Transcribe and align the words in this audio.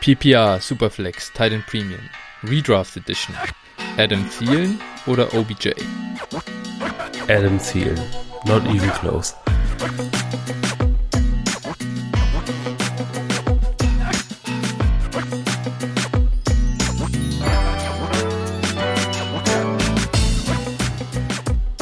PPR 0.00 0.58
Superflex 0.62 1.30
Titan 1.30 1.62
Premium 1.68 2.00
Redraft 2.42 2.96
Edition 2.96 3.36
Adam 3.98 4.24
Thielen 4.30 4.80
oder 5.06 5.34
OBJ? 5.34 5.72
Adam 7.28 7.58
Thielen. 7.58 8.00
Not 8.46 8.64
even 8.64 8.90
close. 8.92 9.34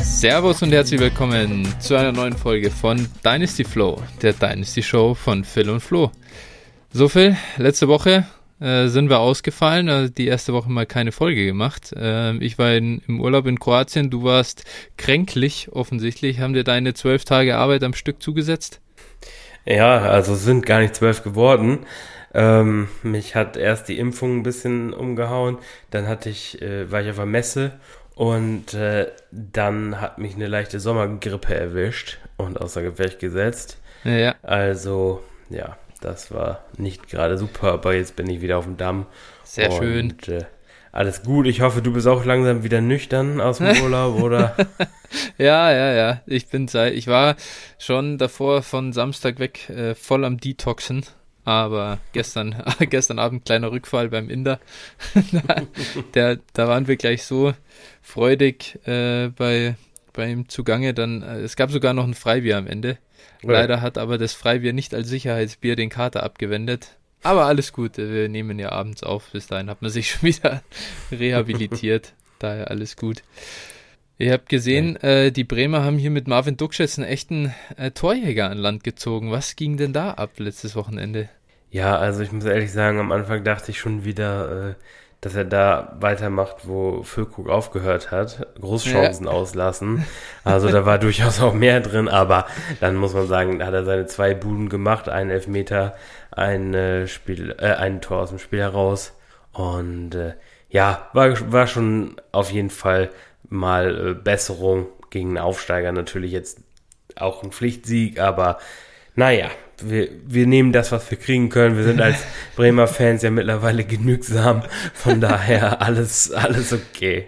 Servus 0.03 0.63
und 0.63 0.73
herzlich 0.73 0.99
willkommen 0.99 1.73
zu 1.79 1.95
einer 1.95 2.11
neuen 2.11 2.37
Folge 2.37 2.73
von 2.73 3.09
Dynasty 3.25 3.63
Flow, 3.63 4.03
der 4.21 4.33
Dynasty 4.33 4.83
Show 4.83 5.15
von 5.15 5.45
Phil 5.45 5.71
und 5.71 5.81
Flo. 5.81 6.11
So 6.91 7.09
Phil, 7.09 7.37
letzte 7.59 7.87
Woche 7.87 8.25
äh, 8.61 8.87
sind 8.89 9.11
wir 9.11 9.19
ausgefallen, 9.19 9.91
also 9.91 10.11
die 10.11 10.27
erste 10.27 10.55
Woche 10.55 10.71
mal 10.71 10.87
keine 10.87 11.13
Folge 11.13 11.45
gemacht. 11.45 11.93
Äh, 11.95 12.37
ich 12.39 12.59
war 12.59 12.73
in, 12.73 13.03
im 13.07 13.21
Urlaub 13.21 13.47
in 13.47 13.61
Kroatien, 13.61 14.09
du 14.09 14.25
warst 14.25 14.65
kränklich 14.97 15.69
offensichtlich. 15.71 16.41
Haben 16.41 16.55
dir 16.55 16.65
deine 16.65 16.95
zwölf 16.95 17.27
Tage 17.27 17.59
Arbeit 17.59 17.85
am 17.85 17.93
Stück 17.93 18.23
zugesetzt? 18.23 18.81
Ja, 19.67 19.99
also 19.99 20.35
sind 20.35 20.65
gar 20.65 20.81
nicht 20.81 20.95
zwölf 20.95 21.23
geworden. 21.23 21.81
Ähm, 22.33 22.89
mich 23.03 23.35
hat 23.35 23.59
erst 23.59 23.89
die 23.89 23.99
Impfung 23.99 24.39
ein 24.39 24.43
bisschen 24.43 24.95
umgehauen, 24.95 25.59
dann 25.91 26.09
hatte 26.09 26.31
ich, 26.31 26.61
äh, 26.63 26.91
war 26.91 27.03
ich 27.03 27.11
auf 27.11 27.17
der 27.17 27.27
Messe 27.27 27.73
und 28.15 28.73
äh, 28.73 29.09
dann 29.31 30.01
hat 30.01 30.19
mich 30.19 30.37
eine 30.37 30.47
leichte 30.47 30.81
Sommergrippe 30.81 31.55
erwischt 31.55 32.19
und 32.39 32.59
außer 32.59 32.81
Gefecht 32.83 33.19
gesetzt. 33.19 33.79
Ja. 34.05 34.35
Also, 34.43 35.23
ja, 35.51 35.77
das 36.01 36.33
war 36.33 36.65
nicht 36.77 37.09
gerade 37.09 37.39
super, 37.39 37.73
aber 37.73 37.95
jetzt 37.95 38.17
bin 38.17 38.29
ich 38.29 38.41
wieder 38.41 38.59
auf 38.59 38.65
dem 38.65 38.77
Damm. 38.77 39.07
Sehr 39.45 39.71
und, 39.71 39.79
schön. 39.79 40.19
Äh, 40.29 40.45
alles 40.93 41.23
gut. 41.23 41.47
Ich 41.47 41.61
hoffe, 41.61 41.83
du 41.83 41.93
bist 41.93 42.07
auch 42.07 42.25
langsam 42.25 42.65
wieder 42.65 42.81
nüchtern 42.81 43.41
aus 43.41 43.59
dem 43.59 43.81
Urlaub, 43.83 44.21
oder? 44.21 44.57
ja, 45.39 45.71
ja, 45.73 45.93
ja. 45.95 46.23
Ich 46.27 46.49
bin 46.49 46.69
seit, 46.69 46.95
ich 46.95 47.07
war 47.07 47.37
schon 47.79 48.19
davor 48.19 48.63
von 48.63 48.93
Samstag 48.93 49.39
weg 49.39 49.69
äh, 49.71 49.95
voll 49.95 50.25
am 50.25 50.39
Detoxen. 50.39 51.05
Aber 51.45 51.99
gestern, 52.13 52.63
gestern 52.81 53.19
Abend 53.19 53.45
kleiner 53.45 53.71
Rückfall 53.71 54.11
beim 54.11 54.29
Inder. 54.29 54.61
der, 56.15 56.39
da 56.53 56.69
waren 56.69 56.89
wir 56.89 56.97
gleich 56.97 57.25
so 57.25 57.55
freudig 58.03 58.79
äh, 58.87 59.29
bei, 59.29 59.77
bei 60.13 60.31
ihm 60.31 60.49
zugange. 60.49 60.93
Dann, 60.93 61.23
äh, 61.23 61.39
es 61.41 61.57
gab 61.57 61.71
sogar 61.71 61.95
noch 61.95 62.05
ein 62.05 62.15
Freibier 62.15 62.59
am 62.59 62.67
Ende. 62.67 62.99
Ja. 63.43 63.53
Leider 63.53 63.81
hat 63.81 63.99
aber 63.99 64.19
das 64.19 64.33
Freibier 64.33 64.73
nicht 64.73 64.95
als 64.95 65.09
Sicherheitsbier 65.09 65.77
den 65.77 65.91
Kater 65.91 66.23
abgewendet. 66.23 66.97
Aber 67.23 67.47
alles 67.47 67.73
gut, 67.73 67.97
wir 67.97 68.29
nehmen 68.29 68.59
ja 68.59 68.71
abends 68.71 69.03
auf. 69.03 69.31
Bis 69.33 69.47
dahin 69.47 69.71
hat 69.71 69.83
man 69.83 69.91
sich 69.91 70.11
schon 70.13 70.23
wieder 70.23 70.63
rehabilitiert. 71.11 72.13
Daher 72.39 72.71
alles 72.71 72.97
gut. 72.97 73.23
Ihr 74.21 74.33
habt 74.33 74.49
gesehen, 74.49 74.97
äh, 74.97 75.31
die 75.31 75.45
Bremer 75.45 75.85
haben 75.85 75.99
hier 75.99 76.11
mit 76.11 76.27
Marvin 76.27 76.57
Dukschitz 76.57 76.99
einen 76.99 77.09
echten 77.09 77.55
äh, 77.77 77.93
Torjäger 77.93 78.51
an 78.51 78.59
Land 78.59 78.83
gezogen. 78.83 79.31
Was 79.31 79.55
ging 79.55 79.77
denn 79.77 79.93
da 79.93 80.13
ab 80.13 80.33
letztes 80.39 80.75
Wochenende? 80.75 81.29
Ja, 81.71 81.97
also 81.99 82.23
ich 82.23 82.33
muss 82.33 82.45
ehrlich 82.45 82.73
sagen, 82.73 82.99
am 82.99 83.13
Anfang 83.13 83.45
dachte 83.45 83.71
ich 83.71 83.79
schon 83.79 84.05
wieder, 84.05 84.71
äh, 84.71 84.75
dass 85.21 85.35
er 85.35 85.45
da 85.45 85.97
weitermacht, 85.99 86.69
wo 86.69 87.03
Füllkrug 87.03 87.49
aufgehört 87.49 88.11
hat. 88.11 88.47
Großchancen 88.61 89.27
ja. 89.27 89.33
auslassen. 89.33 90.07
Also 90.45 90.71
da 90.71 90.87
war 90.87 90.99
durchaus 91.01 91.41
auch 91.41 91.55
mehr 91.55 91.81
drin, 91.81 92.09
aber 92.09 92.47
dann 92.81 92.95
muss 92.95 93.15
man 93.15 93.27
sagen, 93.27 93.65
hat 93.65 93.75
er 93.75 93.85
seine 93.85 94.07
zwei 94.07 94.35
Buden 94.35 94.69
gemacht, 94.69 95.09
einen 95.09 95.31
Elfmeter, 95.31 95.95
ein 96.31 96.73
äh, 96.73 97.09
Spiel, 97.09 97.55
äh, 97.59 97.75
ein 97.75 98.01
Tor 98.01 98.23
aus 98.23 98.31
dem 98.31 98.39
Spiel 98.39 98.61
heraus. 98.61 99.13
Und 99.53 100.15
äh, 100.15 100.35
ja, 100.69 101.09
war, 101.15 101.53
war 101.53 101.67
schon 101.67 102.21
auf 102.31 102.53
jeden 102.53 102.71
Fall 102.71 103.11
mal 103.49 104.11
äh, 104.11 104.15
Besserung 104.15 104.87
gegen 105.11 105.31
einen 105.31 105.39
Aufsteiger. 105.39 105.91
Natürlich 105.91 106.31
jetzt 106.31 106.61
auch 107.17 107.43
ein 107.43 107.51
Pflichtsieg, 107.51 108.21
aber 108.21 108.59
naja, 109.17 109.49
wir, 109.83 110.09
wir 110.27 110.47
nehmen 110.47 110.73
das, 110.73 110.93
was 110.93 111.11
wir 111.11 111.19
kriegen 111.19 111.49
können. 111.49 111.77
Wir 111.77 111.85
sind 111.85 112.01
als 112.01 112.19
Bremer 112.57 112.87
Fans 112.87 113.23
ja 113.23 113.31
mittlerweile 113.31 113.85
genügsam. 113.85 114.63
Von 114.95 115.21
daher 115.21 115.83
alles, 115.83 116.33
alles 116.33 116.73
okay. 116.73 117.27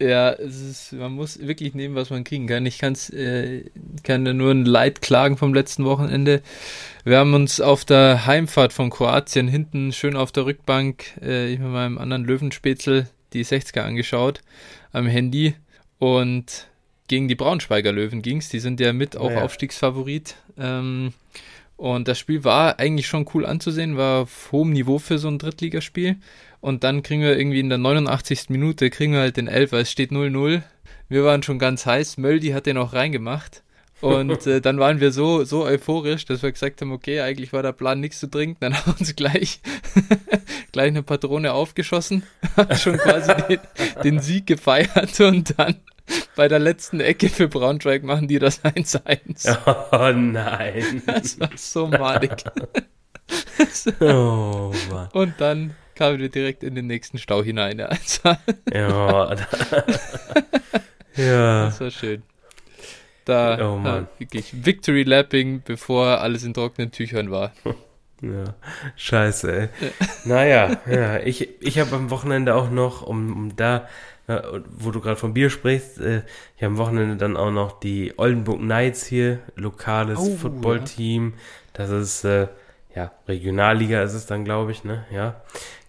Ja, 0.00 0.30
es 0.32 0.60
ist, 0.60 0.92
man 0.92 1.12
muss 1.12 1.40
wirklich 1.40 1.74
nehmen, 1.74 1.96
was 1.96 2.10
man 2.10 2.22
kriegen 2.22 2.46
kann. 2.46 2.64
Ich 2.66 2.78
kann's, 2.78 3.10
äh, 3.10 3.64
kann 4.04 4.22
nur 4.22 4.52
ein 4.52 4.64
Leid 4.64 5.02
klagen 5.02 5.36
vom 5.36 5.52
letzten 5.52 5.84
Wochenende. 5.84 6.40
Wir 7.04 7.18
haben 7.18 7.34
uns 7.34 7.60
auf 7.60 7.84
der 7.84 8.24
Heimfahrt 8.24 8.72
von 8.72 8.90
Kroatien 8.90 9.48
hinten 9.48 9.92
schön 9.92 10.14
auf 10.14 10.30
der 10.30 10.46
Rückbank, 10.46 11.18
äh, 11.20 11.52
ich 11.52 11.58
mit 11.58 11.70
meinem 11.70 11.98
anderen 11.98 12.24
Löwenspätzle, 12.24 13.08
die 13.32 13.44
60er 13.44 13.80
angeschaut 13.80 14.40
am 14.92 15.06
Handy 15.06 15.54
und 15.98 16.68
gegen 17.08 17.26
die 17.26 17.34
Braunschweiger 17.34 17.90
Löwen 17.90 18.22
ging's. 18.22 18.50
Die 18.50 18.60
sind 18.60 18.78
ja 18.78 18.92
mit 18.92 19.16
auch 19.16 19.30
ja. 19.30 19.42
Aufstiegsfavorit. 19.42 20.36
Ähm, 20.56 21.12
und 21.78 22.08
das 22.08 22.18
Spiel 22.18 22.42
war 22.42 22.80
eigentlich 22.80 23.06
schon 23.06 23.24
cool 23.34 23.46
anzusehen, 23.46 23.96
war 23.96 24.22
auf 24.22 24.50
hohem 24.50 24.70
Niveau 24.70 24.98
für 24.98 25.18
so 25.18 25.28
ein 25.28 25.38
Drittligaspiel. 25.38 26.16
Und 26.60 26.82
dann 26.82 27.04
kriegen 27.04 27.22
wir 27.22 27.38
irgendwie 27.38 27.60
in 27.60 27.68
der 27.68 27.78
89. 27.78 28.46
Minute, 28.48 28.90
kriegen 28.90 29.12
wir 29.12 29.20
halt 29.20 29.36
den 29.36 29.46
Elfer, 29.46 29.78
es 29.78 29.92
steht 29.92 30.10
0-0. 30.10 30.62
Wir 31.08 31.24
waren 31.24 31.44
schon 31.44 31.60
ganz 31.60 31.86
heiß, 31.86 32.16
Möldi 32.18 32.48
hat 32.48 32.66
den 32.66 32.78
auch 32.78 32.94
reingemacht. 32.94 33.62
Und 34.00 34.44
äh, 34.48 34.60
dann 34.60 34.80
waren 34.80 34.98
wir 34.98 35.12
so, 35.12 35.44
so 35.44 35.64
euphorisch, 35.64 36.24
dass 36.24 36.42
wir 36.42 36.50
gesagt 36.50 36.80
haben, 36.80 36.90
okay, 36.90 37.20
eigentlich 37.20 37.52
war 37.52 37.62
der 37.62 37.72
Plan, 37.72 38.00
nichts 38.00 38.18
zu 38.18 38.26
trinken. 38.26 38.56
Dann 38.58 38.74
haben 38.76 38.94
wir 38.94 38.98
uns 38.98 39.14
gleich, 39.14 39.60
gleich 40.72 40.88
eine 40.88 41.04
Patrone 41.04 41.52
aufgeschossen, 41.52 42.24
schon 42.76 42.98
quasi 42.98 43.34
den, 43.48 43.60
den 44.02 44.18
Sieg 44.18 44.48
gefeiert 44.48 45.20
und 45.20 45.56
dann 45.56 45.76
bei 46.36 46.48
der 46.48 46.58
letzten 46.58 47.00
Ecke 47.00 47.28
für 47.28 47.48
Braunschweig 47.48 48.02
machen 48.02 48.28
die 48.28 48.38
das 48.38 48.64
1-1. 48.64 49.56
Oh 49.92 50.12
nein. 50.12 51.02
Das 51.06 51.40
war 51.40 51.50
so 51.56 51.86
malig. 51.86 52.32
oh 54.00 54.72
Mann. 54.90 55.08
Und 55.12 55.34
dann 55.38 55.74
kamen 55.94 56.18
wir 56.18 56.28
direkt 56.28 56.62
in 56.62 56.74
den 56.74 56.86
nächsten 56.86 57.18
Stau 57.18 57.42
hinein. 57.42 57.78
ja. 57.78 59.36
ja. 61.16 61.64
Das 61.66 61.80
war 61.80 61.90
schön. 61.90 62.22
Da 63.24 63.58
oh 63.72 63.76
Mann. 63.76 64.04
Äh, 64.04 64.20
wirklich 64.20 64.64
Victory 64.64 65.02
Lapping, 65.02 65.62
bevor 65.64 66.20
alles 66.20 66.44
in 66.44 66.54
trockenen 66.54 66.92
Tüchern 66.92 67.30
war. 67.30 67.52
Ja, 68.20 68.54
scheiße, 68.96 69.52
ey. 69.52 69.68
Ja. 69.80 69.88
Naja, 70.24 70.80
ja, 70.90 71.18
ich, 71.20 71.62
ich 71.62 71.78
habe 71.78 71.94
am 71.94 72.10
Wochenende 72.10 72.54
auch 72.54 72.70
noch, 72.70 73.02
um, 73.02 73.32
um 73.32 73.56
da 73.56 73.86
ja, 74.28 74.42
wo 74.70 74.90
du 74.90 75.00
gerade 75.00 75.16
von 75.16 75.32
Bier 75.32 75.48
sprichst, 75.48 75.98
äh, 76.00 76.22
ich 76.56 76.62
habe 76.62 76.74
am 76.74 76.78
Wochenende 76.78 77.16
dann 77.16 77.36
auch 77.36 77.50
noch 77.50 77.80
die 77.80 78.12
Oldenburg 78.18 78.60
Knights 78.60 79.06
hier, 79.06 79.38
lokales 79.56 80.18
oh, 80.18 80.36
Footballteam. 80.36 81.32
Ja. 81.34 81.38
Das 81.72 81.90
ist, 81.90 82.24
äh, 82.24 82.48
ja, 82.94 83.12
Regionalliga 83.26 84.02
ist 84.02 84.14
es 84.14 84.26
dann, 84.26 84.44
glaube 84.44 84.72
ich, 84.72 84.84
ne? 84.84 85.06
Ja. 85.10 85.40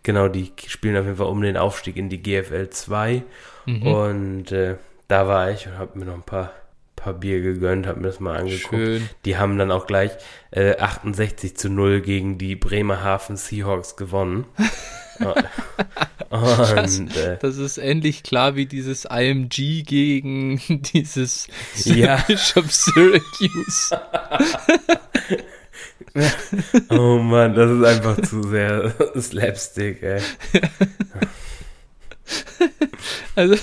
Genau, 0.03 0.29
die 0.29 0.53
spielen 0.67 0.95
auf 0.95 1.05
jeden 1.05 1.17
Fall 1.17 1.27
um 1.27 1.41
den 1.41 1.57
Aufstieg 1.57 1.97
in 1.97 2.07
die 2.07 2.21
GFL 2.21 2.69
2. 2.69 3.23
Mhm. 3.65 3.87
Und 3.87 4.51
äh, 4.53 4.75
da 5.09 5.27
war 5.27 5.51
ich 5.51 5.67
und 5.67 5.77
habe 5.77 5.99
mir 5.99 6.05
noch 6.05 6.13
ein 6.13 6.23
paar, 6.23 6.53
paar 6.95 7.13
Bier 7.13 7.41
gegönnt, 7.41 7.87
habe 7.87 7.99
mir 7.99 8.07
das 8.07 8.21
mal 8.21 8.37
angeguckt. 8.37 8.69
Schön. 8.69 9.09
Die 9.25 9.37
haben 9.37 9.57
dann 9.57 9.71
auch 9.71 9.85
gleich 9.85 10.11
äh, 10.51 10.77
68 10.77 11.57
zu 11.57 11.69
0 11.69 11.99
gegen 12.01 12.37
die 12.37 12.55
Bremerhaven 12.55 13.35
Seahawks 13.35 13.97
gewonnen. 13.97 14.45
Und, 16.29 17.17
äh, 17.17 17.37
das 17.41 17.57
ist 17.57 17.79
endlich 17.79 18.21
klar 18.21 18.55
wie 18.55 18.67
dieses 18.67 19.05
IMG 19.05 19.83
gegen 19.83 20.61
dieses 20.93 21.47
ja. 21.75 22.17
Bishop 22.27 22.71
Syracuse. 22.71 23.99
oh 26.89 27.17
Mann, 27.17 27.55
das 27.55 27.71
ist 27.71 27.83
einfach 27.83 28.21
zu 28.21 28.43
sehr 28.43 28.93
Slapstick, 29.19 30.03
ey. 30.03 30.21
Also, 33.35 33.55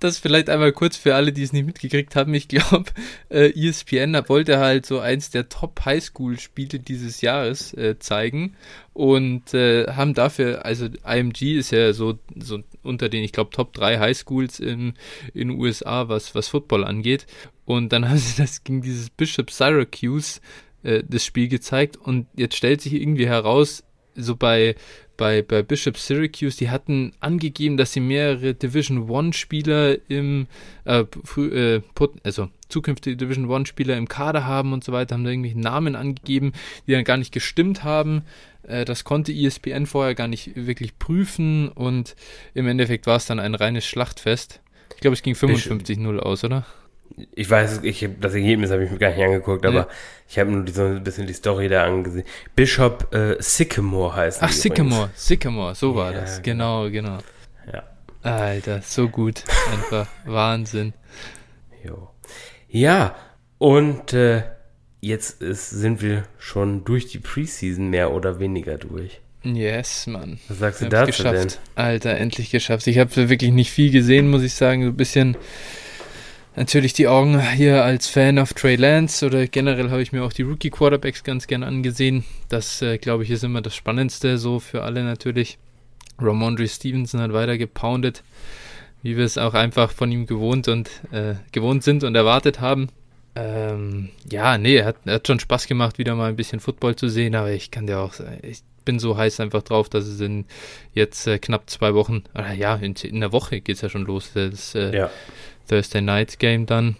das 0.00 0.18
vielleicht 0.18 0.48
einmal 0.48 0.72
kurz 0.72 0.96
für 0.96 1.14
alle, 1.14 1.32
die 1.32 1.42
es 1.42 1.52
nicht 1.52 1.66
mitgekriegt 1.66 2.16
haben. 2.16 2.32
Ich 2.34 2.48
glaube, 2.48 2.90
äh, 3.28 3.50
ESPN 3.50 4.16
wollte 4.28 4.58
halt 4.58 4.86
so 4.86 4.98
eins 5.00 5.30
der 5.30 5.48
Top 5.48 5.84
Highschool-Spiele 5.84 6.80
dieses 6.80 7.20
Jahres 7.20 7.74
äh, 7.74 7.98
zeigen 7.98 8.56
und 8.98 9.54
äh, 9.54 9.86
haben 9.92 10.12
dafür, 10.12 10.64
also 10.64 10.88
IMG 11.06 11.56
ist 11.56 11.70
ja 11.70 11.92
so, 11.92 12.18
so 12.34 12.58
unter 12.82 13.08
den, 13.08 13.22
ich 13.22 13.30
glaube, 13.30 13.50
Top 13.50 13.72
3 13.72 14.00
Highschools 14.00 14.58
in 14.58 14.94
den 15.34 15.50
USA, 15.50 16.08
was, 16.08 16.34
was 16.34 16.48
Football 16.48 16.82
angeht. 16.82 17.28
Und 17.64 17.92
dann 17.92 18.08
haben 18.10 18.18
sie 18.18 18.42
das 18.42 18.64
gegen 18.64 18.82
dieses 18.82 19.08
Bishop 19.10 19.52
Syracuse 19.52 20.40
äh, 20.82 21.04
das 21.06 21.24
Spiel 21.24 21.46
gezeigt 21.46 21.96
und 21.96 22.26
jetzt 22.34 22.56
stellt 22.56 22.80
sich 22.80 22.92
irgendwie 22.92 23.28
heraus, 23.28 23.84
so 24.16 24.34
bei 24.34 24.74
bei, 25.18 25.42
bei 25.42 25.62
Bishop 25.62 25.98
Syracuse, 25.98 26.56
die 26.56 26.70
hatten 26.70 27.12
angegeben, 27.18 27.76
dass 27.76 27.92
sie 27.92 28.00
mehrere 28.00 28.54
Division 28.54 29.10
One 29.10 29.32
Spieler 29.32 29.96
im 30.08 30.46
äh, 30.84 31.04
äh, 31.36 31.82
also 32.22 32.48
zukünftige 32.68 33.16
Division 33.16 33.50
One 33.50 33.66
Spieler 33.66 33.96
im 33.96 34.08
Kader 34.08 34.46
haben 34.46 34.72
und 34.72 34.84
so 34.84 34.92
weiter, 34.92 35.16
haben 35.16 35.24
da 35.24 35.30
irgendwelche 35.30 35.58
Namen 35.58 35.96
angegeben, 35.96 36.52
die 36.86 36.92
dann 36.92 37.04
gar 37.04 37.16
nicht 37.16 37.32
gestimmt 37.32 37.82
haben. 37.82 38.22
Äh, 38.62 38.84
das 38.84 39.04
konnte 39.04 39.32
ESPN 39.32 39.86
vorher 39.86 40.14
gar 40.14 40.28
nicht 40.28 40.54
wirklich 40.54 40.98
prüfen 40.98 41.68
und 41.68 42.16
im 42.54 42.66
Endeffekt 42.66 43.06
war 43.06 43.16
es 43.16 43.26
dann 43.26 43.40
ein 43.40 43.54
reines 43.54 43.86
Schlachtfest. 43.86 44.60
Ich 44.94 45.00
glaube, 45.00 45.14
es 45.14 45.22
ging 45.22 45.34
55-0 45.34 46.18
aus, 46.18 46.44
oder? 46.44 46.66
Ich 47.34 47.48
weiß, 47.48 47.82
ich 47.82 48.06
das 48.20 48.34
Ergebnis 48.34 48.70
habe 48.70 48.84
ich 48.84 48.90
mir 48.90 48.98
gar 48.98 49.10
nicht 49.10 49.22
angeguckt, 49.22 49.64
aber 49.64 49.74
ja. 49.74 49.88
ich 50.28 50.38
habe 50.38 50.50
nur 50.50 50.68
so 50.68 50.82
ein 50.84 51.02
bisschen 51.02 51.26
die 51.26 51.32
Story 51.32 51.68
da 51.68 51.84
angesehen. 51.84 52.24
Bishop 52.54 53.12
äh, 53.14 53.36
Sycamore 53.40 54.14
heißt 54.14 54.42
Ach, 54.42 54.52
Sycamore, 54.52 55.04
übrigens. 55.04 55.26
Sycamore, 55.26 55.74
so 55.74 55.94
war 55.94 56.12
ja, 56.12 56.20
das. 56.20 56.42
Genau, 56.42 56.90
genau. 56.90 57.18
Ja. 57.72 57.84
Alter, 58.22 58.82
so 58.82 59.08
gut. 59.08 59.44
Einfach 59.72 60.06
Wahnsinn. 60.26 60.92
Jo. 61.82 62.10
Ja, 62.68 63.16
und 63.58 64.12
äh, 64.12 64.42
jetzt 65.00 65.42
ist, 65.42 65.70
sind 65.70 66.02
wir 66.02 66.24
schon 66.38 66.84
durch 66.84 67.06
die 67.06 67.18
Preseason 67.18 67.88
mehr 67.88 68.12
oder 68.12 68.38
weniger 68.38 68.76
durch. 68.76 69.20
Yes, 69.44 70.06
Mann. 70.06 70.38
Was 70.48 70.58
sagst 70.58 70.80
du 70.82 70.88
dazu 70.88 71.06
geschafft. 71.06 71.60
denn? 71.76 71.84
Alter, 71.84 72.16
endlich 72.16 72.50
geschafft. 72.50 72.86
Ich 72.86 72.98
habe 72.98 73.28
wirklich 73.28 73.52
nicht 73.52 73.70
viel 73.70 73.90
gesehen, 73.90 74.30
muss 74.30 74.42
ich 74.42 74.54
sagen. 74.54 74.82
So 74.82 74.88
ein 74.90 74.96
bisschen 74.96 75.36
natürlich 76.56 76.92
die 76.92 77.06
Augen 77.06 77.40
hier 77.52 77.84
als 77.84 78.08
Fan 78.08 78.38
of 78.38 78.52
Trey 78.52 78.76
Lance 78.76 79.24
oder 79.24 79.46
generell 79.46 79.90
habe 79.90 80.02
ich 80.02 80.12
mir 80.12 80.24
auch 80.24 80.32
die 80.32 80.42
Rookie 80.42 80.70
Quarterbacks 80.70 81.22
ganz 81.22 81.46
gern 81.46 81.62
angesehen. 81.62 82.24
Das, 82.48 82.82
äh, 82.82 82.98
glaube 82.98 83.22
ich, 83.22 83.30
ist 83.30 83.44
immer 83.44 83.62
das 83.62 83.76
Spannendste 83.76 84.38
so 84.38 84.58
für 84.58 84.82
alle 84.82 85.04
natürlich. 85.04 85.58
Ramondre 86.18 86.66
Stevenson 86.66 87.20
hat 87.20 87.32
weiter 87.32 87.56
gepoundet, 87.56 88.24
wie 89.02 89.16
wir 89.16 89.24
es 89.24 89.38
auch 89.38 89.54
einfach 89.54 89.92
von 89.92 90.10
ihm 90.10 90.26
gewohnt 90.26 90.66
und 90.66 90.90
äh, 91.12 91.34
gewohnt 91.52 91.84
sind 91.84 92.02
und 92.02 92.16
erwartet 92.16 92.60
haben. 92.60 92.88
Ähm, 93.40 94.08
ja, 94.30 94.58
nee, 94.58 94.82
hat, 94.82 94.96
hat 95.06 95.26
schon 95.28 95.38
Spaß 95.38 95.68
gemacht, 95.68 95.98
wieder 95.98 96.16
mal 96.16 96.28
ein 96.28 96.36
bisschen 96.36 96.58
Football 96.58 96.96
zu 96.96 97.08
sehen, 97.08 97.36
aber 97.36 97.52
ich 97.52 97.70
kann 97.70 97.86
dir 97.86 98.00
auch 98.00 98.12
sagen, 98.12 98.38
ich 98.42 98.62
bin 98.84 98.98
so 98.98 99.16
heiß 99.16 99.38
einfach 99.38 99.62
drauf, 99.62 99.88
dass 99.88 100.06
es 100.06 100.20
in 100.20 100.44
jetzt 100.92 101.26
äh, 101.28 101.38
knapp 101.38 101.70
zwei 101.70 101.94
Wochen, 101.94 102.24
oder 102.34 102.52
ja, 102.52 102.74
in, 102.74 102.94
in 102.94 103.20
der 103.20 103.30
Woche 103.30 103.60
geht 103.60 103.76
es 103.76 103.82
ja 103.82 103.88
schon 103.88 104.06
los, 104.06 104.32
das 104.34 104.74
äh, 104.74 104.96
ja. 104.96 105.10
Thursday 105.68 106.00
Night 106.00 106.40
Game 106.40 106.66
dann. 106.66 106.96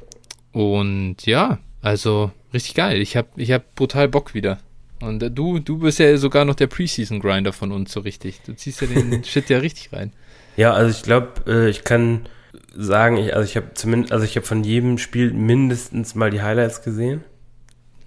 Und 0.52 1.26
ja, 1.26 1.58
also 1.82 2.31
richtig 2.55 2.75
geil. 2.75 3.00
Ich 3.00 3.17
habe 3.17 3.29
ich 3.37 3.50
hab 3.50 3.75
brutal 3.75 4.06
Bock 4.06 4.35
wieder. 4.35 4.58
Und 5.00 5.23
äh, 5.23 5.31
du, 5.31 5.58
du 5.58 5.79
bist 5.79 5.99
ja 5.99 6.17
sogar 6.19 6.44
noch 6.44 6.55
der 6.55 6.69
Preseason-Grinder 6.69 7.52
von 7.52 7.73
uns 7.73 7.93
so 7.93 8.00
richtig. 8.00 8.43
Du 8.43 8.55
ziehst 8.55 8.81
ja 8.81 8.87
den 8.87 9.25
Shit 9.25 9.50
ja 9.50 9.58
richtig 9.58 9.93
rein. 9.93 10.12
Ja, 10.56 10.73
also 10.73 10.96
ich 10.96 11.02
glaube, 11.02 11.43
äh, 11.46 11.69
ich 11.69 11.85
kann 11.85 12.29
sagen, 12.74 13.16
ich, 13.16 13.34
also 13.34 13.44
ich 13.44 13.56
habe 13.56 13.74
zumindest, 13.74 14.12
also 14.12 14.24
ich 14.24 14.36
habe 14.36 14.46
von 14.46 14.64
jedem 14.64 14.98
Spiel 14.98 15.32
mindestens 15.32 16.14
mal 16.14 16.30
die 16.30 16.42
Highlights 16.42 16.82
gesehen. 16.82 17.24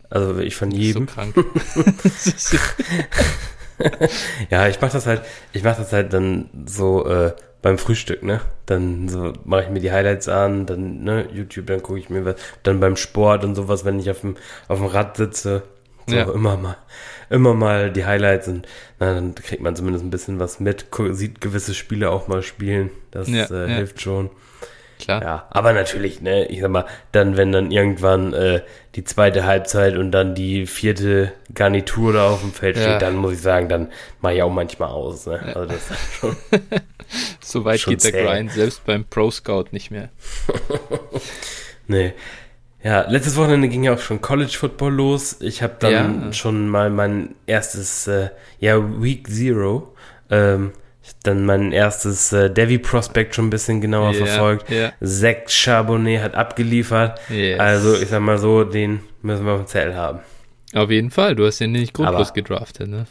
Also 0.10 0.38
ich 0.40 0.56
von 0.56 0.72
jedem. 0.72 1.08
So 1.08 1.14
krank. 1.14 1.36
ja, 4.50 4.68
ich 4.68 4.82
mache 4.82 4.94
das 4.94 5.08
halt, 5.08 5.22
ich 5.54 5.64
mache 5.64 5.82
das 5.82 5.94
halt 5.94 6.14
dann 6.14 6.50
so 6.66 7.06
äh, 7.06 7.34
beim 7.62 7.78
Frühstück, 7.78 8.24
ne? 8.24 8.42
Dann 8.66 9.08
so 9.08 9.34
mache 9.46 9.64
ich 9.64 9.70
mir 9.70 9.80
die 9.80 9.92
Highlights 9.92 10.28
an, 10.28 10.66
dann 10.66 11.04
ne, 11.04 11.28
YouTube, 11.32 11.68
dann 11.68 11.82
gucke 11.82 12.00
ich 12.00 12.10
mir 12.10 12.26
was, 12.26 12.36
dann 12.64 12.80
beim 12.80 12.96
Sport 12.96 13.44
und 13.44 13.56
sowas, 13.56 13.86
wenn 13.86 14.00
ich 14.00 14.10
auf 14.10 14.22
dem 14.22 14.36
auf 14.68 14.80
dem 14.80 14.88
Rad 14.88 15.18
sitze, 15.18 15.64
so 16.08 16.16
ja. 16.16 16.32
immer 16.32 16.58
mal 16.58 16.78
immer 17.32 17.54
mal 17.54 17.92
die 17.92 18.06
Highlights 18.06 18.48
und 18.48 18.68
na, 19.00 19.14
dann 19.14 19.34
kriegt 19.34 19.62
man 19.62 19.76
zumindest 19.76 20.06
ein 20.06 20.12
bisschen 20.12 20.40
was 20.40 20.60
mit, 20.60 20.88
sieht 21.12 21.42
gewisse 21.42 21.74
Spiele 21.74 22.12
auch 22.12 22.28
mal 22.28 22.44
spielen, 22.44 22.92
das 23.10 23.30
ja, 23.30 23.46
äh, 23.46 23.70
ja. 23.70 23.76
hilft 23.78 24.02
schon. 24.02 24.30
Klar. 25.00 25.24
Ja, 25.24 25.48
aber 25.50 25.74
natürlich, 25.74 26.22
ne, 26.22 26.46
ich 26.46 26.62
sag 26.62 26.70
mal, 26.70 26.86
dann, 27.12 27.36
wenn 27.36 27.52
dann 27.52 27.72
irgendwann 27.72 28.34
äh, 28.34 28.62
die 28.94 29.04
zweite 29.04 29.46
Halbzeit 29.46 29.98
und 29.98 30.12
dann 30.12 30.36
die 30.36 30.68
vierte 30.68 31.32
Garnitur 31.56 32.14
da 32.14 32.30
auf 32.30 32.42
dem 32.42 32.52
Feld 32.52 32.78
ja. 32.78 32.84
steht, 32.84 33.02
dann 33.02 33.16
muss 33.16 33.34
ich 33.34 33.42
sagen, 33.42 33.68
dann 33.68 33.92
mache 34.20 34.36
ich 34.36 34.44
auch 34.44 34.52
manchmal 34.52 34.90
aus. 34.90 35.26
Ne? 35.26 35.42
Ja. 35.44 35.54
Also 35.54 35.66
das 35.66 35.90
ist 35.90 36.14
schon. 36.20 36.36
so 37.42 37.66
weit 37.66 37.80
schon 37.80 37.94
geht 37.94 38.04
der 38.04 38.12
zäh. 38.12 38.26
Grind, 38.26 38.52
selbst 38.52 38.86
beim 38.86 39.04
Pro 39.06 39.32
Scout 39.32 39.66
nicht 39.72 39.90
mehr. 39.90 40.10
nee. 41.88 42.14
Ja, 42.84 43.08
letztes 43.08 43.38
Wochenende 43.38 43.68
ging 43.68 43.84
ja 43.84 43.94
auch 43.94 44.00
schon 44.00 44.22
College 44.22 44.56
Football 44.58 44.94
los. 44.94 45.38
Ich 45.40 45.62
habe 45.62 45.76
dann 45.80 46.26
ja. 46.26 46.34
schon 46.34 46.68
mal 46.68 46.90
mein 46.90 47.36
erstes, 47.46 48.08
äh, 48.08 48.30
ja, 48.60 48.78
Week 49.02 49.28
Zero 49.28 49.94
ähm, 50.32 50.72
dann 51.24 51.46
mein 51.46 51.72
erstes 51.72 52.34
äh, 52.34 52.50
Devi 52.50 52.78
Prospect 52.78 53.36
schon 53.36 53.48
ein 53.48 53.50
bisschen 53.50 53.82
genauer 53.82 54.14
yeah, 54.14 54.26
verfolgt. 54.26 54.70
Yeah. 54.70 54.94
Zach 55.04 55.48
Charbonnet 55.48 56.22
hat 56.22 56.36
abgeliefert. 56.36 57.20
Yes. 57.30 57.60
Also 57.60 57.96
ich 57.96 58.10
sag 58.10 58.22
mal 58.22 58.38
so, 58.38 58.64
den 58.64 59.02
müssen 59.22 59.46
wir 59.46 59.54
auf 59.54 59.62
dem 59.62 59.68
Zettel 59.68 59.96
haben. 59.96 60.20
Auf 60.74 60.90
jeden 60.90 61.12
Fall, 61.12 61.36
du 61.36 61.46
hast 61.46 61.60
den 61.60 61.74
nicht 61.74 61.94
grundlos 61.94 62.34
gedraftet, 62.34 62.88
ne? 62.88 63.06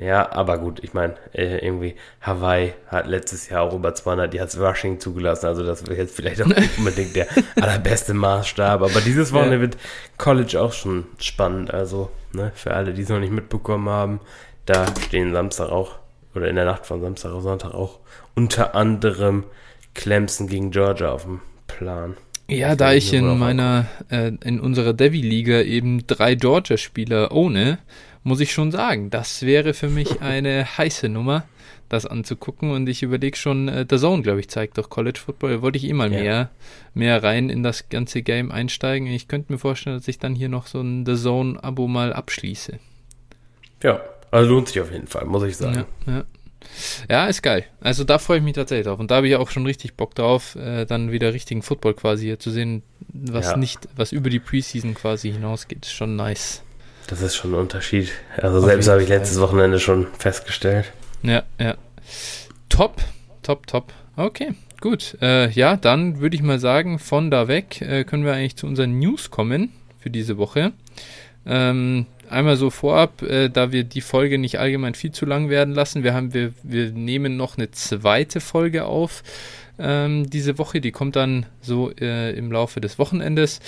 Ja, 0.00 0.32
aber 0.32 0.58
gut, 0.58 0.82
ich 0.82 0.92
meine, 0.92 1.14
äh, 1.32 1.64
irgendwie 1.64 1.94
Hawaii 2.20 2.74
hat 2.88 3.06
letztes 3.06 3.48
Jahr 3.48 3.62
auch 3.62 3.74
über 3.74 3.94
200 3.94 4.34
Yards 4.34 4.58
Rushing 4.58 4.98
zugelassen, 4.98 5.46
also 5.46 5.64
das 5.64 5.86
wäre 5.86 6.00
jetzt 6.00 6.16
vielleicht 6.16 6.42
auch 6.42 6.46
nicht 6.46 6.78
unbedingt 6.78 7.14
der 7.14 7.28
allerbeste 7.60 8.12
Maßstab, 8.12 8.82
aber 8.82 9.00
dieses 9.00 9.32
Wochenende 9.32 9.56
ja. 9.56 9.62
wird 9.62 9.76
College 10.18 10.60
auch 10.60 10.72
schon 10.72 11.06
spannend, 11.18 11.72
also 11.72 12.10
ne, 12.32 12.50
für 12.56 12.74
alle, 12.74 12.92
die 12.92 13.02
es 13.02 13.08
noch 13.08 13.20
nicht 13.20 13.32
mitbekommen 13.32 13.88
haben, 13.88 14.20
da 14.66 14.84
stehen 15.06 15.32
Samstag 15.32 15.70
auch 15.70 15.96
oder 16.34 16.48
in 16.48 16.56
der 16.56 16.64
Nacht 16.64 16.86
von 16.86 17.00
Samstag 17.00 17.32
auf 17.32 17.42
Sonntag 17.42 17.74
auch 17.74 18.00
unter 18.34 18.74
anderem 18.74 19.44
Clemson 19.94 20.48
gegen 20.48 20.72
Georgia 20.72 21.12
auf 21.12 21.22
dem 21.22 21.40
Plan. 21.68 22.16
Ja, 22.48 22.76
da 22.76 22.92
ich 22.92 23.12
in 23.14 23.38
meiner, 23.38 23.86
äh, 24.10 24.32
in 24.44 24.60
unserer 24.60 24.92
Devi-Liga 24.92 25.62
eben 25.62 26.06
drei 26.06 26.34
Georgia-Spieler 26.34 27.32
ohne, 27.32 27.78
muss 28.24 28.40
ich 28.40 28.52
schon 28.52 28.72
sagen, 28.72 29.10
das 29.10 29.42
wäre 29.42 29.74
für 29.74 29.88
mich 29.88 30.22
eine 30.22 30.66
heiße 30.78 31.08
Nummer, 31.08 31.44
das 31.90 32.06
anzugucken. 32.06 32.70
Und 32.70 32.88
ich 32.88 33.02
überlege 33.02 33.36
schon, 33.36 33.68
äh, 33.68 33.86
The 33.88 33.98
Zone, 33.98 34.22
glaube 34.22 34.40
ich, 34.40 34.48
zeigt 34.48 34.78
doch 34.78 34.88
College 34.88 35.20
Football. 35.24 35.62
Wollte 35.62 35.78
ich 35.78 35.84
eh 35.84 35.92
mal 35.92 36.12
ja. 36.12 36.20
mehr, 36.20 36.50
mehr 36.94 37.22
rein 37.22 37.50
in 37.50 37.62
das 37.62 37.90
ganze 37.90 38.22
Game 38.22 38.50
einsteigen. 38.50 39.06
Ich 39.08 39.28
könnte 39.28 39.52
mir 39.52 39.58
vorstellen, 39.58 39.96
dass 39.96 40.08
ich 40.08 40.18
dann 40.18 40.34
hier 40.34 40.48
noch 40.48 40.66
so 40.66 40.80
ein 40.80 41.04
The 41.06 41.14
Zone-Abo 41.16 41.86
mal 41.86 42.12
abschließe. 42.12 42.78
Ja, 43.82 44.00
also 44.30 44.50
lohnt 44.50 44.68
sich 44.68 44.80
auf 44.80 44.90
jeden 44.90 45.06
Fall, 45.06 45.26
muss 45.26 45.42
ich 45.44 45.58
sagen. 45.58 45.84
Ja, 46.06 46.12
ja. 46.12 46.24
ja 47.10 47.26
ist 47.26 47.42
geil. 47.42 47.66
Also 47.80 48.04
da 48.04 48.18
freue 48.18 48.38
ich 48.38 48.44
mich 48.44 48.54
tatsächlich 48.54 48.86
drauf. 48.86 48.98
Und 48.98 49.10
da 49.10 49.16
habe 49.16 49.28
ich 49.28 49.36
auch 49.36 49.50
schon 49.50 49.66
richtig 49.66 49.94
Bock 49.94 50.14
drauf, 50.14 50.56
äh, 50.56 50.86
dann 50.86 51.12
wieder 51.12 51.34
richtigen 51.34 51.60
Football 51.60 51.92
quasi 51.92 52.24
hier 52.24 52.38
zu 52.38 52.50
sehen, 52.50 52.82
was 53.12 53.56
nicht, 53.56 53.86
was 53.94 54.12
über 54.12 54.30
die 54.30 54.40
Preseason 54.40 54.94
quasi 54.94 55.30
hinausgeht. 55.30 55.84
Ist 55.84 55.92
schon 55.92 56.16
nice. 56.16 56.62
Das 57.06 57.20
ist 57.20 57.36
schon 57.36 57.52
ein 57.52 57.60
Unterschied. 57.60 58.10
Also 58.36 58.58
auf 58.58 58.64
selbst 58.64 58.88
habe 58.88 59.02
ich 59.02 59.08
letztes 59.08 59.40
Wochenende 59.40 59.78
schon 59.78 60.06
festgestellt. 60.18 60.92
Ja, 61.22 61.42
ja. 61.58 61.76
Top, 62.68 62.96
top, 63.42 63.66
top. 63.66 63.92
Okay, 64.16 64.54
gut. 64.80 65.16
Äh, 65.20 65.50
ja, 65.50 65.76
dann 65.76 66.20
würde 66.20 66.36
ich 66.36 66.42
mal 66.42 66.58
sagen, 66.58 66.98
von 66.98 67.30
da 67.30 67.48
weg 67.48 67.80
äh, 67.82 68.04
können 68.04 68.24
wir 68.24 68.32
eigentlich 68.32 68.56
zu 68.56 68.66
unseren 68.66 68.98
News 68.98 69.30
kommen 69.30 69.72
für 69.98 70.10
diese 70.10 70.38
Woche. 70.38 70.72
Ähm, 71.46 72.06
einmal 72.30 72.56
so 72.56 72.70
vorab, 72.70 73.22
äh, 73.22 73.48
da 73.48 73.72
wir 73.72 73.84
die 73.84 74.00
Folge 74.00 74.38
nicht 74.38 74.58
allgemein 74.58 74.94
viel 74.94 75.12
zu 75.12 75.26
lang 75.26 75.48
werden 75.48 75.74
lassen. 75.74 76.04
Wir 76.04 76.14
haben, 76.14 76.32
wir, 76.32 76.52
wir 76.62 76.90
nehmen 76.90 77.36
noch 77.36 77.58
eine 77.58 77.70
zweite 77.70 78.40
Folge 78.40 78.86
auf 78.86 79.22
ähm, 79.78 80.30
diese 80.30 80.58
Woche. 80.58 80.80
Die 80.80 80.92
kommt 80.92 81.16
dann 81.16 81.46
so 81.60 81.90
äh, 81.90 82.32
im 82.36 82.50
Laufe 82.52 82.80
des 82.80 82.98
Wochenendes. 82.98 83.60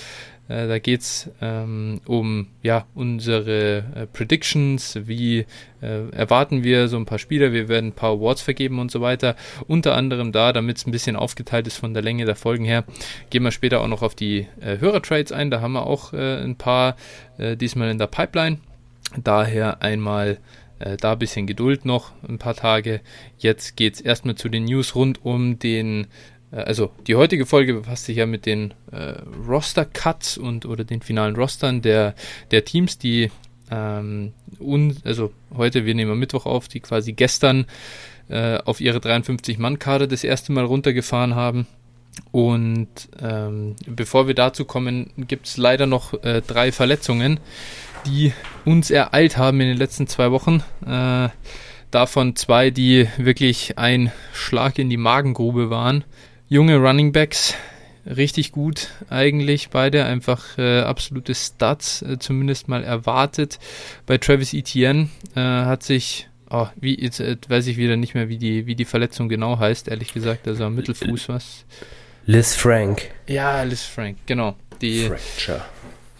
Äh, 0.47 0.67
da 0.67 0.79
geht 0.79 1.01
es 1.01 1.29
ähm, 1.41 2.01
um 2.05 2.47
ja, 2.63 2.85
unsere 2.95 3.77
äh, 3.95 4.07
Predictions, 4.07 4.97
wie 5.03 5.45
äh, 5.81 6.09
erwarten 6.11 6.63
wir 6.63 6.87
so 6.87 6.97
ein 6.97 7.05
paar 7.05 7.19
Spieler, 7.19 7.51
wir 7.51 7.67
werden 7.67 7.87
ein 7.87 7.93
paar 7.93 8.11
Awards 8.11 8.41
vergeben 8.41 8.79
und 8.79 8.91
so 8.91 9.01
weiter. 9.01 9.35
Unter 9.67 9.95
anderem 9.95 10.31
da, 10.31 10.53
damit 10.53 10.77
es 10.77 10.87
ein 10.87 10.91
bisschen 10.91 11.15
aufgeteilt 11.15 11.67
ist 11.67 11.77
von 11.77 11.93
der 11.93 12.03
Länge 12.03 12.25
der 12.25 12.35
Folgen 12.35 12.65
her, 12.65 12.85
gehen 13.29 13.43
wir 13.43 13.51
später 13.51 13.81
auch 13.81 13.87
noch 13.87 14.01
auf 14.01 14.15
die 14.15 14.47
äh, 14.61 14.77
Hörertrades 14.79 15.31
ein. 15.31 15.51
Da 15.51 15.61
haben 15.61 15.73
wir 15.73 15.85
auch 15.85 16.13
äh, 16.13 16.43
ein 16.43 16.55
paar 16.55 16.95
äh, 17.37 17.57
diesmal 17.57 17.89
in 17.89 17.97
der 17.97 18.07
Pipeline. 18.07 18.59
Daher 19.23 19.81
einmal 19.81 20.39
da 21.01 21.13
ein 21.13 21.17
bisschen 21.17 21.47
Geduld 21.47 21.85
noch, 21.85 22.11
ein 22.27 22.37
paar 22.37 22.53
Tage. 22.53 23.01
Jetzt 23.39 23.77
geht 23.77 23.95
es 23.95 24.01
erstmal 24.01 24.35
zu 24.35 24.47
den 24.47 24.65
News 24.65 24.93
rund 24.93 25.25
um 25.25 25.57
den 25.57 26.05
also 26.51 26.91
die 27.07 27.15
heutige 27.15 27.45
Folge 27.45 27.73
befasst 27.73 28.05
sich 28.05 28.17
ja 28.17 28.25
mit 28.25 28.45
den 28.45 28.73
äh, 28.91 29.15
Roster-Cuts 29.47 30.37
und 30.37 30.65
oder 30.65 30.83
den 30.83 31.01
finalen 31.01 31.35
Rostern 31.35 31.81
der, 31.81 32.15
der 32.51 32.65
Teams, 32.65 32.97
die 32.97 33.31
ähm, 33.69 34.33
un, 34.59 34.97
also 35.03 35.33
heute, 35.55 35.85
wir 35.85 35.93
nehmen 35.93 36.11
am 36.11 36.19
Mittwoch 36.19 36.45
auf, 36.45 36.67
die 36.67 36.79
quasi 36.79 37.13
gestern 37.13 37.65
äh, 38.29 38.57
auf 38.59 38.79
ihre 38.79 38.99
53-Mann-Karte 38.99 40.07
das 40.07 40.23
erste 40.23 40.51
Mal 40.51 40.65
runtergefahren 40.65 41.35
haben. 41.35 41.67
Und 42.31 42.87
ähm, 43.21 43.75
bevor 43.85 44.27
wir 44.27 44.33
dazu 44.33 44.65
kommen, 44.65 45.11
gibt 45.17 45.47
es 45.47 45.57
leider 45.57 45.85
noch 45.85 46.13
äh, 46.23 46.41
drei 46.41 46.71
Verletzungen, 46.71 47.39
die 48.05 48.33
uns 48.65 48.89
ereilt 48.89 49.37
haben 49.37 49.59
in 49.61 49.67
den 49.67 49.77
letzten 49.77 50.07
zwei 50.07 50.31
Wochen. 50.31 50.63
Äh, 50.85 51.29
Davon 51.91 52.35
zwei, 52.35 52.69
die 52.69 53.07
wirklich 53.17 53.77
ein 53.77 54.11
Schlag 54.33 54.77
in 54.77 54.89
die 54.89 54.97
Magengrube 54.97 55.69
waren. 55.69 56.03
Junge 56.49 56.77
Running 56.77 57.11
Backs, 57.11 57.55
richtig 58.05 58.53
gut 58.53 58.91
eigentlich 59.09 59.69
beide, 59.69 60.05
einfach 60.05 60.57
äh, 60.57 60.79
absolute 60.79 61.35
Stats, 61.35 62.01
äh, 62.03 62.19
zumindest 62.19 62.69
mal 62.69 62.85
erwartet. 62.85 63.59
Bei 64.05 64.17
Travis 64.17 64.53
Etienne 64.53 65.09
äh, 65.35 65.41
hat 65.41 65.83
sich, 65.83 66.29
oh, 66.49 66.67
wie, 66.77 66.97
jetzt 66.97 67.19
äh, 67.19 67.35
weiß 67.49 67.67
ich 67.67 67.75
wieder 67.75 67.97
nicht 67.97 68.13
mehr, 68.13 68.29
wie 68.29 68.37
die, 68.37 68.65
wie 68.65 68.75
die 68.75 68.85
Verletzung 68.85 69.27
genau 69.27 69.59
heißt, 69.59 69.89
ehrlich 69.89 70.13
gesagt, 70.13 70.47
also 70.47 70.63
am 70.63 70.75
Mittelfuß 70.75 71.27
was. 71.27 71.65
Liz 72.25 72.55
Frank. 72.55 73.11
Ja, 73.27 73.63
Liz 73.63 73.83
Frank, 73.83 74.17
genau. 74.25 74.55
Die, 74.81 75.07
Fracture. 75.07 75.65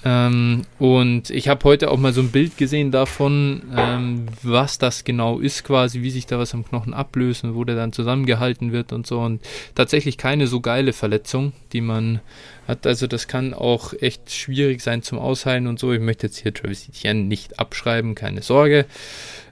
Ähm, 0.07 0.61
und 0.79 1.31
ich 1.31 1.49
habe 1.49 1.65
heute 1.65 1.91
auch 1.91 1.97
mal 1.97 2.13
so 2.13 2.21
ein 2.21 2.31
Bild 2.31 2.55
gesehen 2.55 2.91
davon, 2.91 3.63
ähm, 3.75 4.27
was 4.41 4.77
das 4.77 5.03
genau 5.03 5.39
ist, 5.39 5.65
quasi, 5.65 6.01
wie 6.01 6.11
sich 6.11 6.25
da 6.25 6.39
was 6.39 6.53
am 6.53 6.63
Knochen 6.63 6.93
ablöst 6.93 7.43
und 7.43 7.55
wo 7.55 7.65
der 7.65 7.75
dann 7.75 7.91
zusammengehalten 7.91 8.71
wird 8.71 8.93
und 8.93 9.05
so. 9.05 9.19
Und 9.19 9.41
tatsächlich 9.75 10.17
keine 10.17 10.47
so 10.47 10.61
geile 10.61 10.93
Verletzung, 10.93 11.51
die 11.73 11.81
man 11.81 12.21
hat. 12.69 12.87
Also 12.87 13.05
das 13.05 13.27
kann 13.27 13.53
auch 13.53 13.93
echt 13.99 14.31
schwierig 14.31 14.79
sein 14.81 15.03
zum 15.03 15.19
Ausheilen 15.19 15.67
und 15.67 15.77
so. 15.77 15.91
Ich 15.91 15.99
möchte 15.99 16.27
jetzt 16.27 16.37
hier 16.37 16.53
Travis 16.53 16.87
Etienne 16.87 17.23
nicht 17.23 17.59
abschreiben, 17.59 18.15
keine 18.15 18.43
Sorge. 18.43 18.85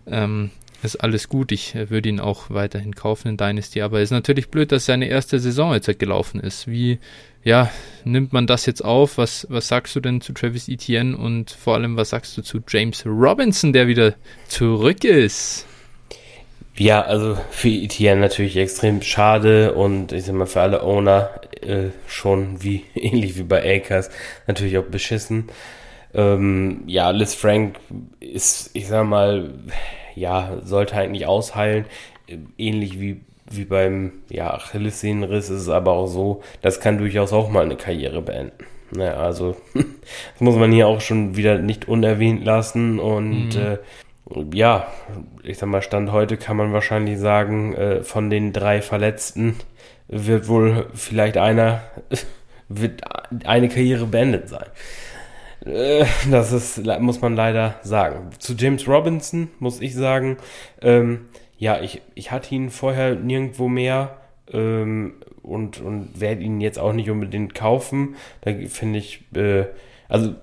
Ähm, 0.07 0.51
ist 0.83 0.95
alles 0.97 1.27
gut. 1.27 1.51
Ich 1.51 1.75
äh, 1.75 1.89
würde 1.89 2.07
ihn 2.07 2.21
auch 2.21 2.49
weiterhin 2.49 2.95
kaufen 2.95 3.27
in 3.27 3.37
Dynasty, 3.37 3.81
aber 3.81 3.97
es 3.97 4.05
ist 4.05 4.11
natürlich 4.11 4.47
blöd, 4.47 4.71
dass 4.71 4.85
seine 4.85 5.09
erste 5.09 5.37
Saison 5.39 5.73
jetzt 5.73 5.99
gelaufen 5.99 6.39
ist. 6.39 6.67
Wie, 6.67 6.99
ja, 7.45 7.69
nimmt 8.03 8.33
man 8.33 8.47
das 8.47 8.65
jetzt 8.65 8.83
auf? 8.83 9.17
Was, 9.17 9.47
was 9.49 9.67
sagst 9.67 9.95
du 9.95 10.01
denn 10.01 10.19
zu 10.19 10.33
Travis 10.33 10.67
Etienne 10.67 11.15
und 11.15 11.51
vor 11.51 11.75
allem, 11.75 11.95
was 11.95 12.09
sagst 12.09 12.35
du 12.37 12.41
zu 12.41 12.59
James 12.67 13.05
Robinson, 13.05 13.71
der 13.71 13.87
wieder 13.87 14.15
zurück 14.47 15.03
ist? 15.03 15.65
Ja, 16.75 17.03
also 17.03 17.37
für 17.51 17.69
Etienne 17.69 18.19
natürlich 18.19 18.57
extrem 18.57 19.01
schade 19.01 19.73
und 19.73 20.11
ich 20.11 20.25
sag 20.25 20.35
mal 20.35 20.47
für 20.47 20.61
alle 20.61 20.83
Owner 20.83 21.29
äh, 21.61 21.91
schon 22.07 22.61
wie 22.63 22.83
ähnlich 22.95 23.37
wie 23.37 23.43
bei 23.43 23.77
Akers 23.77 24.09
natürlich 24.47 24.77
auch 24.77 24.85
beschissen. 24.85 25.45
Ähm, 26.15 26.83
ja, 26.87 27.11
Liz 27.11 27.35
Frank 27.35 27.77
ist, 28.19 28.71
ich 28.73 28.87
sag 28.87 29.05
mal, 29.05 29.53
ja, 30.15 30.57
sollte 30.63 30.95
eigentlich 30.95 31.27
ausheilen. 31.27 31.85
Ähnlich 32.57 32.99
wie, 32.99 33.21
wie 33.57 33.65
beim 33.65 34.11
ja, 34.29 34.53
Achillessehnenriss 34.53 35.49
ist 35.49 35.61
es 35.61 35.69
aber 35.69 35.93
auch 35.93 36.07
so, 36.07 36.41
das 36.61 36.79
kann 36.79 36.97
durchaus 36.97 37.33
auch 37.33 37.49
mal 37.49 37.63
eine 37.63 37.75
Karriere 37.75 38.21
beenden. 38.21 38.65
Naja, 38.91 39.17
also 39.17 39.55
das 39.73 40.39
muss 40.39 40.55
man 40.55 40.71
hier 40.71 40.87
auch 40.87 41.01
schon 41.01 41.35
wieder 41.35 41.57
nicht 41.59 41.87
unerwähnt 41.87 42.43
lassen 42.43 42.99
und 42.99 43.55
mhm. 43.55 43.61
äh, 43.61 43.77
ja, 44.53 44.87
ich 45.43 45.57
sag 45.57 45.69
mal, 45.69 45.81
Stand 45.81 46.11
heute 46.11 46.37
kann 46.37 46.57
man 46.57 46.73
wahrscheinlich 46.73 47.19
sagen, 47.19 47.75
äh, 47.75 48.03
von 48.03 48.29
den 48.29 48.53
drei 48.53 48.81
Verletzten 48.81 49.55
wird 50.07 50.47
wohl 50.47 50.87
vielleicht 50.93 51.37
einer, 51.37 51.83
wird 52.69 53.01
eine 53.45 53.69
Karriere 53.69 54.05
beendet 54.05 54.49
sein. 54.49 54.65
Äh, 55.65 56.05
das 56.29 56.51
ist, 56.51 56.85
muss 56.99 57.21
man 57.21 57.35
leider 57.35 57.75
sagen. 57.83 58.29
Zu 58.39 58.53
James 58.53 58.87
Robinson 58.87 59.49
muss 59.59 59.81
ich 59.81 59.95
sagen, 59.95 60.37
ähm, 60.81 61.27
ja, 61.65 61.81
ich, 61.81 62.03
ich 62.13 62.29
hatte 62.29 62.53
ihn 62.53 62.69
vorher 62.69 63.15
nirgendwo 63.15 63.67
mehr 63.67 64.17
ähm, 64.53 65.15
und, 65.41 65.81
und 65.81 66.21
werde 66.21 66.43
ihn 66.43 66.61
jetzt 66.61 66.77
auch 66.77 66.93
nicht 66.93 67.09
unbedingt 67.09 67.55
kaufen. 67.55 68.17
Da 68.41 68.51
finde 68.67 68.99
ich, 68.99 69.23
äh, 69.35 69.65
also 70.07 70.35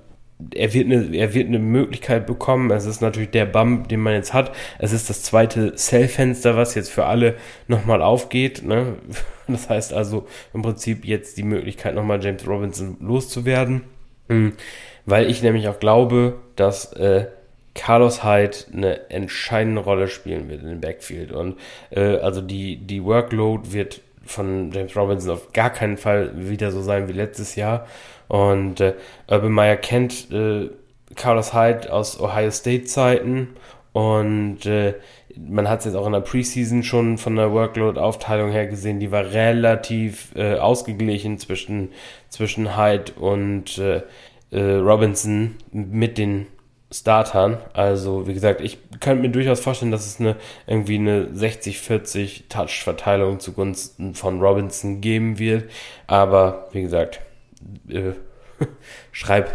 er 0.52 0.74
wird, 0.74 0.86
eine, 0.86 1.14
er 1.14 1.32
wird 1.32 1.46
eine 1.46 1.60
Möglichkeit 1.60 2.26
bekommen. 2.26 2.72
Es 2.72 2.86
ist 2.86 3.02
natürlich 3.02 3.30
der 3.30 3.46
Bump, 3.46 3.86
den 3.86 4.00
man 4.00 4.14
jetzt 4.14 4.34
hat. 4.34 4.50
Es 4.80 4.92
ist 4.92 5.10
das 5.10 5.22
zweite 5.22 5.76
Cell-Fenster, 5.76 6.56
was 6.56 6.74
jetzt 6.74 6.90
für 6.90 7.04
alle 7.04 7.36
nochmal 7.68 8.02
aufgeht. 8.02 8.64
Ne? 8.64 8.96
Das 9.48 9.68
heißt 9.68 9.92
also 9.92 10.26
im 10.54 10.62
Prinzip 10.62 11.04
jetzt 11.04 11.36
die 11.36 11.42
Möglichkeit, 11.42 11.94
nochmal 11.94 12.24
James 12.24 12.46
Robinson 12.46 12.96
loszuwerden. 13.00 13.82
Hm 14.28 14.54
weil 15.04 15.30
ich 15.30 15.42
nämlich 15.42 15.68
auch 15.68 15.80
glaube, 15.80 16.38
dass 16.56 16.92
äh, 16.92 17.26
Carlos 17.74 18.22
Hyde 18.24 18.56
eine 18.72 19.10
entscheidende 19.10 19.80
Rolle 19.82 20.08
spielen 20.08 20.48
wird 20.48 20.62
in 20.62 20.68
dem 20.68 20.80
Backfield. 20.80 21.32
Und 21.32 21.58
äh, 21.90 22.16
also 22.16 22.40
die, 22.40 22.76
die 22.76 23.04
Workload 23.04 23.72
wird 23.72 24.00
von 24.24 24.70
James 24.72 24.96
Robinson 24.96 25.32
auf 25.32 25.52
gar 25.52 25.70
keinen 25.70 25.96
Fall 25.96 26.32
wieder 26.34 26.70
so 26.70 26.82
sein 26.82 27.08
wie 27.08 27.12
letztes 27.12 27.56
Jahr. 27.56 27.86
Und 28.28 28.80
äh, 28.80 28.94
Urban 29.28 29.52
Meyer 29.52 29.76
kennt 29.76 30.30
äh, 30.30 30.70
Carlos 31.14 31.52
Hyde 31.52 31.92
aus 31.92 32.20
Ohio 32.20 32.50
State 32.50 32.84
Zeiten 32.84 33.48
und 33.92 34.64
äh, 34.64 34.94
man 35.36 35.68
hat 35.68 35.80
es 35.80 35.86
jetzt 35.86 35.94
auch 35.94 36.06
in 36.06 36.12
der 36.12 36.20
Preseason 36.20 36.82
schon 36.82 37.18
von 37.18 37.36
der 37.36 37.52
Workload-Aufteilung 37.52 38.50
her 38.50 38.66
gesehen, 38.66 39.00
die 39.00 39.10
war 39.10 39.32
relativ 39.32 40.34
äh, 40.34 40.56
ausgeglichen 40.56 41.38
zwischen, 41.38 41.90
zwischen 42.28 42.76
Hyde 42.76 43.12
und 43.12 43.78
äh, 43.78 44.02
äh, 44.50 44.74
Robinson 44.76 45.56
mit 45.72 46.18
den 46.18 46.46
Startern. 46.92 47.58
Also, 47.72 48.26
wie 48.26 48.34
gesagt, 48.34 48.60
ich 48.60 48.78
könnte 49.00 49.22
mir 49.22 49.30
durchaus 49.30 49.60
vorstellen, 49.60 49.90
dass 49.90 50.06
es 50.06 50.20
eine 50.20 50.36
irgendwie 50.66 50.96
eine 50.96 51.24
60-40 51.26 52.48
Touch-Verteilung 52.48 53.40
zugunsten 53.40 54.14
von 54.14 54.40
Robinson 54.40 55.00
geben 55.00 55.38
wird. 55.38 55.70
Aber 56.06 56.68
wie 56.72 56.82
gesagt, 56.82 57.20
äh, 57.88 58.12
schreib 59.12 59.50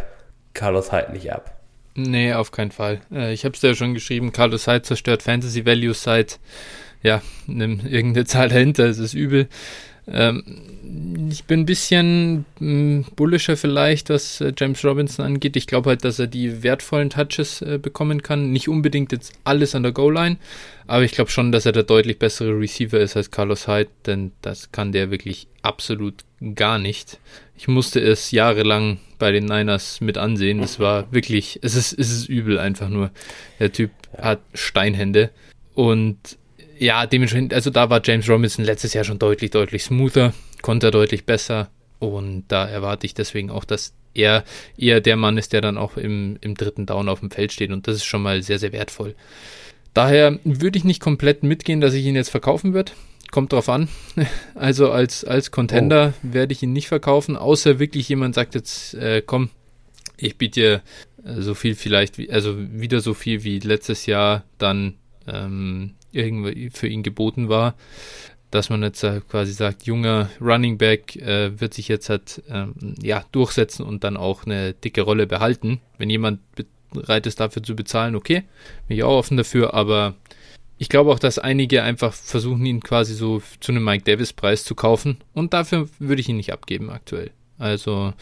Carlos 0.54 0.92
Hyde 0.92 1.12
nicht 1.14 1.32
ab. 1.32 1.54
Nee, 1.96 2.34
auf 2.34 2.52
keinen 2.52 2.72
Fall. 2.72 3.02
Äh, 3.12 3.34
ich 3.34 3.46
habe 3.46 3.56
es 3.56 3.62
ja 3.62 3.74
schon 3.76 3.94
geschrieben, 3.94 4.32
Carlos 4.32 4.68
Hyde 4.68 4.84
zerstört 4.84 5.24
Fantasy 5.24 5.66
Values 5.66 6.04
seit, 6.04 6.40
ja, 7.02 7.22
nimm 7.48 7.80
irgendeine 7.86 8.26
Zahl 8.26 8.50
dahinter, 8.50 8.86
es 8.86 9.00
ist 9.00 9.14
übel. 9.14 9.48
Ähm, 10.10 10.44
ich 11.30 11.44
bin 11.44 11.62
ein 11.62 11.66
bisschen 11.66 12.46
mm, 12.60 13.02
bullischer 13.16 13.58
vielleicht, 13.58 14.10
was 14.10 14.42
äh, 14.42 14.54
James 14.58 14.84
Robinson 14.86 15.26
angeht. 15.26 15.56
Ich 15.56 15.68
glaube 15.68 15.90
halt, 15.90 16.04
dass 16.06 16.20
er 16.20 16.28
die 16.28 16.64
wertvollen 16.64 17.10
Touches 17.10 17.62
äh, 17.62 17.78
bekommen 17.82 18.24
kann. 18.24 18.52
Nicht 18.52 18.70
unbedingt 18.70 19.12
jetzt 19.12 19.34
alles 19.44 19.76
an 19.76 19.84
der 19.84 19.92
Goal-Line, 19.92 20.38
aber 20.86 21.04
ich 21.04 21.12
glaube 21.12 21.32
schon, 21.32 21.52
dass 21.52 21.66
er 21.66 21.72
der 21.74 21.84
deutlich 21.84 22.20
bessere 22.20 22.58
Receiver 22.58 23.00
ist 23.00 23.18
als 23.18 23.32
Carlos 23.32 23.68
Hyde, 23.68 23.90
denn 24.06 24.32
das 24.42 24.72
kann 24.72 24.92
der 24.92 25.12
wirklich 25.12 25.48
absolut 25.62 26.24
gar 26.56 26.80
nicht. 26.80 27.20
Ich 27.58 27.68
musste 27.68 28.00
es 28.00 28.32
jahrelang 28.32 29.00
bei 29.20 29.32
den 29.32 29.46
Niners 29.46 30.00
mit 30.00 30.18
ansehen. 30.18 30.62
Es 30.62 30.80
war 30.80 31.12
wirklich, 31.12 31.60
es 31.64 31.76
ist, 31.76 31.94
es 31.94 32.12
ist 32.12 32.30
übel 32.30 32.60
einfach 32.60 32.90
nur. 32.90 33.12
Der 33.60 33.72
Typ 33.72 33.92
hat 34.16 34.40
Steinhände 34.54 35.32
und 35.74 36.38
ja, 36.80 37.06
dementsprechend, 37.06 37.54
also 37.54 37.70
da 37.70 37.90
war 37.90 38.02
James 38.04 38.30
Robinson 38.30 38.66
letztes 38.66 38.94
Jahr 38.94 39.04
schon 39.04 39.20
deutlich, 39.20 39.52
deutlich 39.52 39.84
smoother, 39.84 40.34
konnte 40.62 40.88
er 40.88 40.92
deutlich 40.92 41.26
besser 41.26 41.70
und 42.00 42.46
da 42.48 42.68
erwarte 42.68 43.06
ich 43.06 43.14
deswegen 43.14 43.50
auch, 43.50 43.66
dass 43.66 43.94
er 44.14 44.44
eher 44.78 45.02
der 45.02 45.16
Mann 45.16 45.38
ist, 45.38 45.54
der 45.54 45.62
dann 45.62 45.78
auch 45.78 45.98
im, 45.98 46.38
im 46.42 46.56
dritten 46.56 46.86
Down 46.86 47.10
auf 47.10 47.20
dem 47.20 47.32
Feld 47.32 47.52
steht 47.52 47.72
und 47.72 47.88
das 47.88 47.98
ist 47.98 48.06
schon 48.06 48.22
mal 48.22 48.42
sehr, 48.42 48.60
sehr 48.60 48.72
wertvoll. 48.72 49.16
Daher 49.94 50.40
würde 50.44 50.78
ich 50.78 50.84
nicht 50.84 51.02
komplett 51.02 51.44
mitgehen, 51.44 51.82
dass 51.82 51.94
ich 51.94 52.06
ihn 52.06 52.16
jetzt 52.16 52.30
verkaufen 52.30 52.74
würde. 52.74 52.92
Kommt 53.32 53.54
drauf 53.54 53.70
an. 53.70 53.90
Also 54.56 54.92
als, 54.92 55.24
als 55.24 55.52
Contender 55.52 56.14
oh. 56.16 56.34
werde 56.34 56.54
ich 56.54 56.64
ihn 56.64 56.74
nicht 56.74 56.88
verkaufen, 56.88 57.36
außer 57.36 57.80
wirklich 57.80 58.10
jemand 58.10 58.36
sagt 58.36 58.56
jetzt, 58.56 58.96
äh, 58.96 59.22
komm, 59.26 59.50
ich 60.18 60.38
biete 60.38 60.60
dir 60.60 60.82
äh, 61.24 61.42
so 61.42 61.54
viel 61.54 61.76
vielleicht, 61.76 62.20
also 62.32 62.56
wieder 62.58 63.00
so 63.02 63.14
viel 63.14 63.44
wie 63.44 63.60
letztes 63.60 64.06
Jahr, 64.08 64.44
dann 64.58 64.96
ähm, 65.28 65.94
irgendwie 66.12 66.70
für 66.70 66.88
ihn 66.88 67.04
geboten 67.04 67.50
war, 67.50 67.76
dass 68.52 68.70
man 68.70 68.82
jetzt 68.84 69.04
äh, 69.04 69.22
quasi 69.30 69.52
sagt, 69.52 69.84
junger 69.84 70.30
Running 70.40 70.78
Back 70.78 71.16
äh, 71.18 71.60
wird 71.60 71.74
sich 71.74 71.88
jetzt 71.88 72.10
halt 72.10 72.42
ähm, 72.50 72.96
ja, 73.02 73.26
durchsetzen 73.32 73.86
und 73.86 74.04
dann 74.04 74.18
auch 74.18 74.46
eine 74.46 74.74
dicke 74.74 75.02
Rolle 75.02 75.28
behalten. 75.28 75.82
Wenn 75.98 76.10
jemand 76.10 76.40
bereit 76.92 77.28
ist, 77.28 77.40
dafür 77.40 77.64
zu 77.64 77.76
bezahlen, 77.76 78.16
okay, 78.16 78.44
bin 78.88 78.98
ich 78.98 79.04
auch 79.04 79.18
offen 79.18 79.38
dafür, 79.38 79.74
aber 79.74 80.16
ich 80.78 80.90
glaube 80.90 81.12
auch, 81.12 81.20
dass 81.20 81.40
einige 81.40 81.84
einfach 81.84 82.14
versuchen, 82.14 82.66
ihn 82.66 82.82
quasi 82.82 83.14
so 83.14 83.42
zu 83.60 83.72
einem 83.72 83.84
Mike 83.84 84.04
Davis 84.06 84.32
Preis 84.32 84.64
zu 84.64 84.76
kaufen 84.76 85.18
und 85.34 85.54
dafür 85.54 85.90
würde 86.00 86.22
ich 86.22 86.30
ihn 86.30 86.38
nicht 86.38 86.54
abgeben 86.54 86.90
aktuell. 86.90 87.32
Also 87.58 88.14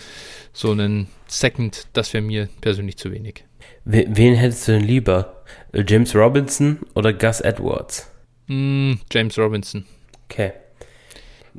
so 0.53 0.71
einen 0.71 1.07
Second, 1.27 1.87
das 1.93 2.13
wäre 2.13 2.23
mir 2.23 2.47
persönlich 2.61 2.97
zu 2.97 3.11
wenig. 3.11 3.43
Wen 3.83 4.35
hättest 4.35 4.67
du 4.67 4.71
denn 4.73 4.83
lieber? 4.83 5.34
James 5.73 6.15
Robinson 6.15 6.79
oder 6.93 7.13
Gus 7.13 7.41
Edwards? 7.41 8.11
Mm, 8.47 8.93
James 9.11 9.37
Robinson. 9.37 9.85
Okay. 10.29 10.53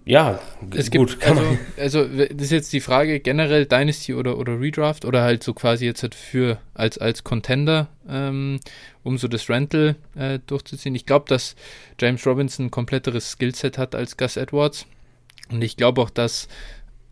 Ja, 0.04 0.40
es 0.74 0.90
gut. 0.90 1.20
Gibt, 1.20 1.26
also, 1.26 1.58
also, 1.78 2.04
das 2.04 2.28
ist 2.30 2.52
jetzt 2.52 2.72
die 2.72 2.80
Frage 2.80 3.20
generell 3.20 3.66
Dynasty 3.66 4.14
oder, 4.14 4.38
oder 4.38 4.60
Redraft 4.60 5.04
oder 5.04 5.22
halt 5.22 5.42
so 5.42 5.54
quasi 5.54 5.86
jetzt 5.86 6.02
halt 6.02 6.14
für 6.14 6.58
als, 6.74 6.98
als 6.98 7.24
Contender, 7.24 7.88
ähm, 8.08 8.60
um 9.02 9.16
so 9.18 9.26
das 9.28 9.48
Rental 9.48 9.96
äh, 10.14 10.38
durchzuziehen. 10.46 10.94
Ich 10.94 11.06
glaube, 11.06 11.24
dass 11.28 11.56
James 11.98 12.26
Robinson 12.26 12.66
ein 12.66 12.70
kompletteres 12.70 13.32
Skillset 13.32 13.78
hat 13.78 13.94
als 13.94 14.16
Gus 14.16 14.36
Edwards. 14.36 14.86
Und 15.50 15.62
ich 15.62 15.76
glaube 15.76 16.00
auch, 16.02 16.10
dass 16.10 16.48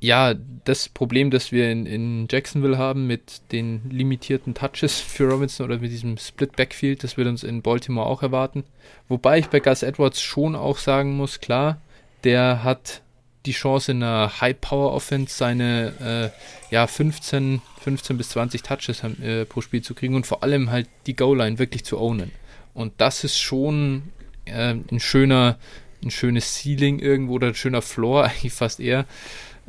ja, 0.04 0.34
das 0.64 0.90
Problem, 0.90 1.30
das 1.30 1.50
wir 1.50 1.70
in, 1.70 1.86
in 1.86 2.28
Jacksonville 2.30 2.76
haben 2.76 3.06
mit 3.06 3.40
den 3.52 3.88
limitierten 3.90 4.52
Touches 4.52 5.00
für 5.00 5.24
Robinson 5.30 5.64
oder 5.64 5.78
mit 5.78 5.90
diesem 5.90 6.18
Split 6.18 6.56
Backfield, 6.56 7.02
das 7.02 7.16
wird 7.16 7.26
uns 7.26 7.42
in 7.42 7.62
Baltimore 7.62 8.06
auch 8.06 8.22
erwarten. 8.22 8.64
Wobei 9.08 9.38
ich 9.38 9.46
bei 9.46 9.60
Gus 9.60 9.82
Edwards 9.82 10.20
schon 10.20 10.56
auch 10.56 10.76
sagen 10.76 11.16
muss, 11.16 11.40
klar, 11.40 11.80
der 12.22 12.62
hat 12.62 13.00
die 13.46 13.52
Chance 13.52 13.92
in 13.92 14.02
einer 14.02 14.42
High-Power-Offense 14.42 15.34
seine 15.34 16.32
äh, 16.70 16.74
ja, 16.74 16.86
15, 16.86 17.62
15 17.80 18.18
bis 18.18 18.28
20 18.30 18.62
Touches 18.62 19.02
äh, 19.02 19.46
pro 19.46 19.62
Spiel 19.62 19.80
zu 19.80 19.94
kriegen 19.94 20.16
und 20.16 20.26
vor 20.26 20.42
allem 20.42 20.70
halt 20.70 20.88
die 21.06 21.16
Goal-Line 21.16 21.58
wirklich 21.58 21.84
zu 21.84 21.98
ownen. 21.98 22.30
Und 22.74 22.92
das 22.98 23.24
ist 23.24 23.38
schon 23.38 24.02
äh, 24.44 24.74
ein 24.74 25.00
schöner, 25.00 25.58
ein 26.02 26.10
schönes 26.10 26.54
Ceiling 26.54 26.98
irgendwo 26.98 27.34
oder 27.34 27.48
ein 27.48 27.54
schöner 27.54 27.80
Floor, 27.80 28.24
eigentlich 28.28 28.52
fast 28.52 28.80
eher. 28.80 29.06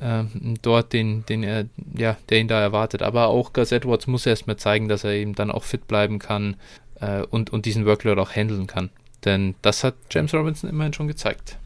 Ähm, 0.01 0.55
dort, 0.61 0.91
den, 0.93 1.25
den 1.25 1.43
er, 1.43 1.65
ja, 1.97 2.17
der 2.29 2.39
ihn 2.39 2.47
da 2.47 2.59
erwartet. 2.59 3.01
Aber 3.01 3.27
auch 3.27 3.53
Gus 3.53 3.71
Edwards 3.71 4.07
muss 4.07 4.25
erstmal 4.25 4.57
zeigen, 4.57 4.89
dass 4.89 5.03
er 5.03 5.11
eben 5.11 5.35
dann 5.35 5.51
auch 5.51 5.63
fit 5.63 5.87
bleiben 5.87 6.19
kann 6.19 6.57
äh, 6.99 7.21
und, 7.21 7.51
und 7.51 7.65
diesen 7.65 7.85
Workload 7.85 8.19
auch 8.19 8.31
handeln 8.31 8.67
kann. 8.67 8.89
Denn 9.23 9.55
das 9.61 9.83
hat 9.83 9.95
James 10.11 10.33
Robinson 10.33 10.69
immerhin 10.69 10.93
schon 10.93 11.07
gezeigt. 11.07 11.57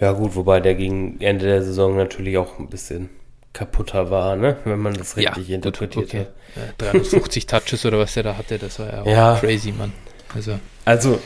Ja, 0.00 0.12
gut, 0.12 0.34
wobei 0.34 0.60
der 0.60 0.74
gegen 0.74 1.20
Ende 1.20 1.46
der 1.46 1.62
Saison 1.62 1.96
natürlich 1.96 2.36
auch 2.36 2.58
ein 2.58 2.68
bisschen 2.68 3.10
kaputter 3.52 4.10
war, 4.10 4.34
ne? 4.34 4.56
wenn 4.64 4.80
man 4.80 4.94
das 4.94 5.16
richtig 5.16 5.48
ja, 5.48 5.54
interpretiert 5.54 6.06
okay. 6.06 6.26
hat. 6.56 6.74
350 6.78 7.46
Touches 7.46 7.86
oder 7.86 8.00
was 8.00 8.14
der 8.14 8.24
da 8.24 8.36
hatte, 8.36 8.58
das 8.58 8.78
war 8.80 8.92
ja 8.92 9.02
auch 9.02 9.06
ja. 9.06 9.36
crazy, 9.40 9.72
Mann. 9.72 9.92
Also. 10.34 10.58
also, 10.84 11.20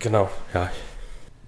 genau, 0.00 0.28
ja. 0.52 0.70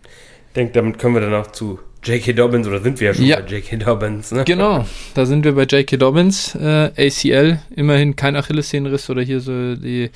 Ich 0.05 0.55
denke, 0.55 0.73
damit 0.73 0.99
können 0.99 1.15
wir 1.15 1.21
dann 1.21 1.35
auch 1.35 1.49
zu 1.49 1.81
J.K. 2.03 2.33
Dobbins, 2.33 2.67
oder 2.67 2.81
sind 2.81 2.99
wir 3.01 3.09
ja 3.09 3.15
schon 3.15 3.25
ja. 3.27 3.41
bei 3.41 3.47
J.K. 3.47 3.77
Dobbins, 3.77 4.33
ne? 4.33 4.45
Genau, 4.45 4.87
da 5.15 5.27
sind 5.27 5.45
wir 5.45 5.53
bei 5.53 5.65
J.K. 5.65 5.97
Dobbins. 5.99 6.55
Äh, 6.55 6.91
ACL, 6.97 7.59
immerhin 7.77 8.17
kein 8.17 8.37
Achillessehnenriss 8.37 9.11
oder 9.11 9.23
hier 9.23 9.41
so 9.41 9.77
die 9.77 10.11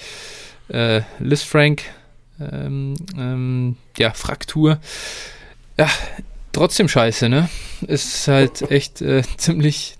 äh, 0.68 1.02
Liz 1.18 1.42
Frank 1.42 1.82
ähm, 2.40 2.94
ähm, 3.18 3.76
ja, 3.98 4.12
Fraktur. 4.12 4.78
Ja, 5.78 5.90
trotzdem 6.52 6.88
scheiße, 6.88 7.28
ne? 7.28 7.48
Ist 7.86 8.28
halt 8.28 8.70
echt 8.70 9.02
äh, 9.02 9.22
ziemlich, 9.36 9.96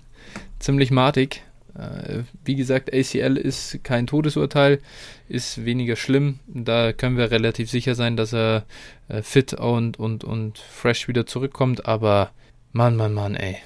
ziemlich 0.59 0.91
matig. 0.91 1.43
Äh, 1.77 2.23
wie 2.43 2.55
gesagt, 2.55 2.93
ACL 2.93 3.37
ist 3.37 3.83
kein 3.83 4.07
Todesurteil, 4.07 4.79
ist 5.27 5.65
weniger 5.65 5.95
schlimm. 5.95 6.39
Da 6.47 6.93
können 6.93 7.17
wir 7.17 7.31
relativ 7.31 7.69
sicher 7.69 7.95
sein, 7.95 8.17
dass 8.17 8.33
er 8.33 8.65
äh, 9.07 9.21
fit 9.21 9.53
und, 9.53 9.97
und, 9.97 10.23
und 10.23 10.59
fresh 10.59 11.07
wieder 11.07 11.25
zurückkommt. 11.25 11.85
Aber 11.85 12.31
Mann, 12.71 12.95
Mann, 12.95 13.13
Mann, 13.13 13.35
ey. 13.35 13.57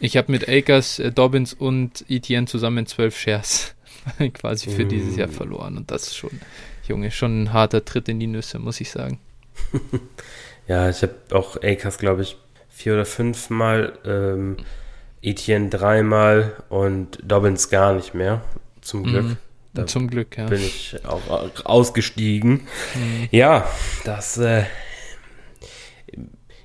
Ich 0.00 0.16
habe 0.16 0.30
mit 0.30 0.48
Akers, 0.48 0.98
äh, 0.98 1.10
Dobbins 1.10 1.54
und 1.54 2.04
Etienne 2.08 2.46
zusammen 2.46 2.86
zwölf 2.86 3.18
Shares 3.18 3.74
quasi 4.34 4.70
für 4.70 4.84
mm. 4.84 4.88
dieses 4.88 5.16
Jahr 5.16 5.28
mm. 5.28 5.32
verloren. 5.32 5.76
Und 5.76 5.90
das 5.90 6.08
ist 6.08 6.16
schon, 6.16 6.30
Junge, 6.86 7.10
schon 7.10 7.44
ein 7.44 7.52
harter 7.52 7.84
Tritt 7.84 8.08
in 8.08 8.20
die 8.20 8.26
Nüsse, 8.26 8.58
muss 8.58 8.80
ich 8.80 8.90
sagen. 8.90 9.18
Ja, 10.66 10.88
ich 10.88 11.02
habe 11.02 11.14
auch 11.32 11.56
Akers, 11.62 11.98
glaube 11.98 12.22
ich, 12.22 12.36
vier 12.70 12.94
oder 12.94 13.04
fünfmal, 13.04 13.98
ähm, 14.04 14.56
Etienne 15.22 15.68
dreimal 15.68 16.52
und 16.68 17.18
Dobbins 17.22 17.70
gar 17.70 17.94
nicht 17.94 18.14
mehr. 18.14 18.42
Zum 18.80 19.00
mhm. 19.00 19.04
Glück. 19.04 19.36
Da 19.74 19.86
Zum 19.86 20.08
Glück, 20.08 20.38
ja. 20.38 20.46
Bin 20.46 20.60
ich 20.60 20.96
auch 21.04 21.20
ausgestiegen. 21.64 22.66
Mhm. 22.94 23.28
Ja, 23.32 23.68
das, 24.04 24.38
äh, 24.38 24.64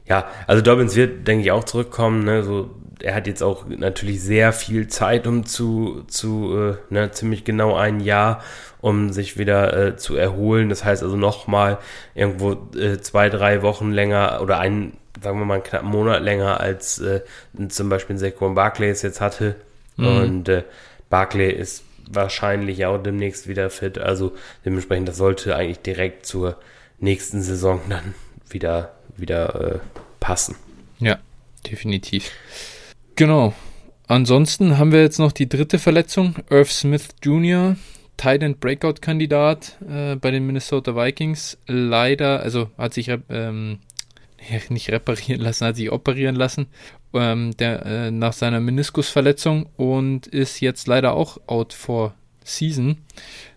ja, 0.06 0.28
also 0.48 0.62
Dobbins 0.62 0.96
wird, 0.96 1.28
denke 1.28 1.44
ich, 1.44 1.51
auch 1.51 1.63
zurückkommen. 1.63 2.24
Ne? 2.24 2.44
So, 2.44 2.70
er 3.01 3.16
hat 3.16 3.28
jetzt 3.28 3.42
auch 3.42 3.66
natürlich 3.68 4.22
sehr 4.22 4.54
viel 4.54 4.88
Zeit, 4.88 5.25
um 5.25 5.46
zu, 5.46 6.04
zu 6.08 6.56
äh, 6.56 6.94
ne, 6.94 7.12
ziemlich 7.12 7.44
genau 7.44 7.75
ein 7.75 8.00
Jahr 8.00 8.44
um 8.82 9.12
sich 9.12 9.38
wieder 9.38 9.74
äh, 9.75 9.98
zu 9.98 10.16
erholen. 10.16 10.70
Das 10.70 10.86
heißt 10.86 11.04
also 11.04 11.18
nochmal 11.18 11.80
irgendwo 12.16 12.54
äh, 12.78 13.00
zwei, 13.00 13.30
drei 13.30 13.62
Wochen 13.62 13.92
länger 13.92 14.39
oder 14.42 14.60
einen, 14.60 14.98
sagen 15.22 15.39
wir 15.39 15.46
mal, 15.46 15.56
einen 15.56 15.63
knappen 15.63 15.89
Monat 15.89 16.22
länger 16.22 16.60
als 16.60 17.00
äh, 17.00 17.22
zum 17.68 17.89
Beispiel 17.89 18.18
Saquon 18.18 18.56
Barclay 18.56 18.89
es 18.89 19.01
jetzt 19.01 19.22
hatte. 19.22 19.56
Mhm. 19.98 20.08
Und 20.08 20.50
äh, 20.50 20.63
Barclay 21.10 21.51
ist 21.51 21.84
wahrscheinlich 22.10 22.86
auch 22.86 22.98
demnächst 22.98 23.48
wieder 23.48 23.70
fit. 23.70 23.98
Also 23.98 24.34
dementsprechend, 24.66 25.08
das 25.08 25.18
sollte 25.18 25.56
eigentlich 25.56 25.80
direkt 25.80 26.25
zur 26.25 26.58
nächsten 27.00 27.42
Saison 27.42 27.80
dann 27.88 28.16
wieder, 28.50 28.96
wieder 29.16 29.75
äh, 29.75 29.80
passen. 30.20 30.56
Ja, 31.00 31.20
definitiv. 31.69 32.32
Genau. 33.15 33.54
Ansonsten 34.08 34.78
haben 34.78 34.91
wir 34.91 35.02
jetzt 35.02 35.19
noch 35.19 35.32
die 35.32 35.48
dritte 35.48 35.78
Verletzung. 35.78 36.36
Irv 36.50 36.72
Smith 36.72 37.10
Jr., 37.22 37.76
Tight 38.17 38.41
End 38.43 38.60
Breakout 38.60 38.95
Kandidat 39.02 39.78
äh, 39.88 40.15
bei 40.15 40.32
den 40.32 40.45
Minnesota 40.45 40.95
Vikings. 40.95 41.58
Leider, 41.67 42.41
also 42.41 42.69
hat 42.78 42.93
sich 42.93 43.12
ähm, 43.30 43.80
nicht 44.69 44.91
reparieren 44.91 45.41
lassen, 45.41 45.67
hat 45.67 45.76
sich 45.76 45.91
operieren 45.91 46.36
lassen 46.36 46.67
ähm, 47.13 47.56
der, 47.58 47.86
äh, 47.86 48.12
nach 48.12 48.34
seiner 48.34 48.60
Meniskusverletzung 48.60 49.67
und 49.78 50.28
ist 50.28 50.60
jetzt 50.60 50.88
leider 50.88 51.13
auch 51.13 51.39
out 51.48 51.74
for 51.74 52.13
season. 52.43 52.98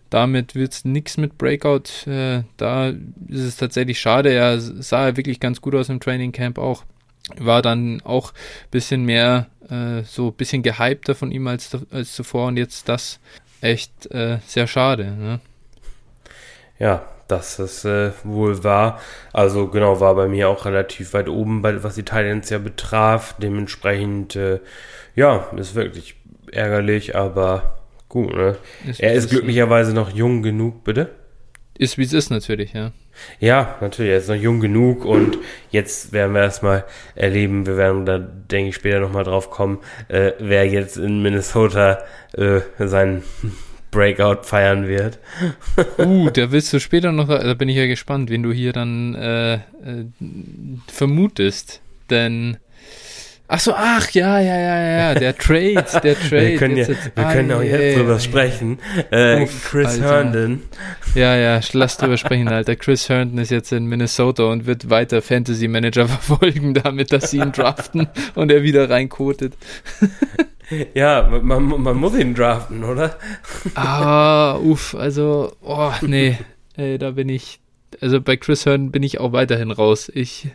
Damit 0.09 0.53
wird 0.53 0.73
es 0.73 0.85
nichts 0.85 1.17
mit 1.17 1.37
Breakout. 1.37 2.07
Äh, 2.07 2.43
da 2.57 2.89
ist 2.89 3.41
es 3.41 3.57
tatsächlich 3.57 3.99
schade. 3.99 4.31
Er 4.31 4.59
sah 4.59 5.07
ja 5.07 5.17
wirklich 5.17 5.39
ganz 5.39 5.59
gut 5.59 5.73
aus 5.73 5.89
im 5.89 5.99
Training 5.99 6.31
Camp 6.31 6.59
auch. 6.59 6.83
War 7.37 7.61
dann 7.61 8.01
auch 8.01 8.31
ein 8.31 8.69
bisschen 8.69 9.05
mehr, 9.05 9.47
äh, 9.69 10.03
so 10.03 10.27
ein 10.27 10.33
bisschen 10.33 10.61
gehypter 10.61 11.15
von 11.15 11.31
ihm 11.31 11.47
als, 11.47 11.75
als 11.89 12.13
zuvor 12.13 12.47
und 12.47 12.57
jetzt 12.57 12.89
das 12.89 13.19
echt 13.61 14.11
äh, 14.11 14.39
sehr 14.45 14.67
schade. 14.67 15.11
Ne? 15.11 15.39
Ja, 16.77 17.07
das 17.33 17.59
ist 17.59 17.85
äh, 17.85 18.11
wohl 18.23 18.63
wahr. 18.63 18.99
Also 19.31 19.67
genau, 19.67 19.99
war 19.99 20.15
bei 20.15 20.27
mir 20.27 20.49
auch 20.49 20.65
relativ 20.65 21.13
weit 21.13 21.29
oben, 21.29 21.61
bei, 21.61 21.83
was 21.83 21.95
die 21.95 22.03
Titans 22.03 22.49
ja 22.49 22.59
betraf. 22.59 23.35
Dementsprechend, 23.39 24.35
äh, 24.35 24.59
ja, 25.15 25.47
ist 25.57 25.75
wirklich 25.75 26.15
ärgerlich, 26.51 27.15
aber 27.15 27.79
gut. 28.09 28.35
Ne? 28.35 28.57
Ist, 28.87 28.99
er 28.99 29.13
ist 29.13 29.29
glücklicherweise 29.29 29.93
noch 29.93 30.11
jung 30.11 30.43
genug, 30.43 30.83
bitte. 30.83 31.09
Ist 31.77 31.97
wie 31.97 32.03
es 32.03 32.13
ist 32.13 32.29
natürlich, 32.29 32.73
ja. 32.73 32.91
Ja, 33.39 33.77
natürlich, 33.81 34.11
er 34.11 34.17
ist 34.17 34.29
noch 34.29 34.35
jung 34.35 34.59
genug 34.59 35.05
und 35.05 35.37
jetzt 35.69 36.13
werden 36.13 36.33
wir 36.33 36.41
erstmal 36.41 36.83
erleben, 37.15 37.65
wir 37.65 37.77
werden 37.77 38.05
da, 38.05 38.17
denke 38.17 38.69
ich, 38.69 38.75
später 38.75 38.99
nochmal 38.99 39.23
drauf 39.23 39.49
kommen, 39.49 39.79
äh, 40.07 40.31
wer 40.39 40.67
jetzt 40.67 40.97
in 40.97 41.21
Minnesota 41.21 41.99
äh, 42.33 42.61
seinen 42.79 43.23
Breakout 43.93 44.43
feiern 44.43 44.87
wird. 44.87 45.19
uh, 45.97 46.29
da 46.29 46.51
willst 46.51 46.73
du 46.73 46.79
später 46.79 47.11
noch, 47.11 47.27
da 47.27 47.53
bin 47.53 47.69
ich 47.69 47.77
ja 47.77 47.87
gespannt, 47.87 48.29
wen 48.29 48.43
du 48.43 48.51
hier 48.51 48.73
dann 48.73 49.15
äh, 49.15 49.53
äh, 49.53 49.59
vermutest, 50.87 51.81
denn 52.09 52.57
Ach 53.55 53.59
so, 53.59 53.73
ach 53.75 54.09
ja, 54.11 54.39
ja, 54.39 54.57
ja, 54.57 54.97
ja, 54.97 55.13
der 55.13 55.37
Trade, 55.37 55.85
der 56.03 56.15
Trade. 56.17 56.31
wir 56.31 56.57
können, 56.57 56.77
ja, 56.77 56.87
jetzt, 56.87 57.15
wir 57.15 57.23
können 57.25 57.51
auch 57.51 57.61
jetzt 57.61 57.97
drüber 57.99 58.19
sprechen. 58.19 58.79
Äh, 59.11 59.45
Chris 59.69 59.89
Alter. 59.89 60.07
Herndon. 60.07 60.61
Ja, 61.13 61.35
ja, 61.35 61.59
lass 61.73 61.97
drüber 61.97 62.17
sprechen, 62.17 62.47
Alter. 62.47 62.75
Chris 62.75 63.09
Herndon 63.09 63.37
ist 63.37 63.51
jetzt 63.51 63.71
in 63.71 63.85
Minnesota 63.85 64.45
und 64.45 64.65
wird 64.65 64.89
weiter 64.89 65.21
Fantasy 65.21 65.67
Manager 65.67 66.07
verfolgen, 66.07 66.73
damit, 66.73 67.11
dass 67.11 67.29
sie 67.29 67.37
ihn 67.37 67.51
draften 67.51 68.07
und 68.33 68.49
er 68.49 68.63
wieder 68.63 68.89
reinkotet. 68.89 69.53
Ja, 70.93 71.27
man, 71.41 71.63
man 71.81 71.97
muss 71.97 72.17
ihn 72.17 72.33
draften, 72.35 72.83
oder? 72.83 73.17
ah, 73.75 74.57
uff, 74.57 74.95
also, 74.95 75.53
oh, 75.61 75.91
nee, 76.01 76.37
ey, 76.75 76.97
da 76.97 77.11
bin 77.11 77.29
ich, 77.29 77.59
also 78.01 78.21
bei 78.21 78.37
Chris 78.37 78.65
Herndon 78.65 78.91
bin 78.91 79.03
ich 79.03 79.19
auch 79.19 79.31
weiterhin 79.31 79.71
raus. 79.71 80.11
Ich 80.13 80.47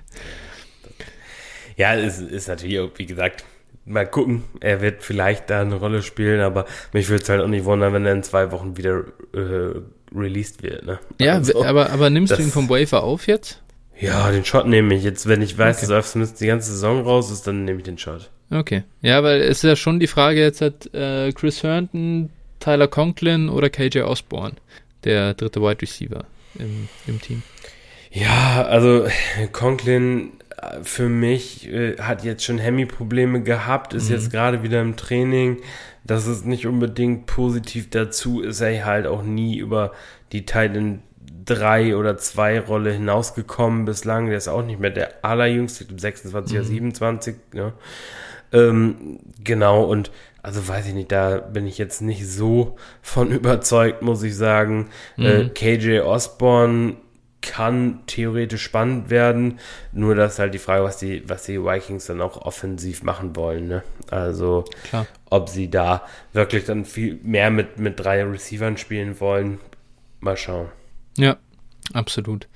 ja, 1.78 1.94
es 1.94 2.18
ist 2.18 2.48
natürlich 2.48 2.80
auch, 2.80 2.90
wie 2.96 3.06
gesagt, 3.06 3.44
mal 3.84 4.04
gucken. 4.04 4.42
Er 4.60 4.80
wird 4.80 5.04
vielleicht 5.04 5.48
da 5.48 5.60
eine 5.62 5.76
Rolle 5.76 6.02
spielen, 6.02 6.40
aber 6.40 6.66
mich 6.92 7.08
würde 7.08 7.22
es 7.22 7.28
halt 7.28 7.40
auch 7.40 7.46
nicht 7.46 7.64
wundern, 7.64 7.92
wenn 7.92 8.04
er 8.04 8.12
in 8.12 8.24
zwei 8.24 8.50
Wochen 8.50 8.76
wieder 8.76 9.04
äh, 9.32 9.80
released 10.12 10.64
wird. 10.64 10.84
Ne? 10.84 10.98
Ja, 11.20 11.34
also, 11.34 11.64
aber, 11.64 11.90
aber 11.90 12.10
nimmst 12.10 12.32
das, 12.32 12.38
du 12.38 12.44
ihn 12.44 12.50
vom 12.50 12.68
Wafer 12.68 13.04
auf 13.04 13.28
jetzt? 13.28 13.62
Ja, 14.00 14.30
den 14.30 14.44
Shot 14.44 14.66
nehme 14.66 14.94
ich. 14.94 15.02
Jetzt, 15.02 15.26
wenn 15.28 15.42
ich 15.42 15.58
weiß, 15.58 15.78
okay. 15.78 15.92
dass 15.92 16.12
Smith 16.12 16.34
die 16.34 16.46
ganze 16.46 16.70
Saison 16.70 17.02
raus 17.02 17.30
ist, 17.30 17.46
dann 17.46 17.64
nehme 17.64 17.78
ich 17.78 17.84
den 17.84 17.98
Shot. 17.98 18.30
Okay. 18.50 18.84
Ja, 19.02 19.22
weil 19.22 19.40
es 19.40 19.58
ist 19.58 19.64
ja 19.64 19.76
schon 19.76 20.00
die 20.00 20.06
Frage 20.06 20.40
jetzt 20.40 20.60
hat 20.60 20.92
äh, 20.94 21.32
Chris 21.32 21.62
Herndon, 21.62 22.30
Tyler 22.60 22.88
Conklin 22.88 23.48
oder 23.48 23.70
KJ 23.70 24.00
Osborne, 24.00 24.54
der 25.04 25.34
dritte 25.34 25.60
Wide 25.60 25.82
Receiver 25.82 26.24
im, 26.58 26.88
im 27.06 27.20
Team. 27.20 27.42
Ja, 28.10 28.64
also 28.64 29.06
Conklin 29.52 30.32
für 30.82 31.08
mich 31.08 31.68
äh, 31.68 31.96
hat 31.98 32.24
jetzt 32.24 32.44
schon 32.44 32.58
Hemi-Probleme 32.58 33.42
gehabt, 33.42 33.94
ist 33.94 34.08
mhm. 34.08 34.16
jetzt 34.16 34.30
gerade 34.30 34.62
wieder 34.62 34.80
im 34.80 34.96
Training. 34.96 35.58
Das 36.04 36.26
ist 36.26 36.46
nicht 36.46 36.66
unbedingt 36.66 37.26
positiv 37.26 37.90
dazu, 37.90 38.40
ist 38.40 38.60
er 38.60 38.84
halt 38.86 39.06
auch 39.06 39.22
nie 39.22 39.58
über 39.58 39.92
die 40.32 40.46
Titan 40.46 41.02
3 41.48 41.96
oder 41.96 42.16
2 42.16 42.60
Rolle 42.60 42.92
hinausgekommen 42.92 43.84
bislang. 43.84 44.26
Der 44.26 44.36
ist 44.36 44.48
auch 44.48 44.64
nicht 44.64 44.80
mehr 44.80 44.90
der 44.90 45.24
allerjüngste, 45.24 45.86
26 45.96 46.54
mhm. 46.54 46.60
oder 46.60 46.68
27. 46.68 47.36
Ne? 47.52 47.72
Ähm, 48.52 49.20
genau, 49.42 49.84
und 49.84 50.10
also 50.42 50.66
weiß 50.66 50.86
ich 50.86 50.94
nicht, 50.94 51.12
da 51.12 51.38
bin 51.38 51.66
ich 51.66 51.78
jetzt 51.78 52.00
nicht 52.00 52.26
so 52.28 52.76
von 53.02 53.30
überzeugt, 53.32 54.02
muss 54.02 54.22
ich 54.22 54.36
sagen. 54.36 54.90
Mhm. 55.16 55.26
Äh, 55.26 55.48
KJ 55.48 56.00
Osborne 56.00 56.96
kann 57.40 58.00
theoretisch 58.06 58.62
spannend 58.62 59.10
werden, 59.10 59.60
nur 59.92 60.14
das 60.14 60.34
ist 60.34 60.38
halt 60.40 60.54
die 60.54 60.58
Frage, 60.58 60.82
was 60.82 60.96
die, 60.98 61.28
was 61.28 61.44
die 61.44 61.62
Vikings 61.62 62.06
dann 62.06 62.20
auch 62.20 62.42
offensiv 62.42 63.02
machen 63.02 63.36
wollen. 63.36 63.68
Ne? 63.68 63.82
Also 64.10 64.64
Klar. 64.88 65.06
ob 65.30 65.48
sie 65.48 65.70
da 65.70 66.02
wirklich 66.32 66.64
dann 66.64 66.84
viel 66.84 67.18
mehr 67.22 67.50
mit, 67.50 67.78
mit 67.78 68.00
drei 68.00 68.24
Receivern 68.24 68.76
spielen 68.76 69.20
wollen, 69.20 69.60
mal 70.20 70.36
schauen. 70.36 70.68
Ja, 71.18 71.36
absolut. 71.92 72.48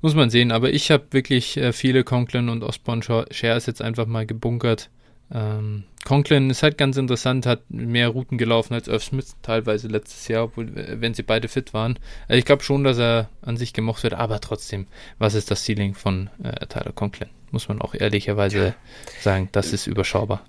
Muss 0.00 0.14
man 0.14 0.30
sehen, 0.30 0.52
aber 0.52 0.72
ich 0.72 0.90
habe 0.90 1.04
wirklich 1.10 1.56
äh, 1.56 1.72
viele 1.72 2.04
Conklin 2.04 2.48
und 2.48 2.62
Osborne 2.62 3.02
Shares 3.02 3.66
jetzt 3.66 3.82
einfach 3.82 4.06
mal 4.06 4.26
gebunkert. 4.26 4.90
Ähm, 5.34 5.84
Conklin 6.04 6.50
ist 6.50 6.62
halt 6.62 6.76
ganz 6.78 6.96
interessant, 6.96 7.46
hat 7.46 7.62
mehr 7.70 8.08
Routen 8.08 8.36
gelaufen 8.36 8.74
als 8.74 8.88
Irv 8.88 9.02
Smith 9.02 9.36
teilweise 9.40 9.88
letztes 9.88 10.28
Jahr, 10.28 10.44
obwohl, 10.44 10.70
wenn 10.74 11.14
sie 11.14 11.22
beide 11.22 11.48
fit 11.48 11.72
waren. 11.72 11.98
Also 12.28 12.38
ich 12.38 12.44
glaube 12.44 12.62
schon, 12.64 12.84
dass 12.84 12.98
er 12.98 13.30
an 13.40 13.56
sich 13.56 13.72
gemocht 13.72 14.02
wird, 14.02 14.14
aber 14.14 14.40
trotzdem, 14.40 14.86
was 15.18 15.34
ist 15.34 15.50
das 15.50 15.64
Ceiling 15.64 15.94
von 15.94 16.28
äh, 16.42 16.66
Tyler 16.66 16.92
Conklin? 16.92 17.30
Muss 17.50 17.68
man 17.68 17.80
auch 17.80 17.94
ehrlicherweise 17.94 18.58
ja. 18.58 18.74
sagen, 19.20 19.48
das 19.52 19.72
ist 19.72 19.86
überschaubar. 19.86 20.44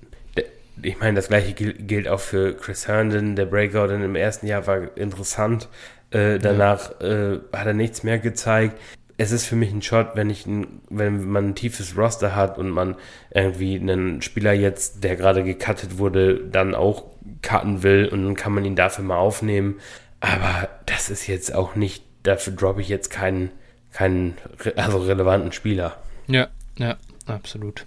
Ich 0.81 0.99
meine, 0.99 1.15
das 1.15 1.27
gleiche 1.27 1.53
gilt 1.53 2.07
auch 2.07 2.19
für 2.19 2.55
Chris 2.55 2.87
Herndon. 2.87 3.35
Der 3.35 3.45
Breakout 3.45 3.93
im 3.93 4.15
ersten 4.15 4.47
Jahr 4.47 4.65
war 4.65 4.97
interessant. 4.97 5.69
Äh, 6.13 6.39
danach 6.39 7.01
äh, 7.01 7.39
hat 7.51 7.67
er 7.67 7.73
nichts 7.73 8.03
mehr 8.03 8.19
gezeigt 8.19 8.79
es 9.17 9.31
ist 9.31 9.45
für 9.45 9.55
mich 9.55 9.71
ein 9.71 9.81
Shot, 9.81 10.15
wenn 10.15 10.29
ich 10.29 10.45
ein, 10.45 10.81
wenn 10.89 11.29
man 11.29 11.49
ein 11.49 11.55
tiefes 11.55 11.97
Roster 11.97 12.35
hat 12.35 12.57
und 12.57 12.69
man 12.69 12.95
irgendwie 13.31 13.75
einen 13.75 14.21
Spieler 14.21 14.53
jetzt, 14.53 15.03
der 15.03 15.15
gerade 15.15 15.43
gecuttet 15.43 15.97
wurde, 15.97 16.39
dann 16.39 16.75
auch 16.75 17.05
cutten 17.41 17.83
will 17.83 18.07
und 18.07 18.23
dann 18.23 18.35
kann 18.35 18.53
man 18.53 18.65
ihn 18.65 18.75
dafür 18.75 19.03
mal 19.03 19.17
aufnehmen. 19.17 19.79
Aber 20.19 20.69
das 20.85 21.09
ist 21.09 21.27
jetzt 21.27 21.53
auch 21.53 21.75
nicht, 21.75 22.03
dafür 22.23 22.53
droppe 22.53 22.81
ich 22.81 22.89
jetzt 22.89 23.09
keinen, 23.11 23.51
keinen 23.91 24.35
also 24.75 24.99
relevanten 24.99 25.51
Spieler. 25.51 25.97
Ja, 26.27 26.47
ja, 26.77 26.97
absolut. 27.27 27.85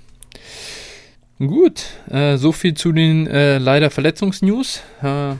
Gut, 1.38 1.86
äh, 2.08 2.36
so 2.36 2.52
viel 2.52 2.74
zu 2.74 2.92
den 2.92 3.26
äh, 3.26 3.58
leider 3.58 3.90
Verletzungsnews. 3.90 4.82
Äh, 5.02 5.34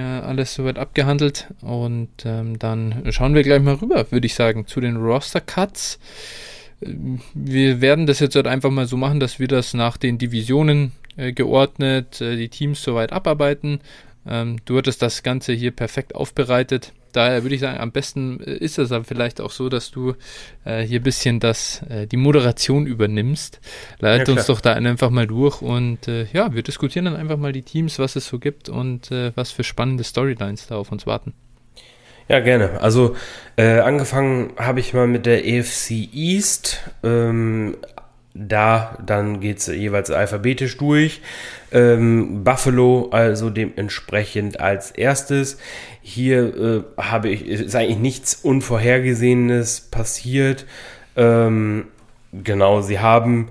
alles 0.00 0.54
soweit 0.54 0.78
abgehandelt. 0.78 1.48
Und 1.60 2.10
ähm, 2.24 2.58
dann 2.58 3.02
schauen 3.10 3.34
wir 3.34 3.42
gleich 3.42 3.62
mal 3.62 3.74
rüber, 3.74 4.10
würde 4.10 4.26
ich 4.26 4.34
sagen, 4.34 4.66
zu 4.66 4.80
den 4.80 4.96
Roster-Cuts. 4.96 5.98
Wir 7.34 7.80
werden 7.80 8.06
das 8.06 8.20
jetzt 8.20 8.34
halt 8.34 8.46
einfach 8.46 8.70
mal 8.70 8.86
so 8.86 8.96
machen, 8.96 9.20
dass 9.20 9.38
wir 9.38 9.48
das 9.48 9.74
nach 9.74 9.96
den 9.96 10.18
Divisionen 10.18 10.92
äh, 11.16 11.32
geordnet, 11.32 12.20
äh, 12.20 12.36
die 12.36 12.48
Teams 12.48 12.82
soweit 12.82 13.12
abarbeiten. 13.12 13.80
Ähm, 14.26 14.56
du 14.64 14.78
hattest 14.78 15.02
das 15.02 15.22
Ganze 15.22 15.52
hier 15.52 15.70
perfekt 15.70 16.14
aufbereitet 16.14 16.92
daher 17.12 17.42
würde 17.42 17.54
ich 17.54 17.60
sagen, 17.60 17.78
am 17.78 17.92
besten 17.92 18.40
äh, 18.40 18.54
ist 18.54 18.78
es 18.78 18.88
dann 18.88 19.04
vielleicht 19.04 19.40
auch 19.40 19.50
so, 19.50 19.68
dass 19.68 19.90
du 19.90 20.14
äh, 20.64 20.82
hier 20.82 21.00
ein 21.00 21.02
bisschen 21.02 21.40
das, 21.40 21.82
äh, 21.88 22.06
die 22.06 22.16
Moderation 22.16 22.86
übernimmst. 22.86 23.60
Leite 23.98 24.32
ja, 24.32 24.36
uns 24.36 24.46
doch 24.46 24.60
da 24.60 24.72
einfach 24.72 25.10
mal 25.10 25.26
durch 25.26 25.62
und 25.62 26.08
äh, 26.08 26.26
ja, 26.32 26.54
wir 26.54 26.62
diskutieren 26.62 27.04
dann 27.04 27.16
einfach 27.16 27.36
mal 27.36 27.52
die 27.52 27.62
Teams, 27.62 27.98
was 27.98 28.16
es 28.16 28.26
so 28.26 28.38
gibt 28.38 28.68
und 28.68 29.10
äh, 29.10 29.32
was 29.34 29.52
für 29.52 29.64
spannende 29.64 30.04
Storylines 30.04 30.66
da 30.66 30.76
auf 30.76 30.92
uns 30.92 31.06
warten. 31.06 31.34
Ja, 32.28 32.40
gerne. 32.40 32.80
Also 32.80 33.16
äh, 33.56 33.80
angefangen 33.80 34.52
habe 34.56 34.80
ich 34.80 34.94
mal 34.94 35.06
mit 35.06 35.26
der 35.26 35.46
EFC 35.46 36.08
East. 36.12 36.78
Ähm, 37.02 37.76
da 38.34 38.96
dann 39.04 39.40
geht 39.40 39.58
es 39.58 39.66
jeweils 39.66 40.10
alphabetisch 40.10 40.78
durch. 40.78 41.20
Ähm, 41.70 42.44
Buffalo 42.44 43.08
also 43.10 43.50
dementsprechend 43.50 44.60
als 44.60 44.90
erstes. 44.90 45.58
Hier 46.00 46.56
äh, 46.56 46.82
habe 47.00 47.28
ich, 47.28 47.46
ist 47.46 47.76
eigentlich 47.76 47.98
nichts 47.98 48.34
Unvorhergesehenes 48.34 49.82
passiert. 49.90 50.66
Ähm, 51.16 51.86
genau, 52.32 52.80
sie 52.80 53.00
haben 53.00 53.48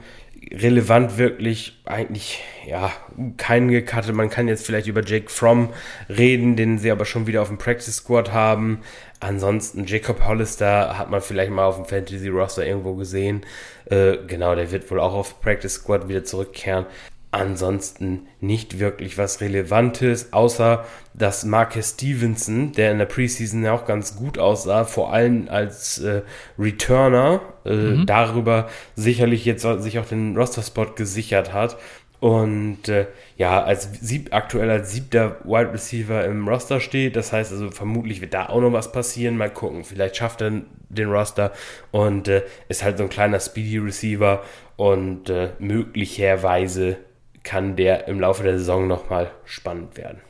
relevant 0.52 1.18
wirklich 1.18 1.80
eigentlich 1.86 2.44
ja 2.68 2.92
keinen 3.38 3.70
gecuttet. 3.70 4.14
Man 4.14 4.30
kann 4.30 4.48
jetzt 4.48 4.66
vielleicht 4.66 4.88
über 4.88 5.04
Jake 5.04 5.30
Fromm 5.30 5.70
reden, 6.10 6.56
den 6.56 6.78
sie 6.78 6.92
aber 6.92 7.06
schon 7.06 7.28
wieder 7.28 7.42
auf 7.42 7.48
dem 7.48 7.58
Practice 7.58 7.98
Squad 7.98 8.34
haben. 8.34 8.80
Ansonsten 9.20 9.86
Jacob 9.86 10.26
Hollister 10.26 10.98
hat 10.98 11.10
man 11.10 11.22
vielleicht 11.22 11.52
mal 11.52 11.66
auf 11.66 11.76
dem 11.76 11.86
Fantasy 11.86 12.28
Roster 12.28 12.66
irgendwo 12.66 12.96
gesehen. 12.96 13.44
Äh, 13.92 14.20
genau, 14.26 14.56
der 14.56 14.72
wird 14.72 14.90
wohl 14.90 15.00
auch 15.00 15.14
auf 15.14 15.42
Practice 15.42 15.74
Squad 15.74 16.08
wieder 16.08 16.24
zurückkehren. 16.24 16.86
Ansonsten 17.34 18.28
nicht 18.42 18.80
wirklich 18.80 19.18
was 19.18 19.40
Relevantes, 19.40 20.34
außer 20.34 20.84
dass 21.14 21.46
Marcus 21.46 21.92
Stevenson, 21.92 22.74
der 22.74 22.92
in 22.92 22.98
der 22.98 23.06
Preseason 23.06 23.64
ja 23.64 23.72
auch 23.72 23.86
ganz 23.86 24.18
gut 24.18 24.38
aussah, 24.38 24.84
vor 24.84 25.14
allem 25.14 25.48
als 25.50 26.00
äh, 26.00 26.24
Returner, 26.60 27.42
äh, 27.64 27.74
mhm. 27.74 28.06
darüber 28.06 28.68
sicherlich 28.96 29.46
jetzt 29.46 29.62
sich 29.62 30.00
auch 30.00 30.06
den 30.06 30.36
Roster-Spot 30.36 30.88
gesichert 30.96 31.54
hat. 31.54 31.78
Und 32.22 32.88
äh, 32.88 33.08
ja, 33.36 33.64
als 33.64 33.90
sieb, 34.00 34.32
aktuell 34.32 34.70
als 34.70 34.92
siebter 34.92 35.38
Wide 35.44 35.74
Receiver 35.74 36.24
im 36.24 36.48
Roster 36.48 36.80
steht. 36.80 37.16
Das 37.16 37.34
heißt 37.34 37.52
also, 37.52 37.72
vermutlich 37.72 38.22
wird 38.22 38.36
da 38.36 38.46
auch 38.50 38.62
noch 38.62 38.72
was 38.72 38.92
passieren. 38.92 39.38
Mal 39.38 39.50
gucken. 39.50 39.84
Vielleicht 39.84 40.18
schafft 40.18 40.42
er 40.42 40.62
den 40.90 41.10
Roster 41.10 41.52
und 41.90 42.28
äh, 42.28 42.44
ist 42.70 42.84
halt 42.84 43.00
so 43.00 43.06
ein 43.06 43.10
kleiner 43.10 43.40
Speedy 43.40 43.80
Receiver 43.80 44.44
und 44.76 45.32
äh, 45.32 45.50
möglicherweise 45.58 46.98
kann 47.42 47.76
der 47.76 48.08
im 48.08 48.20
Laufe 48.20 48.44
der 48.44 48.60
Saison 48.60 48.88
nochmal 48.88 49.32
spannend 49.46 49.98
werden. 49.98 50.22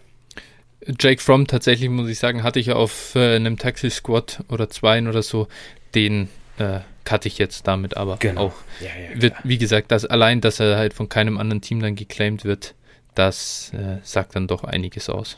Jake 0.98 1.22
Fromm 1.22 1.46
tatsächlich, 1.46 1.90
muss 1.90 2.10
ich 2.10 2.20
sagen, 2.20 2.42
hatte 2.42 2.60
ich 2.60 2.72
auf 2.72 3.16
äh, 3.16 3.36
einem 3.36 3.58
Taxi-Squad 3.58 4.46
oder 4.50 4.70
zweien 4.70 5.10
oder 5.10 5.24
so, 5.24 5.50
den 5.94 6.30
äh, 6.58 6.80
cutte 7.06 7.28
ich 7.28 7.38
jetzt 7.38 7.68
damit 7.68 7.98
aber 7.98 8.18
genau. 8.18 8.48
auch. 8.48 8.54
Ja, 8.80 8.88
ja, 8.88 9.22
wird, 9.22 9.34
wie 9.44 9.58
gesagt, 9.58 9.92
das, 9.92 10.06
allein, 10.06 10.42
dass 10.42 10.60
er 10.60 10.78
halt 10.78 10.94
von 10.94 11.10
keinem 11.10 11.38
anderen 11.38 11.62
Team 11.62 11.82
dann 11.82 11.96
geclaimed 11.96 12.46
wird, 12.46 12.76
das 13.16 13.72
äh, 13.74 13.98
sagt 14.04 14.36
dann 14.36 14.48
doch 14.48 14.64
einiges 14.64 15.10
aus. 15.10 15.38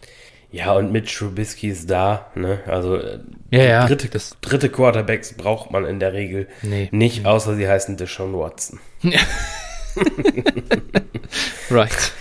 Ja, 0.52 0.73
und 0.73 0.91
mit 0.91 1.12
Trubisky 1.12 1.69
ist 1.69 1.89
da, 1.89 2.32
ne? 2.36 2.60
Also 2.67 2.97
äh, 2.97 3.19
ja, 3.49 3.63
ja, 3.63 3.88
dritte, 3.88 4.08
das, 4.08 4.38
dritte 4.41 4.69
Quarterbacks 4.69 5.34
braucht 5.34 5.71
man 5.71 5.84
in 5.86 5.99
der 5.99 6.13
Regel 6.13 6.47
nee, 6.62 6.89
nicht, 6.91 7.23
nee. 7.23 7.26
außer 7.26 7.56
sie 7.56 7.67
heißen 7.67 7.97
Deshaun 7.97 8.34
Watson. 8.34 8.80
Ja. 9.02 9.19
right. 11.69 12.13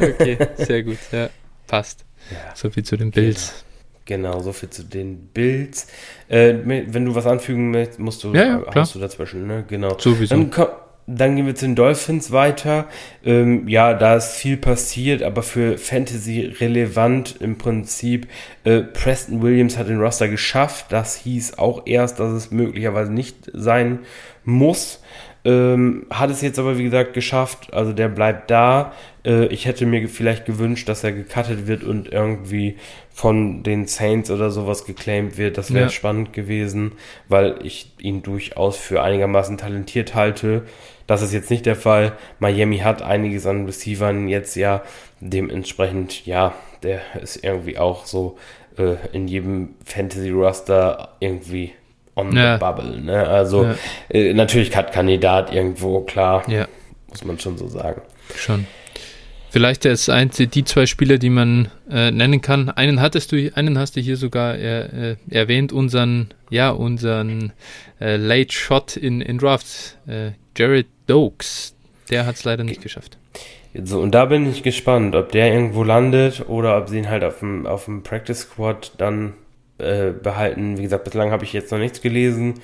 Okay, 0.00 0.38
sehr 0.56 0.82
gut. 0.82 0.98
Ja, 1.12 1.30
passt. 1.66 2.04
Ja. 2.30 2.54
So 2.54 2.70
viel 2.70 2.84
zu 2.84 2.96
den 2.96 3.10
Bills. 3.10 3.64
Genau. 4.08 4.40
so 4.40 4.54
viel 4.54 4.70
zu 4.70 4.84
den 4.84 5.28
Bills. 5.34 5.86
Äh, 6.28 6.54
wenn 6.64 7.04
du 7.04 7.14
was 7.14 7.26
anfügen 7.26 7.70
möchtest, 7.70 8.00
musst 8.00 8.24
du, 8.24 8.32
ja, 8.32 8.44
ja, 8.44 8.58
klar. 8.62 8.88
du 8.90 8.98
dazwischen, 8.98 9.46
ne? 9.46 9.64
Genau. 9.68 9.98
Sowieso. 9.98 10.34
Dann, 10.34 10.50
dann 11.06 11.36
gehen 11.36 11.44
wir 11.44 11.54
zu 11.54 11.66
den 11.66 11.74
Dolphins 11.74 12.32
weiter. 12.32 12.86
Ähm, 13.22 13.68
ja, 13.68 13.92
da 13.92 14.16
ist 14.16 14.36
viel 14.36 14.56
passiert, 14.56 15.22
aber 15.22 15.42
für 15.42 15.76
Fantasy 15.76 16.54
relevant 16.58 17.36
im 17.40 17.58
Prinzip. 17.58 18.28
Äh, 18.64 18.80
Preston 18.80 19.42
Williams 19.42 19.76
hat 19.76 19.88
den 19.88 20.00
Roster 20.00 20.28
geschafft. 20.28 20.86
Das 20.88 21.16
hieß 21.16 21.58
auch 21.58 21.82
erst, 21.84 22.18
dass 22.18 22.32
es 22.32 22.50
möglicherweise 22.50 23.12
nicht 23.12 23.50
sein 23.52 23.98
muss. 24.42 25.02
Ähm, 25.44 26.06
hat 26.10 26.30
es 26.30 26.40
jetzt 26.40 26.58
aber, 26.58 26.78
wie 26.78 26.84
gesagt, 26.84 27.12
geschafft. 27.12 27.74
Also 27.74 27.92
der 27.92 28.08
bleibt 28.08 28.50
da. 28.50 28.92
Äh, 29.28 29.46
ich 29.46 29.66
hätte 29.66 29.86
mir 29.86 30.08
vielleicht 30.08 30.46
gewünscht, 30.46 30.88
dass 30.88 31.04
er 31.04 31.12
gecuttet 31.12 31.66
wird 31.66 31.84
und 31.84 32.10
irgendwie 32.10 32.76
von 33.12 33.62
den 33.62 33.86
Saints 33.86 34.30
oder 34.30 34.50
sowas 34.50 34.84
geclaimed 34.86 35.36
wird. 35.36 35.58
Das 35.58 35.72
wäre 35.72 35.86
ja. 35.86 35.90
spannend 35.90 36.32
gewesen, 36.32 36.92
weil 37.28 37.56
ich 37.62 37.92
ihn 37.98 38.22
durchaus 38.22 38.76
für 38.76 39.02
einigermaßen 39.02 39.58
talentiert 39.58 40.14
halte. 40.14 40.62
Das 41.06 41.22
ist 41.22 41.32
jetzt 41.32 41.50
nicht 41.50 41.66
der 41.66 41.76
Fall. 41.76 42.12
Miami 42.38 42.78
hat 42.78 43.02
einiges 43.02 43.46
an 43.46 43.66
Receivern 43.66 44.28
jetzt 44.28 44.56
ja. 44.56 44.82
Dementsprechend, 45.20 46.26
ja, 46.26 46.54
der 46.82 47.00
ist 47.20 47.42
irgendwie 47.42 47.76
auch 47.76 48.06
so 48.06 48.38
äh, 48.76 48.94
in 49.12 49.26
jedem 49.26 49.70
Fantasy-Roster 49.84 51.16
irgendwie 51.18 51.72
on 52.14 52.36
ja. 52.36 52.54
the 52.54 52.60
bubble. 52.60 53.00
Ne? 53.00 53.26
Also 53.26 53.64
ja. 53.64 53.74
äh, 54.10 54.32
natürlich 54.32 54.70
Kandidat 54.70 55.52
irgendwo, 55.52 56.00
klar. 56.02 56.48
Ja. 56.48 56.68
Muss 57.08 57.24
man 57.24 57.38
schon 57.38 57.56
so 57.56 57.66
sagen. 57.68 58.02
Schon. 58.36 58.66
Vielleicht 59.50 59.86
ist 59.86 60.10
eins 60.10 60.36
die 60.36 60.64
zwei 60.64 60.84
Spieler, 60.86 61.16
die 61.18 61.30
man 61.30 61.70
äh, 61.90 62.10
nennen 62.10 62.42
kann. 62.42 62.68
Einen 62.68 63.00
hattest 63.00 63.32
du, 63.32 63.50
einen 63.54 63.78
hast 63.78 63.96
du 63.96 64.00
hier 64.00 64.16
sogar 64.16 64.56
äh, 64.56 65.16
erwähnt, 65.30 65.72
unseren, 65.72 66.28
ja, 66.50 66.70
unseren 66.70 67.52
äh, 68.00 68.16
Late 68.16 68.52
Shot 68.52 68.96
in, 68.96 69.22
in 69.22 69.38
Drafts, 69.38 69.96
äh, 70.06 70.32
Jared 70.56 70.86
Dokes. 71.06 71.74
Der 72.10 72.26
hat 72.26 72.36
es 72.36 72.44
leider 72.44 72.64
nicht 72.64 72.82
geschafft. 72.82 73.16
So, 73.84 74.00
und 74.00 74.12
da 74.14 74.26
bin 74.26 74.50
ich 74.50 74.62
gespannt, 74.62 75.14
ob 75.14 75.32
der 75.32 75.52
irgendwo 75.52 75.82
landet 75.82 76.48
oder 76.48 76.76
ob 76.76 76.88
sie 76.88 76.98
ihn 76.98 77.08
halt 77.08 77.24
auf 77.24 77.38
dem, 77.40 77.66
auf 77.66 77.86
dem 77.86 78.02
Practice 78.02 78.40
Squad 78.40 78.92
dann 78.98 79.34
äh, 79.78 80.10
behalten. 80.10 80.76
Wie 80.76 80.82
gesagt, 80.82 81.04
bislang 81.04 81.30
habe 81.30 81.44
ich 81.44 81.52
jetzt 81.52 81.70
noch 81.70 81.78
nichts 81.78 82.02
gelesen. 82.02 82.54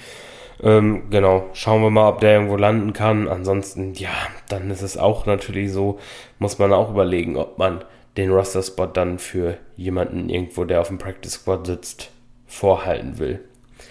Ähm, 0.62 1.10
genau, 1.10 1.48
schauen 1.52 1.82
wir 1.82 1.90
mal, 1.90 2.08
ob 2.08 2.20
der 2.20 2.34
irgendwo 2.34 2.56
landen 2.56 2.92
kann. 2.92 3.28
Ansonsten, 3.28 3.94
ja, 3.94 4.14
dann 4.48 4.70
ist 4.70 4.82
es 4.82 4.96
auch 4.96 5.26
natürlich 5.26 5.72
so, 5.72 5.98
muss 6.38 6.58
man 6.58 6.72
auch 6.72 6.90
überlegen, 6.90 7.36
ob 7.36 7.58
man 7.58 7.84
den 8.16 8.30
Roster-Spot 8.30 8.86
dann 8.86 9.18
für 9.18 9.58
jemanden 9.76 10.28
irgendwo, 10.28 10.64
der 10.64 10.80
auf 10.80 10.88
dem 10.88 10.98
Practice-Squad 10.98 11.66
sitzt, 11.66 12.10
vorhalten 12.46 13.18
will. 13.18 13.40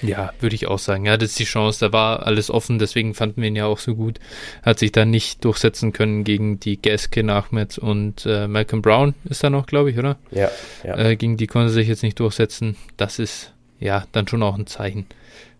Ja, 0.01 0.33
würde 0.39 0.55
ich 0.55 0.67
auch 0.67 0.79
sagen. 0.79 1.05
Ja, 1.05 1.17
das 1.17 1.31
ist 1.31 1.39
die 1.39 1.45
Chance. 1.45 1.79
Da 1.79 1.93
war 1.93 2.25
alles 2.25 2.49
offen, 2.49 2.77
deswegen 2.79 3.13
fanden 3.13 3.41
wir 3.41 3.47
ihn 3.47 3.55
ja 3.55 3.65
auch 3.65 3.79
so 3.79 3.95
gut. 3.95 4.19
Hat 4.61 4.79
sich 4.79 4.91
da 4.91 5.05
nicht 5.05 5.43
durchsetzen 5.45 5.93
können 5.93 6.23
gegen 6.23 6.59
die 6.59 6.81
Gaskin 6.81 7.29
Ahmed 7.29 7.77
und 7.77 8.25
äh, 8.25 8.47
Malcolm 8.47 8.81
Brown 8.81 9.13
ist 9.25 9.43
da 9.43 9.49
noch, 9.49 9.65
glaube 9.65 9.91
ich, 9.91 9.97
oder? 9.97 10.17
Ja, 10.31 10.51
ja. 10.83 10.97
Äh, 10.97 11.15
gegen 11.15 11.37
die 11.37 11.47
konnte 11.47 11.71
sich 11.71 11.87
jetzt 11.87 12.03
nicht 12.03 12.19
durchsetzen. 12.19 12.75
Das 12.97 13.19
ist 13.19 13.53
ja 13.79 14.05
dann 14.11 14.27
schon 14.27 14.43
auch 14.43 14.57
ein 14.57 14.67
Zeichen. 14.67 15.05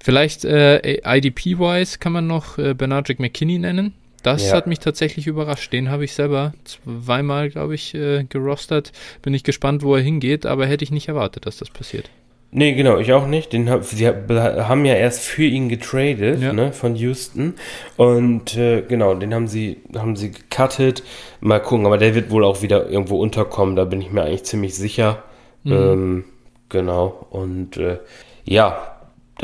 Vielleicht 0.04 0.44
äh, 0.44 1.00
IDP-wise 1.06 1.98
kann 1.98 2.12
man 2.12 2.28
noch 2.28 2.58
äh, 2.58 2.74
Bernardrick 2.74 3.22
McKinney 3.22 3.58
nennen. 3.58 3.94
Das 4.22 4.50
ja. 4.50 4.54
hat 4.54 4.68
mich 4.68 4.80
tatsächlich 4.80 5.28
überrascht. 5.28 5.72
Den 5.72 5.90
habe 5.90 6.04
ich 6.04 6.12
selber 6.12 6.52
zweimal, 6.66 7.50
glaube 7.50 7.76
ich, 7.76 7.96
äh, 7.96 8.26
gerostert. 8.26 8.92
Bin 9.22 9.34
ich 9.34 9.46
gespannt, 9.46 9.82
wo 9.82 9.96
er 9.96 10.02
hingeht, 10.02 10.46
aber 10.46 10.66
hätte 10.66 10.84
ich 10.84 10.92
nicht 10.92 11.08
erwartet, 11.08 11.46
dass 11.46 11.56
das 11.56 11.70
passiert. 11.70 12.10
Nee, 12.52 12.74
genau, 12.74 12.98
ich 12.98 13.14
auch 13.14 13.28
nicht. 13.28 13.54
Den 13.54 13.70
hab, 13.70 13.86
sie 13.86 14.06
haben 14.06 14.84
ja 14.84 14.96
erst 14.96 15.22
für 15.22 15.46
ihn 15.46 15.70
getradet, 15.70 16.42
ja. 16.42 16.52
ne, 16.52 16.74
von 16.74 16.98
Houston. 16.98 17.54
Und 17.96 18.58
äh, 18.58 18.82
genau, 18.82 19.16
den 19.16 19.34
haben 19.34 19.48
sie, 19.48 19.78
haben 19.96 20.18
sie 20.18 20.34
gecuttet. 20.34 21.04
Mal 21.40 21.62
gucken, 21.62 21.86
aber 21.86 21.98
der 21.98 22.14
wird 22.14 22.30
wohl 22.30 22.44
auch 22.44 22.62
wieder 22.62 22.90
irgendwo 22.90 23.22
unterkommen, 23.22 23.78
da 23.78 23.86
bin 23.86 24.02
ich 24.02 24.12
mir 24.12 24.24
eigentlich 24.24 24.44
ziemlich 24.44 24.76
sicher. 24.76 25.24
Mhm. 25.64 25.72
Ähm, 25.72 26.24
genau. 26.68 27.26
Und 27.30 27.78
äh, 27.78 28.00
ja, 28.44 28.93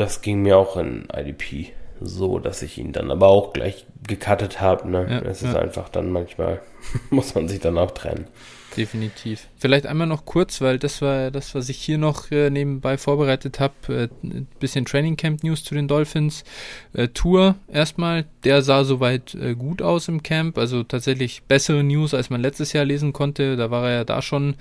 das 0.00 0.22
ging 0.22 0.42
mir 0.42 0.56
auch 0.58 0.76
in 0.76 1.06
IDP 1.14 1.72
so, 2.00 2.38
dass 2.38 2.62
ich 2.62 2.78
ihn 2.78 2.92
dann 2.92 3.10
aber 3.10 3.28
auch 3.28 3.52
gleich 3.52 3.86
gecuttet 4.06 4.60
habe. 4.60 4.88
Ne? 4.90 5.06
Ja, 5.08 5.20
es 5.20 5.42
ist 5.42 5.52
ja. 5.52 5.60
einfach 5.60 5.88
dann 5.88 6.10
manchmal, 6.10 6.60
muss 7.10 7.34
man 7.34 7.46
sich 7.46 7.60
dann 7.60 7.78
auch 7.78 7.90
trennen 7.90 8.26
definitiv. 8.76 9.48
Vielleicht 9.58 9.86
einmal 9.86 10.06
noch 10.06 10.24
kurz, 10.24 10.60
weil 10.60 10.78
das 10.78 11.02
war 11.02 11.30
das, 11.30 11.54
was 11.54 11.68
ich 11.68 11.78
hier 11.78 11.98
noch 11.98 12.30
äh, 12.30 12.50
nebenbei 12.50 12.98
vorbereitet 12.98 13.60
habe. 13.60 13.74
Äh, 13.88 14.08
ein 14.26 14.48
bisschen 14.58 14.84
Training 14.84 15.16
Camp 15.16 15.42
News 15.42 15.64
zu 15.64 15.74
den 15.74 15.88
Dolphins. 15.88 16.44
Äh, 16.92 17.08
Tour 17.08 17.56
erstmal, 17.68 18.26
der 18.44 18.62
sah 18.62 18.84
soweit 18.84 19.34
äh, 19.34 19.54
gut 19.54 19.82
aus 19.82 20.08
im 20.08 20.22
Camp. 20.22 20.58
Also 20.58 20.82
tatsächlich 20.82 21.42
bessere 21.44 21.82
News, 21.82 22.14
als 22.14 22.30
man 22.30 22.40
letztes 22.40 22.72
Jahr 22.72 22.84
lesen 22.84 23.12
konnte. 23.12 23.56
Da 23.56 23.70
war 23.70 23.88
er 23.88 23.94
ja 23.94 24.04
da 24.04 24.22
schon 24.22 24.56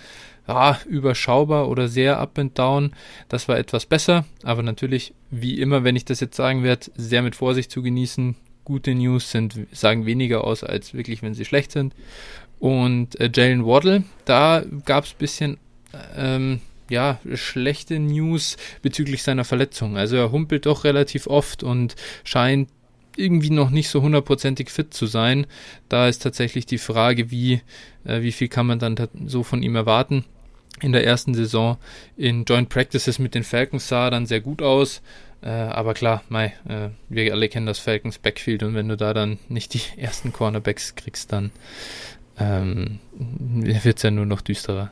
ja, 0.50 0.80
überschaubar 0.88 1.70
oder 1.70 1.88
sehr 1.88 2.20
up 2.20 2.40
and 2.40 2.58
down. 2.58 2.94
Das 3.28 3.48
war 3.48 3.60
etwas 3.60 3.86
besser, 3.86 4.26
aber 4.44 4.64
natürlich, 4.64 5.14
wie 5.30 5.62
immer, 5.62 5.84
wenn 5.84 5.96
ich 5.96 6.06
das 6.06 6.20
jetzt 6.22 6.36
sagen 6.36 6.64
werde, 6.64 6.88
sehr 6.96 7.22
mit 7.22 7.36
Vorsicht 7.36 7.70
zu 7.70 7.84
genießen. 7.84 8.36
Gute 8.66 8.96
News 8.96 9.30
sind, 9.30 9.68
sagen 9.72 10.08
weniger 10.08 10.44
aus, 10.44 10.64
als 10.64 10.96
wirklich, 10.96 11.22
wenn 11.22 11.36
sie 11.36 11.46
schlecht 11.46 11.72
sind. 11.72 11.94
Und 12.60 13.20
äh, 13.20 13.30
Jalen 13.34 13.64
Waddle, 13.64 14.04
da 14.26 14.64
gab 14.86 15.06
es 15.06 15.12
ein 15.12 15.20
bisschen 15.20 15.58
ähm, 16.18 16.62
ja, 16.90 17.20
schlechte 17.36 18.00
News 18.00 18.58
bezüglich 18.82 19.22
seiner 19.22 19.46
Verletzung. 19.46 19.98
Also 19.98 20.16
er 20.16 20.32
humpelt 20.32 20.66
doch 20.66 20.84
relativ 20.84 21.28
oft 21.28 21.62
und 21.62 21.96
scheint 22.24 22.70
irgendwie 23.18 23.52
noch 23.52 23.70
nicht 23.70 23.90
so 23.90 24.02
hundertprozentig 24.02 24.72
fit 24.72 24.96
zu 24.96 25.06
sein. 25.06 25.46
Da 25.90 26.08
ist 26.08 26.24
tatsächlich 26.24 26.66
die 26.66 26.78
Frage, 26.80 27.30
wie, 27.30 27.62
äh, 28.04 28.22
wie 28.22 28.32
viel 28.32 28.48
kann 28.48 28.66
man 28.66 28.80
dann 28.80 28.96
so 29.26 29.44
von 29.44 29.62
ihm 29.62 29.76
erwarten. 29.76 30.26
In 30.82 30.94
der 30.94 31.06
ersten 31.06 31.34
Saison 31.34 31.78
in 32.16 32.46
Joint 32.46 32.70
Practices 32.70 33.20
mit 33.20 33.36
den 33.36 33.44
Falcons 33.44 33.88
sah 33.88 34.06
er 34.06 34.12
dann 34.12 34.26
sehr 34.26 34.40
gut 34.40 34.62
aus. 34.62 35.02
Äh, 35.42 35.50
aber 35.50 35.94
klar, 35.94 36.24
Mai, 36.30 36.54
äh, 36.68 36.90
wir 37.08 37.32
alle 37.32 37.48
kennen 37.48 37.66
das 37.66 37.80
Falcons 37.80 38.18
Backfield 38.18 38.64
und 38.64 38.76
wenn 38.76 38.90
du 38.90 38.98
da 38.98 39.14
dann 39.14 39.40
nicht 39.48 39.74
die 39.74 39.82
ersten 39.98 40.34
Cornerbacks 40.34 40.96
kriegst, 40.96 41.32
dann 41.32 41.52
ähm, 42.40 43.00
wird 43.20 43.98
es 43.98 44.04
ja 44.04 44.12
nur 44.12 44.26
noch 44.26 44.42
düsterer. 44.42 44.92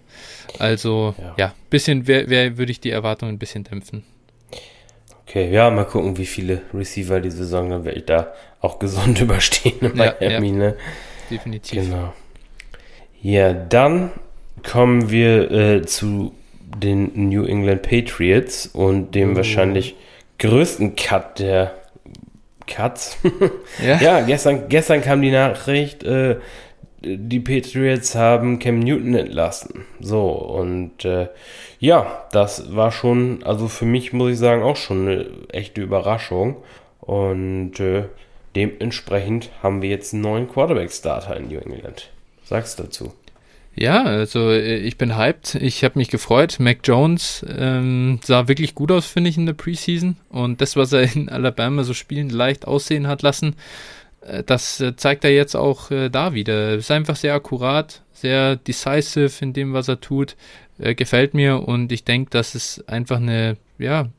Also, 0.59 1.15
ja, 1.17 1.35
ja 1.37 1.53
bisschen 1.69 2.07
wer, 2.07 2.29
wer 2.29 2.57
würde 2.57 2.71
ich 2.71 2.79
die 2.79 2.91
Erwartungen 2.91 3.35
ein 3.35 3.39
bisschen 3.39 3.63
dämpfen. 3.63 4.03
Okay, 5.27 5.51
ja, 5.51 5.69
mal 5.69 5.83
gucken, 5.83 6.17
wie 6.17 6.25
viele 6.25 6.61
Receiver 6.73 7.19
die 7.19 7.31
Saison 7.31 7.69
dann 7.69 7.83
werde 7.83 7.99
ich 7.99 8.05
da 8.05 8.33
auch 8.61 8.79
gesund 8.79 9.19
überstehen 9.19 9.79
in 9.81 9.97
Miami, 9.97 10.49
ja, 10.49 10.55
ne? 10.55 10.75
Definitiv. 11.29 11.83
Genau. 11.83 12.13
Ja, 13.21 13.51
dann 13.51 14.11
kommen 14.63 15.09
wir 15.09 15.51
äh, 15.51 15.81
zu 15.83 16.33
den 16.81 17.11
New 17.29 17.45
England 17.45 17.81
Patriots 17.81 18.67
und 18.67 19.15
dem 19.15 19.33
oh. 19.33 19.35
wahrscheinlich 19.37 19.95
größten 20.39 20.95
Cut 20.95 21.39
der 21.39 21.73
Cuts. 22.67 23.17
ja, 23.85 23.99
ja 23.99 24.21
gestern, 24.21 24.67
gestern 24.69 25.01
kam 25.01 25.21
die 25.21 25.31
Nachricht, 25.31 26.03
äh, 26.03 26.37
die 27.01 27.39
Patriots 27.39 28.15
haben 28.15 28.59
Cam 28.59 28.79
Newton 28.79 29.15
entlassen. 29.15 29.85
So, 29.99 30.29
und 30.29 31.05
äh, 31.05 31.27
ja, 31.79 32.25
das 32.31 32.75
war 32.75 32.91
schon, 32.91 33.43
also 33.43 33.67
für 33.67 33.85
mich 33.85 34.13
muss 34.13 34.33
ich 34.33 34.37
sagen, 34.37 34.63
auch 34.63 34.75
schon 34.75 35.07
eine 35.07 35.25
echte 35.49 35.81
Überraschung. 35.81 36.57
Und 36.99 37.79
äh, 37.79 38.05
dementsprechend 38.55 39.49
haben 39.61 39.81
wir 39.81 39.89
jetzt 39.89 40.13
einen 40.13 40.23
neuen 40.23 40.49
Quarterback-Starter 40.49 41.37
in 41.37 41.47
New 41.47 41.59
England. 41.59 42.09
Sagst 42.43 42.79
du 42.79 42.83
dazu? 42.83 43.13
Ja, 43.79 44.03
also 44.03 44.49
äh, 44.49 44.77
ich 44.77 44.97
bin 44.97 45.17
hyped. 45.17 45.55
Ich 45.55 45.83
habe 45.83 45.99
mich 45.99 46.09
gefreut. 46.09 46.59
Mac 46.59 46.79
Jones 46.83 47.45
ähm, 47.47 48.19
sah 48.23 48.47
wirklich 48.47 48.73
gut 48.73 48.91
aus, 48.91 49.05
finde 49.05 49.29
ich, 49.29 49.37
in 49.37 49.45
der 49.45 49.53
Preseason. 49.53 50.17
Und 50.29 50.61
das, 50.61 50.75
was 50.75 50.93
er 50.93 51.13
in 51.13 51.29
Alabama 51.29 51.83
so 51.83 51.93
spielend 51.93 52.31
leicht 52.31 52.65
aussehen 52.65 53.07
hat 53.07 53.21
lassen, 53.21 53.55
äh, 54.21 54.43
das 54.43 54.81
äh, 54.81 54.95
zeigt 54.95 55.23
er 55.23 55.31
jetzt 55.31 55.55
auch 55.55 55.91
äh, 55.91 56.09
da 56.09 56.33
wieder. 56.33 56.73
Ist 56.75 56.89
einfach 56.89 57.15
sehr 57.15 57.35
akkurat, 57.35 58.01
sehr 58.13 58.55
decisive 58.55 59.31
in 59.41 59.53
dem, 59.53 59.73
was 59.73 59.87
er 59.87 60.01
tut. 60.01 60.35
Äh, 60.79 60.95
gefällt 60.95 61.35
mir 61.35 61.67
und 61.67 61.91
ich 61.91 62.03
denke, 62.03 62.31
dass 62.31 62.55
es 62.55 62.83
einfach 62.87 63.17
eine 63.17 63.57
ja, 63.77 64.09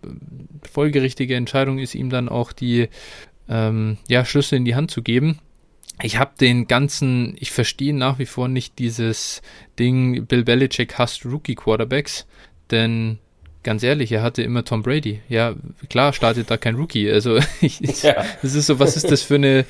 folgerichtige 0.71 1.35
Entscheidung 1.35 1.79
ist, 1.79 1.97
ihm 1.97 2.11
dann 2.11 2.29
auch 2.29 2.53
die 2.53 2.89
ähm, 3.49 3.97
ja, 4.09 4.25
Schlüssel 4.25 4.57
in 4.57 4.65
die 4.65 4.77
Hand 4.77 4.93
zu 4.93 5.03
geben. 5.03 5.41
Ich 6.03 6.19
habe 6.19 6.33
den 6.41 6.69
ganzen, 6.69 7.37
ich 7.39 7.51
verstehe 7.51 7.95
nach 7.95 8.19
wie 8.19 8.27
vor 8.27 8.49
nicht 8.49 8.79
dieses 8.79 9.43
Ding, 9.79 10.27
Bill 10.27 10.45
Belichick 10.45 10.99
hasst 10.99 11.25
Rookie 11.25 11.55
Quarterbacks, 11.55 12.27
denn 12.71 13.19
ganz 13.65 13.83
ehrlich, 13.83 14.13
er 14.13 14.23
hatte 14.23 14.43
immer 14.43 14.65
Tom 14.65 14.83
Brady. 14.83 15.21
Ja, 15.29 15.55
klar 15.91 16.13
startet 16.13 16.51
da 16.51 16.57
kein 16.57 16.77
Rookie. 16.77 17.11
Also 17.11 17.39
ich, 17.61 18.03
ja. 18.03 18.25
das 18.43 18.55
ist 18.55 18.67
so, 18.67 18.79
was 18.79 18.97
ist 18.97 19.11
das 19.11 19.23
für 19.23 19.35
eine 19.37 19.65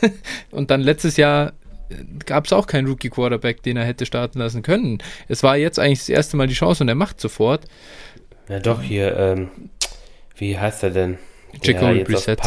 und 0.50 0.70
dann 0.70 0.80
letztes 0.80 1.16
Jahr 1.16 1.52
gab 2.24 2.46
es 2.46 2.52
auch 2.52 2.66
keinen 2.66 2.86
Rookie 2.86 3.10
Quarterback, 3.10 3.62
den 3.62 3.76
er 3.76 3.84
hätte 3.84 4.06
starten 4.06 4.38
lassen 4.38 4.62
können. 4.62 4.98
Es 5.28 5.42
war 5.42 5.56
jetzt 5.56 5.78
eigentlich 5.78 6.00
das 6.00 6.08
erste 6.08 6.36
Mal 6.36 6.46
die 6.46 6.54
Chance 6.54 6.84
und 6.84 6.88
er 6.88 6.94
macht 6.94 7.20
sofort. 7.20 7.66
Ja 8.48 8.60
doch, 8.60 8.82
hier, 8.82 9.16
ähm, 9.16 9.48
wie 10.36 10.58
heißt 10.58 10.82
er 10.82 10.90
denn? 10.90 11.18
Jacoby 11.62 11.98
ja, 11.98 12.04
Brissett. 12.04 12.40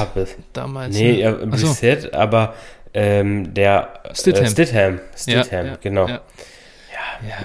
Damals. 0.54 0.96
Nee, 0.96 1.20
ja, 1.20 1.32
Brissett, 1.32 2.02
so. 2.04 2.14
aber 2.14 2.56
ähm, 2.95 3.53
der 3.53 4.01
Stidham. 4.13 4.45
Äh, 4.45 4.49
Stidham, 4.49 4.99
Stidham 5.15 5.65
ja, 5.67 5.77
genau. 5.81 6.08
Ja, 6.08 6.21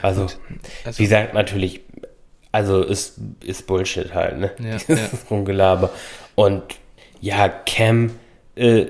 also, 0.02 0.26
also, 0.84 0.98
wie 0.98 1.02
gesagt, 1.04 1.34
natürlich 1.34 1.82
also 2.52 2.82
ist, 2.82 3.14
ist 3.44 3.66
Bullshit 3.66 4.14
halt, 4.14 4.38
ne? 4.38 4.50
Ja, 4.58 4.72
das 4.86 4.88
ja. 4.88 4.94
ist 4.94 5.30
Rumgelaber. 5.30 5.90
Und 6.34 6.62
ja, 7.20 7.48
Cam, 7.48 8.12
äh, 8.56 8.86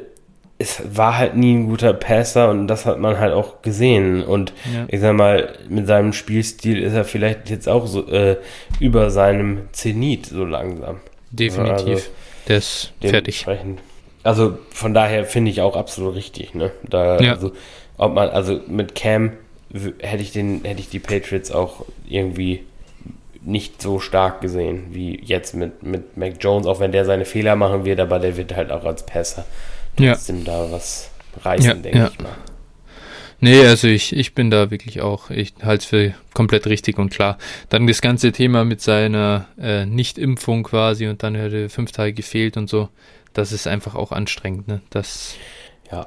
es 0.58 0.82
war 0.94 1.16
halt 1.16 1.36
nie 1.36 1.54
ein 1.54 1.68
guter 1.68 1.94
Passer 1.94 2.50
und 2.50 2.68
das 2.68 2.84
hat 2.84 2.98
man 2.98 3.18
halt 3.18 3.32
auch 3.32 3.62
gesehen. 3.62 4.22
Und 4.22 4.52
ja. 4.72 4.84
ich 4.88 5.00
sag 5.00 5.14
mal, 5.14 5.54
mit 5.68 5.86
seinem 5.86 6.12
Spielstil 6.12 6.82
ist 6.82 6.92
er 6.92 7.04
vielleicht 7.04 7.48
jetzt 7.50 7.68
auch 7.68 7.86
so 7.86 8.06
äh, 8.08 8.36
über 8.78 9.10
seinem 9.10 9.68
Zenit 9.72 10.26
so 10.26 10.44
langsam. 10.44 11.00
Definitiv. 11.30 11.88
Also, 11.88 12.10
Der 12.48 12.56
ist 12.58 12.92
fertig. 13.00 13.46
Also 14.22 14.58
von 14.70 14.94
daher 14.94 15.24
finde 15.24 15.50
ich 15.50 15.60
auch 15.60 15.76
absolut 15.76 16.14
richtig, 16.14 16.54
ne? 16.54 16.70
Da, 16.82 17.18
ja. 17.20 17.32
also, 17.32 17.52
ob 17.96 18.14
man, 18.14 18.28
also 18.28 18.60
mit 18.66 18.94
Cam 18.94 19.32
hätte 20.00 20.22
ich 20.22 20.32
den, 20.32 20.62
hätte 20.64 20.80
ich 20.80 20.88
die 20.88 20.98
Patriots 20.98 21.50
auch 21.50 21.86
irgendwie 22.08 22.64
nicht 23.42 23.80
so 23.80 24.00
stark 24.00 24.40
gesehen 24.40 24.88
wie 24.90 25.18
jetzt 25.22 25.54
mit, 25.54 25.82
mit 25.82 26.16
Mac 26.16 26.34
Jones, 26.40 26.66
auch 26.66 26.80
wenn 26.80 26.92
der 26.92 27.04
seine 27.04 27.24
Fehler 27.24 27.56
machen 27.56 27.84
wird, 27.84 28.00
aber 28.00 28.18
der 28.18 28.36
wird 28.36 28.54
halt 28.54 28.70
auch 28.70 28.84
als 28.84 29.06
Pässer 29.06 29.46
trotzdem 29.96 30.44
ja. 30.44 30.44
da 30.44 30.70
was 30.70 31.10
reißen, 31.42 31.66
ja, 31.66 31.74
denke 31.74 31.98
ja. 31.98 32.10
ich 32.12 32.20
mal. 32.20 32.36
Nee, 33.42 33.60
also 33.64 33.88
ich, 33.88 34.14
ich 34.14 34.34
bin 34.34 34.50
da 34.50 34.70
wirklich 34.70 35.00
auch, 35.00 35.30
ich 35.30 35.54
halte 35.62 35.82
es 35.82 35.84
für 35.86 36.14
komplett 36.34 36.66
richtig 36.66 36.98
und 36.98 37.10
klar. 37.10 37.38
Dann 37.70 37.86
das 37.86 38.02
ganze 38.02 38.32
Thema 38.32 38.66
mit 38.66 38.82
seiner 38.82 39.46
äh, 39.58 39.86
Nicht-Impfung 39.86 40.62
quasi 40.62 41.06
und 41.06 41.22
dann 41.22 41.34
hätte 41.34 41.70
fünf 41.70 41.90
Tage 41.90 42.12
gefehlt 42.12 42.58
und 42.58 42.68
so, 42.68 42.90
das 43.32 43.52
ist 43.52 43.66
einfach 43.66 43.94
auch 43.94 44.12
anstrengend, 44.12 44.68
ne? 44.68 44.80
Das. 44.90 45.36
Ja. 45.90 46.06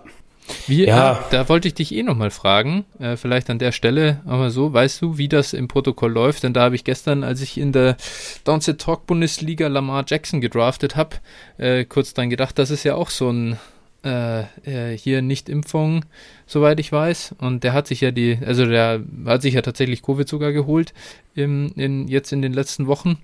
Wie, 0.67 0.85
ja. 0.85 1.13
Ah, 1.13 1.25
da 1.31 1.47
wollte 1.47 1.69
ich 1.69 1.73
dich 1.73 1.93
eh 1.93 2.03
nochmal 2.03 2.29
fragen, 2.29 2.85
äh, 2.99 3.15
vielleicht 3.15 3.49
an 3.49 3.59
der 3.59 3.71
Stelle, 3.71 4.21
aber 4.25 4.49
so, 4.49 4.73
weißt 4.73 5.01
du, 5.01 5.17
wie 5.17 5.29
das 5.29 5.53
im 5.53 5.69
Protokoll 5.69 6.11
läuft? 6.11 6.43
Denn 6.43 6.53
da 6.53 6.63
habe 6.63 6.75
ich 6.75 6.83
gestern, 6.83 7.23
als 7.23 7.41
ich 7.41 7.57
in 7.57 7.71
der 7.71 7.95
Downset 8.43 8.81
Talk 8.81 9.05
Bundesliga 9.07 9.67
Lamar 9.67 10.03
Jackson 10.05 10.41
gedraftet 10.41 10.95
habe, 10.95 11.17
äh, 11.57 11.85
kurz 11.85 12.13
dran 12.13 12.29
gedacht, 12.29 12.59
das 12.59 12.71
ist 12.71 12.83
ja 12.83 12.95
auch 12.95 13.09
so 13.09 13.29
ein 13.29 13.57
äh, 14.03 14.41
äh, 14.65 14.97
hier 14.97 15.21
Nicht-Impfung, 15.21 16.03
soweit 16.45 16.79
ich 16.79 16.91
weiß. 16.91 17.35
Und 17.39 17.63
der 17.63 17.73
hat 17.73 17.87
sich 17.87 18.01
ja 18.01 18.11
die, 18.11 18.37
also 18.45 18.65
der 18.65 19.01
hat 19.25 19.41
sich 19.41 19.53
ja 19.53 19.61
tatsächlich 19.61 20.01
Covid 20.01 20.27
sogar 20.27 20.51
geholt 20.51 20.93
im, 21.35 21.71
in, 21.75 22.07
jetzt 22.07 22.33
in 22.33 22.41
den 22.41 22.53
letzten 22.53 22.87
Wochen. 22.87 23.17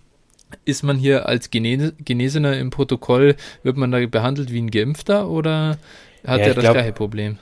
Ist 0.66 0.84
man 0.84 0.98
hier 0.98 1.28
als 1.28 1.52
Genes 1.52 1.94
Genesener 2.04 2.58
im 2.58 2.70
Protokoll, 2.70 3.36
wird 3.64 3.78
man 3.78 3.92
da 3.92 4.06
behandelt 4.06 4.52
wie 4.52 4.62
ein 4.62 4.72
Geimpfter 4.72 5.30
oder 5.30 5.78
hat 6.26 6.40
ja, 6.40 6.48
er 6.48 6.54
das 6.54 6.64
glaub, 6.64 6.74
gleiche 6.74 6.94
Problem? 6.94 7.38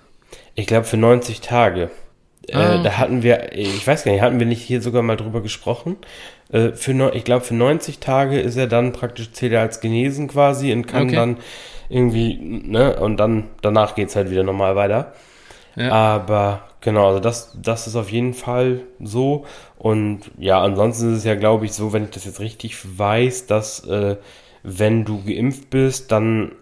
Ich 0.55 0.67
glaube 0.67 0.85
für 0.85 0.97
90 0.97 1.41
Tage. 1.41 1.89
Äh, 2.47 2.55
ah. 2.55 2.79
Äh, 2.79 2.83
da 2.83 2.97
hatten 2.97 3.23
wir, 3.23 3.53
ich 3.53 3.85
weiß 3.85 4.03
gar 4.03 4.11
nicht, 4.11 4.21
hatten 4.21 4.39
wir 4.39 4.47
nicht 4.47 4.61
hier 4.61 4.81
sogar 4.81 5.01
mal 5.03 5.17
drüber 5.17 5.41
gesprochen? 5.41 5.97
Äh, 6.51 6.71
für, 6.71 7.13
ich 7.13 7.23
glaube, 7.23 7.43
für 7.43 7.55
90 7.55 7.99
Tage 7.99 8.39
ist 8.39 8.55
er 8.55 8.67
dann 8.67 8.93
praktisch, 8.93 9.31
zählt 9.31 9.53
er 9.53 9.61
als 9.61 9.79
genesen 9.81 10.27
quasi 10.27 10.71
und 10.71 10.87
kann 10.87 11.03
okay. 11.03 11.15
dann 11.15 11.37
irgendwie, 11.89 12.37
ne, 12.37 12.99
und 12.99 13.17
dann, 13.17 13.45
danach 13.61 13.95
geht 13.95 14.09
es 14.09 14.15
halt 14.15 14.29
wieder 14.29 14.43
normal 14.43 14.75
weiter. 14.75 15.13
Ja. 15.77 15.91
Aber 15.91 16.63
genau, 16.81 17.07
also 17.07 17.19
das, 17.19 17.55
das 17.61 17.87
ist 17.87 17.95
auf 17.95 18.11
jeden 18.11 18.33
Fall 18.33 18.81
so. 18.99 19.45
Und 19.77 20.31
ja, 20.37 20.59
ansonsten 20.61 21.11
ist 21.11 21.19
es 21.19 21.23
ja, 21.23 21.35
glaube 21.35 21.65
ich, 21.65 21.73
so, 21.73 21.93
wenn 21.93 22.05
ich 22.05 22.09
das 22.09 22.25
jetzt 22.25 22.39
richtig 22.39 22.97
weiß, 22.97 23.45
dass 23.45 23.85
äh, 23.87 24.17
wenn 24.63 25.05
du 25.05 25.23
geimpft 25.23 25.69
bist, 25.69 26.11
dann 26.11 26.53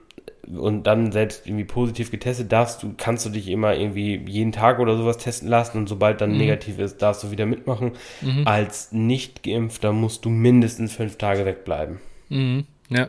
und 0.54 0.84
dann 0.84 1.12
selbst 1.12 1.48
irgendwie 1.48 1.64
positiv 1.64 2.12
getestet 2.12 2.52
darfst, 2.52 2.84
du 2.84 2.94
kannst 2.96 3.26
du 3.26 3.32
dich 3.32 3.48
immer 3.48 3.76
irgendwie 3.76 4.24
jeden 4.28 4.52
Tag 4.52 4.78
oder 4.78 4.96
sowas 4.96 5.18
testen 5.18 5.50
lassen 5.50 5.80
und 5.80 5.90
sobald 5.90 6.22
dann 6.22 6.34
mhm. 6.34 6.38
negativ 6.38 6.78
ist, 6.78 7.02
darfst 7.02 7.24
du 7.24 7.32
wieder 7.32 7.48
mitmachen. 7.48 7.94
Mhm. 8.22 8.44
Als 8.46 8.92
nicht 8.92 9.42
geimpfter 9.42 9.92
musst 9.92 10.24
du 10.24 10.30
mindestens 10.30 10.94
fünf 10.94 11.18
Tage 11.18 11.46
wegbleiben. 11.46 12.00
Mhm. 12.30 12.66
Ja. 12.90 13.08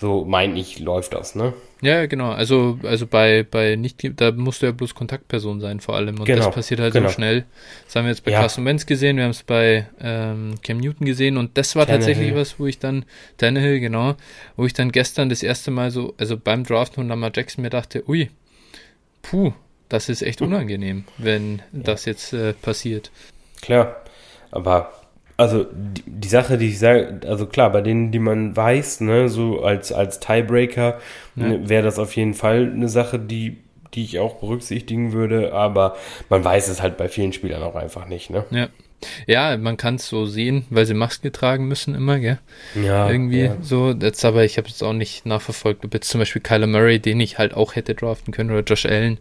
So 0.00 0.24
meine 0.24 0.58
ich, 0.58 0.80
läuft 0.80 1.14
das, 1.14 1.34
ne? 1.34 1.54
Ja, 1.80 2.06
genau. 2.06 2.30
Also, 2.30 2.78
also 2.82 3.06
bei, 3.06 3.42
bei 3.42 3.76
nicht, 3.76 4.02
da 4.16 4.32
musst 4.32 4.62
du 4.62 4.66
ja 4.66 4.72
bloß 4.72 4.94
Kontaktperson 4.94 5.60
sein 5.60 5.80
vor 5.80 5.94
allem. 5.94 6.18
Und 6.18 6.24
genau, 6.24 6.46
das 6.46 6.54
passiert 6.54 6.80
halt 6.80 6.94
genau. 6.94 7.08
so 7.08 7.14
schnell. 7.14 7.44
Das 7.84 7.94
haben 7.94 8.04
wir 8.04 8.10
jetzt 8.10 8.24
bei 8.24 8.32
ja. 8.32 8.40
Carson 8.40 8.64
Wentz 8.64 8.86
gesehen, 8.86 9.16
wir 9.16 9.24
haben 9.24 9.30
es 9.30 9.42
bei 9.42 9.86
ähm, 10.00 10.54
Cam 10.62 10.78
Newton 10.78 11.06
gesehen 11.06 11.36
und 11.36 11.56
das 11.58 11.76
war 11.76 11.86
Tannehill. 11.86 12.14
tatsächlich 12.14 12.34
was, 12.34 12.58
wo 12.58 12.66
ich 12.66 12.78
dann, 12.78 13.04
Tannehill, 13.36 13.80
genau, 13.80 14.14
wo 14.56 14.64
ich 14.64 14.72
dann 14.72 14.92
gestern 14.92 15.28
das 15.28 15.42
erste 15.42 15.70
Mal 15.70 15.90
so, 15.90 16.14
also 16.16 16.36
beim 16.38 16.64
Draft 16.64 16.94
von 16.94 17.06
Lamar 17.06 17.32
Jackson 17.34 17.62
mir 17.62 17.70
dachte, 17.70 18.02
ui, 18.08 18.30
puh, 19.22 19.52
das 19.88 20.08
ist 20.08 20.22
echt 20.22 20.40
unangenehm, 20.40 21.04
wenn 21.18 21.58
ja. 21.58 21.62
das 21.72 22.06
jetzt 22.06 22.32
äh, 22.32 22.54
passiert. 22.54 23.10
Klar, 23.60 24.02
aber 24.50 24.92
also 25.36 25.64
die, 25.72 26.02
die, 26.06 26.28
Sache, 26.28 26.58
die 26.58 26.68
ich 26.68 26.78
sage, 26.78 27.20
also 27.26 27.46
klar, 27.46 27.70
bei 27.70 27.80
denen, 27.80 28.12
die 28.12 28.18
man 28.18 28.56
weiß, 28.56 29.00
ne, 29.00 29.28
so 29.28 29.62
als, 29.62 29.92
als 29.92 30.20
Tiebreaker, 30.20 30.98
ja. 31.36 31.46
ne, 31.46 31.68
wäre 31.68 31.82
das 31.82 31.98
auf 31.98 32.14
jeden 32.16 32.34
Fall 32.34 32.70
eine 32.72 32.88
Sache, 32.88 33.18
die, 33.18 33.58
die 33.94 34.04
ich 34.04 34.18
auch 34.18 34.36
berücksichtigen 34.36 35.12
würde, 35.12 35.52
aber 35.52 35.96
man 36.28 36.44
weiß 36.44 36.68
es 36.68 36.82
halt 36.82 36.96
bei 36.96 37.08
vielen 37.08 37.32
Spielern 37.32 37.62
auch 37.62 37.74
einfach 37.74 38.06
nicht, 38.06 38.30
ne? 38.30 38.44
Ja. 38.50 38.68
Ja, 39.26 39.56
man 39.58 39.76
kann 39.76 39.96
es 39.96 40.08
so 40.08 40.24
sehen, 40.24 40.64
weil 40.70 40.86
sie 40.86 40.94
Maske 40.94 41.30
tragen 41.30 41.68
müssen 41.68 41.94
immer, 41.94 42.18
gell? 42.18 42.38
Ja. 42.74 43.10
Irgendwie 43.10 43.42
ja. 43.42 43.56
so. 43.60 43.92
Jetzt 43.92 44.24
aber, 44.24 44.44
ich 44.44 44.56
habe 44.56 44.68
es 44.68 44.82
auch 44.82 44.94
nicht 44.94 45.26
nachverfolgt, 45.26 45.84
ob 45.84 45.92
jetzt 45.92 46.08
zum 46.08 46.20
Beispiel 46.20 46.40
Kyler 46.40 46.66
Murray, 46.66 47.00
den 47.00 47.20
ich 47.20 47.36
halt 47.36 47.52
auch 47.52 47.76
hätte 47.76 47.94
draften 47.94 48.32
können, 48.32 48.50
oder 48.50 48.62
Josh 48.62 48.86
Allen. 48.86 49.18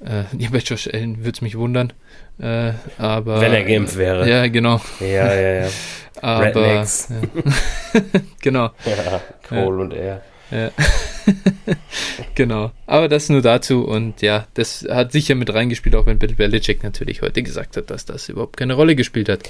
Äh, 0.00 0.24
ja, 0.38 0.48
bei 0.50 0.58
Josh 0.58 0.88
Allen 0.88 1.18
würde 1.18 1.32
es 1.32 1.42
mich 1.42 1.58
wundern. 1.58 1.92
Äh, 2.40 2.72
aber, 2.98 3.40
Wenn 3.40 3.52
er 3.52 3.64
geimpft 3.64 3.96
wäre. 3.96 4.28
Ja, 4.28 4.46
genau. 4.46 4.80
Ja, 5.00 5.34
ja, 5.34 5.62
ja. 5.62 5.68
aber, 6.22 6.52
ja. 6.52 6.84
genau. 8.40 8.70
Ja, 8.84 9.20
ja. 9.50 9.64
und 9.78 9.92
er. 9.92 10.22
Ja. 10.50 10.70
genau. 12.34 12.70
Aber 12.86 13.08
das 13.08 13.28
nur 13.28 13.42
dazu 13.42 13.84
und 13.84 14.22
ja, 14.22 14.46
das 14.54 14.86
hat 14.90 15.12
sicher 15.12 15.34
mit 15.34 15.52
reingespielt, 15.52 15.94
auch 15.94 16.06
wenn 16.06 16.18
Bill 16.18 16.34
Belichick 16.34 16.82
natürlich 16.82 17.22
heute 17.22 17.42
gesagt 17.42 17.76
hat, 17.76 17.90
dass 17.90 18.06
das 18.06 18.28
überhaupt 18.28 18.56
keine 18.56 18.74
Rolle 18.74 18.96
gespielt 18.96 19.28
hat. 19.28 19.48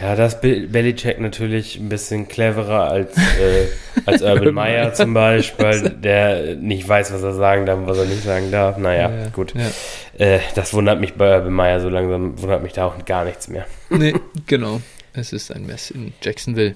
Ja, 0.00 0.14
das 0.14 0.40
Bill 0.40 0.66
Belichick 0.68 1.18
natürlich 1.20 1.76
ein 1.76 1.88
bisschen 1.88 2.28
cleverer 2.28 2.90
als, 2.90 3.16
äh, 3.16 3.66
als 4.04 4.22
Urban 4.22 4.52
Meyer 4.54 4.92
zum 4.92 5.14
Beispiel, 5.14 5.90
der 6.02 6.56
nicht 6.56 6.86
weiß, 6.86 7.12
was 7.12 7.22
er 7.22 7.32
sagen 7.32 7.64
darf 7.64 7.78
und 7.78 7.86
was 7.86 7.98
er 7.98 8.04
nicht 8.04 8.22
sagen 8.22 8.50
darf. 8.50 8.76
Naja, 8.76 9.10
ja, 9.10 9.28
gut. 9.28 9.54
Ja. 9.54 10.24
Äh, 10.24 10.40
das 10.54 10.74
wundert 10.74 11.00
mich 11.00 11.14
bei 11.14 11.38
Urban 11.38 11.52
Meyer 11.52 11.80
so 11.80 11.88
langsam, 11.88 12.40
wundert 12.42 12.62
mich 12.62 12.74
da 12.74 12.86
auch 12.86 13.02
gar 13.06 13.24
nichts 13.24 13.48
mehr. 13.48 13.66
Nee, 13.88 14.14
genau. 14.46 14.82
Es 15.14 15.32
ist 15.32 15.50
ein 15.50 15.66
Mess 15.66 15.90
in 15.90 16.12
Jacksonville. 16.20 16.74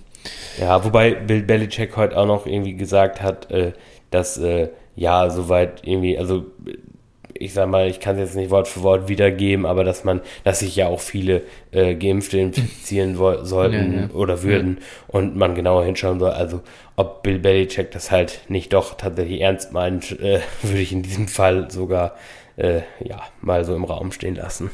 Ja, 0.58 0.84
wobei 0.84 1.12
Bill 1.14 1.42
Belichick 1.42 1.96
heute 1.96 2.16
auch 2.16 2.26
noch 2.26 2.46
irgendwie 2.46 2.74
gesagt 2.74 3.22
hat, 3.22 3.50
äh, 3.50 3.72
dass 4.10 4.38
äh, 4.38 4.68
ja, 4.96 5.30
soweit 5.30 5.86
irgendwie, 5.86 6.18
also 6.18 6.44
ich 7.40 7.54
sag 7.54 7.70
mal, 7.70 7.88
ich 7.88 8.00
kann 8.00 8.16
es 8.16 8.20
jetzt 8.20 8.36
nicht 8.36 8.50
Wort 8.50 8.68
für 8.68 8.82
Wort 8.82 9.08
wiedergeben, 9.08 9.64
aber 9.64 9.82
dass 9.82 10.04
man, 10.04 10.20
dass 10.44 10.58
sich 10.58 10.76
ja 10.76 10.88
auch 10.88 11.00
viele 11.00 11.42
äh, 11.70 11.94
Geimpfte 11.94 12.38
infizieren 12.38 13.16
sollten 13.44 13.94
ja, 13.94 14.00
ja. 14.02 14.10
oder 14.12 14.42
würden 14.42 14.78
ja. 14.78 14.84
und 15.08 15.36
man 15.36 15.54
genauer 15.54 15.84
hinschauen 15.84 16.20
soll. 16.20 16.32
Also 16.32 16.60
ob 16.96 17.22
Bill 17.22 17.38
Belichick 17.38 17.90
das 17.92 18.10
halt 18.10 18.42
nicht 18.48 18.74
doch 18.74 18.94
tatsächlich 18.94 19.40
ernst 19.40 19.72
meint, 19.72 20.20
äh, 20.20 20.40
würde 20.62 20.80
ich 20.80 20.92
in 20.92 21.02
diesem 21.02 21.28
Fall 21.28 21.70
sogar 21.70 22.14
äh, 22.56 22.80
ja 23.02 23.22
mal 23.40 23.64
so 23.64 23.74
im 23.74 23.84
Raum 23.84 24.12
stehen 24.12 24.34
lassen. 24.34 24.70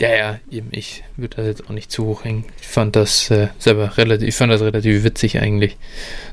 Ja, 0.00 0.08
ja, 0.16 0.40
eben, 0.50 0.68
ich 0.72 1.04
würde 1.18 1.36
das 1.36 1.46
jetzt 1.46 1.66
auch 1.66 1.74
nicht 1.74 1.92
zu 1.92 2.06
hoch 2.06 2.24
hängen. 2.24 2.44
Ich 2.58 2.68
fand 2.68 2.96
das 2.96 3.30
äh, 3.30 3.48
selber 3.58 3.98
relativ, 3.98 4.28
ich 4.28 4.34
fand 4.34 4.50
das 4.50 4.62
relativ 4.62 5.04
witzig 5.04 5.38
eigentlich. 5.38 5.76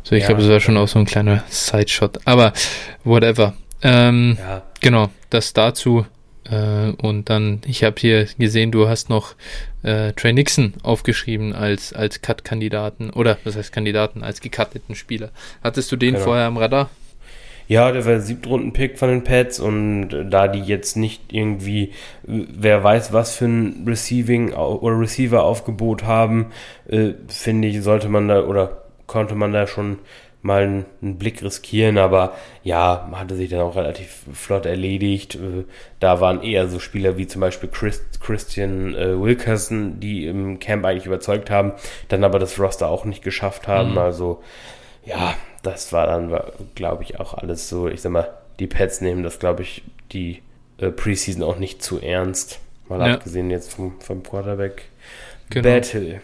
So, 0.03 0.15
ich 0.15 0.21
ja, 0.21 0.27
glaube, 0.29 0.41
es 0.41 0.49
war 0.49 0.61
schon 0.61 0.77
auch 0.77 0.87
so 0.87 0.99
ein 0.99 1.05
kleiner 1.05 1.43
Sideshot. 1.49 2.19
Aber 2.23 2.53
whatever. 3.03 3.55
Ähm, 3.81 4.37
ja. 4.39 4.63
Genau, 4.79 5.09
das 5.29 5.51
dazu. 5.51 6.05
Äh, 6.49 6.91
und 7.01 7.29
dann, 7.29 7.61
ich 7.65 7.83
habe 7.83 7.97
hier 7.99 8.25
gesehen, 8.37 8.71
du 8.71 8.87
hast 8.87 9.09
noch 9.09 9.35
äh, 9.83 10.13
Trey 10.13 10.31
Nixon 10.31 10.73
aufgeschrieben 10.83 11.53
als, 11.53 11.91
als 11.91 12.21
Cut-Kandidaten. 12.21 13.09
Oder, 13.09 13.37
was 13.43 13.57
heißt 13.57 13.73
Kandidaten, 13.73 14.23
als 14.23 14.39
gecutteten 14.39 14.95
Spieler. 14.95 15.31
Hattest 15.61 15.91
du 15.91 15.97
den 15.97 16.13
genau. 16.13 16.23
vorher 16.23 16.45
am 16.45 16.55
Radar? 16.55 16.89
Ja, 17.67 17.91
der 17.91 18.05
war 18.05 18.19
Siebtrunden-Pick 18.19 18.97
von 18.97 19.09
den 19.09 19.23
Pets 19.23 19.59
und 19.59 20.09
da 20.29 20.47
die 20.47 20.61
jetzt 20.61 20.95
nicht 20.95 21.33
irgendwie, 21.33 21.91
wer 22.23 22.83
weiß, 22.83 23.11
was 23.11 23.35
für 23.35 23.45
ein 23.45 23.83
Receiving 23.85 24.53
oder 24.53 24.99
Receiver-Aufgebot 24.99 26.03
haben, 26.03 26.51
äh, 26.87 27.11
finde 27.27 27.67
ich, 27.67 27.81
sollte 27.81 28.07
man 28.07 28.29
da 28.29 28.43
oder 28.43 28.83
konnte 29.05 29.35
man 29.35 29.51
da 29.51 29.67
schon 29.67 29.99
mal 30.41 30.63
einen, 30.63 30.85
einen, 31.01 31.17
Blick 31.17 31.43
riskieren, 31.43 31.97
aber 31.97 32.33
ja, 32.63 33.09
hatte 33.13 33.35
sich 33.35 33.49
dann 33.49 33.61
auch 33.61 33.75
relativ 33.75 34.23
flott 34.31 34.65
erledigt. 34.65 35.35
Äh, 35.35 35.65
da 35.99 36.21
waren 36.21 36.41
eher 36.41 36.67
so 36.67 36.79
Spieler 36.79 37.17
wie 37.17 37.27
zum 37.27 37.41
Beispiel 37.41 37.69
Chris, 37.69 38.01
Christian 38.21 38.95
äh, 38.95 39.19
Wilkerson, 39.19 39.99
die 39.99 40.25
im 40.25 40.59
Camp 40.59 40.85
eigentlich 40.85 41.05
überzeugt 41.05 41.49
haben, 41.49 41.73
dann 42.07 42.23
aber 42.23 42.39
das 42.39 42.59
Roster 42.59 42.87
auch 42.87 43.03
nicht 43.03 43.23
geschafft 43.23 43.67
haben. 43.67 43.91
Mhm. 43.91 43.97
Also 43.97 44.41
ja, 45.07 45.35
das 45.63 45.93
war 45.93 46.05
dann, 46.05 46.37
glaube 46.75 47.03
ich, 47.03 47.19
auch 47.19 47.33
alles 47.33 47.69
so. 47.69 47.87
Ich 47.87 48.01
sag 48.01 48.11
mal, 48.11 48.29
die 48.59 48.67
Pets 48.67 49.01
nehmen 49.01 49.23
das, 49.23 49.39
glaube 49.39 49.63
ich, 49.63 49.83
die 50.11 50.41
äh, 50.77 50.89
Preseason 50.89 51.43
auch 51.43 51.57
nicht 51.57 51.81
zu 51.81 51.99
ernst. 51.99 52.59
Mal 52.89 52.99
ja. 52.99 53.13
abgesehen 53.15 53.49
jetzt 53.49 53.73
vom, 53.73 53.99
vom 54.01 54.21
Quarterback 54.23 54.83
genau. 55.49 55.69
Battle. 55.69 56.21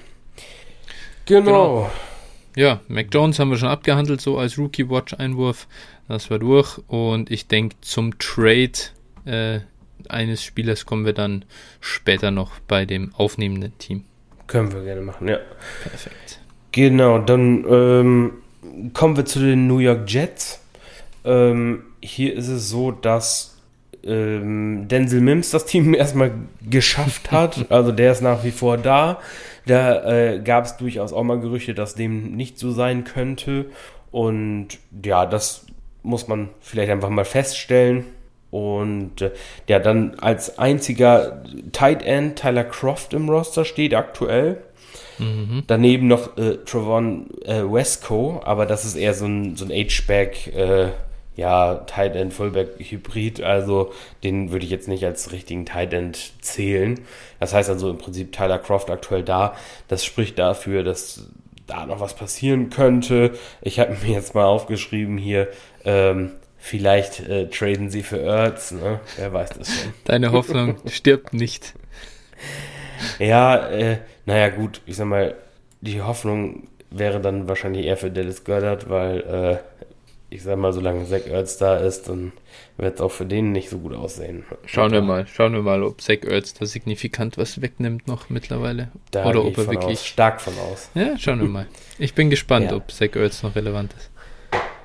Genau. 1.25 1.45
genau. 1.45 1.91
Ja, 2.55 2.81
Mac 2.87 3.07
Jones 3.11 3.39
haben 3.39 3.49
wir 3.49 3.57
schon 3.57 3.69
abgehandelt, 3.69 4.21
so 4.21 4.37
als 4.37 4.57
Rookie-Watch-Einwurf. 4.57 5.67
Das 6.07 6.29
war 6.29 6.39
durch. 6.39 6.79
Und 6.87 7.31
ich 7.31 7.47
denke, 7.47 7.77
zum 7.81 8.19
Trade 8.19 8.73
äh, 9.25 9.61
eines 10.09 10.43
Spielers 10.43 10.85
kommen 10.85 11.05
wir 11.05 11.13
dann 11.13 11.45
später 11.79 12.31
noch 12.31 12.59
bei 12.59 12.85
dem 12.85 13.13
aufnehmenden 13.15 13.77
Team. 13.77 14.03
Können 14.47 14.71
wir 14.73 14.83
gerne 14.83 15.01
machen, 15.01 15.27
ja. 15.29 15.39
Perfekt. 15.81 16.41
Genau, 16.73 17.19
dann 17.19 17.65
ähm, 17.69 18.42
kommen 18.93 19.17
wir 19.17 19.25
zu 19.25 19.39
den 19.39 19.67
New 19.67 19.79
York 19.79 20.01
Jets. 20.07 20.59
Ähm, 21.25 21.83
hier 22.01 22.33
ist 22.35 22.47
es 22.47 22.69
so, 22.69 22.91
dass 22.91 23.57
ähm, 24.03 24.87
Denzel 24.87 25.21
Mims 25.21 25.51
das 25.51 25.65
Team 25.65 25.93
erstmal 25.93 26.31
geschafft 26.69 27.31
hat. 27.31 27.65
Also 27.69 27.91
der 27.91 28.11
ist 28.11 28.21
nach 28.21 28.43
wie 28.43 28.51
vor 28.51 28.77
da. 28.77 29.19
Da 29.65 30.03
äh, 30.03 30.39
gab 30.39 30.65
es 30.65 30.77
durchaus 30.77 31.13
auch 31.13 31.23
mal 31.23 31.39
Gerüchte, 31.39 31.73
dass 31.73 31.95
dem 31.95 32.35
nicht 32.35 32.59
so 32.59 32.71
sein 32.71 33.05
könnte. 33.05 33.65
Und 34.11 34.79
ja, 35.03 35.25
das 35.25 35.65
muss 36.03 36.27
man 36.27 36.49
vielleicht 36.59 36.91
einfach 36.91 37.09
mal 37.09 37.25
feststellen. 37.25 38.05
Und 38.51 39.21
äh, 39.21 39.31
ja, 39.67 39.79
dann 39.79 40.15
als 40.19 40.59
einziger 40.59 41.43
Tight 41.71 42.03
End 42.03 42.37
Tyler 42.37 42.65
Croft 42.65 43.13
im 43.13 43.29
Roster 43.29 43.65
steht 43.65 43.95
aktuell. 43.95 44.57
Mhm. 45.23 45.63
Daneben 45.67 46.07
noch 46.07 46.37
äh, 46.37 46.57
Travon 46.65 47.27
äh, 47.45 47.61
Wesco, 47.63 48.41
aber 48.43 48.65
das 48.65 48.85
ist 48.85 48.95
eher 48.95 49.13
so 49.13 49.25
ein, 49.25 49.55
so 49.55 49.65
ein 49.65 49.71
H-Back, 49.71 50.47
äh, 50.55 50.89
ja, 51.35 51.75
Tight 51.87 52.15
End, 52.15 52.33
Fullback 52.33 52.75
Hybrid, 52.77 53.41
also 53.41 53.91
den 54.23 54.51
würde 54.51 54.65
ich 54.65 54.71
jetzt 54.71 54.87
nicht 54.87 55.03
als 55.03 55.31
richtigen 55.31 55.65
Tight 55.65 55.93
End 55.93 56.33
zählen. 56.41 56.99
Das 57.39 57.53
heißt 57.53 57.69
also 57.69 57.89
im 57.89 57.97
Prinzip 57.97 58.31
Tyler 58.31 58.59
Croft 58.59 58.91
aktuell 58.91 59.23
da. 59.23 59.55
Das 59.87 60.05
spricht 60.05 60.37
dafür, 60.37 60.83
dass 60.83 61.27
da 61.65 61.85
noch 61.87 61.99
was 61.99 62.13
passieren 62.13 62.69
könnte. 62.69 63.31
Ich 63.61 63.79
habe 63.79 63.97
mir 64.03 64.13
jetzt 64.13 64.35
mal 64.35 64.45
aufgeschrieben 64.45 65.17
hier, 65.17 65.47
ähm, 65.85 66.33
Vielleicht 66.65 67.19
äh, 67.19 67.49
traden 67.49 67.89
sie 67.89 68.03
für 68.03 68.19
Ertz, 68.19 68.71
ne? 68.71 69.01
Wer 69.17 69.33
weiß 69.33 69.49
das 69.49 69.67
schon. 69.67 69.93
Deine 70.05 70.31
Hoffnung 70.31 70.77
stirbt 70.87 71.33
nicht. 71.33 71.73
Ja, 73.19 73.67
äh, 73.69 73.97
naja, 74.25 74.49
gut, 74.49 74.81
ich 74.85 74.95
sag 74.95 75.05
mal, 75.07 75.35
die 75.81 76.01
Hoffnung 76.01 76.67
wäre 76.89 77.19
dann 77.19 77.47
wahrscheinlich 77.47 77.85
eher 77.85 77.97
für 77.97 78.11
Dallas 78.11 78.43
Goddard, 78.43 78.89
weil 78.89 79.19
äh, 79.21 79.57
ich 80.29 80.41
sag 80.43 80.57
mal, 80.57 80.73
solange 80.73 81.05
Zach 81.07 81.27
Ertz 81.27 81.57
da 81.57 81.77
ist, 81.77 82.09
dann 82.09 82.31
wird 82.77 82.95
es 82.95 83.01
auch 83.01 83.11
für 83.11 83.25
den 83.25 83.51
nicht 83.51 83.69
so 83.69 83.77
gut 83.79 83.93
aussehen. 83.93 84.43
Schauen 84.65 84.91
wir 84.91 85.01
mal, 85.01 85.27
schauen 85.27 85.53
wir 85.53 85.61
mal, 85.61 85.83
ob 85.83 86.01
Zach 86.01 86.23
Ertz 86.23 86.53
da 86.55 86.65
signifikant 86.65 87.37
was 87.37 87.61
wegnimmt 87.61 88.07
noch 88.07 88.29
mittlerweile. 88.29 88.89
Da 89.11 89.25
Oder 89.25 89.45
ob 89.45 89.57
er 89.57 89.67
wirklich. 89.67 89.99
aus, 89.99 90.05
stark 90.05 90.41
von 90.41 90.53
aus. 90.71 90.89
Ja, 90.95 91.17
schauen 91.19 91.39
wir 91.39 91.47
mal. 91.49 91.67
Ich 91.99 92.15
bin 92.15 92.29
gespannt, 92.31 92.71
Ja. 92.71 92.77
ob 92.77 92.91
Zach 92.91 93.15
Ertz 93.15 93.43
noch 93.43 93.55
relevant 93.55 93.93
ist. 93.93 94.09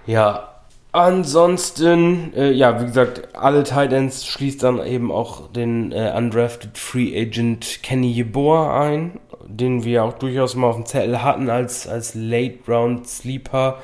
Ja, 0.07 0.63
ansonsten, 0.93 2.33
äh, 2.35 2.51
ja, 2.53 2.81
wie 2.81 2.87
gesagt, 2.87 3.35
alle 3.35 3.65
Titans 3.65 4.27
schließt 4.27 4.63
dann 4.63 4.85
eben 4.85 5.11
auch 5.11 5.51
den 5.53 5.93
äh, 5.93 6.13
undrafted 6.17 6.77
Free 6.77 7.19
Agent 7.19 7.81
Kenny 7.83 8.11
Yeboah 8.13 8.81
ein, 8.83 9.19
den 9.49 9.85
wir 9.85 10.05
auch 10.05 10.15
durchaus 10.15 10.55
mal 10.55 10.69
auf 10.69 10.77
dem 10.77 10.87
Zettel 10.87 11.23
hatten 11.23 11.51
als, 11.51 11.89
als 11.89 12.15
Late 12.15 12.59
Round 12.69 13.09
Sleeper. 13.09 13.79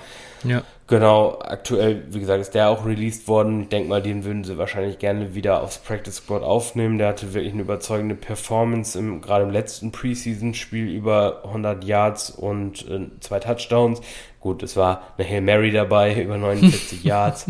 Ja. 0.44 0.62
Genau, 0.86 1.38
aktuell, 1.40 2.04
wie 2.10 2.20
gesagt, 2.20 2.42
ist 2.42 2.54
der 2.54 2.68
auch 2.68 2.84
released 2.84 3.26
worden. 3.26 3.62
Ich 3.62 3.68
denke 3.70 3.88
mal, 3.88 4.02
den 4.02 4.24
würden 4.24 4.44
sie 4.44 4.58
wahrscheinlich 4.58 4.98
gerne 4.98 5.34
wieder 5.34 5.62
aufs 5.62 5.78
Practice 5.78 6.16
Squad 6.16 6.42
aufnehmen. 6.42 6.98
Der 6.98 7.08
hatte 7.08 7.32
wirklich 7.32 7.54
eine 7.54 7.62
überzeugende 7.62 8.14
Performance, 8.14 8.98
im, 8.98 9.22
gerade 9.22 9.44
im 9.44 9.50
letzten 9.50 9.92
Preseason-Spiel 9.92 10.86
über 10.86 11.40
100 11.44 11.82
Yards 11.84 12.28
und 12.28 12.86
äh, 12.90 13.06
zwei 13.20 13.40
Touchdowns. 13.40 14.02
Gut, 14.40 14.62
es 14.62 14.76
war 14.76 15.00
eine 15.16 15.26
Hail 15.26 15.40
Mary 15.40 15.70
dabei, 15.72 16.14
über 16.22 16.36
49 16.36 17.02
Yards. 17.04 17.46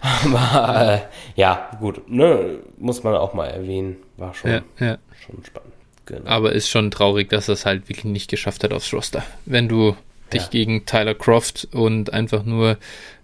Aber 0.00 0.94
äh, 0.94 0.98
ja, 1.38 1.68
gut, 1.80 2.08
ne, 2.10 2.60
muss 2.78 3.02
man 3.02 3.14
auch 3.14 3.34
mal 3.34 3.48
erwähnen. 3.48 3.96
War 4.16 4.32
schon, 4.32 4.50
Ja, 4.50 4.62
ja. 4.78 4.98
schon 5.26 5.44
spannend. 5.44 5.69
Genau. 6.10 6.28
Aber 6.28 6.52
ist 6.52 6.68
schon 6.68 6.90
traurig, 6.90 7.28
dass 7.30 7.48
er 7.48 7.54
es 7.54 7.64
halt 7.66 7.88
wirklich 7.88 8.04
nicht 8.04 8.28
geschafft 8.30 8.64
hat 8.64 8.72
aufs 8.72 8.92
Roster. 8.92 9.24
Wenn 9.46 9.68
du 9.68 9.96
dich 10.32 10.42
Ja. 10.42 10.48
gegen 10.48 10.84
Tyler 10.86 11.14
Croft 11.14 11.68
und 11.72 12.12
einfach 12.12 12.44
nur 12.44 12.78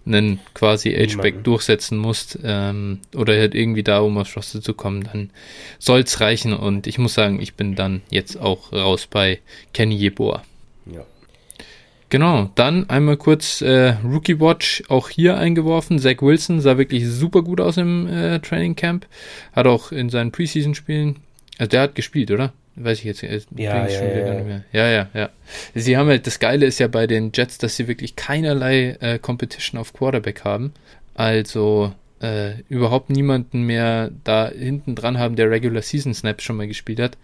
einen 0.05 0.39
quasi 0.53 0.91
H-Back 0.93 1.43
durchsetzen 1.43 1.97
musst 1.97 2.39
ähm, 2.43 2.99
oder 3.15 3.37
halt 3.37 3.55
irgendwie 3.55 3.83
da, 3.83 3.99
um 3.99 4.17
aufs 4.17 4.35
Roster 4.37 4.61
zu 4.61 4.73
kommen, 4.73 5.03
dann 5.11 5.29
soll's 5.79 6.21
reichen. 6.21 6.53
Und 6.53 6.87
ich 6.87 6.97
muss 6.97 7.13
sagen, 7.13 7.41
ich 7.41 7.55
bin 7.55 7.75
dann 7.75 8.01
jetzt 8.09 8.37
auch 8.39 8.71
raus 8.71 9.05
bei 9.09 9.39
Kenny 9.73 9.95
Yeboah. 9.95 10.43
ja. 10.85 11.01
Genau, 12.09 12.49
dann 12.55 12.89
einmal 12.89 13.17
kurz 13.17 13.61
äh, 13.61 13.95
Rookie 14.01 14.39
Watch 14.39 14.81
auch 14.87 15.09
hier 15.09 15.37
eingeworfen. 15.37 15.99
Zach 15.99 16.21
Wilson 16.21 16.61
sah 16.61 16.77
wirklich 16.77 17.05
super 17.05 17.41
gut 17.41 17.59
aus 17.59 17.75
im 17.75 18.07
äh, 18.07 18.39
Training 18.39 18.77
Camp. 18.77 19.05
Hat 19.51 19.67
auch 19.67 19.91
in 19.91 20.09
seinen 20.09 20.31
Preseason-Spielen, 20.31 21.17
also 21.57 21.69
der 21.69 21.81
hat 21.81 21.95
gespielt, 21.95 22.31
oder? 22.31 22.53
Weiß 22.79 22.99
ich 22.99 23.05
jetzt 23.05 23.23
äh, 23.23 23.41
Ja, 23.55 23.87
ja, 23.87 23.89
schon 23.89 24.07
wieder 24.07 24.47
ja. 24.47 24.61
Ja, 24.71 24.87
ja, 24.87 25.09
ja. 25.13 25.29
Sie 25.73 25.97
haben 25.97 26.07
halt, 26.07 26.27
das 26.27 26.39
Geile 26.39 26.65
ist 26.65 26.79
ja 26.79 26.87
bei 26.87 27.07
den 27.07 27.31
Jets, 27.33 27.57
dass 27.57 27.75
sie 27.75 27.87
wirklich 27.87 28.15
keinerlei 28.15 28.97
äh, 28.99 29.19
Competition 29.19 29.79
auf 29.79 29.93
Quarterback 29.93 30.43
haben. 30.43 30.73
Also 31.15 31.93
äh, 32.21 32.61
überhaupt 32.69 33.09
niemanden 33.09 33.63
mehr 33.63 34.11
da 34.23 34.49
hinten 34.49 34.95
dran 34.95 35.17
haben, 35.17 35.35
der 35.35 35.49
Regular 35.49 35.81
Season 35.81 36.13
Snaps 36.13 36.43
schon 36.43 36.57
mal 36.57 36.67
gespielt 36.67 36.99
hat. 36.99 37.17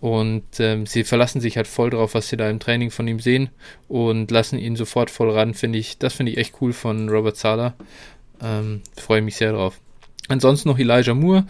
Und 0.00 0.44
ähm, 0.58 0.84
sie 0.84 1.04
verlassen 1.04 1.40
sich 1.40 1.56
halt 1.56 1.68
voll 1.68 1.90
drauf, 1.90 2.14
was 2.14 2.28
sie 2.28 2.36
da 2.36 2.50
im 2.50 2.58
Training 2.58 2.90
von 2.90 3.06
ihm 3.06 3.20
sehen 3.20 3.50
und 3.88 4.30
lassen 4.30 4.58
ihn 4.58 4.76
sofort 4.76 5.10
voll 5.10 5.30
ran, 5.30 5.54
finde 5.54 5.78
ich. 5.78 5.96
Das 5.96 6.14
finde 6.14 6.32
ich 6.32 6.38
echt 6.38 6.54
cool 6.60 6.72
von 6.72 7.08
Robert 7.08 7.36
Sala. 7.36 7.74
Ähm, 8.42 8.82
Freue 8.96 9.22
mich 9.22 9.36
sehr 9.36 9.52
drauf. 9.52 9.80
Ansonsten 10.28 10.68
noch 10.68 10.78
Elijah 10.78 11.14
Moore. 11.14 11.46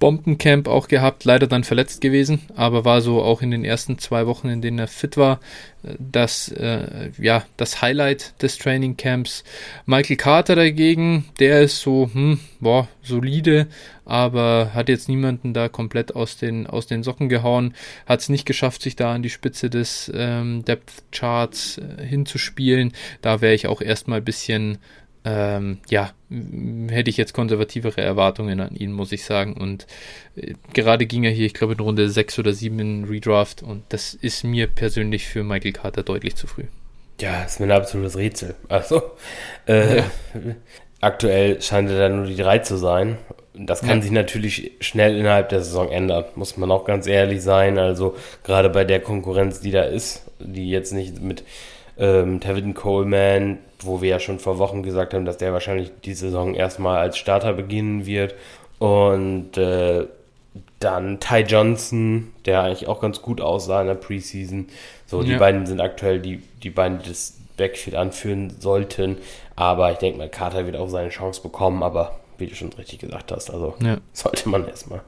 Bombencamp 0.00 0.66
auch 0.66 0.88
gehabt, 0.88 1.24
leider 1.24 1.46
dann 1.46 1.62
verletzt 1.62 2.00
gewesen, 2.00 2.40
aber 2.56 2.84
war 2.84 3.02
so 3.02 3.22
auch 3.22 3.42
in 3.42 3.50
den 3.50 3.64
ersten 3.64 3.98
zwei 3.98 4.26
Wochen, 4.26 4.48
in 4.48 4.62
denen 4.62 4.78
er 4.78 4.88
fit 4.88 5.18
war, 5.18 5.40
äh, 5.84 5.94
das, 5.98 6.48
äh, 6.48 7.10
ja, 7.18 7.44
das 7.58 7.82
Highlight 7.82 8.42
des 8.42 8.58
Training 8.58 8.96
Camps. 8.96 9.44
Michael 9.84 10.16
Carter 10.16 10.56
dagegen, 10.56 11.26
der 11.38 11.60
ist 11.60 11.80
so, 11.82 12.10
hm, 12.12 12.40
boah, 12.60 12.88
solide, 13.02 13.68
aber 14.06 14.70
hat 14.74 14.88
jetzt 14.88 15.08
niemanden 15.08 15.52
da 15.52 15.68
komplett 15.68 16.16
aus 16.16 16.38
den, 16.38 16.66
aus 16.66 16.86
den 16.86 17.02
Socken 17.02 17.28
gehauen, 17.28 17.74
hat 18.06 18.20
es 18.20 18.30
nicht 18.30 18.46
geschafft, 18.46 18.82
sich 18.82 18.96
da 18.96 19.14
an 19.14 19.22
die 19.22 19.30
Spitze 19.30 19.68
des 19.68 20.10
ähm, 20.14 20.64
Depth 20.64 21.04
Charts 21.12 21.78
äh, 21.78 22.04
hinzuspielen. 22.04 22.92
Da 23.20 23.42
wäre 23.42 23.54
ich 23.54 23.66
auch 23.66 23.82
erstmal 23.82 24.20
ein 24.20 24.24
bisschen 24.24 24.78
ähm, 25.24 25.78
ja, 25.88 26.12
hätte 26.88 27.10
ich 27.10 27.16
jetzt 27.16 27.34
konservativere 27.34 28.00
Erwartungen 28.00 28.60
an 28.60 28.74
ihn, 28.74 28.92
muss 28.92 29.12
ich 29.12 29.24
sagen. 29.24 29.54
Und 29.54 29.86
äh, 30.36 30.54
gerade 30.72 31.06
ging 31.06 31.24
er 31.24 31.30
hier, 31.30 31.46
ich 31.46 31.54
glaube, 31.54 31.74
in 31.74 31.80
Runde 31.80 32.08
6 32.08 32.38
oder 32.38 32.52
7 32.52 32.78
in 32.78 33.04
Redraft 33.04 33.62
und 33.62 33.82
das 33.90 34.14
ist 34.14 34.44
mir 34.44 34.66
persönlich 34.66 35.26
für 35.26 35.42
Michael 35.44 35.72
Carter 35.72 36.02
deutlich 36.02 36.36
zu 36.36 36.46
früh. 36.46 36.64
Ja, 37.20 37.42
ist 37.44 37.60
mir 37.60 37.66
ein 37.66 37.72
absolutes 37.72 38.16
Rätsel. 38.16 38.54
Also, 38.68 39.02
äh, 39.66 39.98
Ja. 39.98 40.04
aktuell 41.00 41.60
scheint 41.60 41.90
er 41.90 41.98
da 41.98 42.08
nur 42.14 42.26
die 42.26 42.36
drei 42.36 42.58
zu 42.60 42.76
sein. 42.76 43.18
Das 43.54 43.80
kann 43.80 43.98
Ja. 43.98 44.02
sich 44.02 44.10
natürlich 44.12 44.72
schnell 44.80 45.16
innerhalb 45.18 45.48
der 45.50 45.60
Saison 45.62 45.90
ändern, 45.90 46.24
muss 46.34 46.56
man 46.56 46.70
auch 46.70 46.84
ganz 46.84 47.06
ehrlich 47.06 47.42
sein. 47.42 47.78
Also, 47.78 48.16
gerade 48.44 48.70
bei 48.70 48.84
der 48.84 49.00
Konkurrenz, 49.00 49.60
die 49.60 49.70
da 49.70 49.82
ist, 49.82 50.22
die 50.38 50.70
jetzt 50.70 50.92
nicht 50.92 51.20
mit 51.20 51.44
ähm, 51.98 52.40
Tevin 52.40 52.72
Coleman, 52.72 53.58
wo 53.86 54.00
wir 54.02 54.08
ja 54.10 54.20
schon 54.20 54.38
vor 54.38 54.58
Wochen 54.58 54.82
gesagt 54.82 55.14
haben, 55.14 55.24
dass 55.24 55.36
der 55.38 55.52
wahrscheinlich 55.52 55.90
die 56.04 56.14
Saison 56.14 56.54
erstmal 56.54 56.98
als 56.98 57.16
Starter 57.18 57.52
beginnen 57.52 58.06
wird. 58.06 58.34
Und 58.78 59.56
äh, 59.56 60.06
dann 60.78 61.20
Ty 61.20 61.40
Johnson, 61.40 62.32
der 62.46 62.62
eigentlich 62.62 62.88
auch 62.88 63.00
ganz 63.00 63.20
gut 63.22 63.40
aussah 63.40 63.80
in 63.82 63.86
der 63.88 63.94
Preseason. 63.94 64.68
So, 65.06 65.22
die 65.22 65.32
Ja. 65.32 65.38
beiden 65.38 65.66
sind 65.66 65.80
aktuell 65.80 66.20
die, 66.20 66.42
die 66.62 66.70
beiden, 66.70 67.00
die 67.02 67.08
das 67.10 67.36
Backfield 67.56 67.96
anführen 67.96 68.54
sollten. 68.58 69.18
Aber 69.56 69.92
ich 69.92 69.98
denke 69.98 70.18
mal, 70.18 70.28
Carter 70.28 70.64
wird 70.66 70.76
auch 70.76 70.88
seine 70.88 71.10
Chance 71.10 71.42
bekommen. 71.42 71.82
Aber 71.82 72.18
wie 72.38 72.46
du 72.46 72.54
schon 72.54 72.72
richtig 72.72 73.00
gesagt 73.00 73.30
hast, 73.32 73.50
also 73.50 73.74
Ja, 73.82 73.98
sollte 74.12 74.48
man 74.48 74.66
erstmal 74.66 75.02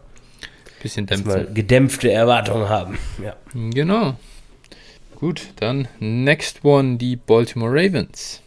bisschen 0.83 1.07
erstmal 1.09 1.47
gedämpfte 1.47 2.11
Erwartungen 2.11 2.69
haben. 2.69 2.99
Ja. 3.23 3.37
Genau. 3.55 4.15
Gut, 5.15 5.49
dann 5.57 5.87
next 6.01 6.65
one, 6.65 6.97
die 6.99 7.15
Baltimore 7.15 7.71
Ravens. 7.73 8.42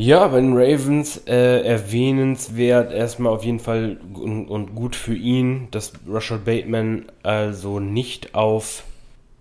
Ja, 0.00 0.28
bei 0.28 0.40
den 0.40 0.56
Ravens 0.56 1.22
äh, 1.26 1.60
erwähnenswert 1.62 2.92
erstmal 2.92 3.32
auf 3.32 3.42
jeden 3.42 3.58
Fall 3.58 3.96
und, 4.14 4.46
und 4.46 4.76
gut 4.76 4.94
für 4.94 5.16
ihn, 5.16 5.66
dass 5.72 5.92
Russell 6.08 6.38
Bateman 6.38 7.06
also 7.24 7.80
nicht 7.80 8.32
auf 8.36 8.84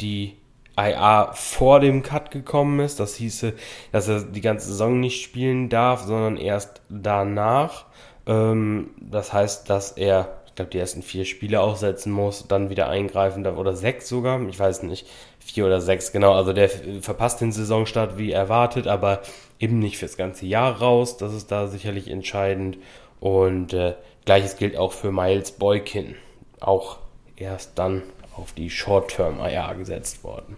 die 0.01 0.33
IA 0.75 1.31
vor 1.33 1.79
dem 1.79 2.01
Cut 2.01 2.31
gekommen 2.31 2.79
ist. 2.79 2.99
Das 2.99 3.13
hieße, 3.17 3.53
dass 3.91 4.07
er 4.07 4.21
die 4.23 4.41
ganze 4.41 4.69
Saison 4.69 4.99
nicht 4.99 5.21
spielen 5.23 5.69
darf, 5.69 6.01
sondern 6.01 6.37
erst 6.37 6.81
danach. 6.89 7.85
Ähm, 8.25 8.89
das 8.99 9.33
heißt, 9.33 9.69
dass 9.69 9.91
er, 9.91 10.39
ich 10.47 10.55
glaube, 10.55 10.71
die 10.71 10.79
ersten 10.79 11.03
vier 11.03 11.25
Spiele 11.25 11.61
aussetzen 11.61 12.11
muss, 12.11 12.47
dann 12.47 12.71
wieder 12.71 12.89
eingreifen 12.89 13.43
darf, 13.43 13.57
oder 13.57 13.75
sechs 13.75 14.09
sogar, 14.09 14.41
ich 14.49 14.57
weiß 14.57 14.81
nicht, 14.83 15.05
vier 15.39 15.67
oder 15.67 15.81
sechs, 15.81 16.11
genau. 16.11 16.33
Also 16.33 16.51
der 16.51 16.69
verpasst 17.01 17.41
den 17.41 17.51
Saisonstart 17.51 18.17
wie 18.17 18.31
erwartet, 18.31 18.87
aber 18.87 19.21
eben 19.59 19.79
nicht 19.79 19.97
fürs 19.97 20.17
ganze 20.17 20.45
Jahr 20.45 20.79
raus. 20.79 21.17
Das 21.17 21.33
ist 21.33 21.51
da 21.51 21.67
sicherlich 21.67 22.09
entscheidend. 22.09 22.77
Und 23.19 23.73
äh, 23.73 23.95
gleiches 24.25 24.57
gilt 24.57 24.77
auch 24.77 24.91
für 24.91 25.11
Miles 25.11 25.51
Boykin. 25.51 26.15
Auch 26.59 26.97
erst 27.35 27.77
dann 27.77 28.03
auf 28.35 28.53
die 28.53 28.69
Short-Term-IA 28.69 29.73
gesetzt 29.73 30.23
worden. 30.23 30.57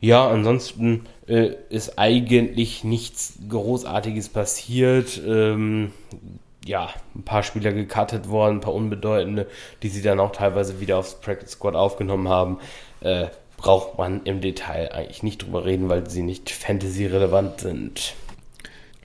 Ja, 0.00 0.28
ansonsten 0.28 1.06
äh, 1.26 1.54
ist 1.70 1.98
eigentlich 1.98 2.84
nichts 2.84 3.38
Großartiges 3.48 4.28
passiert. 4.28 5.20
Ähm, 5.26 5.92
ja, 6.66 6.90
ein 7.14 7.22
paar 7.22 7.42
Spieler 7.42 7.72
gecuttet 7.72 8.28
worden, 8.28 8.56
ein 8.56 8.60
paar 8.60 8.74
unbedeutende, 8.74 9.46
die 9.82 9.88
sie 9.88 10.02
dann 10.02 10.20
auch 10.20 10.32
teilweise 10.32 10.80
wieder 10.80 10.98
aufs 10.98 11.20
Practice 11.20 11.52
Squad 11.52 11.74
aufgenommen 11.74 12.28
haben. 12.28 12.58
Äh, 13.00 13.28
braucht 13.64 13.96
man 13.96 14.20
im 14.24 14.42
Detail 14.42 14.92
eigentlich 14.92 15.22
nicht 15.22 15.42
drüber 15.42 15.64
reden, 15.64 15.88
weil 15.88 16.10
sie 16.10 16.22
nicht 16.22 16.50
Fantasy-relevant 16.50 17.60
sind. 17.60 18.14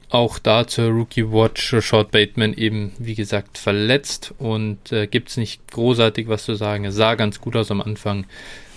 Auch 0.09 0.37
da 0.37 0.67
zur 0.67 0.89
Rookie 0.89 1.31
Watch 1.31 1.73
Short 1.79 2.11
Bateman 2.11 2.53
eben, 2.53 2.91
wie 2.99 3.15
gesagt, 3.15 3.57
verletzt 3.57 4.33
und 4.37 4.91
äh, 4.91 5.07
gibt 5.07 5.29
es 5.29 5.37
nicht 5.37 5.71
großartig 5.71 6.27
was 6.27 6.43
zu 6.43 6.55
sagen. 6.55 6.83
Er 6.83 6.91
sah 6.91 7.15
ganz 7.15 7.39
gut 7.39 7.55
aus 7.55 7.71
am 7.71 7.79
Anfang. 7.79 8.25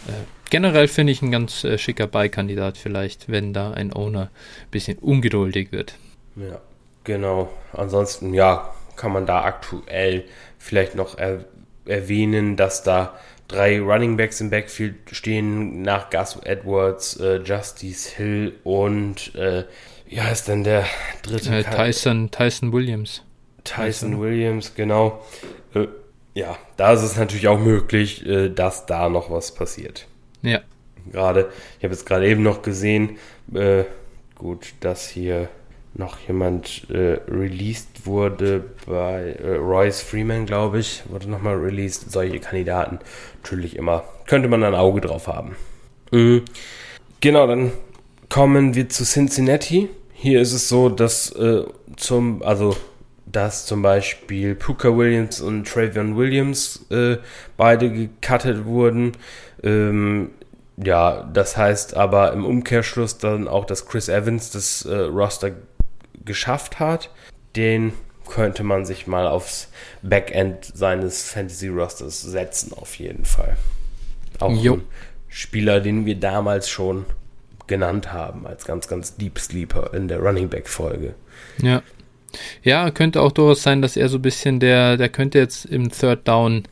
Äh, 0.07 0.13
generell 0.51 0.87
finde 0.87 1.13
ich 1.13 1.21
ein 1.21 1.33
ganz 1.33 1.65
äh, 1.65 1.79
schicker 1.79 2.07
Beikandidat 2.07 2.79
vielleicht, 2.79 3.29
wenn 3.29 3.53
da 3.53 3.73
ein 3.73 3.93
Owner 3.93 4.31
ein 4.63 4.71
bisschen 4.71 4.99
ungeduldig 4.99 5.73
wird. 5.73 5.95
Ja, 6.37 6.61
genau. 7.03 7.51
Ansonsten, 7.73 8.35
ja, 8.35 8.73
kann 8.95 9.11
man 9.11 9.27
da 9.27 9.43
aktuell 9.43 10.27
vielleicht 10.59 10.95
noch 10.95 11.19
er 11.19 11.45
erwähnen, 11.87 12.57
dass 12.57 12.85
da 12.85 13.19
drei 13.53 13.81
Running 13.81 14.17
Backs 14.17 14.41
im 14.41 14.51
Backfield 14.51 14.97
stehen, 15.13 15.83
nach 15.83 16.11
Gus 16.11 16.39
Edwards, 16.45 17.19
äh, 17.21 17.37
Justice 17.37 18.17
Hill 18.17 18.55
und, 18.65 19.35
äh, 19.35 19.65
wie 20.07 20.21
heißt 20.21 20.49
denn 20.49 20.65
der 20.65 20.85
dritte? 21.23 21.55
Äh, 21.55 21.65
Tyson, 21.65 22.31
Tyson 22.31 22.73
Williams. 22.73 23.23
Tyson 23.65 24.21
Williams, 24.21 24.75
genau. 24.75 25.25
Äh, 25.75 25.87
ja, 26.35 26.57
da 26.77 26.93
ist 26.93 27.03
es 27.03 27.17
natürlich 27.17 27.49
auch 27.49 27.59
möglich, 27.59 28.27
äh, 28.27 28.49
dass 28.49 28.87
da 28.87 29.09
noch 29.09 29.31
was 29.31 29.55
passiert. 29.55 30.07
Ja. 30.43 30.61
Gerade, 31.11 31.51
ich 31.79 31.85
habe 31.85 31.95
jetzt 31.95 32.07
gerade 32.07 32.29
eben 32.29 32.43
noch 32.43 32.63
gesehen, 32.63 33.19
äh, 33.55 33.85
gut, 34.35 34.75
dass 34.81 35.09
hier 35.09 35.49
noch 35.95 36.19
jemand 36.21 36.89
äh, 36.91 37.21
released 37.29 38.07
wurde 38.07 38.65
bei 38.87 39.37
äh, 39.43 39.57
Royce 39.57 40.01
Freeman, 40.01 40.47
glaube 40.47 40.79
ich, 40.79 41.03
wurde 41.09 41.31
nochmal 41.31 41.57
released. 41.57 42.11
Solche 42.11 42.39
Kandidaten 42.39 42.99
natürlich 43.43 43.77
immer. 43.77 44.05
Könnte 44.27 44.49
man 44.49 44.65
ein 44.65 44.75
Auge 44.75 45.01
drauf 45.01 45.27
haben. 45.27 45.57
Mhm. 46.11 46.45
Genau, 47.21 47.47
dann 47.47 47.73
kommen 48.29 48.75
wir 48.75 48.89
zu 48.89 49.05
Cincinnati. 49.05 49.89
Hier 50.15 50.41
ist 50.41 50.53
es 50.53 50.69
so, 50.69 50.89
dass 50.89 51.31
äh, 51.33 51.65
zum, 51.97 52.43
also 52.43 52.77
dass 53.27 53.67
zum 53.67 53.83
Beispiel 53.83 54.55
Puka 54.55 54.97
Williams 54.97 55.41
und 55.41 55.67
Travion 55.67 56.17
Williams 56.17 56.87
äh, 56.91 57.17
beide 57.57 57.91
gecuttet 57.91 58.65
wurden. 58.65 59.13
Ähm, 59.63 60.31
ja, 60.77 61.29
das 61.33 61.57
heißt 61.57 61.97
aber 61.97 62.33
im 62.33 62.45
Umkehrschluss 62.45 63.19
dann 63.19 63.49
auch, 63.49 63.65
dass 63.65 63.87
Chris 63.87 64.09
Evans 64.09 64.51
das 64.51 64.85
äh, 64.85 64.95
Roster 64.95 65.53
geschafft 66.25 66.81
hat. 66.81 67.11
Den 67.57 67.93
könnte 68.29 68.63
man 68.63 68.85
sich 68.85 69.07
mal 69.07 69.27
aufs 69.27 69.69
Backend 70.03 70.65
seines 70.65 71.29
Fantasy-Rosters 71.31 72.23
setzen, 72.23 72.73
auf 72.73 72.95
jeden 72.95 73.25
Fall. 73.25 73.57
Auch 74.39 74.53
jo. 74.53 74.75
ein 74.75 74.83
Spieler, 75.29 75.81
den 75.81 76.07
wir 76.07 76.15
damals 76.15 76.69
schon 76.69 77.05
genannt 77.67 78.13
haben, 78.13 78.47
als 78.47 78.65
ganz, 78.65 78.89
ganz 78.89 79.17
Deep 79.17 79.39
Sleeper 79.39 79.93
in 79.95 80.09
der 80.09 80.21
Running 80.21 80.49
Back-Folge. 80.49 81.15
Ja. 81.59 81.83
Ja, 82.63 82.91
könnte 82.91 83.21
auch 83.21 83.33
durchaus 83.33 83.63
sein, 83.63 83.83
dass 83.83 83.97
er 83.97 84.09
so 84.09 84.17
ein 84.17 84.23
bisschen 84.23 84.59
der, 84.59 84.97
der 84.97 85.11
könnte 85.11 85.39
jetzt 85.39 85.67
im 85.67 85.91
Third 85.91 86.27
Down 86.27 86.65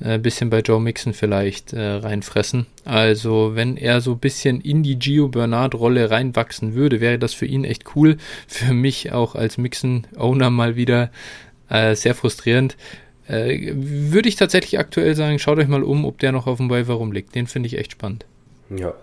ein 0.00 0.10
äh, 0.10 0.18
bisschen 0.18 0.50
bei 0.50 0.60
Joe 0.60 0.80
Mixon 0.80 1.12
vielleicht 1.12 1.72
äh, 1.72 1.80
reinfressen. 1.80 2.66
Also 2.84 3.52
wenn 3.54 3.76
er 3.76 4.00
so 4.00 4.12
ein 4.12 4.18
bisschen 4.18 4.60
in 4.60 4.82
die 4.82 4.98
Gio 4.98 5.28
Bernard-Rolle 5.28 6.10
reinwachsen 6.10 6.74
würde, 6.74 7.00
wäre 7.00 7.18
das 7.18 7.34
für 7.34 7.46
ihn 7.46 7.64
echt 7.64 7.96
cool. 7.96 8.16
Für 8.46 8.74
mich 8.74 9.12
auch 9.12 9.34
als 9.34 9.58
Mixon-Owner 9.58 10.50
mal 10.50 10.76
wieder 10.76 11.10
äh, 11.68 11.94
sehr 11.94 12.14
frustrierend. 12.14 12.76
Äh, 13.26 13.72
würde 13.74 14.28
ich 14.28 14.36
tatsächlich 14.36 14.78
aktuell 14.78 15.14
sagen, 15.14 15.38
schaut 15.38 15.58
euch 15.58 15.68
mal 15.68 15.82
um, 15.82 16.04
ob 16.04 16.18
der 16.18 16.32
noch 16.32 16.46
auf 16.46 16.58
dem 16.58 16.70
Waiver 16.70 16.94
rumliegt. 16.94 17.34
Den 17.34 17.46
finde 17.46 17.66
ich 17.66 17.78
echt 17.78 17.92
spannend. 17.92 18.24
Ja, 18.70 18.94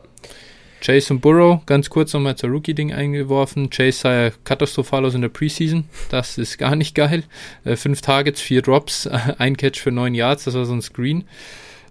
Chase 0.82 1.14
und 1.14 1.22
Burrow, 1.22 1.66
ganz 1.66 1.90
kurz 1.90 2.14
nochmal 2.14 2.36
zur 2.36 2.50
Rookie-Ding 2.50 2.94
eingeworfen. 2.94 3.70
Chase 3.70 4.00
sah 4.00 4.24
ja 4.26 4.32
katastrophal 4.44 5.06
aus 5.06 5.16
in 5.16 5.22
der 5.22 5.30
Preseason. 5.30 5.86
Das 6.10 6.38
ist 6.38 6.58
gar 6.58 6.76
nicht 6.76 6.96
geil. 6.96 7.24
Äh, 7.64 7.76
fünf 7.76 8.02
Targets, 8.02 8.42
vier 8.42 8.62
Drops, 8.62 9.08
ein 9.38 9.58
Catch 9.58 9.80
für 9.80 9.92
neun 9.92 10.14
Yards, 10.14 10.46
das 10.46 10.56
war 10.56 10.66
so 10.66 10.74
ein 10.74 10.82
Screen. 10.82 11.26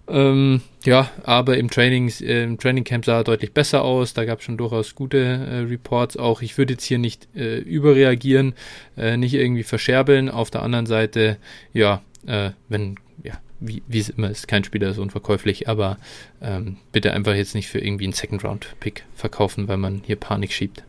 Ähm, 0.07 0.61
ja, 0.83 1.09
aber 1.23 1.57
im 1.57 1.69
Training, 1.69 2.11
äh, 2.21 2.43
im 2.43 2.59
Training 2.59 2.83
Camp 2.83 3.05
sah 3.05 3.17
er 3.17 3.23
deutlich 3.23 3.53
besser 3.53 3.83
aus. 3.83 4.13
Da 4.13 4.25
gab 4.25 4.39
es 4.39 4.45
schon 4.45 4.57
durchaus 4.57 4.93
gute 4.93 5.17
äh, 5.17 5.59
Reports. 5.61 6.17
Auch 6.17 6.41
ich 6.41 6.57
würde 6.57 6.73
jetzt 6.73 6.83
hier 6.83 6.99
nicht 6.99 7.27
äh, 7.35 7.57
überreagieren, 7.57 8.53
äh, 8.97 9.17
nicht 9.17 9.33
irgendwie 9.33 9.63
verscherbeln. 9.63 10.29
Auf 10.29 10.51
der 10.51 10.61
anderen 10.61 10.85
Seite, 10.85 11.37
ja, 11.73 12.01
äh, 12.27 12.51
wenn 12.69 12.97
ja, 13.23 13.33
wie, 13.59 13.83
wie 13.87 13.99
es 13.99 14.09
immer 14.09 14.29
ist, 14.29 14.47
kein 14.47 14.63
Spieler 14.63 14.89
ist 14.89 14.97
unverkäuflich, 14.97 15.67
aber 15.69 15.97
ähm, 16.41 16.77
bitte 16.91 17.13
einfach 17.13 17.33
jetzt 17.33 17.55
nicht 17.55 17.69
für 17.69 17.79
irgendwie 17.79 18.05
einen 18.05 18.13
Second-Round-Pick 18.13 19.03
verkaufen, 19.15 19.67
weil 19.67 19.77
man 19.77 20.01
hier 20.05 20.15
Panik 20.15 20.51
schiebt. 20.51 20.83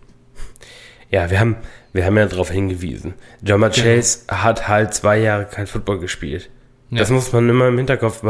Ja, 1.11 1.31
wir 1.31 1.39
haben, 1.39 1.57
wir 1.93 2.05
haben 2.05 2.17
ja 2.17 2.27
darauf 2.27 2.51
hingewiesen. 2.51 3.14
Jama 3.43 3.69
genau. 3.69 3.85
Chase 3.85 4.27
hat 4.29 4.69
halt 4.69 4.95
zwei 4.95 5.19
Jahre 5.19 5.45
kein 5.47 5.67
Football 5.67 6.01
gespielt. 6.01 6.51
Ja. 6.91 6.99
Das 6.99 7.11
muss 7.11 7.33
man 7.33 7.49
immer 7.49 7.69
im 7.69 7.79
Hinterkopf 7.79 8.25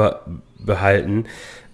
behalten. 0.59 1.25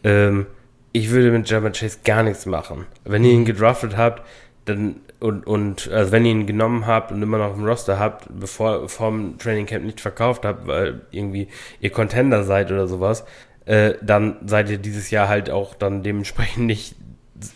Ähm, 0.05 0.47
ich 0.93 1.11
würde 1.11 1.31
mit 1.31 1.49
Jama 1.49 1.71
Chase 1.71 1.99
gar 2.05 2.23
nichts 2.23 2.47
machen. 2.47 2.87
Wenn 3.05 3.25
ihr 3.25 3.33
ihn 3.33 3.45
gedraftet 3.45 3.97
habt, 3.97 4.23
dann 4.65 4.97
und, 5.23 5.47
und 5.47 5.91
also 5.91 6.13
wenn 6.13 6.25
ihr 6.25 6.33
ihn 6.33 6.47
genommen 6.47 6.87
habt 6.87 7.13
und 7.13 7.23
immer 7.23 7.39
noch 7.39 7.57
im 7.57 7.65
Roster 7.65 7.99
habt, 7.99 8.27
bevor 8.29 8.89
vom 8.89 9.39
Training 9.39 9.67
Camp 9.67 9.85
nicht 9.85 10.01
verkauft 10.01 10.45
habt, 10.45 10.67
weil 10.67 11.03
irgendwie 11.11 11.49
ihr 11.81 11.91
Contender 11.91 12.45
seid 12.45 12.73
oder 12.73 12.89
sowas, 12.89 13.25
äh, 13.65 13.95
dann 14.03 14.37
seid 14.45 14.69
ihr 14.71 14.79
dieses 14.79 15.11
Jahr 15.11 15.29
halt 15.29 15.49
auch 15.51 15.75
dann 15.75 16.03
dementsprechend 16.03 16.67
nicht 16.67 16.97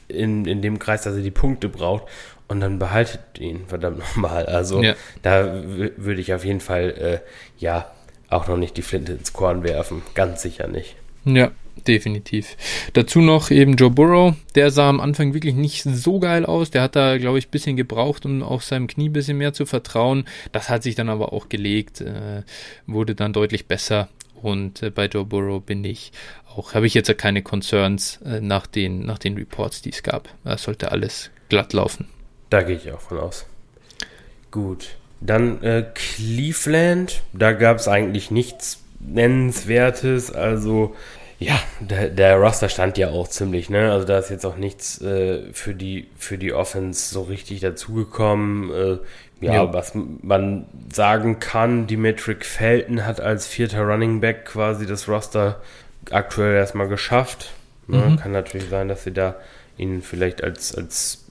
in, 0.08 0.46
in 0.46 0.62
dem 0.62 0.78
Kreis, 0.78 1.02
dass 1.02 1.16
ihr 1.16 1.22
die 1.22 1.30
Punkte 1.30 1.68
braucht 1.68 2.04
und 2.48 2.60
dann 2.60 2.78
behaltet 2.78 3.38
ihn 3.38 3.66
verdammt 3.66 3.98
nochmal. 3.98 4.46
Also 4.46 4.82
ja. 4.82 4.94
da 5.22 5.62
würde 5.64 6.20
ich 6.20 6.32
auf 6.32 6.44
jeden 6.44 6.60
Fall 6.60 6.90
äh, 6.90 7.18
ja 7.58 7.90
auch 8.28 8.48
noch 8.48 8.56
nicht 8.56 8.76
die 8.76 8.82
Flinte 8.82 9.12
ins 9.12 9.32
Korn 9.32 9.62
werfen, 9.62 10.02
ganz 10.14 10.42
sicher 10.42 10.68
nicht. 10.68 10.96
Ja, 11.24 11.50
definitiv. 11.86 12.56
Dazu 12.92 13.20
noch 13.20 13.50
eben 13.50 13.76
Joe 13.76 13.90
Burrow, 13.90 14.34
der 14.54 14.70
sah 14.70 14.88
am 14.88 15.00
Anfang 15.00 15.34
wirklich 15.34 15.54
nicht 15.54 15.82
so 15.82 16.18
geil 16.18 16.44
aus. 16.46 16.70
Der 16.70 16.82
hat 16.82 16.96
da, 16.96 17.18
glaube 17.18 17.38
ich, 17.38 17.48
ein 17.48 17.50
bisschen 17.50 17.76
gebraucht, 17.76 18.24
um 18.24 18.42
auch 18.42 18.62
seinem 18.62 18.86
Knie 18.86 19.08
ein 19.08 19.12
bisschen 19.12 19.38
mehr 19.38 19.52
zu 19.52 19.66
vertrauen. 19.66 20.24
Das 20.52 20.68
hat 20.68 20.82
sich 20.82 20.94
dann 20.94 21.08
aber 21.08 21.32
auch 21.32 21.48
gelegt, 21.48 22.00
äh, 22.00 22.42
wurde 22.86 23.14
dann 23.14 23.32
deutlich 23.32 23.66
besser. 23.66 24.08
Und 24.42 24.82
äh, 24.82 24.90
bei 24.90 25.06
Joe 25.06 25.24
Burrow 25.24 25.62
bin 25.62 25.84
ich 25.84 26.12
auch, 26.54 26.74
habe 26.74 26.86
ich 26.86 26.94
jetzt 26.94 27.08
ja 27.08 27.14
keine 27.14 27.42
Concerns 27.42 28.20
äh, 28.24 28.40
nach, 28.40 28.66
den, 28.66 29.04
nach 29.04 29.18
den 29.18 29.36
Reports, 29.36 29.82
die 29.82 29.90
es 29.90 30.02
gab. 30.02 30.28
Da 30.44 30.58
sollte 30.58 30.92
alles 30.92 31.30
glatt 31.48 31.72
laufen. 31.72 32.08
Da 32.50 32.62
gehe 32.62 32.76
ich 32.76 32.92
auch 32.92 33.00
von 33.00 33.18
aus. 33.18 33.46
Gut. 34.50 34.96
Dann 35.20 35.62
äh, 35.62 35.84
Cleveland, 35.94 37.22
da 37.32 37.52
gab 37.52 37.78
es 37.78 37.88
eigentlich 37.88 38.30
nichts 38.30 38.82
Nennenswertes. 39.00 40.30
Also 40.30 40.94
ja, 41.38 41.60
der, 41.80 42.08
der, 42.08 42.36
Roster 42.36 42.68
stand 42.68 42.96
ja 42.96 43.10
auch 43.10 43.28
ziemlich, 43.28 43.68
ne? 43.68 43.92
Also 43.92 44.06
da 44.06 44.18
ist 44.18 44.30
jetzt 44.30 44.46
auch 44.46 44.56
nichts 44.56 45.00
äh, 45.02 45.52
für 45.52 45.74
die 45.74 46.08
für 46.16 46.38
die 46.38 46.52
Offense 46.52 47.12
so 47.12 47.22
richtig 47.22 47.60
dazugekommen. 47.60 48.70
Äh, 48.70 48.98
ja, 49.44 49.54
ja, 49.54 49.72
was 49.72 49.92
man 49.94 50.64
sagen 50.90 51.38
kann, 51.38 51.86
Dimitrik 51.86 52.46
Felton 52.46 53.04
hat 53.04 53.20
als 53.20 53.46
vierter 53.46 53.82
Running 53.82 54.20
Back 54.20 54.46
quasi 54.46 54.86
das 54.86 55.08
Roster 55.08 55.60
aktuell 56.10 56.56
erstmal 56.56 56.88
geschafft. 56.88 57.52
Ne? 57.86 57.98
Mhm. 57.98 58.16
Kann 58.16 58.32
natürlich 58.32 58.70
sein, 58.70 58.88
dass 58.88 59.04
sie 59.04 59.12
da 59.12 59.36
ihn 59.76 60.00
vielleicht 60.00 60.42
als 60.42 60.74
als 60.74 61.26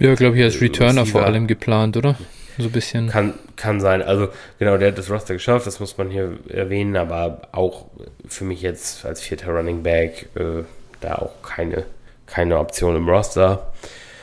äh, 0.00 0.04
ja, 0.04 0.14
glaube 0.16 0.36
ich, 0.36 0.42
als 0.42 0.60
Returner 0.60 1.06
vor 1.06 1.24
allem 1.24 1.46
geplant, 1.46 1.96
oder? 1.96 2.16
So 2.58 2.64
ein 2.64 2.72
bisschen. 2.72 3.08
Kann, 3.08 3.34
kann 3.56 3.80
sein. 3.80 4.02
Also, 4.02 4.28
genau, 4.58 4.76
der 4.76 4.88
hat 4.88 4.98
das 4.98 5.10
Roster 5.10 5.34
geschafft, 5.34 5.66
das 5.66 5.80
muss 5.80 5.96
man 5.96 6.10
hier 6.10 6.38
erwähnen, 6.48 6.96
aber 6.96 7.42
auch 7.52 7.86
für 8.26 8.44
mich 8.44 8.62
jetzt 8.62 9.04
als 9.06 9.20
vierter 9.20 9.52
Running 9.52 9.82
Back 9.82 10.28
äh, 10.34 10.64
da 11.00 11.14
auch 11.16 11.42
keine, 11.42 11.84
keine 12.26 12.58
Option 12.58 12.96
im 12.96 13.08
Roster. 13.08 13.72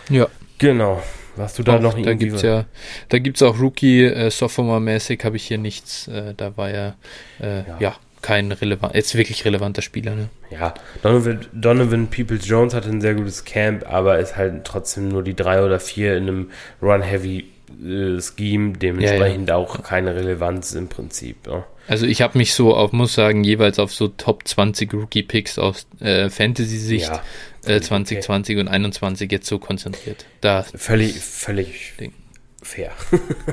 Ja. 0.09 0.27
Genau. 0.57 1.01
Was 1.35 1.55
du 1.55 1.63
da 1.63 1.77
auch, 1.77 1.81
noch 1.81 2.01
Da 2.01 2.13
gibt 2.13 2.35
es 2.35 2.41
ja, 2.41 2.65
da 3.09 3.19
gibt 3.19 3.37
es 3.37 3.43
auch 3.43 3.59
Rookie, 3.59 4.05
äh, 4.05 4.29
Sophomore-mäßig 4.29 5.23
habe 5.23 5.35
ich 5.35 5.45
hier 5.45 5.57
nichts. 5.57 6.07
Äh, 6.07 6.33
da 6.35 6.55
war 6.55 6.69
ja, 6.69 6.95
äh, 7.41 7.57
ja. 7.67 7.77
ja 7.79 7.95
kein 8.21 8.51
relevant, 8.51 8.95
jetzt 8.95 9.15
wirklich 9.15 9.45
relevanter 9.45 9.81
Spieler. 9.81 10.15
Ne? 10.15 10.29
Ja, 10.49 10.73
Donovan, 11.03 11.45
Donovan 11.53 12.07
Peoples 12.07 12.47
Jones 12.47 12.73
hatte 12.73 12.89
ein 12.89 13.01
sehr 13.01 13.15
gutes 13.15 13.43
Camp, 13.43 13.87
aber 13.87 14.17
ist 14.19 14.37
halt 14.37 14.63
trotzdem 14.63 15.09
nur 15.09 15.23
die 15.23 15.35
drei 15.35 15.63
oder 15.63 15.79
vier 15.79 16.15
in 16.15 16.23
einem 16.23 16.51
Run-Heavy 16.81 17.45
Scheme, 18.21 18.73
dementsprechend 18.77 19.49
ja, 19.49 19.55
ja. 19.55 19.61
auch 19.61 19.83
keine 19.83 20.15
Relevanz 20.15 20.73
im 20.73 20.87
Prinzip. 20.87 21.47
Ja. 21.47 21.65
Also 21.87 22.05
ich 22.05 22.21
habe 22.21 22.37
mich 22.37 22.53
so 22.53 22.75
auf, 22.75 22.91
muss 22.91 23.13
sagen, 23.13 23.43
jeweils 23.43 23.79
auf 23.79 23.93
so 23.93 24.07
Top 24.07 24.47
20 24.47 24.93
Rookie-Picks 24.93 25.59
aus 25.59 25.87
äh, 25.99 26.29
Fantasy-Sicht 26.29 27.11
äh, 27.65 27.79
2020 27.81 28.55
okay. 28.55 28.61
und 28.61 28.67
21 28.67 29.31
jetzt 29.31 29.47
so 29.47 29.59
konzentriert. 29.59 30.25
Da 30.41 30.63
völlig, 30.63 31.15
völlig 31.15 31.93
Ding. 31.99 32.13
fair. 32.61 32.91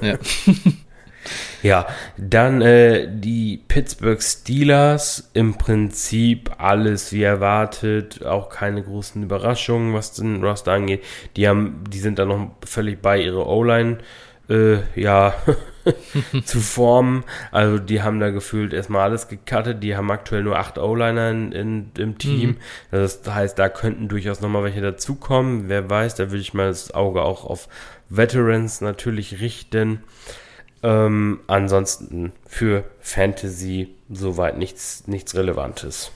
ja. 0.02 0.18
Ja, 1.62 1.86
dann 2.16 2.60
äh, 2.60 3.08
die 3.10 3.62
Pittsburgh 3.68 4.20
Steelers, 4.20 5.30
im 5.32 5.54
Prinzip 5.54 6.50
alles 6.58 7.12
wie 7.12 7.22
erwartet, 7.22 8.24
auch 8.24 8.48
keine 8.48 8.82
großen 8.82 9.22
Überraschungen, 9.22 9.94
was 9.94 10.12
den 10.12 10.42
Roster 10.42 10.72
angeht. 10.72 11.04
Die 11.36 11.48
haben, 11.48 11.84
die 11.88 12.00
sind 12.00 12.18
da 12.18 12.24
noch 12.24 12.50
völlig 12.64 13.00
bei 13.00 13.20
ihrer 13.20 13.46
O-Line, 13.46 13.98
äh, 14.48 14.78
ja, 15.00 15.34
zu 16.44 16.60
formen. 16.60 17.24
Also 17.50 17.78
die 17.78 18.02
haben 18.02 18.20
da 18.20 18.30
gefühlt 18.30 18.72
erstmal 18.72 19.02
alles 19.02 19.28
gecuttet. 19.28 19.82
Die 19.82 19.96
haben 19.96 20.10
aktuell 20.10 20.42
nur 20.42 20.58
acht 20.58 20.78
O-Liner 20.78 21.30
in, 21.30 21.52
in, 21.52 21.90
im 21.98 22.18
Team. 22.18 22.50
Mhm. 22.50 22.56
Das 22.90 23.20
heißt, 23.26 23.58
da 23.58 23.68
könnten 23.68 24.08
durchaus 24.08 24.40
nochmal 24.40 24.64
welche 24.64 24.80
dazukommen. 24.80 25.68
Wer 25.68 25.88
weiß, 25.88 26.14
da 26.16 26.30
würde 26.30 26.40
ich 26.40 26.54
mal 26.54 26.68
das 26.68 26.92
Auge 26.92 27.22
auch 27.22 27.44
auf 27.44 27.68
Veterans 28.08 28.80
natürlich 28.80 29.40
richten. 29.40 30.02
Ähm, 30.82 31.40
ansonsten 31.46 32.32
für 32.46 32.84
Fantasy 33.00 33.88
soweit 34.10 34.58
nichts, 34.58 35.04
nichts 35.06 35.34
Relevantes. 35.34 36.10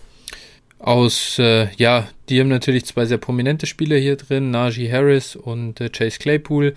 Aus, 0.79 1.39
äh, 1.39 1.69
ja, 1.77 2.09
die 2.29 2.41
haben 2.41 2.49
natürlich 2.49 2.85
zwei 2.85 3.07
sehr 3.07 3.19
prominente 3.19 3.67
Spieler 3.67 3.97
hier 3.97 4.17
drin, 4.17 4.51
Najee 4.51 4.91
Harris 4.93 5.35
und 5.35 5.81
äh, 5.81 5.89
Chase 5.89 6.19
Claypool. 6.19 6.75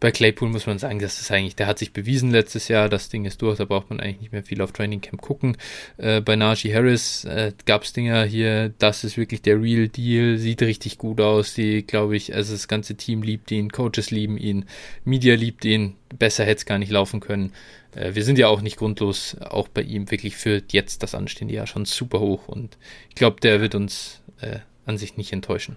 Bei 0.00 0.10
Claypool 0.10 0.48
muss 0.48 0.66
man 0.66 0.78
sagen, 0.78 0.98
das 0.98 1.20
ist 1.20 1.30
eigentlich, 1.30 1.56
der 1.56 1.66
hat 1.66 1.78
sich 1.78 1.92
bewiesen 1.92 2.30
letztes 2.30 2.68
Jahr, 2.68 2.88
das 2.88 3.10
Ding 3.10 3.26
ist 3.26 3.42
durch, 3.42 3.58
da 3.58 3.66
braucht 3.66 3.90
man 3.90 4.00
eigentlich 4.00 4.20
nicht 4.20 4.32
mehr 4.32 4.42
viel 4.42 4.62
auf 4.62 4.72
Training 4.72 5.02
Camp 5.02 5.20
gucken. 5.20 5.58
Äh, 5.98 6.22
bei 6.22 6.36
Najee 6.36 6.74
Harris 6.74 7.26
äh, 7.26 7.52
gab 7.66 7.82
es 7.82 7.92
Dinger 7.92 8.24
hier, 8.24 8.70
das 8.78 9.04
ist 9.04 9.18
wirklich 9.18 9.42
der 9.42 9.60
Real 9.60 9.88
Deal, 9.88 10.38
sieht 10.38 10.62
richtig 10.62 10.96
gut 10.96 11.20
aus, 11.20 11.52
die, 11.52 11.86
glaube 11.86 12.16
ich, 12.16 12.34
also 12.34 12.52
das 12.54 12.66
ganze 12.66 12.96
Team 12.96 13.22
liebt 13.22 13.50
ihn, 13.50 13.70
Coaches 13.70 14.10
lieben 14.10 14.38
ihn, 14.38 14.64
Media 15.04 15.34
liebt 15.34 15.66
ihn, 15.66 15.96
besser 16.18 16.44
hätte 16.44 16.60
es 16.60 16.66
gar 16.66 16.78
nicht 16.78 16.90
laufen 16.90 17.20
können. 17.20 17.52
Äh, 17.94 18.14
wir 18.14 18.24
sind 18.24 18.38
ja 18.38 18.48
auch 18.48 18.62
nicht 18.62 18.78
grundlos, 18.78 19.36
auch 19.40 19.68
bei 19.68 19.82
ihm 19.82 20.10
wirklich 20.10 20.36
für 20.36 20.62
jetzt 20.70 21.02
das 21.02 21.14
anstehende 21.14 21.54
Jahr 21.54 21.66
schon 21.66 21.84
super 21.84 22.20
hoch 22.20 22.48
und 22.48 22.78
ich 23.10 23.16
glaube, 23.16 23.40
der 23.40 23.60
wird 23.60 23.74
uns 23.74 24.22
äh, 24.40 24.60
an 24.86 24.96
sich 24.96 25.18
nicht 25.18 25.34
enttäuschen. 25.34 25.76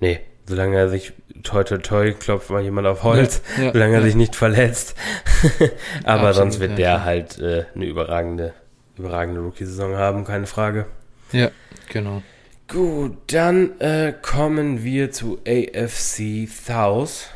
Nee, 0.00 0.20
solange 0.48 0.76
er 0.76 0.88
sich 0.88 1.12
toi 1.42 1.62
toi 1.62 1.78
toi 1.78 2.12
klopft 2.12 2.50
mal 2.50 2.62
jemand 2.62 2.86
auf 2.86 3.02
Holz, 3.02 3.42
ja, 3.56 3.64
ja, 3.64 3.72
solange 3.72 3.94
er 3.94 4.00
ja. 4.00 4.06
sich 4.06 4.16
nicht 4.16 4.34
verletzt. 4.34 4.94
Aber 6.04 6.28
Absolut, 6.28 6.34
sonst 6.34 6.60
wird 6.60 6.78
der 6.78 7.04
halt 7.04 7.38
äh, 7.38 7.66
eine 7.74 7.84
überragende, 7.84 8.54
überragende 8.96 9.40
Rookie-Saison 9.40 9.96
haben, 9.96 10.24
keine 10.24 10.46
Frage. 10.46 10.86
Ja, 11.32 11.50
genau. 11.90 12.22
Gut, 12.66 13.16
dann 13.28 13.78
äh, 13.80 14.12
kommen 14.20 14.82
wir 14.84 15.10
zu 15.10 15.38
AFC 15.46 16.48
South 16.48 17.28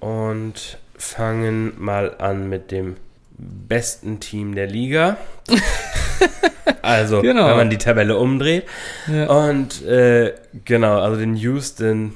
und 0.00 0.78
fangen 0.96 1.72
mal 1.78 2.16
an 2.18 2.48
mit 2.48 2.70
dem 2.70 2.96
besten 3.38 4.20
Team 4.20 4.54
der 4.54 4.66
Liga. 4.66 5.16
also, 6.82 7.22
genau. 7.22 7.48
wenn 7.48 7.56
man 7.56 7.70
die 7.70 7.78
Tabelle 7.78 8.16
umdreht. 8.16 8.64
Und 9.06 9.84
äh, 9.84 10.34
genau, 10.64 11.00
also 11.00 11.18
den 11.18 11.36
Houston 11.36 12.14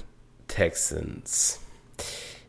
Texans. 0.49 1.61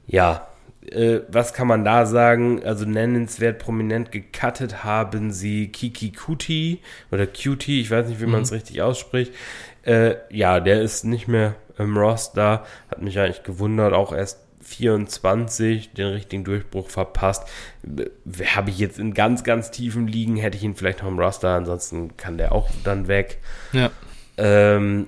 Ja, 0.08 0.48
äh, 0.92 1.22
was 1.28 1.54
kann 1.54 1.68
man 1.68 1.86
da 1.86 2.06
sagen? 2.06 2.64
Also 2.64 2.86
nennenswert 2.86 3.60
prominent 3.60 4.12
gecuttet 4.12 4.84
haben 4.84 5.32
sie 5.32 5.68
Kiki 5.68 6.12
Kuti 6.12 6.80
oder 7.12 7.28
Cutie, 7.28 7.82
ich 7.82 7.92
weiß 7.92 8.08
nicht, 8.08 8.22
wie 8.22 8.26
man 8.26 8.42
es 8.42 8.52
mhm. 8.52 8.58
richtig 8.58 8.82
ausspricht. 8.82 9.34
Äh, 9.84 10.16
ja, 10.30 10.60
der 10.60 10.82
ist 10.82 11.04
nicht 11.04 11.28
mehr 11.28 11.56
im 11.78 11.98
Roster, 11.98 12.66
hat 12.90 13.02
mich 13.02 13.20
eigentlich 13.20 13.44
gewundert, 13.44 13.94
auch 13.94 14.14
erst 14.14 14.40
24 14.62 15.94
den 15.94 16.08
richtigen 16.08 16.44
Durchbruch 16.44 16.90
verpasst. 16.90 17.44
Habe 18.56 18.70
ich 18.70 18.78
jetzt 18.78 19.00
in 19.00 19.14
ganz, 19.14 19.44
ganz 19.44 19.72
tiefen 19.72 20.08
Ligen, 20.08 20.36
hätte 20.36 20.58
ich 20.58 20.64
ihn 20.64 20.76
vielleicht 20.76 21.02
noch 21.02 21.10
im 21.10 21.20
Roster, 21.20 21.50
ansonsten 21.50 22.18
kann 22.18 22.38
der 22.38 22.52
auch 22.52 22.70
dann 22.84 23.08
weg. 23.08 23.40
Ja. 23.72 23.90
Ähm, 24.38 25.08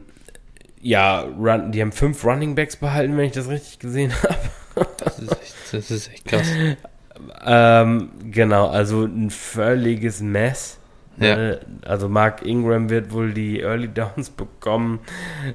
ja, 0.82 1.22
run, 1.22 1.72
die 1.72 1.82
haben 1.82 1.92
fünf 1.92 2.24
Running 2.26 2.56
Backs 2.56 2.76
behalten, 2.76 3.18
wenn 3.18 3.26
ich 3.26 3.32
das 3.34 3.50
richtig 3.50 3.80
gesehen 3.80 4.14
habe. 4.24 4.88
das, 4.98 5.20
ist 5.20 5.32
echt, 5.32 5.56
das 5.72 5.92
ist 5.92 6.12
echt 6.12 6.26
krass. 6.26 6.48
Ähm, 7.46 8.12
genau, 8.32 8.68
also 8.68 9.06
ein 9.06 9.30
völliges 9.30 10.22
Mess. 10.22 10.78
Ja. 11.18 11.58
Also 11.86 12.10
Mark 12.10 12.44
Ingram 12.46 12.90
wird 12.90 13.12
wohl 13.12 13.34
die 13.34 13.60
Early 13.60 13.90
Downs 13.90 14.30
bekommen. 14.32 15.00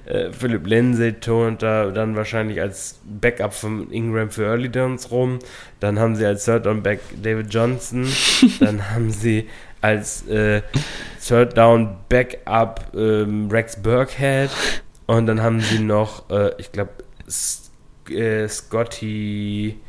Äh, 0.05 0.31
Philipp 0.31 0.67
Lindsay 0.67 1.15
turnt 1.15 1.63
da 1.63 1.91
dann 1.91 2.15
wahrscheinlich 2.15 2.61
als 2.61 3.01
Backup 3.05 3.53
von 3.53 3.91
Ingram 3.91 4.31
für 4.31 4.45
Early 4.45 4.69
Downs 4.69 5.11
rum. 5.11 5.39
Dann 5.81 5.99
haben 5.99 6.15
sie 6.15 6.25
als 6.25 6.45
Third 6.45 6.67
Down 6.67 6.83
Back 6.83 7.01
David 7.21 7.53
Johnson. 7.53 8.07
dann 8.61 8.91
haben 8.91 9.11
sie 9.11 9.49
als 9.81 10.27
äh, 10.29 10.63
Third 11.27 11.57
Down 11.57 11.97
Backup 12.09 12.93
ähm, 12.95 13.49
Rex 13.51 13.77
Burkhead. 13.77 14.51
Und 15.07 15.27
dann 15.27 15.43
haben 15.43 15.61
sie 15.61 15.79
noch, 15.79 16.29
äh, 16.31 16.53
ich 16.59 16.73
glaube, 16.73 16.91
äh, 18.11 18.49
Scotty 18.49 19.81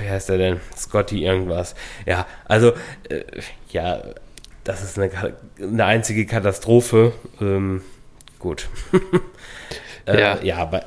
wie 0.00 0.08
heißt 0.08 0.30
er 0.30 0.38
denn? 0.38 0.60
Scotty 0.76 1.24
irgendwas. 1.24 1.74
Ja, 2.06 2.26
also, 2.44 2.72
äh, 3.08 3.24
ja, 3.70 4.02
das 4.64 4.82
ist 4.82 4.98
eine, 4.98 5.10
eine 5.60 5.84
einzige 5.84 6.26
Katastrophe. 6.26 7.12
Ähm, 7.40 7.82
gut. 8.38 8.68
äh, 10.06 10.20
ja. 10.20 10.42
ja, 10.42 10.64
bei, 10.64 10.84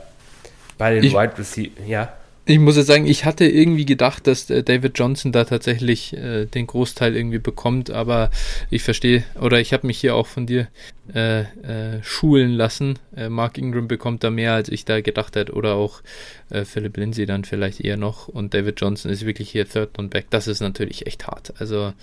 bei 0.78 0.94
den 0.96 1.04
ich, 1.04 1.14
Wide 1.14 1.38
Receivers, 1.38 1.74
ja. 1.86 2.14
Ich 2.48 2.60
muss 2.60 2.78
jetzt 2.78 2.86
sagen, 2.86 3.08
ich 3.08 3.26
hatte 3.26 3.46
irgendwie 3.46 3.86
gedacht, 3.86 4.28
dass 4.28 4.52
äh, 4.52 4.62
David 4.62 5.00
Johnson 5.00 5.32
da 5.32 5.46
tatsächlich 5.46 6.14
äh, 6.14 6.46
den 6.46 6.68
Großteil 6.68 7.16
irgendwie 7.16 7.40
bekommt, 7.40 7.90
aber 7.90 8.30
ich 8.70 8.84
verstehe, 8.84 9.24
oder 9.42 9.60
ich 9.60 9.74
habe 9.74 9.88
mich 9.88 9.98
hier 10.00 10.16
auch 10.16 10.28
von 10.28 10.46
dir 10.46 10.68
äh, 11.12 11.40
äh, 11.40 12.04
schulen 12.04 12.54
lassen. 12.54 13.00
Äh, 13.16 13.30
Mark 13.30 13.58
Ingram 13.58 13.88
bekommt 13.88 14.24
da 14.24 14.30
mehr, 14.30 14.54
als 14.54 14.70
ich 14.70 14.86
da 14.86 15.02
gedacht 15.02 15.36
hätte, 15.36 15.54
oder 15.54 15.74
auch 15.74 16.04
äh, 16.52 16.66
Philip 16.66 16.96
Lindsay 16.98 17.26
dann 17.26 17.46
vielleicht 17.46 17.82
eher 17.82 17.98
noch. 17.98 18.28
Und 18.28 18.54
David 18.54 18.80
Johnson 18.80 19.10
ist 19.10 19.26
wirklich 19.26 19.50
hier 19.50 19.68
Third 19.68 19.98
und 19.98 20.12
Back. 20.12 20.28
Das 20.30 20.48
ist 20.48 20.60
natürlich 20.60 21.08
echt 21.08 21.26
hart. 21.26 21.54
Also, 21.58 21.94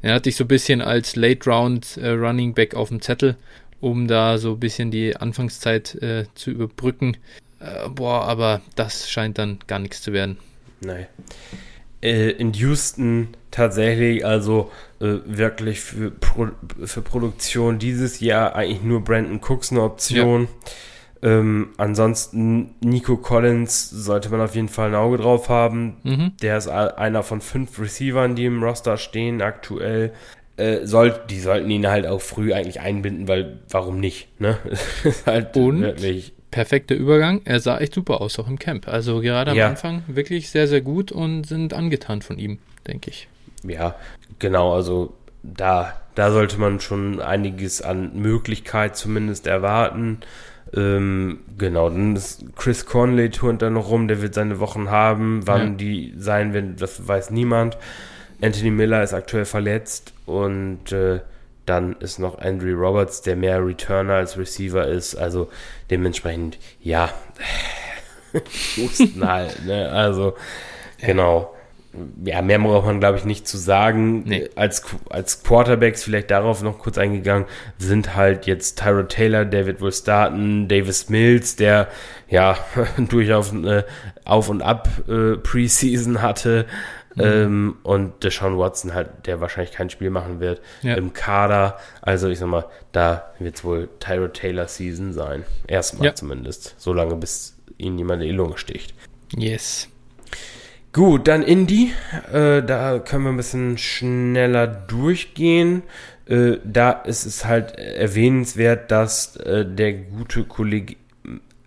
er 0.00 0.14
hatte 0.14 0.28
ich 0.28 0.34
so 0.34 0.42
ein 0.42 0.48
bisschen 0.48 0.82
als 0.82 1.14
Late 1.14 1.48
Round 1.48 2.00
Running 2.02 2.54
Back 2.54 2.74
auf 2.74 2.88
dem 2.88 3.00
Zettel 3.00 3.36
um 3.80 4.06
da 4.06 4.38
so 4.38 4.52
ein 4.52 4.60
bisschen 4.60 4.92
die 4.92 5.16
Anfangszeit 5.16 5.96
äh, 5.96 6.26
zu 6.36 6.52
überbrücken. 6.52 7.16
Äh, 7.62 7.88
boah, 7.88 8.22
aber 8.24 8.60
das 8.74 9.10
scheint 9.10 9.38
dann 9.38 9.58
gar 9.66 9.78
nichts 9.78 10.02
zu 10.02 10.12
werden. 10.12 10.38
Nein. 10.80 11.06
Äh, 12.02 12.30
in 12.30 12.52
Houston 12.54 13.28
tatsächlich, 13.50 14.26
also 14.26 14.70
äh, 15.00 15.18
wirklich 15.24 15.80
für, 15.80 16.10
Pro 16.10 16.48
für 16.84 17.02
Produktion 17.02 17.78
dieses 17.78 18.20
Jahr 18.20 18.56
eigentlich 18.56 18.82
nur 18.82 19.04
Brandon 19.04 19.40
Cooks 19.40 19.70
eine 19.70 19.82
Option. 19.82 20.48
Ja. 21.22 21.28
Ähm, 21.38 21.68
ansonsten 21.76 22.74
Nico 22.80 23.16
Collins 23.16 23.88
sollte 23.90 24.28
man 24.30 24.40
auf 24.40 24.56
jeden 24.56 24.68
Fall 24.68 24.88
ein 24.88 24.96
Auge 24.96 25.18
drauf 25.18 25.48
haben. 25.48 25.98
Mhm. 26.02 26.32
Der 26.42 26.56
ist 26.56 26.66
einer 26.66 27.22
von 27.22 27.40
fünf 27.40 27.78
Receivern, 27.78 28.34
die 28.34 28.46
im 28.46 28.60
Roster 28.60 28.96
stehen 28.96 29.40
aktuell. 29.40 30.12
Äh, 30.56 30.84
soll, 30.84 31.14
die 31.30 31.38
sollten 31.38 31.70
ihn 31.70 31.86
halt 31.86 32.06
auch 32.06 32.20
früh 32.20 32.52
eigentlich 32.52 32.80
einbinden, 32.80 33.28
weil 33.28 33.60
warum 33.70 34.00
nicht? 34.00 34.40
Ne? 34.40 34.58
ist 35.04 35.26
halt 35.26 35.56
Und 35.56 35.80
wirklich 35.80 36.34
perfekter 36.52 36.94
Übergang. 36.94 37.40
Er 37.44 37.58
sah 37.58 37.78
echt 37.78 37.94
super 37.94 38.20
aus, 38.20 38.38
auch 38.38 38.46
im 38.46 38.60
Camp. 38.60 38.86
Also 38.86 39.20
gerade 39.20 39.50
am 39.50 39.56
ja. 39.56 39.66
Anfang 39.66 40.04
wirklich 40.06 40.50
sehr, 40.50 40.68
sehr 40.68 40.82
gut 40.82 41.10
und 41.10 41.44
sind 41.44 41.74
angetan 41.74 42.22
von 42.22 42.38
ihm, 42.38 42.58
denke 42.86 43.10
ich. 43.10 43.26
Ja, 43.64 43.96
genau. 44.38 44.72
Also 44.72 45.14
da, 45.42 46.00
da 46.14 46.30
sollte 46.30 46.58
man 46.58 46.78
schon 46.78 47.20
einiges 47.20 47.82
an 47.82 48.12
Möglichkeit 48.14 48.96
zumindest 48.96 49.48
erwarten. 49.48 50.20
Ähm, 50.74 51.40
genau, 51.58 51.90
dann 51.90 52.16
ist 52.16 52.44
Chris 52.56 52.86
Conley 52.86 53.30
turnt 53.30 53.60
da 53.60 53.68
noch 53.68 53.90
rum, 53.90 54.08
der 54.08 54.22
wird 54.22 54.34
seine 54.34 54.60
Wochen 54.60 54.90
haben. 54.90 55.46
Wann 55.46 55.72
ja. 55.72 55.74
die 55.74 56.14
sein 56.16 56.54
werden, 56.54 56.76
das 56.78 57.06
weiß 57.06 57.30
niemand. 57.30 57.76
Anthony 58.40 58.70
Miller 58.70 59.02
ist 59.02 59.14
aktuell 59.14 59.44
verletzt 59.44 60.12
und 60.26 60.92
äh, 60.92 61.20
dann 61.66 61.96
ist 62.00 62.18
noch 62.18 62.38
Andrew 62.38 62.74
Roberts, 62.74 63.22
der 63.22 63.36
mehr 63.36 63.64
Returner 63.64 64.14
als 64.14 64.36
Receiver 64.36 64.86
ist. 64.86 65.14
Also 65.14 65.48
dementsprechend, 65.90 66.58
ja, 66.80 67.10
Husten 68.76 69.26
halt. 69.26 69.64
Ne? 69.64 69.90
Also, 69.90 70.34
genau. 71.00 71.54
Ja, 72.24 72.40
mehr 72.40 72.58
braucht 72.58 72.86
man, 72.86 73.00
glaube 73.00 73.18
ich, 73.18 73.26
nicht 73.26 73.46
zu 73.46 73.58
sagen. 73.58 74.22
Nee. 74.24 74.48
Als, 74.54 74.82
als 75.10 75.42
Quarterbacks 75.42 76.02
vielleicht 76.02 76.30
darauf 76.30 76.62
noch 76.62 76.78
kurz 76.78 76.96
eingegangen, 76.96 77.44
sind 77.76 78.16
halt 78.16 78.46
jetzt 78.46 78.78
Tyro 78.78 79.02
Taylor, 79.02 79.52
wird 79.52 79.82
wohl 79.82 79.92
starten, 79.92 80.68
Davis 80.68 81.10
Mills, 81.10 81.56
der 81.56 81.88
ja 82.30 82.56
durchaus 82.96 83.52
eine 83.52 83.84
Auf- 84.24 84.48
und 84.48 84.62
Ab-Preseason 84.62 86.22
hatte. 86.22 86.64
Mhm. 87.14 87.22
Ähm, 87.22 87.76
und 87.82 88.24
Deshaun 88.24 88.58
Watson 88.58 88.94
halt, 88.94 89.26
der 89.26 89.40
wahrscheinlich 89.40 89.72
kein 89.72 89.90
Spiel 89.90 90.10
machen 90.10 90.40
wird 90.40 90.60
ja. 90.82 90.94
im 90.94 91.12
Kader. 91.12 91.78
Also 92.00 92.28
ich 92.28 92.38
sag 92.38 92.48
mal, 92.48 92.64
da 92.92 93.32
wird 93.38 93.56
es 93.56 93.64
wohl 93.64 93.88
Tyro 94.00 94.28
Taylor 94.28 94.68
Season 94.68 95.12
sein. 95.12 95.44
Erstmal 95.66 96.06
ja. 96.06 96.14
zumindest. 96.14 96.74
Solange 96.78 97.16
bis 97.16 97.56
ihnen 97.78 97.98
jemand 97.98 98.22
in 98.22 98.28
die 98.28 98.34
Lunge 98.34 98.58
sticht. 98.58 98.94
Yes. 99.36 99.88
Gut, 100.92 101.26
dann 101.26 101.42
Indy. 101.42 101.92
Äh, 102.32 102.62
da 102.62 102.98
können 102.98 103.24
wir 103.24 103.30
ein 103.30 103.36
bisschen 103.36 103.78
schneller 103.78 104.66
durchgehen. 104.66 105.82
Äh, 106.26 106.58
da 106.64 106.92
ist 106.92 107.24
es 107.24 107.44
halt 107.44 107.76
erwähnenswert, 107.78 108.90
dass 108.90 109.36
äh, 109.36 109.64
der 109.64 109.94
gute 109.94 110.44
Kollege 110.44 110.96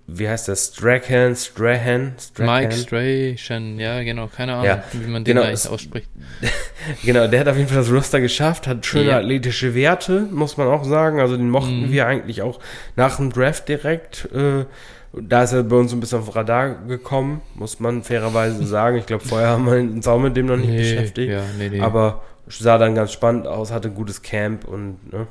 wie 0.08 0.30
heißt 0.30 0.48
das? 0.48 0.74
Strahan, 0.76 1.36
Strahan, 1.36 2.14
Strahan? 2.20 2.70
Mike 2.70 3.38
Strahan, 3.38 3.80
ja, 3.80 4.04
genau, 4.04 4.28
keine 4.28 4.54
Ahnung, 4.54 4.66
ja, 4.66 4.84
wie 4.94 5.08
man 5.08 5.24
den 5.24 5.36
genau, 5.36 5.48
eigentlich 5.48 5.68
ausspricht. 5.68 6.10
genau, 7.04 7.28
der 7.28 7.40
hat 7.40 7.48
auf 7.48 7.58
jeden 7.58 7.70
Fall 7.70 7.80
das 7.80 7.92
Roster 7.92 8.22
geschafft, 8.22 8.68
hat 8.68 8.86
schöne 8.86 9.10
ja. 9.10 9.18
athletische 9.18 9.74
Werte, 9.74 10.28
muss 10.32 10.58
man 10.58 10.68
auch 10.68 10.84
sagen. 10.84 11.20
Also 11.20 11.38
den 11.38 11.50
mochten 11.50 11.88
mhm. 11.88 11.92
wir 11.92 12.06
eigentlich 12.06 12.44
auch 12.44 12.60
nach 12.96 13.18
dem 13.18 13.32
Draft 13.32 13.68
direkt. 13.68 14.30
Äh, 14.32 14.66
da 15.14 15.44
ist 15.44 15.54
er 15.54 15.64
bei 15.64 15.78
uns 15.78 15.92
ein 15.94 16.00
bisschen 16.00 16.20
auf 16.20 16.36
Radar 16.36 16.76
gekommen, 16.88 17.42
muss 17.56 17.80
man 17.80 18.04
fairerweise 18.04 18.64
sagen. 18.68 18.98
Ich 18.98 19.08
glaube, 19.08 19.26
vorher 19.26 19.50
haben 19.50 19.66
wir 19.66 19.78
uns 19.78 20.08
auch 20.08 20.20
mit 20.20 20.38
dem 20.38 20.46
noch 20.46 20.58
nicht 20.58 20.70
nee, 20.70 20.78
beschäftigt. 20.78 21.32
Ja, 21.32 21.42
nee, 21.58 21.70
nee. 21.70 21.80
Aber 21.80 22.24
sah 22.48 22.78
dann 22.78 22.94
ganz 22.94 23.12
spannend 23.12 23.48
aus, 23.48 23.72
hatte 23.72 23.88
ein 23.88 23.96
gutes 23.96 24.22
Camp 24.22 24.68
und 24.68 25.12
ne? 25.12 25.26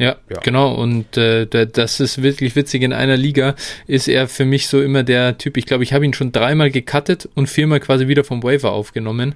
Ja, 0.00 0.16
ja, 0.30 0.40
genau. 0.42 0.72
Und 0.72 1.18
äh, 1.18 1.46
das 1.46 2.00
ist 2.00 2.22
wirklich 2.22 2.56
witzig. 2.56 2.80
In 2.80 2.94
einer 2.94 3.18
Liga 3.18 3.54
ist 3.86 4.08
er 4.08 4.28
für 4.28 4.46
mich 4.46 4.66
so 4.66 4.80
immer 4.80 5.02
der 5.02 5.36
Typ. 5.36 5.58
Ich 5.58 5.66
glaube, 5.66 5.84
ich 5.84 5.92
habe 5.92 6.06
ihn 6.06 6.14
schon 6.14 6.32
dreimal 6.32 6.70
gecuttet 6.70 7.28
und 7.34 7.50
viermal 7.50 7.80
quasi 7.80 8.08
wieder 8.08 8.24
vom 8.24 8.42
Waiver 8.42 8.72
aufgenommen. 8.72 9.34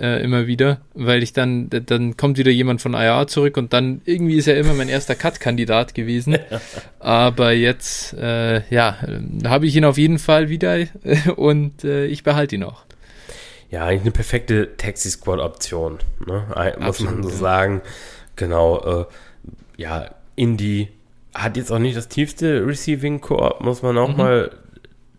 Äh, 0.00 0.24
immer 0.24 0.46
wieder, 0.46 0.80
weil 0.94 1.22
ich 1.22 1.34
dann, 1.34 1.68
dann 1.68 2.16
kommt 2.16 2.38
wieder 2.38 2.50
jemand 2.50 2.80
von 2.80 2.94
IR 2.94 3.26
zurück 3.26 3.58
und 3.58 3.74
dann 3.74 4.00
irgendwie 4.06 4.38
ist 4.38 4.46
er 4.48 4.56
immer 4.56 4.72
mein 4.72 4.88
erster 4.88 5.14
Cut-Kandidat 5.14 5.94
gewesen. 5.94 6.38
Aber 6.98 7.52
jetzt, 7.52 8.14
äh, 8.14 8.62
ja, 8.74 8.96
habe 9.44 9.66
ich 9.66 9.76
ihn 9.76 9.84
auf 9.84 9.98
jeden 9.98 10.18
Fall 10.18 10.48
wieder 10.48 10.78
und 11.36 11.84
äh, 11.84 12.06
ich 12.06 12.22
behalte 12.22 12.54
ihn 12.54 12.64
auch. 12.64 12.84
Ja, 13.70 13.84
eigentlich 13.84 14.00
eine 14.00 14.12
perfekte 14.12 14.78
Taxi-Squad-Option, 14.78 15.98
ne? 16.26 16.44
muss 16.78 16.86
Absolut, 16.86 17.12
man 17.12 17.22
so 17.22 17.28
sagen. 17.28 17.82
Genau, 18.36 19.02
äh, 19.02 19.04
ja, 19.80 20.10
Indy 20.36 20.88
hat 21.34 21.56
jetzt 21.56 21.72
auch 21.72 21.78
nicht 21.78 21.96
das 21.96 22.08
tiefste 22.08 22.66
Receiving 22.66 23.22
Koop, 23.22 23.62
muss 23.62 23.82
man 23.82 23.96
auch 23.96 24.10
mhm. 24.10 24.16
mal 24.16 24.50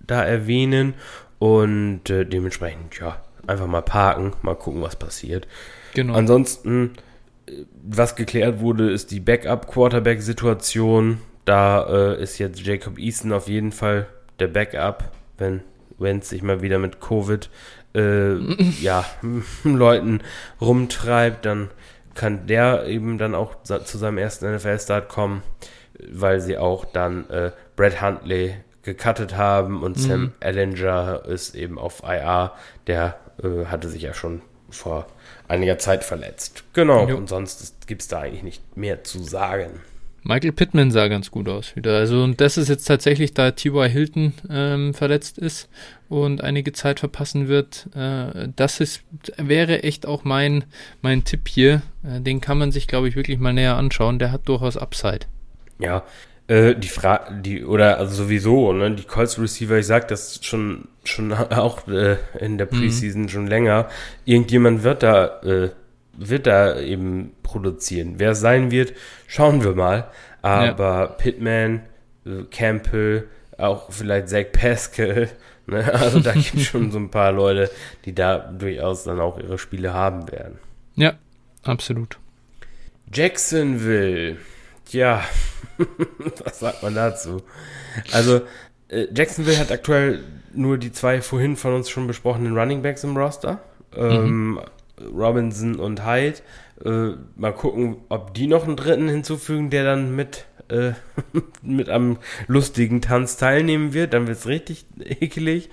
da 0.05 0.23
erwähnen. 0.23 0.93
Und 1.39 2.07
äh, 2.11 2.25
dementsprechend, 2.25 2.99
ja, 2.99 3.19
einfach 3.47 3.65
mal 3.65 3.81
parken, 3.81 4.33
mal 4.43 4.53
gucken, 4.53 4.83
was 4.83 4.95
passiert. 4.95 5.47
Genau. 5.95 6.13
Ansonsten, 6.13 6.91
äh, 7.47 7.63
was 7.81 8.15
geklärt 8.15 8.59
wurde, 8.59 8.91
ist 8.91 9.09
die 9.09 9.19
Backup-Quarterback-Situation. 9.19 11.17
Da 11.45 11.87
äh, 12.13 12.21
ist 12.21 12.37
jetzt 12.37 12.61
Jacob 12.61 12.99
Easton 12.99 13.33
auf 13.33 13.47
jeden 13.47 13.71
Fall 13.71 14.05
der 14.39 14.47
Backup, 14.47 15.11
wenn 15.37 15.63
es 16.19 16.29
sich 16.29 16.43
mal 16.43 16.61
wieder 16.61 16.77
mit 16.77 17.01
Covid 17.01 17.49
äh, 17.95 18.35
ja, 18.81 19.05
Leuten 19.63 20.21
rumtreibt, 20.59 21.47
dann 21.47 21.69
kann 22.15 22.47
der 22.47 22.85
eben 22.85 23.17
dann 23.17 23.35
auch 23.35 23.63
zu 23.63 23.97
seinem 23.97 24.17
ersten 24.17 24.53
NFL-Start 24.55 25.09
kommen, 25.09 25.43
weil 26.11 26.41
sie 26.41 26.57
auch 26.57 26.85
dann 26.85 27.29
äh, 27.29 27.51
Brad 27.75 28.01
Huntley 28.01 28.55
gecuttet 28.83 29.37
haben 29.37 29.83
und 29.83 29.97
mhm. 29.97 30.01
Sam 30.01 30.31
Ellinger 30.39 31.23
ist 31.25 31.55
eben 31.55 31.77
auf 31.77 32.03
IR. 32.03 32.53
Der 32.87 33.17
äh, 33.43 33.65
hatte 33.65 33.89
sich 33.89 34.01
ja 34.01 34.13
schon 34.13 34.41
vor 34.69 35.05
einiger 35.47 35.77
Zeit 35.77 36.03
verletzt. 36.03 36.63
Genau, 36.73 37.07
jo. 37.07 37.17
und 37.17 37.27
sonst 37.27 37.87
gibt 37.87 38.01
es 38.01 38.07
da 38.07 38.21
eigentlich 38.21 38.43
nicht 38.43 38.77
mehr 38.77 39.03
zu 39.03 39.21
sagen. 39.21 39.81
Michael 40.23 40.51
Pittman 40.51 40.91
sah 40.91 41.07
ganz 41.07 41.31
gut 41.31 41.49
aus 41.49 41.75
wieder. 41.75 41.97
Also, 41.97 42.23
und 42.23 42.39
das 42.41 42.57
ist 42.57 42.69
jetzt 42.69 42.85
tatsächlich, 42.85 43.33
da 43.33 43.51
T.Y. 43.51 43.89
Hilton 43.89 44.33
ähm, 44.49 44.93
verletzt 44.93 45.37
ist 45.39 45.67
und 46.09 46.43
einige 46.43 46.73
Zeit 46.73 46.99
verpassen 46.99 47.47
wird. 47.47 47.87
Äh, 47.95 48.49
das 48.55 48.79
ist, 48.79 49.03
wäre 49.37 49.83
echt 49.83 50.05
auch 50.05 50.23
mein, 50.23 50.63
mein 51.01 51.23
Tipp 51.23 51.47
hier. 51.47 51.81
Äh, 52.03 52.21
den 52.21 52.39
kann 52.39 52.59
man 52.59 52.71
sich, 52.71 52.87
glaube 52.87 53.07
ich, 53.07 53.15
wirklich 53.15 53.39
mal 53.39 53.53
näher 53.53 53.77
anschauen. 53.77 54.19
Der 54.19 54.31
hat 54.31 54.47
durchaus 54.47 54.77
Upside. 54.77 55.25
Ja, 55.79 56.03
äh, 56.47 56.75
die 56.75 56.89
Frage, 56.89 57.41
die, 57.41 57.63
oder 57.63 57.97
also 57.97 58.23
sowieso, 58.23 58.73
ne, 58.73 58.91
die 58.91 59.03
Colts 59.03 59.39
Receiver, 59.39 59.77
ich 59.77 59.85
sag 59.85 60.09
das 60.09 60.39
schon, 60.43 60.89
schon 61.03 61.31
auch 61.33 61.87
äh, 61.87 62.17
in 62.39 62.57
der 62.57 62.67
mhm. 62.67 62.77
Preseason 62.77 63.21
mhm. 63.23 63.29
schon 63.29 63.47
länger. 63.47 63.89
Irgendjemand 64.25 64.83
wird 64.83 65.01
da 65.01 65.41
äh, 65.41 65.69
wird 66.13 66.47
da 66.47 66.79
eben 66.79 67.33
produzieren. 67.43 68.15
Wer 68.17 68.31
es 68.31 68.39
sein 68.39 68.71
wird, 68.71 68.93
schauen 69.27 69.63
wir 69.63 69.75
mal. 69.75 70.09
Aber 70.41 70.99
ja. 70.99 71.07
Pittman, 71.07 71.81
äh, 72.25 72.43
Campbell, 72.49 73.27
auch 73.57 73.91
vielleicht 73.91 74.29
Zach 74.29 74.51
Pascal, 74.51 75.29
ne? 75.67 75.93
also 75.93 76.19
da 76.19 76.33
gibt 76.33 76.55
es 76.55 76.63
schon 76.67 76.91
so 76.91 76.97
ein 76.97 77.11
paar 77.11 77.31
Leute, 77.31 77.69
die 78.05 78.13
da 78.13 78.37
durchaus 78.37 79.03
dann 79.03 79.19
auch 79.19 79.37
ihre 79.37 79.57
Spiele 79.57 79.93
haben 79.93 80.31
werden. 80.31 80.59
Ja, 80.95 81.13
absolut. 81.63 82.17
Jacksonville, 83.13 84.37
ja, 84.89 85.23
was 86.43 86.59
sagt 86.59 86.81
man 86.83 86.95
dazu? 86.95 87.43
Also 88.11 88.41
äh, 88.87 89.07
Jacksonville 89.13 89.59
hat 89.59 89.71
aktuell 89.71 90.23
nur 90.53 90.77
die 90.77 90.91
zwei 90.91 91.21
vorhin 91.21 91.55
von 91.55 91.73
uns 91.73 91.89
schon 91.89 92.07
besprochenen 92.07 92.57
Running 92.57 92.81
Backs 92.81 93.03
im 93.03 93.15
Roster. 93.15 93.59
Mhm. 93.95 94.61
Robinson 95.13 95.75
und 95.75 96.05
Hyde. 96.05 96.39
Äh, 96.83 97.15
mal 97.35 97.53
gucken, 97.53 97.97
ob 98.09 98.33
die 98.33 98.47
noch 98.47 98.65
einen 98.65 98.75
dritten 98.75 99.07
hinzufügen, 99.07 99.69
der 99.69 99.83
dann 99.83 100.15
mit, 100.15 100.45
äh, 100.69 100.93
mit 101.61 101.89
am 101.89 102.17
lustigen 102.47 103.01
Tanz 103.01 103.37
teilnehmen 103.37 103.93
wird. 103.93 104.13
Dann 104.13 104.27
wird 104.27 104.37
es 104.37 104.47
richtig 104.47 104.85
ekelig. 104.99 105.69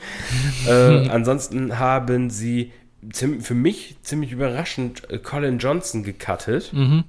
äh, 0.66 0.72
ansonsten 1.09 1.79
haben 1.79 2.31
sie 2.31 2.72
für 3.12 3.55
mich 3.55 3.97
ziemlich 4.03 4.33
überraschend 4.33 5.09
äh, 5.11 5.18
Colin 5.18 5.59
Johnson 5.59 6.03
gecuttet. 6.03 6.72
Mhm. 6.72 7.05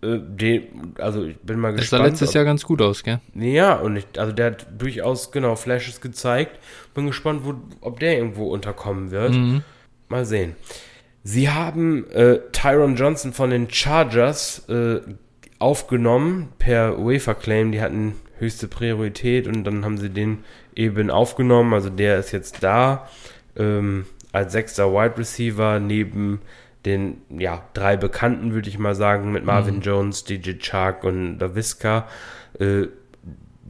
Äh, 0.00 0.18
den, 0.20 0.94
also 0.98 1.24
ich 1.24 1.36
bin 1.38 1.58
mal 1.58 1.72
gespannt. 1.72 1.80
Das 1.80 1.88
sah 1.90 2.04
letztes 2.04 2.28
ob, 2.30 2.34
Jahr 2.36 2.44
ganz 2.44 2.64
gut 2.64 2.80
aus, 2.80 3.02
gell? 3.02 3.20
Ja, 3.34 3.74
und 3.74 3.96
ich, 3.96 4.06
also 4.16 4.32
der 4.32 4.46
hat 4.46 4.66
durchaus 4.78 5.32
genau 5.32 5.56
Flashes 5.56 6.00
gezeigt. 6.00 6.58
Bin 6.94 7.06
gespannt, 7.06 7.42
wo, 7.44 7.54
ob 7.80 7.98
der 7.98 8.16
irgendwo 8.16 8.52
unterkommen 8.52 9.10
wird. 9.10 9.32
Mhm. 9.32 9.62
Mal 10.08 10.24
sehen. 10.24 10.54
Sie 11.28 11.50
haben 11.50 12.10
äh, 12.10 12.38
Tyron 12.52 12.96
Johnson 12.96 13.34
von 13.34 13.50
den 13.50 13.68
Chargers 13.68 14.66
äh, 14.70 15.00
aufgenommen 15.58 16.48
per 16.58 16.96
Wafer 16.96 17.34
Claim. 17.34 17.70
Die 17.70 17.82
hatten 17.82 18.14
höchste 18.38 18.66
Priorität 18.66 19.46
und 19.46 19.64
dann 19.64 19.84
haben 19.84 19.98
sie 19.98 20.08
den 20.08 20.38
eben 20.74 21.10
aufgenommen. 21.10 21.74
Also 21.74 21.90
der 21.90 22.18
ist 22.18 22.32
jetzt 22.32 22.62
da 22.62 23.10
ähm, 23.56 24.06
als 24.32 24.52
sechster 24.52 24.90
Wide 24.90 25.18
Receiver 25.18 25.80
neben 25.80 26.40
den 26.86 27.20
ja, 27.28 27.62
drei 27.74 27.98
Bekannten, 27.98 28.54
würde 28.54 28.70
ich 28.70 28.78
mal 28.78 28.94
sagen, 28.94 29.30
mit 29.30 29.44
Marvin 29.44 29.76
mhm. 29.76 29.82
Jones, 29.82 30.24
DJ 30.24 30.52
Chark 30.58 31.04
und 31.04 31.40
Daviska. 31.40 32.08
Äh, 32.58 32.86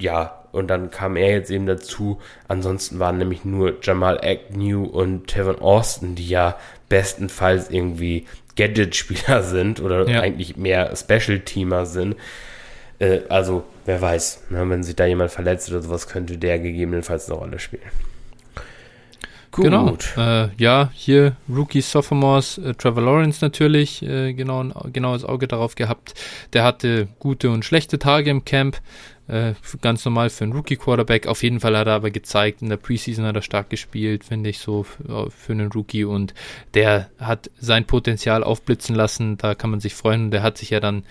ja, 0.01 0.45
und 0.53 0.69
dann 0.69 0.91
kam 0.91 1.17
er 1.17 1.33
jetzt 1.33 1.51
eben 1.51 1.67
dazu. 1.67 2.21
Ansonsten 2.47 3.01
waren 3.01 3.19
nämlich 3.19 3.45
nur 3.45 3.79
Jamal 3.83 4.21
Agnew 4.23 4.85
und 4.85 5.27
Tevin 5.27 5.57
Austin, 5.57 6.15
die 6.15 6.29
ja 6.29 6.57
bestenfalls 6.89 7.70
irgendwie 7.70 8.26
Gadget-Spieler 8.57 9.43
sind 9.45 9.80
oder 9.80 10.09
ja. 10.09 10.20
eigentlich 10.20 10.57
mehr 10.57 10.95
Special-Teamer 10.95 11.86
sind. 11.86 12.16
Äh, 12.99 13.20
also, 13.28 13.64
wer 13.84 14.01
weiß, 14.01 14.45
ne, 14.51 14.68
wenn 14.68 14.82
sich 14.82 14.97
da 14.97 15.07
jemand 15.07 15.30
verletzt 15.30 15.70
oder 15.70 15.82
sowas, 15.82 16.09
könnte 16.09 16.39
der 16.39 16.59
gegebenenfalls 16.59 17.30
eine 17.30 17.39
Rolle 17.39 17.59
spielen. 17.59 17.82
Gut. 19.59 19.65
Genau. 19.67 19.97
Äh, 20.17 20.51
ja, 20.57 20.91
hier 20.95 21.37
Rookie 21.49 21.81
Sophomores, 21.81 22.59
äh, 22.59 22.75
Trevor 22.75 23.03
Lawrence 23.03 23.45
natürlich, 23.45 24.03
äh, 24.03 24.33
genau, 24.33 24.65
genaues 24.93 25.25
Auge 25.25 25.49
darauf 25.49 25.75
gehabt. 25.75 26.15
Der 26.53 26.63
hatte 26.63 27.09
gute 27.19 27.51
und 27.51 27.65
schlechte 27.65 27.99
Tage 27.99 28.31
im 28.31 28.45
Camp. 28.45 28.81
Äh, 29.27 29.55
ganz 29.83 30.05
normal 30.05 30.31
für 30.31 30.45
einen 30.45 30.53
Rookie-Quarterback. 30.53 31.27
Auf 31.27 31.43
jeden 31.43 31.61
Fall 31.61 31.77
hat 31.77 31.89
er 31.89 31.95
aber 31.95 32.11
gezeigt, 32.11 32.63
in 32.63 32.69
der 32.69 32.77
Preseason 32.77 33.27
hat 33.27 33.35
er 33.35 33.43
stark 33.43 33.69
gespielt, 33.69 34.25
finde 34.25 34.49
ich 34.49 34.61
so 34.61 34.85
für, 34.85 35.31
für 35.31 35.53
einen 35.53 35.73
Rookie. 35.73 36.05
Und 36.05 36.35
der 36.75 37.11
hat 37.19 37.51
sein 37.59 37.85
Potenzial 37.85 38.45
aufblitzen 38.45 38.95
lassen. 38.95 39.37
Da 39.39 39.57
kann 39.57 39.71
man 39.71 39.81
sich 39.81 39.95
freuen. 39.95 40.27
Und 40.27 40.31
der 40.31 40.43
hat 40.43 40.57
sich 40.57 40.71
ja 40.71 40.79
dann 40.81 41.03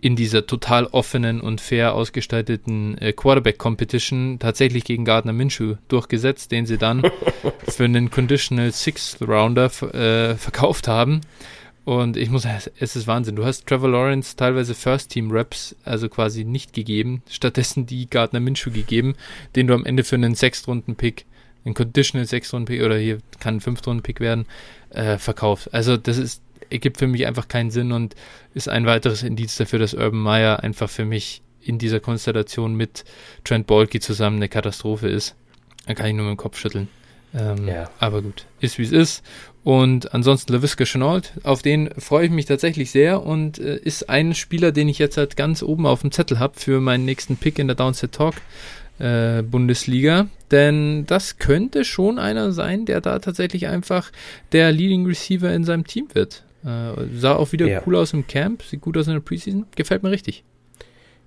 in 0.00 0.16
dieser 0.16 0.46
total 0.46 0.86
offenen 0.86 1.40
und 1.40 1.60
fair 1.60 1.94
ausgestalteten 1.94 2.96
äh, 2.98 3.12
Quarterback-Competition 3.12 4.38
tatsächlich 4.38 4.84
gegen 4.84 5.04
Gardner 5.04 5.32
Minshew 5.32 5.76
durchgesetzt, 5.88 6.52
den 6.52 6.66
sie 6.66 6.78
dann 6.78 7.02
für 7.68 7.84
einen 7.84 8.10
Conditional 8.10 8.72
Sixth 8.72 9.20
Rounder 9.20 9.66
äh, 9.66 10.36
verkauft 10.36 10.88
haben. 10.88 11.20
Und 11.84 12.16
ich 12.16 12.30
muss 12.30 12.42
sagen, 12.42 12.62
es 12.78 12.96
ist 12.96 13.06
Wahnsinn. 13.06 13.36
Du 13.36 13.44
hast 13.44 13.66
Trevor 13.66 13.88
Lawrence 13.88 14.36
teilweise 14.36 14.74
First-Team-Raps, 14.74 15.76
also 15.84 16.08
quasi 16.08 16.44
nicht 16.44 16.72
gegeben, 16.72 17.22
stattdessen 17.28 17.86
die 17.86 18.08
Gardner 18.08 18.40
Minshew 18.40 18.70
gegeben, 18.70 19.14
den 19.56 19.66
du 19.66 19.74
am 19.74 19.84
Ende 19.84 20.04
für 20.04 20.16
einen 20.16 20.34
Sechstrunden-Pick, 20.34 21.24
einen 21.64 21.74
Conditional 21.74 22.26
Sechstrunden-Pick 22.26 22.82
oder 22.82 22.96
hier 22.96 23.18
kann 23.38 23.56
ein 23.56 23.60
Fünftrunden-Pick 23.60 24.20
werden, 24.20 24.46
äh, 24.90 25.18
verkaufst. 25.18 25.72
Also 25.74 25.96
das 25.96 26.18
ist, 26.18 26.42
ergibt 26.70 26.98
für 26.98 27.06
mich 27.06 27.26
einfach 27.26 27.48
keinen 27.48 27.70
Sinn 27.70 27.92
und 27.92 28.14
ist 28.54 28.68
ein 28.68 28.86
weiteres 28.86 29.22
Indiz 29.22 29.56
dafür, 29.56 29.78
dass 29.78 29.94
Urban 29.94 30.20
Meyer 30.20 30.62
einfach 30.62 30.88
für 30.88 31.04
mich 31.04 31.42
in 31.60 31.78
dieser 31.78 32.00
Konstellation 32.00 32.74
mit 32.74 33.04
Trent 33.44 33.66
Balky 33.66 34.00
zusammen 34.00 34.36
eine 34.36 34.48
Katastrophe 34.48 35.08
ist. 35.08 35.36
Da 35.86 35.94
kann 35.94 36.06
ich 36.06 36.14
nur 36.14 36.26
mit 36.26 36.36
dem 36.36 36.38
Kopf 36.38 36.58
schütteln. 36.58 36.88
Ähm, 37.34 37.68
ja. 37.68 37.90
Aber 37.98 38.22
gut, 38.22 38.46
ist 38.60 38.78
wie 38.78 38.82
es 38.82 38.92
ist. 38.92 39.22
Und 39.62 40.14
ansonsten 40.14 40.52
LaVisca 40.52 40.84
Chenault, 40.84 41.32
auf 41.42 41.62
den 41.62 41.90
freue 41.98 42.26
ich 42.26 42.30
mich 42.30 42.46
tatsächlich 42.46 42.90
sehr 42.90 43.22
und 43.22 43.58
äh, 43.58 43.76
ist 43.76 44.08
ein 44.08 44.34
Spieler, 44.34 44.72
den 44.72 44.88
ich 44.88 44.98
jetzt 44.98 45.16
halt 45.16 45.36
ganz 45.36 45.62
oben 45.62 45.86
auf 45.86 46.00
dem 46.00 46.12
Zettel 46.12 46.38
habe 46.38 46.58
für 46.58 46.80
meinen 46.80 47.04
nächsten 47.04 47.36
Pick 47.36 47.58
in 47.58 47.66
der 47.66 47.76
Downset 47.76 48.12
Talk 48.12 48.34
äh, 48.98 49.42
Bundesliga. 49.42 50.28
Denn 50.50 51.04
das 51.06 51.38
könnte 51.38 51.84
schon 51.84 52.18
einer 52.18 52.52
sein, 52.52 52.86
der 52.86 53.00
da 53.00 53.18
tatsächlich 53.18 53.68
einfach 53.68 54.10
der 54.52 54.72
Leading 54.72 55.06
Receiver 55.06 55.52
in 55.52 55.64
seinem 55.64 55.86
Team 55.86 56.08
wird. 56.14 56.42
Äh, 56.64 57.06
sah 57.14 57.36
auch 57.36 57.52
wieder 57.52 57.66
ja. 57.66 57.82
cool 57.86 57.96
aus 57.96 58.12
im 58.12 58.26
Camp, 58.26 58.62
sieht 58.62 58.80
gut 58.80 58.96
aus 58.96 59.06
in 59.06 59.14
der 59.14 59.20
Preseason, 59.20 59.66
gefällt 59.74 60.02
mir 60.02 60.10
richtig. 60.10 60.44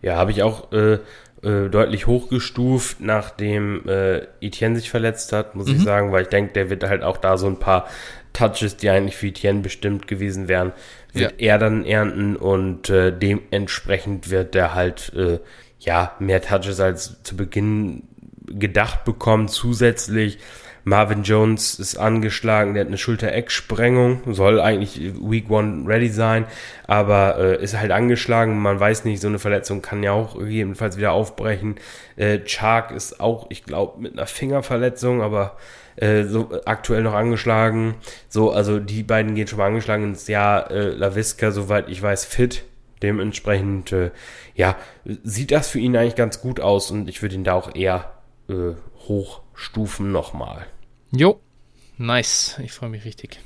Ja, 0.01 0.17
habe 0.17 0.31
ich 0.31 0.43
auch 0.43 0.71
äh, 0.71 0.99
äh, 1.43 1.69
deutlich 1.69 2.07
hochgestuft, 2.07 2.99
nachdem 2.99 3.87
äh, 3.87 4.27
Etienne 4.41 4.75
sich 4.75 4.89
verletzt 4.89 5.31
hat, 5.33 5.55
muss 5.55 5.67
mhm. 5.67 5.75
ich 5.75 5.81
sagen, 5.81 6.11
weil 6.11 6.23
ich 6.23 6.29
denke, 6.29 6.53
der 6.53 6.69
wird 6.69 6.83
halt 6.83 7.03
auch 7.03 7.17
da 7.17 7.37
so 7.37 7.47
ein 7.47 7.59
paar 7.59 7.87
Touches, 8.33 8.77
die 8.77 8.89
eigentlich 8.89 9.15
für 9.15 9.27
Etienne 9.27 9.61
bestimmt 9.61 10.07
gewesen 10.07 10.47
wären, 10.47 10.73
wird 11.13 11.39
ja. 11.41 11.51
er 11.51 11.57
dann 11.59 11.85
ernten 11.85 12.35
und 12.35 12.89
äh, 12.89 13.17
dementsprechend 13.17 14.29
wird 14.29 14.55
er 14.55 14.73
halt 14.73 15.13
äh, 15.15 15.39
ja 15.79 16.15
mehr 16.19 16.41
Touches 16.41 16.79
als 16.79 17.21
zu 17.23 17.37
Beginn 17.37 18.03
gedacht 18.47 19.03
bekommen. 19.05 19.47
Zusätzlich 19.47 20.39
Marvin 20.85 21.23
Jones 21.23 21.79
ist 21.79 21.95
angeschlagen, 21.95 22.73
der 22.73 22.81
hat 22.81 22.87
eine 22.87 22.97
Schulter-Eck-Sprengung, 22.97 24.33
soll 24.33 24.59
eigentlich 24.59 24.99
Week 25.21 25.49
One 25.49 25.87
ready 25.87 26.09
sein, 26.09 26.45
aber 26.87 27.37
äh, 27.37 27.63
ist 27.63 27.79
halt 27.79 27.91
angeschlagen. 27.91 28.61
Man 28.61 28.79
weiß 28.79 29.05
nicht, 29.05 29.21
so 29.21 29.29
eine 29.29 29.39
Verletzung 29.39 29.81
kann 29.81 30.03
ja 30.03 30.11
auch 30.11 30.41
jedenfalls 30.41 30.97
wieder 30.97 31.13
aufbrechen. 31.13 31.75
Äh, 32.17 32.39
Chark 32.45 32.91
ist 32.91 33.21
auch, 33.21 33.47
ich 33.49 33.63
glaube, 33.63 34.01
mit 34.01 34.13
einer 34.13 34.27
Fingerverletzung, 34.27 35.21
aber 35.21 35.55
äh, 35.95 36.23
so 36.23 36.49
aktuell 36.65 37.03
noch 37.03 37.13
angeschlagen. 37.13 37.95
So, 38.27 38.51
also 38.51 38.79
die 38.79 39.03
beiden 39.03 39.35
gehen 39.35 39.47
schon 39.47 39.59
mal 39.59 39.67
angeschlagen 39.67 40.03
ins 40.03 40.27
Jahr. 40.27 40.69
Äh, 40.69 40.89
Laviska, 40.89 41.51
soweit 41.51 41.87
ich 41.87 42.01
weiß, 42.01 42.25
fit. 42.25 42.63
Dementsprechend, 43.01 43.91
äh, 43.91 44.11
ja, 44.55 44.75
sieht 45.23 45.51
das 45.51 45.69
für 45.69 45.79
ihn 45.79 45.95
eigentlich 45.95 46.15
ganz 46.15 46.41
gut 46.41 46.59
aus 46.59 46.89
und 46.91 47.09
ich 47.09 47.21
würde 47.21 47.35
ihn 47.35 47.43
da 47.43 47.53
auch 47.53 47.75
eher 47.75 48.11
äh, 48.49 48.75
hochstufen 49.07 50.11
nochmal. 50.11 50.65
Jo, 51.15 51.39
nice. 51.97 52.59
Ich 52.63 52.71
freue 52.71 52.89
mich 52.89 53.05
richtig. 53.05 53.39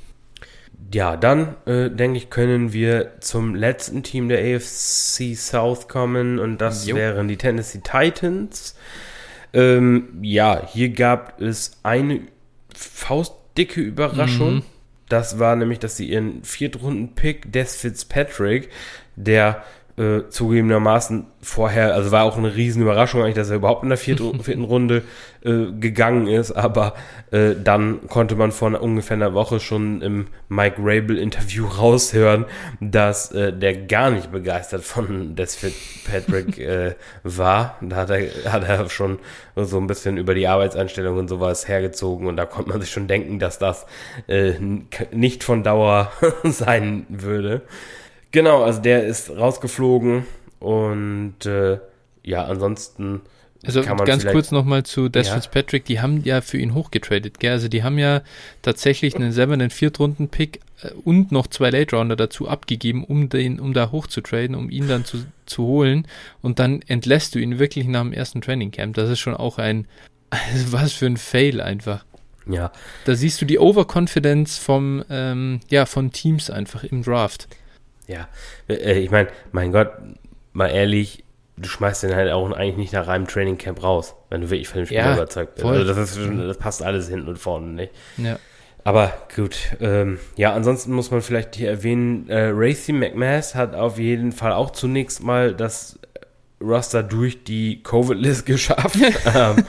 Ja, 0.93 1.18
dann 1.18 1.55
äh, 1.65 1.89
denke 1.89 2.18
ich, 2.18 2.30
können 2.30 2.72
wir 2.72 3.20
zum 3.20 3.55
letzten 3.55 4.03
Team 4.03 4.30
der 4.30 4.39
AFC 4.39 5.36
South 5.36 5.88
kommen 5.89 6.39
und 6.39 6.59
das 6.59 6.88
jo. 6.88 6.95
wären 6.95 7.28
die 7.28 7.36
Tennessee 7.36 7.82
Titans. 7.84 8.76
Ähm, 9.53 10.20
ja, 10.22 10.65
hier 10.65 10.89
gab 10.89 11.41
es 11.41 11.80
eine 11.84 12.22
faustdicke 12.74 13.82
Überraschung. 13.82 14.55
Mhm. 14.55 14.63
Das 15.09 15.39
war 15.39 15.55
nämlich, 15.55 15.80
dass 15.80 15.97
sie 15.97 16.09
ihren 16.09 16.43
Viertrunden-Pick 16.43 17.51
Des 17.51 17.78
Fitzpatrick, 17.78 18.70
der 19.15 19.63
äh, 19.98 20.30
zugegebenermaßen 20.30 21.26
vorher, 21.41 21.95
also 21.95 22.12
war 22.12 22.24
auch 22.24 22.38
eine 22.38 22.56
riesen 22.56 22.84
Überraschung 22.84 23.22
eigentlich, 23.22 23.36
dass 23.36 23.50
er 23.50 23.56
überhaupt 23.56 23.82
in 23.82 23.89
der 23.89 23.98
vierten, 23.98 24.39
vierten 24.43 24.64
Runde 24.64 25.04
äh, 25.43 25.72
gegangen 25.80 26.28
ist, 26.28 26.52
aber 26.52 26.93
äh, 27.32 27.56
dann 27.56 28.08
konnte 28.08 28.36
man 28.36 28.52
vor 28.52 28.68
einer, 28.68 28.82
ungefähr 28.82 29.16
einer 29.16 29.34
Woche 29.34 29.60
schon 29.60 30.04
im 30.04 30.28
Mike 30.50 30.76
Rabel 30.78 31.18
Interview 31.18 31.66
raushören, 31.80 32.45
dass 32.80 33.32
äh, 33.32 33.52
der 33.52 33.76
gar 33.88 34.12
nicht 34.12 34.32
begeistert 34.32 34.84
von 34.84 35.36
Des 35.36 35.56
Fitzpatrick 35.56 36.58
äh, 36.60 36.93
war. 37.24 37.78
Da 37.82 37.95
hat 37.95 38.12
er, 38.12 38.52
hat 38.52 38.68
er 38.68 38.88
schon 38.89 39.18
so 39.56 39.80
ein 39.80 39.88
bisschen 39.88 40.18
über 40.18 40.36
die 40.36 40.48
Arbeitseinstellung 40.48 41.18
und 41.18 41.28
sowas 41.28 41.68
hergezogen 41.68 42.28
und 42.28 42.38
da 42.38 42.45
konnte 42.45 42.70
man 42.70 42.82
sich 42.82 42.91
schon 42.91 43.08
denken, 43.08 43.39
dass 43.39 43.58
das 43.58 43.88
äh, 44.28 44.54
nicht 45.12 45.43
von 45.43 45.64
Dauer 45.64 46.12
sein 46.43 47.08
würde. 47.10 47.64
Genau, 48.32 48.64
also 48.64 48.82
der 48.82 49.06
ist 49.06 49.30
rausgeflogen 49.30 50.26
und 50.60 51.46
äh, 51.46 51.80
ja, 52.24 52.46
ansonsten. 52.46 53.22
Also 53.66 53.82
ganz 53.82 54.26
kurz 54.26 54.52
nochmal 54.52 54.84
zu 54.84 55.10
Des 55.10 55.28
ja. 55.28 55.34
Fitzpatrick, 55.34 55.86
die 55.86 56.00
haben 56.00 56.24
ja 56.24 56.42
für 56.42 56.58
ihn 56.58 56.74
hochgetradet, 56.74 57.40
gell? 57.40 57.54
Also 57.54 57.68
die 57.68 57.84
haben 57.84 57.98
ja 57.98 58.22
tatsächlich 58.62 59.16
einen 59.16 59.32
selber 59.32 59.54
einen 59.54 59.72
Viertrunden-Pick 59.72 60.60
äh, 60.82 60.92
und 61.06 61.32
noch 61.32 61.48
zwei 61.48 61.72
Late-Rounder 61.72 62.16
dazu 62.16 62.48
abgegeben, 62.48 63.04
um 63.04 63.30
den, 63.30 63.60
um 63.60 63.74
da 63.74 63.92
hochzutraden, 63.92 64.56
um 64.56 64.70
ihn 64.70 64.88
dann 64.88 65.06
zu, 65.06 65.26
zu 65.46 65.64
holen. 65.64 66.08
Und 66.42 66.60
dann 66.60 66.82
entlässt 66.84 67.34
du 67.34 67.40
ihn 67.40 67.60
wirklich 67.60 67.88
nach 67.88 68.04
dem 68.04 68.14
ersten 68.14 68.42
Training 68.42 68.72
Camp. 68.72 68.96
Das 68.96 69.10
ist 69.10 69.20
schon 69.20 69.36
auch 69.36 69.58
ein, 69.58 69.88
also 70.30 70.72
was 70.72 70.94
für 70.94 71.08
ein 71.08 71.18
Fail 71.18 71.60
einfach. 71.60 72.06
Ja. 72.46 72.72
Da 73.06 73.16
siehst 73.16 73.42
du 73.42 73.46
die 73.46 73.60
Overconfidence 73.60 74.58
vom, 74.58 75.04
ähm, 75.10 75.60
ja, 75.70 75.86
von 75.86 76.12
Teams 76.12 76.50
einfach 76.50 76.84
im 76.84 77.04
Draft. 77.04 77.48
Ja, 78.08 78.28
äh, 78.70 78.99
ich 78.99 79.12
meine, 79.12 79.30
mein 79.51 79.72
Gott, 79.72 79.91
mal 80.53 80.68
ehrlich, 80.68 81.24
du 81.58 81.68
schmeißt 81.68 82.03
den 82.03 82.16
halt 82.16 82.32
auch 82.32 82.49
eigentlich 82.51 82.78
nicht 82.78 82.93
nach 82.93 83.08
einem 83.08 83.28
Training 83.28 83.58
Camp 83.58 83.84
raus, 83.84 84.16
wenn 84.30 84.41
du 84.41 84.49
wirklich 84.49 84.68
von 84.68 84.80
dem 84.80 84.86
Spiel 84.86 84.97
ja, 84.97 85.14
überzeugt 85.14 85.55
bist. 85.55 85.66
Also 85.66 85.84
das, 85.84 85.97
ist, 85.97 86.18
das 86.18 86.58
passt 86.58 86.84
alles 86.84 87.10
hinten 87.10 87.28
und 87.28 87.38
vorne 87.38 87.68
nicht. 87.68 87.91
Ja. 88.18 88.38
Aber 88.84 89.12
gut, 89.36 89.76
ähm, 89.82 90.18
ja, 90.38 90.53
ansonsten 90.53 90.93
muss 90.93 91.12
man 91.12 91.22
vielleicht 91.22 91.55
hier 91.55 91.70
erwähnen, 91.70 92.30
äh, 92.30 92.51
Racy 92.53 92.93
McMass 92.93 93.53
hat 93.53 93.76
auf 93.76 93.99
jeden 93.99 94.32
Fall 94.32 94.53
auch 94.53 94.70
zunächst 94.70 95.22
mal 95.22 95.53
das 95.53 95.99
Roster 96.62 97.03
durch 97.03 97.43
die 97.43 97.84
Covid-List 97.84 98.45
geschafft. 98.45 98.95
Ähm, 99.36 99.66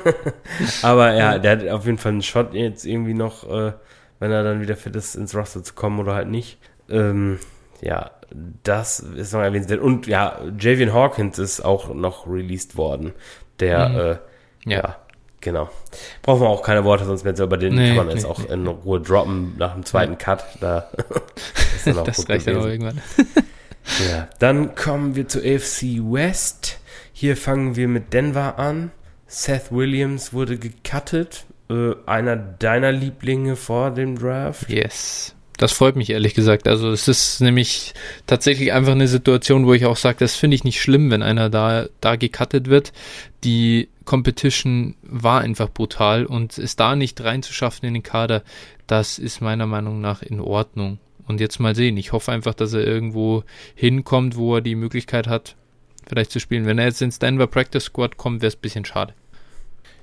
aber 0.82 1.14
ja, 1.14 1.38
der 1.38 1.52
hat 1.52 1.68
auf 1.68 1.86
jeden 1.86 1.98
Fall 1.98 2.12
einen 2.12 2.22
Shot 2.22 2.52
jetzt 2.54 2.84
irgendwie 2.84 3.14
noch, 3.14 3.48
äh, 3.48 3.74
wenn 4.18 4.32
er 4.32 4.42
dann 4.42 4.60
wieder 4.60 4.76
fit 4.76 4.96
ist, 4.96 5.14
ins 5.14 5.36
Roster 5.36 5.62
zu 5.62 5.74
kommen 5.74 6.00
oder 6.00 6.14
halt 6.14 6.28
nicht. 6.28 6.58
Ähm, 6.90 7.38
ja, 7.82 8.12
das 8.62 9.00
ist 9.00 9.32
noch 9.32 9.40
erwähnenswert. 9.40 9.80
Und 9.80 10.06
ja, 10.06 10.40
Javian 10.58 10.94
Hawkins 10.94 11.38
ist 11.38 11.60
auch 11.60 11.92
noch 11.92 12.26
released 12.26 12.76
worden. 12.76 13.12
Der, 13.60 13.88
mhm. 13.88 13.98
äh, 13.98 14.70
ja. 14.70 14.78
ja. 14.78 14.96
genau. 15.40 15.68
Brauchen 16.22 16.42
wir 16.42 16.48
auch 16.48 16.62
keine 16.62 16.84
Worte, 16.84 17.04
sonst 17.04 17.24
über 17.24 17.56
den 17.56 17.74
nee, 17.74 17.88
kann 17.88 17.96
man 17.96 18.10
jetzt 18.10 18.22
nee, 18.22 18.28
auch 18.28 18.38
nee. 18.38 18.54
in 18.54 18.66
Ruhe 18.66 19.00
droppen 19.00 19.56
nach 19.58 19.74
dem 19.74 19.84
zweiten 19.84 20.16
Cut. 20.16 20.44
Da 20.60 20.90
ist 21.76 21.86
dann 21.86 21.98
auch 21.98 22.04
das 22.04 22.28
reicht 22.28 22.46
dann 22.46 22.56
auch 22.56 22.66
irgendwann. 22.66 23.02
ja, 24.08 24.28
dann 24.38 24.74
kommen 24.74 25.16
wir 25.16 25.26
zu 25.28 25.40
AFC 25.40 26.00
West. 26.00 26.78
Hier 27.12 27.36
fangen 27.36 27.76
wir 27.76 27.88
mit 27.88 28.12
Denver 28.12 28.58
an. 28.58 28.92
Seth 29.26 29.72
Williams 29.72 30.32
wurde 30.32 30.56
gecuttet. 30.56 31.46
Äh, 31.68 31.94
einer 32.06 32.36
deiner 32.36 32.92
Lieblinge 32.92 33.56
vor 33.56 33.90
dem 33.90 34.18
Draft. 34.18 34.70
Yes. 34.70 35.34
Das 35.58 35.72
freut 35.72 35.96
mich 35.96 36.10
ehrlich 36.10 36.34
gesagt. 36.34 36.66
Also 36.66 36.90
es 36.90 37.08
ist 37.08 37.40
nämlich 37.40 37.94
tatsächlich 38.26 38.72
einfach 38.72 38.92
eine 38.92 39.08
Situation, 39.08 39.66
wo 39.66 39.74
ich 39.74 39.86
auch 39.86 39.96
sage, 39.96 40.18
das 40.20 40.34
finde 40.34 40.54
ich 40.54 40.64
nicht 40.64 40.80
schlimm, 40.80 41.10
wenn 41.10 41.22
einer 41.22 41.50
da, 41.50 41.86
da 42.00 42.16
gecuttet 42.16 42.68
wird. 42.68 42.92
Die 43.44 43.88
Competition 44.04 44.96
war 45.02 45.40
einfach 45.40 45.68
brutal 45.68 46.26
und 46.26 46.58
es 46.58 46.76
da 46.76 46.96
nicht 46.96 47.22
reinzuschaffen 47.22 47.86
in 47.86 47.94
den 47.94 48.02
Kader, 48.02 48.42
das 48.86 49.18
ist 49.18 49.40
meiner 49.40 49.66
Meinung 49.66 50.00
nach 50.00 50.22
in 50.22 50.40
Ordnung. 50.40 50.98
Und 51.26 51.40
jetzt 51.40 51.60
mal 51.60 51.76
sehen. 51.76 51.96
Ich 51.96 52.12
hoffe 52.12 52.32
einfach, 52.32 52.52
dass 52.52 52.72
er 52.72 52.84
irgendwo 52.84 53.44
hinkommt, 53.76 54.36
wo 54.36 54.56
er 54.56 54.60
die 54.60 54.74
Möglichkeit 54.74 55.28
hat, 55.28 55.54
vielleicht 56.08 56.32
zu 56.32 56.40
spielen. 56.40 56.66
Wenn 56.66 56.78
er 56.78 56.86
jetzt 56.86 57.00
ins 57.00 57.20
Denver 57.20 57.46
Practice 57.46 57.84
Squad 57.84 58.16
kommt, 58.16 58.42
wäre 58.42 58.48
es 58.48 58.56
ein 58.56 58.60
bisschen 58.60 58.84
schade. 58.84 59.14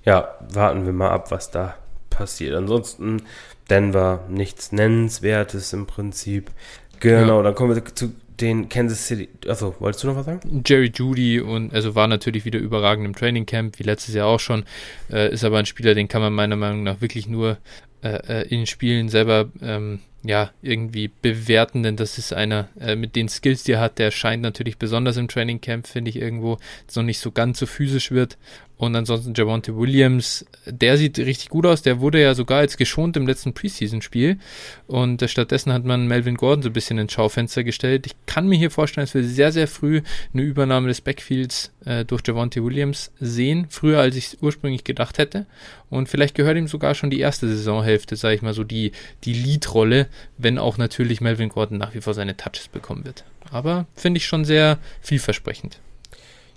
Ja, 0.05 0.29
warten 0.53 0.85
wir 0.85 0.93
mal 0.93 1.09
ab, 1.09 1.29
was 1.29 1.51
da 1.51 1.75
passiert. 2.09 2.55
Ansonsten 2.55 3.21
Denver 3.69 4.25
nichts 4.29 4.71
Nennenswertes 4.71 5.73
im 5.73 5.85
Prinzip. 5.87 6.51
Genau, 6.99 7.37
ja. 7.37 7.43
dann 7.43 7.55
kommen 7.55 7.75
wir 7.75 7.85
zu 7.95 8.13
den 8.41 8.69
Kansas 8.69 9.07
City. 9.07 9.29
Achso, 9.47 9.75
wolltest 9.79 10.03
du 10.03 10.07
noch 10.07 10.15
was 10.15 10.25
sagen? 10.25 10.63
Jerry 10.65 10.91
Judy 10.93 11.39
und 11.41 11.73
also 11.73 11.95
war 11.95 12.07
natürlich 12.07 12.45
wieder 12.45 12.59
überragend 12.59 13.05
im 13.05 13.15
Training 13.15 13.45
Camp, 13.45 13.79
wie 13.79 13.83
letztes 13.83 14.15
Jahr 14.15 14.27
auch 14.27 14.39
schon. 14.39 14.63
Äh, 15.11 15.33
ist 15.33 15.43
aber 15.43 15.57
ein 15.59 15.65
Spieler, 15.65 15.93
den 15.93 16.07
kann 16.07 16.21
man 16.21 16.33
meiner 16.33 16.55
Meinung 16.55 16.83
nach 16.83 17.01
wirklich 17.01 17.27
nur 17.27 17.57
äh, 18.01 18.41
äh 18.41 18.47
in 18.47 18.65
Spielen 18.65 19.09
selber 19.09 19.49
ähm, 19.61 19.99
ja, 20.23 20.51
irgendwie 20.61 21.09
bewerten, 21.21 21.83
denn 21.83 21.95
das 21.95 22.17
ist 22.17 22.33
einer 22.33 22.67
äh, 22.79 22.95
mit 22.95 23.15
den 23.15 23.29
Skills, 23.29 23.63
die 23.63 23.73
er 23.73 23.79
hat, 23.79 23.99
der 23.99 24.11
scheint 24.11 24.43
natürlich 24.43 24.77
besonders 24.77 25.15
im 25.15 25.29
Training 25.29 25.61
Camp, 25.61 25.87
finde 25.87 26.09
ich 26.09 26.17
irgendwo, 26.17 26.57
noch 26.95 27.03
nicht 27.03 27.19
so 27.19 27.31
ganz 27.31 27.59
so 27.59 27.65
physisch 27.65 28.11
wird 28.11 28.37
und 28.79 28.95
ansonsten 28.95 29.33
Javonte 29.33 29.75
Williams, 29.75 30.45
der 30.65 30.97
sieht 30.97 31.19
richtig 31.19 31.49
gut 31.49 31.65
aus. 31.65 31.81
Der 31.81 31.99
wurde 31.99 32.21
ja 32.21 32.33
sogar 32.33 32.61
jetzt 32.61 32.77
geschont 32.77 33.17
im 33.17 33.27
letzten 33.27 33.53
Preseason-Spiel. 33.53 34.39
Und 34.87 35.21
äh, 35.21 35.27
stattdessen 35.27 35.73
hat 35.73 35.83
man 35.83 36.07
Melvin 36.07 36.37
Gordon 36.37 36.63
so 36.63 36.69
ein 36.69 36.73
bisschen 36.73 36.97
ins 36.97 37.11
Schaufenster 37.11 37.65
gestellt. 37.65 38.05
Ich 38.05 38.13
kann 38.25 38.47
mir 38.47 38.57
hier 38.57 38.71
vorstellen, 38.71 39.05
dass 39.05 39.13
wir 39.13 39.25
sehr, 39.25 39.51
sehr 39.51 39.67
früh 39.67 40.01
eine 40.33 40.43
Übernahme 40.43 40.87
des 40.87 41.01
Backfields 41.01 41.73
äh, 41.83 42.05
durch 42.05 42.21
Javonte 42.25 42.63
Williams 42.63 43.11
sehen. 43.19 43.67
Früher, 43.69 43.99
als 43.99 44.15
ich 44.15 44.27
es 44.27 44.37
ursprünglich 44.39 44.85
gedacht 44.85 45.17
hätte. 45.17 45.45
Und 45.89 46.07
vielleicht 46.07 46.35
gehört 46.35 46.55
ihm 46.55 46.69
sogar 46.69 46.95
schon 46.95 47.09
die 47.09 47.19
erste 47.19 47.49
Saisonhälfte, 47.49 48.15
sage 48.15 48.35
ich 48.35 48.41
mal 48.41 48.53
so, 48.53 48.63
die, 48.63 48.93
die 49.25 49.33
Lead-Rolle, 49.33 50.07
wenn 50.37 50.57
auch 50.57 50.77
natürlich 50.77 51.19
Melvin 51.19 51.49
Gordon 51.49 51.79
nach 51.79 51.95
wie 51.95 52.01
vor 52.01 52.13
seine 52.13 52.37
Touches 52.37 52.69
bekommen 52.69 53.03
wird. 53.03 53.25
Aber 53.51 53.87
finde 53.93 54.19
ich 54.19 54.25
schon 54.25 54.45
sehr 54.45 54.79
vielversprechend. 55.01 55.81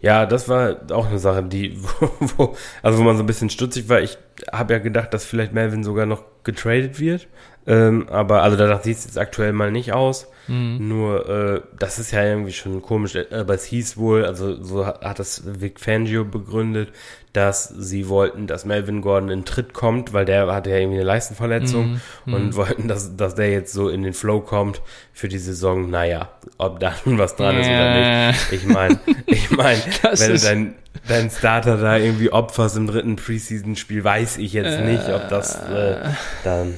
Ja, 0.02 0.26
das 0.26 0.48
war 0.48 0.80
auch 0.90 1.06
eine 1.06 1.20
Sache, 1.20 1.44
die, 1.44 1.78
wo, 1.80 2.10
wo, 2.36 2.56
also 2.82 2.98
wo 2.98 3.02
man 3.02 3.16
so 3.16 3.22
ein 3.22 3.26
bisschen 3.26 3.50
stutzig 3.50 3.88
war. 3.88 4.00
Ich 4.00 4.18
habe 4.52 4.74
ja 4.74 4.80
gedacht, 4.80 5.14
dass 5.14 5.24
vielleicht 5.24 5.52
Melvin 5.52 5.84
sogar 5.84 6.06
noch 6.06 6.24
getradet 6.42 6.98
wird. 6.98 7.28
Ähm, 7.66 8.08
aber 8.08 8.42
also 8.42 8.56
da 8.56 8.82
sieht 8.82 8.98
es 8.98 9.04
jetzt 9.04 9.18
aktuell 9.18 9.52
mal 9.52 9.70
nicht 9.70 9.92
aus. 9.92 10.28
Mhm. 10.48 10.88
Nur, 10.88 11.28
äh, 11.28 11.60
das 11.78 11.98
ist 11.98 12.10
ja 12.10 12.24
irgendwie 12.24 12.52
schon 12.52 12.82
komisch. 12.82 13.16
Aber 13.30 13.54
es 13.54 13.64
hieß 13.64 13.96
wohl, 13.96 14.24
also 14.24 14.60
so 14.62 14.86
hat 14.86 15.18
das 15.18 15.42
Vic 15.60 15.78
Fangio 15.78 16.24
begründet, 16.24 16.90
dass 17.32 17.68
sie 17.68 18.08
wollten, 18.08 18.46
dass 18.46 18.64
Melvin 18.64 19.00
Gordon 19.00 19.30
in 19.30 19.44
Tritt 19.44 19.72
kommt, 19.72 20.12
weil 20.12 20.24
der 20.24 20.52
hatte 20.52 20.70
ja 20.70 20.76
irgendwie 20.76 20.98
eine 20.98 21.06
Leistenverletzung 21.06 22.00
mm, 22.26 22.34
und 22.34 22.50
mm. 22.50 22.56
wollten, 22.56 22.88
dass, 22.88 23.16
dass 23.16 23.36
der 23.36 23.50
jetzt 23.50 23.72
so 23.72 23.88
in 23.88 24.02
den 24.02 24.12
Flow 24.12 24.40
kommt 24.40 24.82
für 25.12 25.28
die 25.28 25.38
Saison. 25.38 25.88
Naja, 25.88 26.28
ob 26.58 26.80
da 26.80 26.94
nun 27.04 27.18
was 27.18 27.36
dran 27.36 27.56
ist 27.58 27.68
oder 27.68 28.28
nicht. 28.28 28.52
Ich 28.52 28.66
meine, 28.66 28.98
ich 29.26 29.50
meine, 29.50 29.80
wenn 30.02 30.32
du 30.32 30.38
dein 30.38 30.74
dein 31.08 31.30
Starter 31.30 31.78
da 31.78 31.96
irgendwie 31.96 32.30
opferst 32.30 32.76
im 32.76 32.86
dritten 32.86 33.16
Preseason-Spiel, 33.16 34.04
weiß 34.04 34.38
ich 34.38 34.52
jetzt 34.52 34.80
nicht, 34.80 35.08
ob 35.08 35.28
das 35.28 35.56
äh, 35.56 35.96
dann. 36.44 36.74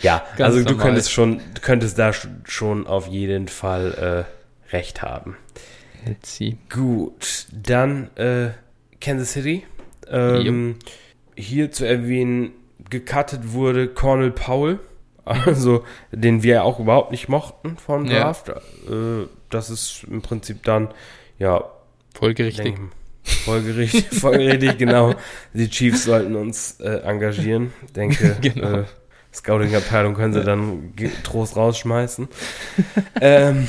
Ja, 0.00 0.24
also 0.38 0.58
du 0.58 0.70
normal. 0.70 0.86
könntest 0.86 1.12
schon, 1.12 1.40
du 1.54 1.60
könntest 1.60 1.98
da 1.98 2.12
schon 2.44 2.86
auf 2.86 3.06
jeden 3.06 3.48
Fall 3.48 4.26
äh, 4.70 4.74
recht 4.74 5.02
haben. 5.02 5.36
Let's 6.06 6.36
see. 6.36 6.56
Gut, 6.68 7.46
dann 7.52 8.10
äh, 8.16 8.50
Kansas 9.00 9.32
City. 9.32 9.64
Ähm, 10.08 10.76
hier 11.36 11.72
zu 11.72 11.86
erwähnen, 11.86 12.50
gecuttet 12.90 13.52
wurde 13.52 13.88
Cornel 13.88 14.30
Powell, 14.30 14.80
also 15.24 15.84
den 16.10 16.42
wir 16.42 16.64
auch 16.64 16.80
überhaupt 16.80 17.12
nicht 17.12 17.28
mochten 17.28 17.76
vom 17.76 18.06
Draft. 18.06 18.48
Ja. 18.48 18.56
Äh, 18.92 19.28
das 19.50 19.70
ist 19.70 20.04
im 20.10 20.22
Prinzip 20.22 20.62
dann, 20.64 20.88
ja. 21.38 21.64
Folgerichtig. 22.14 22.64
Denke, 22.64 22.90
Folgerichtig, 23.24 24.06
folgerichtig, 24.20 24.78
genau. 24.78 25.14
Die 25.52 25.68
Chiefs 25.68 26.04
sollten 26.04 26.34
uns 26.34 26.80
äh, 26.80 27.02
engagieren. 27.02 27.72
Denke, 27.94 28.36
genau. 28.40 28.80
äh, 28.80 28.84
Scouting-Abteilung 29.34 30.14
können 30.14 30.34
sie 30.34 30.44
dann 30.44 30.94
Trost 31.24 31.56
rausschmeißen. 31.56 32.28
ähm, 33.20 33.66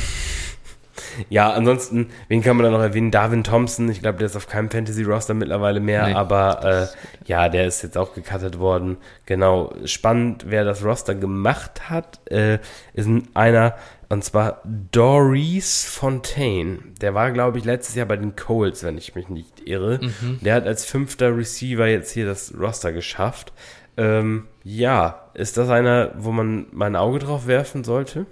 ja, 1.29 1.51
ansonsten, 1.51 2.09
wen 2.27 2.41
kann 2.41 2.57
man 2.57 2.65
da 2.65 2.71
noch 2.71 2.81
erwähnen? 2.81 3.11
Darwin 3.11 3.43
Thompson, 3.43 3.89
ich 3.89 4.01
glaube, 4.01 4.17
der 4.17 4.27
ist 4.27 4.35
auf 4.35 4.47
keinem 4.47 4.69
Fantasy-Roster 4.69 5.33
mittlerweile 5.33 5.79
mehr, 5.79 6.07
nee, 6.07 6.13
aber 6.13 6.89
äh, 6.93 7.27
ja, 7.27 7.49
der 7.49 7.67
ist 7.67 7.81
jetzt 7.81 7.97
auch 7.97 8.13
gecuttet 8.13 8.59
worden. 8.59 8.97
Genau, 9.25 9.73
spannend, 9.85 10.45
wer 10.47 10.65
das 10.65 10.83
Roster 10.83 11.15
gemacht 11.15 11.89
hat, 11.89 12.19
äh, 12.31 12.59
ist 12.93 13.09
einer, 13.33 13.75
und 14.09 14.23
zwar 14.23 14.61
Doris 14.91 15.85
Fontaine. 15.85 16.79
Der 17.01 17.13
war, 17.13 17.31
glaube 17.31 17.57
ich, 17.57 17.65
letztes 17.65 17.95
Jahr 17.95 18.05
bei 18.05 18.17
den 18.17 18.35
Colts, 18.35 18.83
wenn 18.83 18.97
ich 18.97 19.15
mich 19.15 19.29
nicht 19.29 19.67
irre. 19.67 19.99
Mhm. 20.01 20.39
Der 20.41 20.55
hat 20.55 20.67
als 20.67 20.85
fünfter 20.85 21.35
Receiver 21.35 21.87
jetzt 21.87 22.11
hier 22.11 22.25
das 22.25 22.53
Roster 22.59 22.91
geschafft. 22.91 23.53
Ähm, 23.97 24.47
ja, 24.63 25.22
ist 25.33 25.57
das 25.57 25.69
einer, 25.69 26.11
wo 26.17 26.31
man 26.31 26.67
mein 26.71 26.95
Auge 26.95 27.19
drauf 27.19 27.47
werfen 27.47 27.83
sollte? 27.83 28.25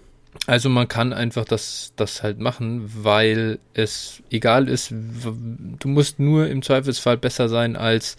Also 0.47 0.69
man 0.69 0.87
kann 0.87 1.13
einfach 1.13 1.45
das, 1.45 1.93
das 1.95 2.23
halt 2.23 2.39
machen, 2.39 2.89
weil 3.03 3.59
es 3.73 4.23
egal 4.29 4.69
ist, 4.69 4.91
du 4.91 5.87
musst 5.87 6.19
nur 6.19 6.47
im 6.47 6.61
Zweifelsfall 6.61 7.17
besser 7.17 7.49
sein 7.49 7.75
als 7.75 8.15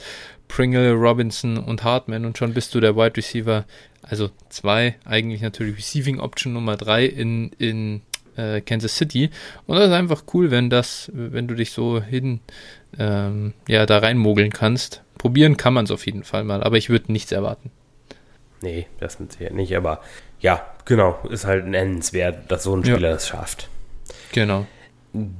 Pringle, 0.46 0.92
Robinson 0.92 1.56
und 1.56 1.84
Hartman 1.84 2.26
und 2.26 2.36
schon 2.36 2.52
bist 2.52 2.74
du 2.74 2.80
der 2.80 2.96
Wide 2.96 3.16
Receiver, 3.16 3.64
also 4.02 4.30
zwei, 4.50 4.96
eigentlich 5.06 5.40
natürlich 5.40 5.78
Receiving 5.78 6.20
Option 6.20 6.52
Nummer 6.52 6.76
drei 6.76 7.06
in, 7.06 7.50
in 7.58 8.02
äh, 8.36 8.60
Kansas 8.60 8.96
City. 8.96 9.30
Und 9.66 9.76
das 9.76 9.86
ist 9.86 9.94
einfach 9.94 10.24
cool, 10.34 10.50
wenn 10.50 10.68
das, 10.68 11.10
wenn 11.14 11.48
du 11.48 11.54
dich 11.54 11.72
so 11.72 12.02
hin, 12.02 12.40
ähm, 12.98 13.54
ja, 13.66 13.86
da 13.86 13.98
reinmogeln 13.98 14.50
kannst. 14.50 15.02
Probieren 15.16 15.56
kann 15.56 15.72
man 15.72 15.86
es 15.86 15.90
auf 15.90 16.04
jeden 16.04 16.24
Fall 16.24 16.44
mal, 16.44 16.62
aber 16.62 16.76
ich 16.76 16.90
würde 16.90 17.12
nichts 17.12 17.32
erwarten. 17.32 17.70
Nee, 18.62 18.86
das 19.00 19.18
mit 19.20 19.32
Sicherheit 19.32 19.54
nicht, 19.54 19.76
aber 19.76 20.00
ja, 20.40 20.64
genau, 20.84 21.18
ist 21.30 21.44
halt 21.44 21.66
nennenswert, 21.66 22.50
dass 22.50 22.64
so 22.64 22.74
ein 22.74 22.84
Spieler 22.84 23.08
ja. 23.08 23.14
das 23.14 23.28
schafft. 23.28 23.68
Genau. 24.32 24.66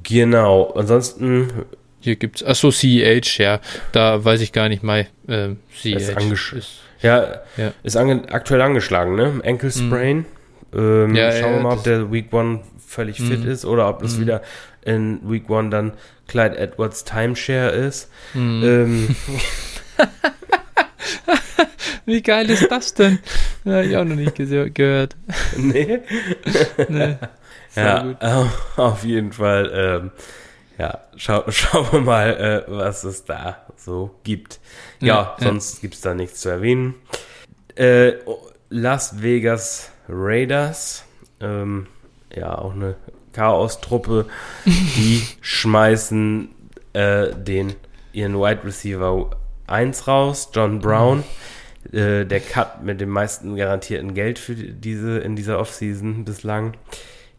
Genau, 0.03 0.71
ansonsten. 0.75 1.65
Hier 1.99 2.15
gibt 2.15 2.41
es, 2.41 2.47
achso, 2.47 2.69
CEH, 2.69 3.37
ja, 3.37 3.59
da 3.91 4.23
weiß 4.23 4.41
ich 4.41 4.51
gar 4.51 4.69
nicht 4.69 4.83
mal, 4.83 5.07
äh, 5.27 5.49
CEH 5.73 5.95
ist, 5.95 6.53
ist, 6.53 6.79
ja, 7.01 7.41
ja, 7.57 7.73
ist 7.83 7.95
ange 7.97 8.23
aktuell 8.31 8.61
angeschlagen, 8.61 9.15
ne? 9.15 9.41
Ankle 9.43 9.69
mhm. 9.69 9.71
Sprain. 9.71 10.17
Mhm. 10.17 10.79
Ähm, 10.79 11.15
ja, 11.15 11.31
schauen 11.31 11.55
wir 11.55 11.61
mal, 11.61 11.73
ob 11.73 11.83
der 11.83 12.11
Week 12.11 12.31
One 12.33 12.61
völlig 12.85 13.19
mhm. 13.19 13.27
fit 13.27 13.45
ist 13.45 13.65
oder 13.65 13.89
ob 13.89 14.01
das 14.01 14.15
mhm. 14.15 14.21
wieder 14.21 14.41
in 14.83 15.19
Week 15.29 15.49
One 15.49 15.69
dann 15.69 15.93
Clyde 16.27 16.57
Edwards 16.57 17.03
Timeshare 17.03 17.69
ist. 17.69 18.09
Mhm. 18.33 18.63
Ähm, 18.63 19.15
Wie 22.05 22.21
geil 22.21 22.49
ist 22.49 22.69
das 22.69 22.93
denn? 22.93 23.19
Ja, 23.65 23.81
ich 23.81 23.95
auch 23.95 24.03
noch 24.03 24.17
nicht 24.17 24.35
gehört. 24.35 25.15
Nee. 25.55 26.01
nee. 26.89 27.15
Ja, 27.77 28.49
auf 28.75 29.05
jeden 29.05 29.31
Fall. 29.31 29.71
Ähm, 29.73 30.11
ja, 30.77 30.99
schau, 31.15 31.43
schauen 31.49 31.87
wir 31.93 32.01
mal, 32.01 32.65
äh, 32.67 32.71
was 32.71 33.05
es 33.05 33.23
da 33.23 33.65
so 33.77 34.19
gibt. 34.23 34.59
Ja, 34.99 35.15
ja 35.15 35.35
sonst 35.39 35.75
ja. 35.75 35.81
gibt 35.83 35.93
es 35.93 36.01
da 36.01 36.13
nichts 36.13 36.41
zu 36.41 36.49
erwähnen. 36.49 36.95
Äh, 37.75 38.15
Las 38.69 39.21
Vegas 39.21 39.91
Raiders. 40.09 41.05
Ähm, 41.39 41.87
ja, 42.35 42.57
auch 42.57 42.73
eine 42.73 42.95
Chaos-Truppe. 43.31 44.25
Die 44.65 45.25
schmeißen 45.39 46.49
äh, 46.91 47.33
den 47.33 47.75
ihren 48.11 48.35
Wide 48.35 48.65
Receiver 48.65 49.29
1 49.67 50.05
raus, 50.05 50.49
John 50.53 50.79
Brown. 50.79 51.19
Mhm 51.19 51.23
äh, 51.91 52.25
der 52.25 52.39
Cut 52.39 52.83
mit 52.83 53.01
dem 53.01 53.09
meisten 53.09 53.55
garantierten 53.55 54.13
Geld 54.13 54.39
für 54.39 54.55
diese 54.55 55.19
in 55.19 55.35
dieser 55.35 55.59
Offseason 55.59 56.25
bislang. 56.25 56.73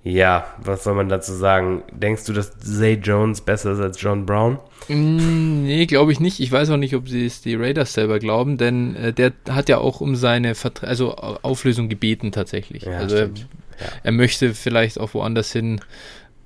Ja, 0.04 0.46
was 0.62 0.84
soll 0.84 0.94
man 0.94 1.08
dazu 1.08 1.32
sagen? 1.32 1.82
Denkst 1.90 2.26
du, 2.26 2.34
dass 2.34 2.58
Zay 2.58 3.00
Jones 3.02 3.40
besser 3.40 3.72
ist 3.72 3.80
als 3.80 4.00
John 4.02 4.26
Brown? 4.26 4.58
Mm, 4.88 5.62
nee, 5.64 5.86
glaube 5.86 6.12
ich 6.12 6.20
nicht. 6.20 6.40
Ich 6.40 6.52
weiß 6.52 6.68
auch 6.70 6.76
nicht, 6.76 6.94
ob 6.94 7.08
sie 7.08 7.24
es 7.24 7.40
die 7.40 7.54
Raiders 7.54 7.94
selber 7.94 8.18
glauben, 8.18 8.58
denn 8.58 8.94
äh, 8.96 9.12
der 9.14 9.32
hat 9.48 9.70
ja 9.70 9.78
auch 9.78 10.02
um 10.02 10.14
seine 10.14 10.54
Vertra 10.54 10.88
also 10.88 11.14
Auflösung 11.14 11.88
gebeten 11.88 12.32
tatsächlich. 12.32 12.82
Ja, 12.82 12.98
also 12.98 13.16
er, 13.16 13.24
ja. 13.24 13.86
er, 14.02 14.12
möchte 14.12 14.52
vielleicht 14.52 15.00
auch 15.00 15.14
woanders 15.14 15.52
hin 15.52 15.80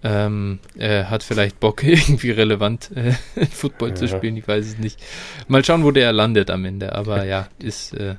ähm, 0.02 0.60
er 0.76 1.10
hat 1.10 1.22
vielleicht 1.22 1.60
Bock, 1.60 1.82
irgendwie 1.84 2.30
relevant 2.30 2.90
äh, 2.94 3.12
Football 3.50 3.90
ja. 3.90 3.94
zu 3.94 4.08
spielen, 4.08 4.36
ich 4.36 4.46
weiß 4.46 4.66
es 4.66 4.78
nicht. 4.78 5.00
Mal 5.48 5.64
schauen, 5.64 5.84
wo 5.84 5.90
der 5.90 6.12
landet 6.12 6.50
am 6.50 6.64
Ende, 6.64 6.94
aber 6.94 7.24
ja, 7.24 7.48
ist. 7.58 7.94
Äh, 7.94 8.16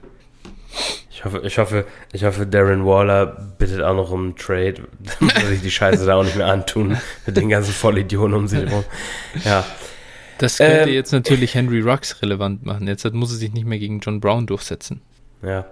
ich 1.12 1.26
hoffe, 1.26 1.42
ich 1.44 1.58
hoffe, 1.58 1.86
ich 2.14 2.24
hoffe, 2.24 2.48
Darren 2.48 2.86
Waller 2.86 3.26
bittet 3.58 3.82
auch 3.82 3.96
noch 3.96 4.12
um 4.12 4.24
einen 4.24 4.36
Trade. 4.38 4.88
Er 5.36 5.48
sich 5.48 5.62
die 5.62 5.72
Scheiße 5.72 6.06
da 6.06 6.16
auch 6.16 6.24
nicht 6.24 6.38
mehr 6.38 6.48
antun. 6.48 6.98
Mit 7.26 7.36
den 7.36 7.50
ganzen 7.50 7.74
Vollidioten 7.74 8.34
um 8.34 8.48
sich 8.48 8.60
herum. 8.60 8.86
Ja. 9.44 9.66
Das 10.38 10.60
könnte 10.60 10.90
ähm, 10.90 10.94
jetzt 10.94 11.12
natürlich 11.12 11.56
Henry 11.56 11.82
Rux 11.82 12.22
relevant 12.22 12.66
machen. 12.66 12.88
Jetzt 12.88 13.04
muss 13.14 13.32
er 13.32 13.38
sich 13.38 13.52
nicht 13.52 13.66
mehr 13.66 13.80
gegen 13.80 14.00
John 14.00 14.22
Brown 14.22 14.48
durchsetzen. 14.48 15.02
Ja. 15.42 15.66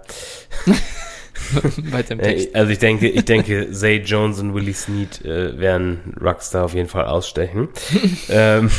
Bei 1.90 2.02
dem 2.02 2.18
Text. 2.18 2.54
Also 2.54 2.72
ich 2.72 2.78
denke, 2.78 3.08
ich 3.08 3.24
denke, 3.24 3.70
Zay 3.72 3.98
Jones 3.98 4.40
und 4.40 4.54
Willie 4.54 4.74
Snead 4.74 5.24
äh, 5.24 5.58
werden 5.58 6.14
Rockstar 6.20 6.64
auf 6.64 6.74
jeden 6.74 6.88
Fall 6.88 7.06
ausstechen. 7.06 7.68
ähm, 8.28 8.70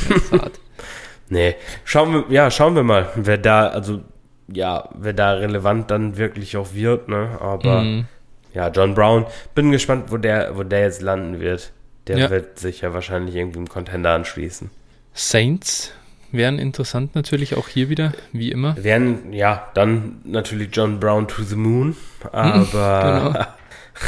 nee, 1.30 1.56
schauen 1.84 2.14
wir, 2.14 2.26
ja, 2.30 2.52
schauen 2.52 2.76
wir 2.76 2.84
mal, 2.84 3.10
wer 3.16 3.38
da, 3.38 3.68
also 3.68 4.02
ja, 4.52 4.90
wer 4.96 5.14
da 5.14 5.34
relevant 5.34 5.92
dann 5.92 6.18
wirklich 6.18 6.58
auch 6.58 6.74
wird, 6.74 7.08
ne? 7.08 7.38
Aber 7.40 7.84
mm. 7.84 8.08
ja, 8.54 8.70
John 8.70 8.96
Brown, 8.96 9.26
bin 9.54 9.72
gespannt, 9.72 10.06
wo 10.12 10.18
der, 10.18 10.58
wo 10.58 10.64
der 10.64 10.82
jetzt 10.82 11.02
landen 11.02 11.40
wird. 11.40 11.72
Der 12.08 12.18
ja. 12.18 12.30
wird 12.32 12.58
sich 12.58 12.82
ja 12.82 12.94
wahrscheinlich 12.94 13.36
irgendwie 13.36 13.60
im 13.60 13.70
Contender 13.70 14.14
anschließen. 14.14 14.72
Saints 15.14 15.94
wären 16.32 16.60
interessant 16.60 17.16
natürlich 17.16 17.56
auch 17.56 17.68
hier 17.68 17.90
wieder, 17.90 18.14
wie 18.32 18.52
immer. 18.52 18.76
Wären, 18.82 19.34
ja, 19.34 19.68
dann 19.74 20.22
natürlich 20.24 20.70
John 20.72 21.00
Brown 21.00 21.28
to 21.28 21.44
the 21.44 21.56
Moon, 21.56 21.96
aber 22.32 23.32
genau. 23.32 23.46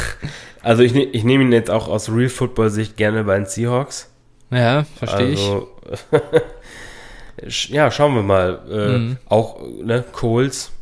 also 0.62 0.82
ich, 0.82 0.94
ne-, 0.94 1.04
ich 1.04 1.24
nehme 1.24 1.44
ihn 1.44 1.52
jetzt 1.52 1.70
auch 1.70 1.88
aus 1.88 2.10
Real 2.10 2.28
Football 2.28 2.70
Sicht 2.70 2.96
gerne 2.96 3.24
bei 3.24 3.36
den 3.36 3.46
Seahawks. 3.46 4.10
Ja, 4.50 4.84
verstehe 4.96 5.30
also, 5.30 5.68
ich. 7.42 7.68
ja, 7.70 7.90
schauen 7.90 8.14
wir 8.14 8.22
mal. 8.22 8.60
Äh, 8.70 8.98
mhm. 8.98 9.16
Auch, 9.26 9.60
ne, 9.82 10.04
Coles, 10.12 10.72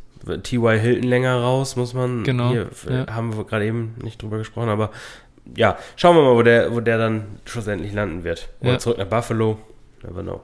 T.Y. 0.43 0.78
Hilton 0.78 1.09
länger 1.09 1.36
raus, 1.36 1.76
muss 1.76 1.95
man. 1.95 2.24
Genau. 2.24 2.51
Hier, 2.51 2.68
ja. 2.88 3.14
Haben 3.14 3.36
wir 3.36 3.45
gerade 3.45 3.66
eben 3.66 3.95
nicht 4.03 4.20
drüber 4.20 4.38
gesprochen, 4.38 4.68
aber 4.68 4.91
ja, 5.57 5.78
schauen 5.97 6.16
wir 6.16 6.22
mal, 6.22 6.34
wo 6.34 6.43
der, 6.43 6.74
wo 6.74 6.80
der 6.80 6.99
dann 6.99 7.24
schlussendlich 7.45 7.93
landen 7.93 8.24
wird. 8.24 8.49
Oder 8.61 8.72
ja. 8.72 8.78
zurück 8.78 8.99
nach 8.99 9.07
Buffalo. 9.07 9.59
Never 10.03 10.22
know. 10.22 10.41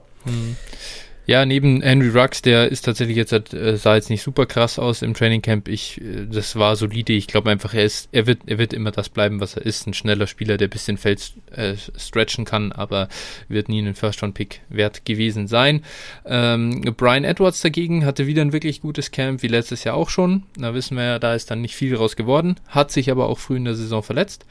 Ja, 1.28 1.44
neben 1.44 1.82
Henry 1.82 2.08
Rux, 2.08 2.40
der 2.40 2.70
ist 2.70 2.82
tatsächlich 2.82 3.16
jetzt, 3.16 3.32
äh, 3.32 3.76
sah 3.76 3.96
jetzt 3.96 4.10
nicht 4.10 4.22
super 4.22 4.46
krass 4.46 4.78
aus 4.78 5.02
im 5.02 5.12
Training 5.12 5.42
Camp. 5.42 5.66
Ich, 5.66 6.00
äh, 6.00 6.24
das 6.30 6.54
war 6.54 6.76
solide. 6.76 7.14
Ich 7.14 7.26
glaube 7.26 7.50
einfach, 7.50 7.74
er 7.74 7.82
ist, 7.82 8.08
er 8.12 8.28
wird, 8.28 8.42
er 8.46 8.58
wird 8.58 8.72
immer 8.72 8.92
das 8.92 9.08
bleiben, 9.08 9.40
was 9.40 9.56
er 9.56 9.66
ist. 9.66 9.88
Ein 9.88 9.94
schneller 9.94 10.28
Spieler, 10.28 10.56
der 10.56 10.68
ein 10.68 10.70
bisschen 10.70 10.98
Feld 10.98 11.32
äh, 11.50 11.74
stretchen 11.96 12.44
kann, 12.44 12.70
aber 12.70 13.08
wird 13.48 13.68
nie 13.68 13.80
ein 13.80 13.96
First-Round-Pick 13.96 14.60
wert 14.68 15.04
gewesen 15.04 15.48
sein. 15.48 15.82
Ähm, 16.24 16.82
Brian 16.96 17.24
Edwards 17.24 17.60
dagegen 17.60 18.04
hatte 18.04 18.28
wieder 18.28 18.42
ein 18.42 18.52
wirklich 18.52 18.80
gutes 18.80 19.10
Camp, 19.10 19.42
wie 19.42 19.48
letztes 19.48 19.82
Jahr 19.82 19.96
auch 19.96 20.10
schon. 20.10 20.44
Da 20.56 20.74
wissen 20.74 20.96
wir 20.96 21.04
ja, 21.04 21.18
da 21.18 21.34
ist 21.34 21.50
dann 21.50 21.60
nicht 21.60 21.74
viel 21.74 21.96
raus 21.96 22.14
geworden. 22.14 22.54
Hat 22.68 22.92
sich 22.92 23.10
aber 23.10 23.28
auch 23.28 23.40
früh 23.40 23.56
in 23.56 23.64
der 23.64 23.74
Saison 23.74 24.04
verletzt. 24.04 24.46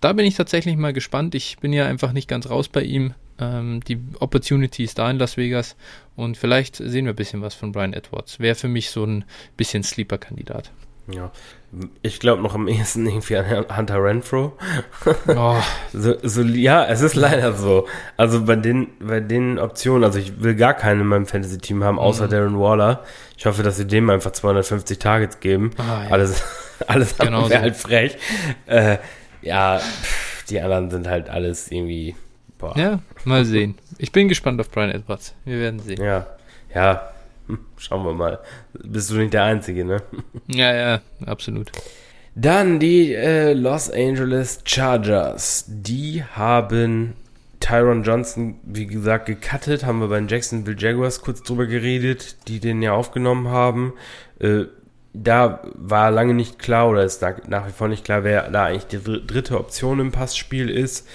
Da 0.00 0.12
bin 0.12 0.24
ich 0.24 0.36
tatsächlich 0.36 0.76
mal 0.76 0.92
gespannt. 0.92 1.34
Ich 1.34 1.58
bin 1.58 1.72
ja 1.72 1.86
einfach 1.86 2.12
nicht 2.12 2.28
ganz 2.28 2.48
raus 2.48 2.68
bei 2.68 2.82
ihm. 2.82 3.14
Ähm, 3.38 3.80
die 3.84 3.98
Opportunity 4.20 4.84
ist 4.84 4.98
da 4.98 5.10
in 5.10 5.18
Las 5.18 5.36
Vegas 5.36 5.76
und 6.16 6.36
vielleicht 6.36 6.76
sehen 6.76 7.06
wir 7.06 7.12
ein 7.12 7.16
bisschen 7.16 7.42
was 7.42 7.54
von 7.54 7.72
Brian 7.72 7.92
Edwards. 7.92 8.40
Wäre 8.40 8.54
für 8.54 8.68
mich 8.68 8.90
so 8.90 9.04
ein 9.04 9.24
bisschen 9.56 9.82
Sleeper-Kandidat. 9.82 10.70
Ja. 11.08 11.32
Ich 12.02 12.20
glaube 12.20 12.42
noch 12.42 12.54
am 12.54 12.68
ehesten 12.68 13.06
irgendwie 13.06 13.36
an 13.36 13.66
Hunter 13.76 14.02
Renfro. 14.02 14.56
Oh. 15.26 15.56
so, 15.92 16.14
so, 16.22 16.42
ja, 16.42 16.84
es 16.84 17.00
ist 17.00 17.14
leider 17.14 17.54
so. 17.54 17.86
Also 18.16 18.44
bei 18.44 18.56
den, 18.56 18.88
bei 19.00 19.20
den 19.20 19.58
Optionen, 19.58 20.04
also 20.04 20.18
ich 20.18 20.42
will 20.42 20.54
gar 20.54 20.74
keinen 20.74 21.00
in 21.00 21.06
meinem 21.06 21.26
Fantasy-Team 21.26 21.82
haben, 21.82 21.98
außer 21.98 22.26
mhm. 22.26 22.30
Darren 22.30 22.60
Waller. 22.60 23.04
Ich 23.36 23.46
hoffe, 23.46 23.62
dass 23.62 23.78
sie 23.78 23.86
dem 23.86 24.10
einfach 24.10 24.32
250 24.32 24.98
Targets 24.98 25.40
geben. 25.40 25.70
Oh, 25.78 25.82
ja. 25.82 26.06
Alles, 26.10 26.42
alles 26.86 27.16
genau 27.16 27.48
wäre 27.48 27.58
so. 27.58 27.62
halt 27.62 27.76
frech. 27.76 28.18
Äh, 28.66 28.98
ja, 29.40 29.78
pff, 29.78 30.44
die 30.44 30.60
anderen 30.60 30.90
sind 30.90 31.08
halt 31.08 31.28
alles 31.30 31.70
irgendwie. 31.70 32.14
Boah. 32.62 32.78
Ja, 32.78 33.00
mal 33.24 33.44
sehen. 33.44 33.74
Ich 33.98 34.12
bin 34.12 34.28
gespannt 34.28 34.60
auf 34.60 34.70
Brian 34.70 34.92
Edwards. 34.92 35.34
Wir 35.44 35.58
werden 35.58 35.80
sehen. 35.80 36.00
Ja, 36.00 36.28
ja, 36.72 37.10
hm, 37.48 37.58
schauen 37.76 38.06
wir 38.06 38.14
mal. 38.14 38.38
Bist 38.72 39.10
du 39.10 39.16
nicht 39.16 39.34
der 39.34 39.42
Einzige, 39.42 39.84
ne? 39.84 40.00
Ja, 40.46 40.72
ja, 40.72 41.00
absolut. 41.26 41.72
Dann 42.36 42.78
die 42.78 43.14
äh, 43.14 43.52
Los 43.52 43.90
Angeles 43.90 44.60
Chargers. 44.64 45.64
Die 45.66 46.22
haben 46.22 47.14
Tyron 47.58 48.04
Johnson, 48.04 48.60
wie 48.62 48.86
gesagt, 48.86 49.26
gecuttet. 49.26 49.84
Haben 49.84 49.98
wir 49.98 50.06
bei 50.06 50.20
den 50.20 50.28
Jacksonville 50.28 50.78
Jaguars 50.78 51.20
kurz 51.20 51.42
drüber 51.42 51.66
geredet, 51.66 52.36
die 52.46 52.60
den 52.60 52.80
ja 52.80 52.92
aufgenommen 52.92 53.48
haben. 53.48 53.94
Äh, 54.38 54.66
da 55.12 55.62
war 55.74 56.12
lange 56.12 56.34
nicht 56.34 56.60
klar 56.60 56.88
oder 56.88 57.02
ist 57.02 57.22
nach 57.48 57.66
wie 57.66 57.72
vor 57.72 57.88
nicht 57.88 58.04
klar, 58.04 58.22
wer 58.22 58.48
da 58.50 58.66
eigentlich 58.66 58.86
die 58.86 59.26
dritte 59.26 59.58
Option 59.58 59.98
im 59.98 60.12
Passspiel 60.12 60.70
ist. 60.70 61.08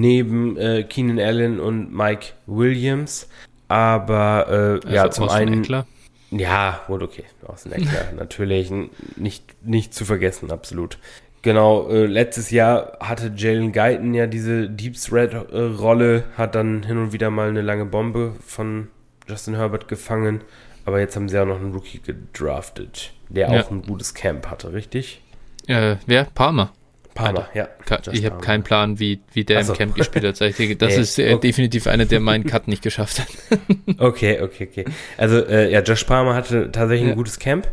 Neben 0.00 0.56
äh, 0.56 0.82
Keenan 0.82 1.18
Allen 1.18 1.60
und 1.60 1.92
Mike 1.94 2.32
Williams. 2.46 3.28
Aber 3.68 4.46
äh, 4.48 4.86
also 4.86 4.88
ja, 4.88 5.10
zum 5.10 5.28
einen. 5.28 5.62
Eckler. 5.62 5.86
Ja, 6.30 6.82
gut, 6.86 7.02
okay. 7.02 7.24
Aus 7.46 7.66
Eckler, 7.66 8.12
natürlich. 8.16 8.70
Nicht, 9.16 9.44
nicht 9.64 9.94
zu 9.94 10.04
vergessen, 10.04 10.50
absolut. 10.50 10.98
Genau, 11.42 11.88
äh, 11.88 12.06
letztes 12.06 12.50
Jahr 12.50 12.98
hatte 13.00 13.32
Jalen 13.36 13.72
Guyton 13.72 14.14
ja 14.14 14.26
diese 14.26 14.68
Deep 14.68 14.96
Threat-Rolle, 14.96 16.24
hat 16.36 16.56
dann 16.56 16.82
hin 16.82 16.98
und 16.98 17.12
wieder 17.12 17.30
mal 17.30 17.48
eine 17.48 17.62
lange 17.62 17.86
Bombe 17.86 18.32
von 18.44 18.88
Justin 19.28 19.54
Herbert 19.54 19.86
gefangen. 19.86 20.42
Aber 20.84 21.00
jetzt 21.00 21.16
haben 21.16 21.28
sie 21.28 21.38
auch 21.40 21.46
noch 21.46 21.56
einen 21.56 21.72
Rookie 21.72 22.00
gedraftet, 22.00 23.12
der 23.28 23.50
ja. 23.50 23.60
auch 23.60 23.70
ein 23.70 23.82
gutes 23.82 24.14
Camp 24.14 24.48
hatte, 24.50 24.72
richtig? 24.72 25.22
Äh, 25.66 25.96
wer? 26.06 26.24
Palmer. 26.24 26.72
Palmer, 27.16 27.48
ja. 27.54 27.68
Ich 28.12 28.24
habe 28.24 28.40
keinen 28.40 28.62
Plan, 28.62 29.00
wie, 29.00 29.20
wie 29.32 29.44
der 29.44 29.58
also. 29.58 29.72
im 29.72 29.78
Camp 29.78 29.94
gespielt 29.94 30.24
hat. 30.24 30.36
Das 30.78 30.94
nee, 30.94 31.00
ist 31.00 31.18
äh, 31.18 31.32
okay. 31.34 31.48
definitiv 31.48 31.86
einer, 31.86 32.04
der 32.04 32.20
meinen 32.20 32.44
Cut 32.44 32.68
nicht 32.68 32.82
geschafft 32.82 33.20
hat. 33.20 33.28
okay, 33.98 34.40
okay, 34.40 34.68
okay. 34.70 34.84
Also, 35.16 35.44
äh, 35.44 35.72
ja, 35.72 35.80
Josh 35.80 36.04
Palmer 36.04 36.34
hatte 36.34 36.70
tatsächlich 36.70 37.06
ja. 37.06 37.12
ein 37.12 37.16
gutes 37.16 37.38
Camp. 37.38 37.68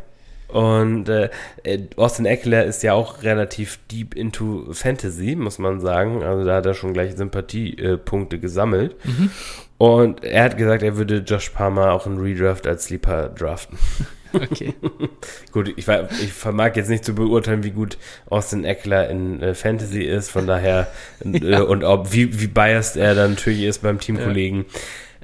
Und 0.47 1.09
äh, 1.09 1.29
äh, 1.63 1.79
Austin 1.95 2.25
Eckler 2.25 2.63
ist 2.63 2.83
ja 2.83 2.93
auch 2.93 3.23
relativ 3.23 3.79
deep 3.91 4.13
into 4.15 4.71
Fantasy, 4.71 5.35
muss 5.35 5.57
man 5.57 5.79
sagen. 5.79 6.21
Also 6.21 6.45
da 6.45 6.57
hat 6.57 6.65
er 6.67 6.75
schon 6.75 6.93
gleich 6.93 7.15
Sympathiepunkte 7.15 8.37
gesammelt. 8.37 8.95
Mhm. 9.03 9.31
Und 9.79 10.23
er 10.23 10.43
hat 10.43 10.57
gesagt, 10.57 10.83
er 10.83 10.95
würde 10.95 11.23
Josh 11.25 11.49
Palmer 11.49 11.91
auch 11.91 12.05
in 12.05 12.19
Redraft 12.19 12.67
als 12.67 12.85
Sleeper 12.85 13.29
draften. 13.29 13.79
Okay. 14.33 14.73
gut, 15.51 15.69
ich, 15.69 15.87
ich, 15.87 16.33
vermag 16.33 16.75
jetzt 16.75 16.89
nicht 16.89 17.05
zu 17.05 17.13
beurteilen, 17.13 17.63
wie 17.63 17.71
gut 17.71 17.97
Austin 18.29 18.65
Eckler 18.65 19.09
in 19.09 19.41
äh, 19.41 19.53
Fantasy 19.53 20.03
ist, 20.03 20.31
von 20.31 20.47
daher 20.47 20.87
äh, 21.25 21.51
ja. 21.51 21.61
und 21.61 21.83
ob 21.83 22.13
wie, 22.13 22.39
wie 22.39 22.47
biased 22.47 22.97
er 22.97 23.15
dann 23.15 23.31
natürlich 23.31 23.63
ist 23.63 23.81
beim 23.81 23.99
Teamkollegen. 23.99 24.65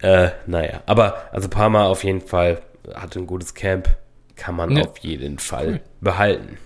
Ja. 0.02 0.26
Äh, 0.26 0.32
naja, 0.46 0.82
aber 0.86 1.34
also 1.34 1.50
Parma 1.50 1.86
auf 1.86 2.04
jeden 2.04 2.22
Fall 2.22 2.62
hatte 2.94 3.20
ein 3.20 3.28
gutes 3.28 3.54
Camp, 3.54 3.90
kann 4.36 4.56
man 4.56 4.78
ja. 4.78 4.84
auf 4.84 4.98
jeden 5.00 5.40
Fall 5.40 5.68
cool. 5.68 5.80
behalten. 6.00 6.58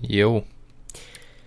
Jo. 0.00 0.44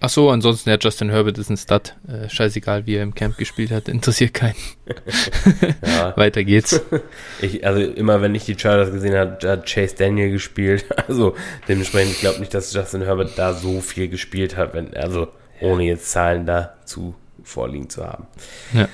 Ach 0.03 0.09
so, 0.09 0.31
ansonsten, 0.31 0.71
ja, 0.71 0.77
Justin 0.81 1.11
Herbert 1.11 1.37
ist 1.37 1.51
ein 1.51 1.57
Stud. 1.57 1.95
Äh, 2.07 2.27
scheißegal, 2.27 2.87
wie 2.87 2.95
er 2.95 3.03
im 3.03 3.13
Camp 3.13 3.37
gespielt 3.37 3.69
hat, 3.69 3.87
interessiert 3.87 4.33
keinen. 4.33 4.55
Weiter 6.15 6.43
geht's. 6.43 6.81
Ich, 7.41 7.65
also 7.65 7.81
immer, 7.81 8.21
wenn 8.21 8.35
ich 8.35 8.45
die 8.45 8.57
Chargers 8.57 8.91
gesehen 8.91 9.15
habe, 9.15 9.37
hat 9.47 9.71
Chase 9.71 9.95
Daniel 9.95 10.31
gespielt. 10.31 10.85
Also 11.07 11.35
dementsprechend, 11.67 12.13
ich 12.13 12.19
glaube 12.19 12.39
nicht, 12.39 12.53
dass 12.53 12.73
Justin 12.73 13.03
Herbert 13.03 13.37
da 13.37 13.53
so 13.53 13.79
viel 13.79 14.09
gespielt 14.09 14.57
hat, 14.57 14.73
wenn, 14.73 14.95
also 14.95 15.27
ohne 15.59 15.83
jetzt 15.83 16.11
Zahlen 16.11 16.45
dazu 16.45 17.15
vorliegen 17.43 17.89
zu 17.89 18.05
haben. 18.05 18.27
Ja. 18.73 18.87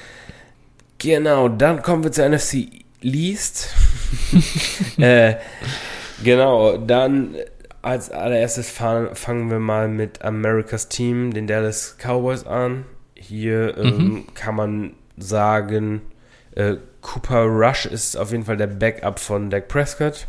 Genau, 0.98 1.48
dann 1.48 1.82
kommen 1.82 2.04
wir 2.04 2.12
zur 2.12 2.28
NFC 2.28 2.68
Least. 3.02 3.70
äh, 4.98 5.36
genau, 6.24 6.78
dann 6.78 7.36
als 7.88 8.12
allererstes 8.12 8.70
fangen 8.70 9.50
wir 9.50 9.60
mal 9.60 9.88
mit 9.88 10.22
Americas 10.22 10.90
Team, 10.90 11.34
den 11.34 11.48
Dallas 11.48 11.96
Cowboys 11.98 12.46
an. 12.46 12.84
Hier 13.16 13.78
ähm, 13.78 13.98
mhm. 13.98 14.34
kann 14.34 14.56
man 14.56 14.94
sagen, 15.16 16.02
äh, 16.56 16.76
Cooper 17.02 17.46
Rush 17.46 17.86
ist 17.86 18.18
auf 18.18 18.32
jeden 18.32 18.44
Fall 18.44 18.58
der 18.58 18.68
Backup 18.68 19.20
von 19.20 19.50
Dak 19.50 19.70
Prescott. 19.70 20.28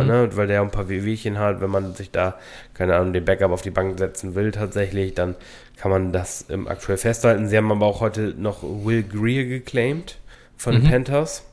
mhm. 0.00 0.06
ne, 0.08 0.36
weil 0.36 0.48
der 0.48 0.62
ein 0.62 0.72
paar 0.72 0.88
Wehwehchen 0.88 1.38
hat. 1.38 1.60
Wenn 1.60 1.70
man 1.70 1.94
sich 1.94 2.10
da, 2.10 2.34
keine 2.74 2.96
Ahnung, 2.96 3.12
den 3.12 3.24
Backup 3.24 3.52
auf 3.52 3.62
die 3.62 3.70
Bank 3.70 3.96
setzen 3.96 4.34
will, 4.34 4.50
tatsächlich, 4.50 5.14
dann 5.14 5.36
kann 5.76 5.92
man 5.92 6.12
das 6.12 6.46
ähm, 6.50 6.66
aktuell 6.66 6.98
festhalten. 6.98 7.46
Sie 7.46 7.56
haben 7.56 7.70
aber 7.70 7.86
auch 7.86 8.00
heute 8.00 8.34
noch 8.36 8.64
Will 8.64 9.04
Greer 9.04 9.44
geclaimed 9.44 10.18
von 10.56 10.74
mhm. 10.74 10.80
den 10.80 10.90
Panthers. 10.90 11.44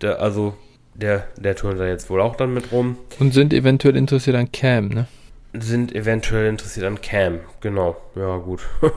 Der, 0.00 0.20
also 0.20 0.56
der, 1.00 1.26
der 1.36 1.56
turnt 1.56 1.80
da 1.80 1.86
jetzt 1.86 2.10
wohl 2.10 2.20
auch 2.20 2.36
dann 2.36 2.54
mit 2.54 2.72
rum. 2.72 2.96
Und 3.18 3.32
sind 3.32 3.52
eventuell 3.52 3.96
interessiert 3.96 4.36
an 4.36 4.52
Cam, 4.52 4.88
ne? 4.88 5.06
Sind 5.52 5.94
eventuell 5.94 6.48
interessiert 6.48 6.86
an 6.86 7.00
Cam, 7.00 7.40
genau. 7.60 7.96
Ja, 8.14 8.36
gut. 8.36 8.60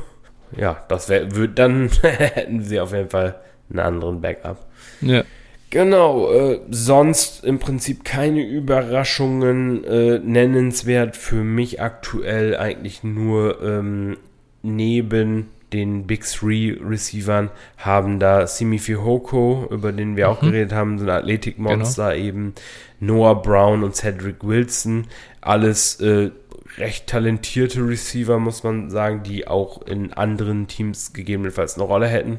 ja, 0.57 0.83
das 0.87 1.09
wäre, 1.09 1.49
dann 1.49 1.89
hätten 2.01 2.63
sie 2.63 2.79
auf 2.79 2.93
jeden 2.93 3.09
Fall 3.09 3.35
einen 3.69 3.79
anderen 3.79 4.21
Backup. 4.21 4.65
Ja. 5.01 5.23
Genau, 5.69 6.31
äh, 6.31 6.59
sonst 6.69 7.43
im 7.43 7.57
Prinzip 7.57 8.03
keine 8.03 8.45
Überraschungen 8.45 9.83
äh, 9.83 10.19
nennenswert 10.19 11.17
für 11.17 11.43
mich 11.43 11.81
aktuell 11.81 12.55
eigentlich 12.55 13.03
nur 13.03 13.59
ähm, 13.63 14.17
neben 14.61 15.49
den 15.73 16.05
Big 16.05 16.23
Three 16.25 16.77
Receivern 16.79 17.49
haben 17.77 18.19
da 18.19 18.47
Simi 18.47 18.79
Fihoko, 18.79 19.67
über 19.71 19.91
den 19.91 20.15
wir 20.15 20.27
mhm. 20.27 20.33
auch 20.33 20.39
geredet 20.39 20.73
haben, 20.73 20.99
so 20.99 21.05
ein 21.05 21.09
Athletikmonster 21.09 22.13
genau. 22.13 22.25
eben, 22.25 22.53
Noah 22.99 23.41
Brown 23.41 23.83
und 23.83 23.95
Cedric 23.95 24.43
Wilson, 24.43 25.07
alles 25.41 25.99
äh, 25.99 26.31
recht 26.77 27.07
talentierte 27.07 27.85
Receiver, 27.85 28.39
muss 28.39 28.63
man 28.63 28.89
sagen, 28.89 29.23
die 29.23 29.47
auch 29.47 29.81
in 29.83 30.13
anderen 30.13 30.67
Teams 30.67 31.13
gegebenenfalls 31.13 31.75
eine 31.75 31.83
Rolle 31.83 32.07
hätten. 32.07 32.37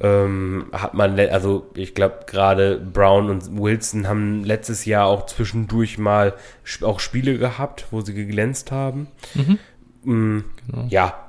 Ähm, 0.00 0.66
hat 0.72 0.94
man, 0.94 1.18
also 1.18 1.70
ich 1.74 1.94
glaube 1.94 2.20
gerade 2.26 2.78
Brown 2.78 3.30
und 3.30 3.58
Wilson 3.60 4.06
haben 4.06 4.44
letztes 4.44 4.84
Jahr 4.84 5.06
auch 5.06 5.26
zwischendurch 5.26 5.98
mal 5.98 6.34
auch 6.82 7.00
Spiele 7.00 7.36
gehabt, 7.36 7.86
wo 7.90 8.00
sie 8.00 8.14
geglänzt 8.14 8.70
haben. 8.70 9.08
Mhm. 9.34 9.58
Mm, 10.04 10.44
genau. 10.66 10.86
Ja, 10.88 11.27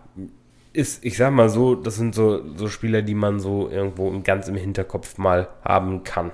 ist, 0.80 1.04
ich 1.04 1.18
sag 1.18 1.32
mal 1.34 1.50
so, 1.50 1.76
das 1.76 1.98
sind 1.98 2.16
so, 2.16 2.42
so 2.56 2.70
Spieler, 2.70 3.02
die 3.02 3.14
man 3.14 3.40
so 3.40 3.70
irgendwo 3.70 4.18
ganz 4.22 4.48
im 4.48 4.56
Hinterkopf 4.56 5.18
mal 5.18 5.50
haben 5.64 6.04
kann. 6.04 6.32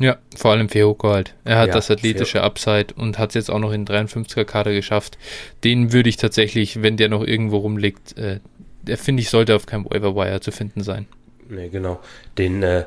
Ja, 0.00 0.16
vor 0.36 0.52
allem 0.52 0.68
Feoko 0.68 1.10
halt. 1.10 1.34
Er 1.44 1.58
hat 1.58 1.68
ja, 1.68 1.74
das 1.74 1.90
athletische 1.90 2.42
Upside 2.42 2.94
und 2.96 3.18
hat 3.18 3.30
es 3.30 3.34
jetzt 3.34 3.50
auch 3.50 3.58
noch 3.58 3.72
in 3.72 3.84
53er 3.84 4.44
Kader 4.44 4.72
geschafft. 4.72 5.18
Den 5.64 5.92
würde 5.92 6.08
ich 6.08 6.16
tatsächlich, 6.16 6.82
wenn 6.82 6.96
der 6.96 7.08
noch 7.08 7.24
irgendwo 7.24 7.58
rumliegt, 7.58 8.16
äh, 8.16 8.38
der 8.82 8.96
finde 8.96 9.22
ich, 9.22 9.30
sollte 9.30 9.56
auf 9.56 9.66
keinem 9.66 9.86
Waiver 9.86 10.14
Wire 10.14 10.40
zu 10.40 10.52
finden 10.52 10.82
sein. 10.84 11.06
Nee, 11.48 11.68
genau. 11.68 11.98
Den, 12.38 12.62
äh, 12.62 12.84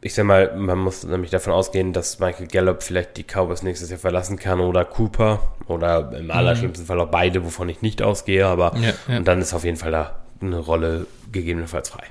ich 0.00 0.14
sag 0.14 0.24
mal, 0.24 0.56
man 0.56 0.78
muss 0.78 1.04
nämlich 1.04 1.30
davon 1.30 1.52
ausgehen, 1.52 1.92
dass 1.92 2.18
Michael 2.18 2.46
Gallup 2.46 2.82
vielleicht 2.82 3.18
die 3.18 3.24
Cowboys 3.24 3.62
nächstes 3.62 3.90
Jahr 3.90 3.98
verlassen 3.98 4.38
kann 4.38 4.60
oder 4.60 4.86
Cooper 4.86 5.40
oder 5.68 6.12
im 6.18 6.30
allerschlimmsten 6.30 6.84
mhm. 6.84 6.88
Fall 6.88 7.00
auch 7.00 7.10
beide, 7.10 7.44
wovon 7.44 7.68
ich 7.68 7.82
nicht 7.82 8.00
ausgehe, 8.02 8.46
aber 8.46 8.74
ja, 8.76 8.92
ja. 9.08 9.18
und 9.18 9.28
dann 9.28 9.40
ist 9.40 9.52
auf 9.52 9.64
jeden 9.64 9.76
Fall 9.76 9.92
da 9.92 10.20
eine 10.40 10.58
Rolle 10.58 11.06
gegebenenfalls 11.32 11.90
frei. 11.90 12.04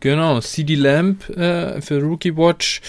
Genau, 0.00 0.40
CD 0.40 0.74
Lamp 0.74 1.28
äh, 1.30 1.80
für 1.80 2.00
Rookie 2.02 2.36
Watch 2.36 2.82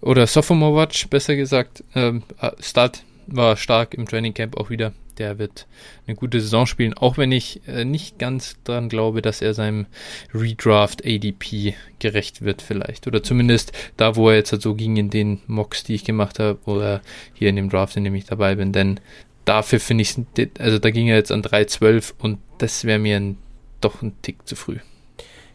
oder 0.00 0.26
Sophomore 0.26 0.76
Watch, 0.76 1.08
besser 1.08 1.36
gesagt. 1.36 1.84
Ähm, 1.94 2.22
äh, 2.40 2.50
Start 2.60 3.04
war 3.26 3.56
stark 3.56 3.94
im 3.94 4.06
Training 4.06 4.34
Camp 4.34 4.56
auch 4.56 4.70
wieder. 4.70 4.92
Der 5.18 5.38
wird 5.38 5.66
eine 6.06 6.14
gute 6.14 6.40
Saison 6.40 6.66
spielen, 6.66 6.94
auch 6.94 7.18
wenn 7.18 7.32
ich 7.32 7.60
äh, 7.66 7.84
nicht 7.84 8.18
ganz 8.18 8.56
daran 8.64 8.88
glaube, 8.88 9.20
dass 9.20 9.42
er 9.42 9.52
seinem 9.52 9.86
Redraft 10.32 11.04
ADP 11.04 11.74
gerecht 11.98 12.42
wird, 12.42 12.62
vielleicht. 12.62 13.06
Oder 13.06 13.22
zumindest 13.22 13.72
da, 13.96 14.14
wo 14.14 14.30
er 14.30 14.36
jetzt 14.36 14.52
halt 14.52 14.62
so 14.62 14.74
ging 14.74 14.96
in 14.96 15.10
den 15.10 15.40
Mocks, 15.46 15.82
die 15.82 15.94
ich 15.94 16.04
gemacht 16.04 16.38
habe, 16.38 16.58
oder 16.66 17.02
hier 17.34 17.48
in 17.48 17.56
dem 17.56 17.68
Draft, 17.68 17.96
in 17.96 18.04
dem 18.04 18.14
ich 18.14 18.26
dabei 18.26 18.54
bin. 18.54 18.72
Denn 18.72 19.00
dafür 19.44 19.80
finde 19.80 20.02
ich, 20.02 20.14
also 20.58 20.78
da 20.78 20.90
ging 20.90 21.08
er 21.08 21.16
jetzt 21.16 21.32
an 21.32 21.42
3,12 21.42 22.12
und 22.18 22.38
das 22.58 22.84
wäre 22.84 22.98
mir 23.00 23.16
ein 23.16 23.38
doch 23.80 24.02
ein 24.02 24.20
Tick 24.22 24.46
zu 24.46 24.56
früh. 24.56 24.78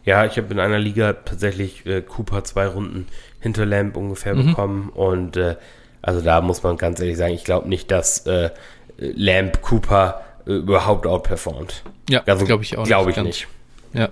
Ja, 0.04 0.26
ich 0.26 0.36
habe 0.36 0.52
in 0.52 0.60
einer 0.60 0.78
Liga 0.78 1.14
tatsächlich 1.14 1.86
äh, 1.86 2.02
Cooper 2.02 2.44
zwei 2.44 2.66
Runden 2.66 3.06
hinter 3.40 3.64
Lamp 3.64 3.96
ungefähr 3.96 4.34
mhm. 4.34 4.46
bekommen 4.46 4.88
und 4.90 5.36
äh, 5.36 5.56
also 6.02 6.20
da 6.20 6.42
muss 6.42 6.62
man 6.62 6.76
ganz 6.76 7.00
ehrlich 7.00 7.16
sagen, 7.16 7.32
ich 7.32 7.44
glaube 7.44 7.68
nicht, 7.68 7.90
dass 7.90 8.26
äh, 8.26 8.50
Lamp 8.98 9.62
Cooper 9.62 10.22
äh, 10.46 10.52
überhaupt 10.52 11.06
outperformt. 11.06 11.82
Ja, 12.10 12.22
Also, 12.26 12.44
glaube 12.44 12.62
ich 12.62 12.76
auch 12.76 12.84
Glaube 12.84 13.10
ich 13.10 13.16
ganz. 13.16 13.26
nicht. 13.26 13.48
Ja. 13.94 14.08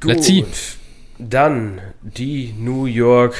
Gut. 0.00 0.10
Let's 0.12 0.26
see. 0.26 0.44
Dann 1.18 1.80
die 2.02 2.54
New 2.58 2.84
York 2.84 3.36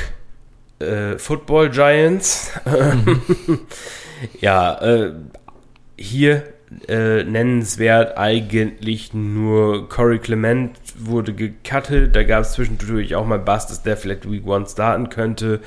äh, 0.78 1.18
Football 1.18 1.70
Giants. 1.70 2.52
ja, 4.40 4.80
äh, 4.80 5.12
hier 5.98 6.53
äh, 6.88 7.24
nennenswert 7.24 8.18
eigentlich 8.18 9.14
nur 9.14 9.88
Corey 9.88 10.18
Clement 10.18 10.78
wurde 10.98 11.32
gecuttet. 11.32 12.14
Da 12.14 12.22
gab 12.22 12.42
es 12.42 12.52
zwischendurch 12.52 13.14
auch 13.14 13.26
mal 13.26 13.38
Bastes, 13.38 13.82
der 13.82 13.96
vielleicht 13.96 14.30
Week 14.30 14.46
One 14.46 14.66
starten 14.66 15.08
könnte. 15.08 15.60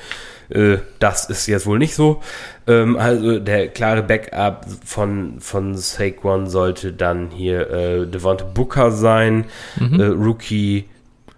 Äh, 0.48 0.78
das 0.98 1.28
ist 1.28 1.46
jetzt 1.46 1.66
wohl 1.66 1.78
nicht 1.78 1.94
so. 1.94 2.22
Ähm, 2.66 2.96
also 2.96 3.38
der 3.38 3.68
klare 3.68 4.02
Backup 4.02 4.66
von, 4.84 5.40
von 5.40 5.76
Saquon 5.76 6.46
sollte 6.46 6.92
dann 6.92 7.30
hier 7.30 7.70
äh, 7.70 8.06
Devonta 8.06 8.44
Booker 8.44 8.90
sein. 8.90 9.44
Mhm. 9.78 10.00
Äh, 10.00 10.04
Rookie 10.06 10.84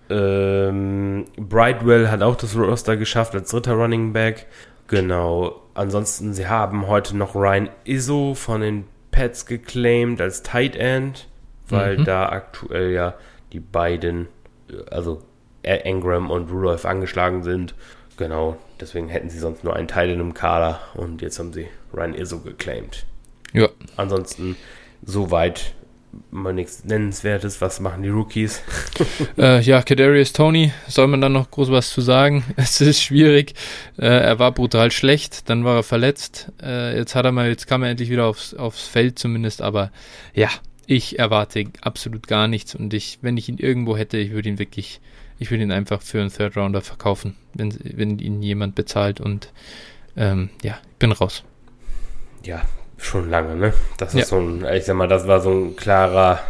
ähm, 0.08 1.24
Brightwell 1.36 2.10
hat 2.10 2.22
auch 2.22 2.36
das 2.36 2.56
Roster 2.56 2.96
geschafft 2.96 3.34
als 3.34 3.50
dritter 3.50 3.74
Running 3.74 4.12
Back. 4.12 4.46
Genau. 4.88 5.62
Ansonsten, 5.74 6.34
sie 6.34 6.48
haben 6.48 6.88
heute 6.88 7.16
noch 7.16 7.34
Ryan 7.36 7.68
Izzo 7.84 8.34
von 8.34 8.60
den 8.60 8.84
Pets 9.20 9.44
geclaimed 9.44 10.20
als 10.20 10.42
Tight 10.42 10.74
End, 10.76 11.26
weil 11.68 11.98
Mhm. 11.98 12.04
da 12.06 12.30
aktuell 12.30 12.90
ja 12.90 13.14
die 13.52 13.60
beiden, 13.60 14.28
also 14.90 15.22
Engram 15.62 16.30
und 16.30 16.50
Rudolph 16.50 16.86
angeschlagen 16.86 17.42
sind. 17.42 17.74
Genau. 18.16 18.56
Deswegen 18.80 19.08
hätten 19.08 19.28
sie 19.28 19.38
sonst 19.38 19.62
nur 19.62 19.76
einen 19.76 19.88
Teil 19.88 20.08
in 20.08 20.20
einem 20.20 20.32
Kader 20.32 20.80
und 20.94 21.20
jetzt 21.20 21.38
haben 21.38 21.52
sie 21.52 21.68
Ryan 21.92 22.14
Izzo 22.14 22.38
geclaimed. 22.38 23.04
Ja. 23.52 23.68
Ansonsten 23.96 24.56
soweit 25.04 25.74
mal 26.30 26.52
nichts 26.52 26.84
Nennenswertes. 26.84 27.60
Was 27.60 27.80
machen 27.80 28.02
die 28.02 28.08
Rookies? 28.08 28.62
Äh, 29.38 29.60
ja, 29.62 29.82
Kadarius 29.82 30.32
Tony, 30.32 30.72
soll 30.86 31.06
man 31.06 31.20
dann 31.20 31.32
noch 31.32 31.50
groß 31.50 31.70
was 31.70 31.90
zu 31.90 32.00
sagen? 32.00 32.44
Es 32.56 32.80
ist 32.80 33.02
schwierig. 33.02 33.54
Äh, 33.96 34.06
er 34.06 34.38
war 34.38 34.52
brutal 34.52 34.90
schlecht, 34.90 35.48
dann 35.48 35.64
war 35.64 35.76
er 35.76 35.82
verletzt. 35.82 36.52
Äh, 36.62 36.96
jetzt 36.96 37.14
hat 37.14 37.24
er 37.24 37.32
mal, 37.32 37.48
jetzt 37.48 37.66
kam 37.66 37.82
er 37.82 37.90
endlich 37.90 38.10
wieder 38.10 38.26
aufs, 38.26 38.54
aufs 38.54 38.86
Feld 38.86 39.18
zumindest, 39.18 39.62
aber 39.62 39.92
ja, 40.34 40.48
ich 40.86 41.18
erwarte 41.18 41.66
absolut 41.82 42.26
gar 42.26 42.48
nichts 42.48 42.74
und 42.74 42.92
ich, 42.92 43.18
wenn 43.22 43.36
ich 43.36 43.48
ihn 43.48 43.58
irgendwo 43.58 43.96
hätte, 43.96 44.18
ich 44.18 44.32
würde 44.32 44.48
ihn 44.48 44.58
wirklich, 44.58 45.00
ich 45.38 45.50
würde 45.50 45.62
ihn 45.62 45.72
einfach 45.72 46.02
für 46.02 46.20
einen 46.20 46.32
Third 46.32 46.56
Rounder 46.56 46.80
verkaufen, 46.80 47.36
wenn, 47.54 47.72
wenn 47.82 48.18
ihn 48.18 48.42
jemand 48.42 48.74
bezahlt 48.74 49.20
und 49.20 49.52
ähm, 50.16 50.50
ja, 50.62 50.78
ich 50.90 50.96
bin 50.98 51.12
raus. 51.12 51.44
Ja, 52.44 52.62
schon 53.00 53.30
lange, 53.30 53.56
ne? 53.56 53.72
Das 53.98 54.14
Ja. 54.14 54.20
ist 54.20 54.28
so 54.28 54.36
ein, 54.38 54.64
ich 54.74 54.84
sag 54.84 54.94
mal, 54.96 55.08
das 55.08 55.26
war 55.26 55.40
so 55.40 55.50
ein 55.50 55.76
klarer 55.76 56.40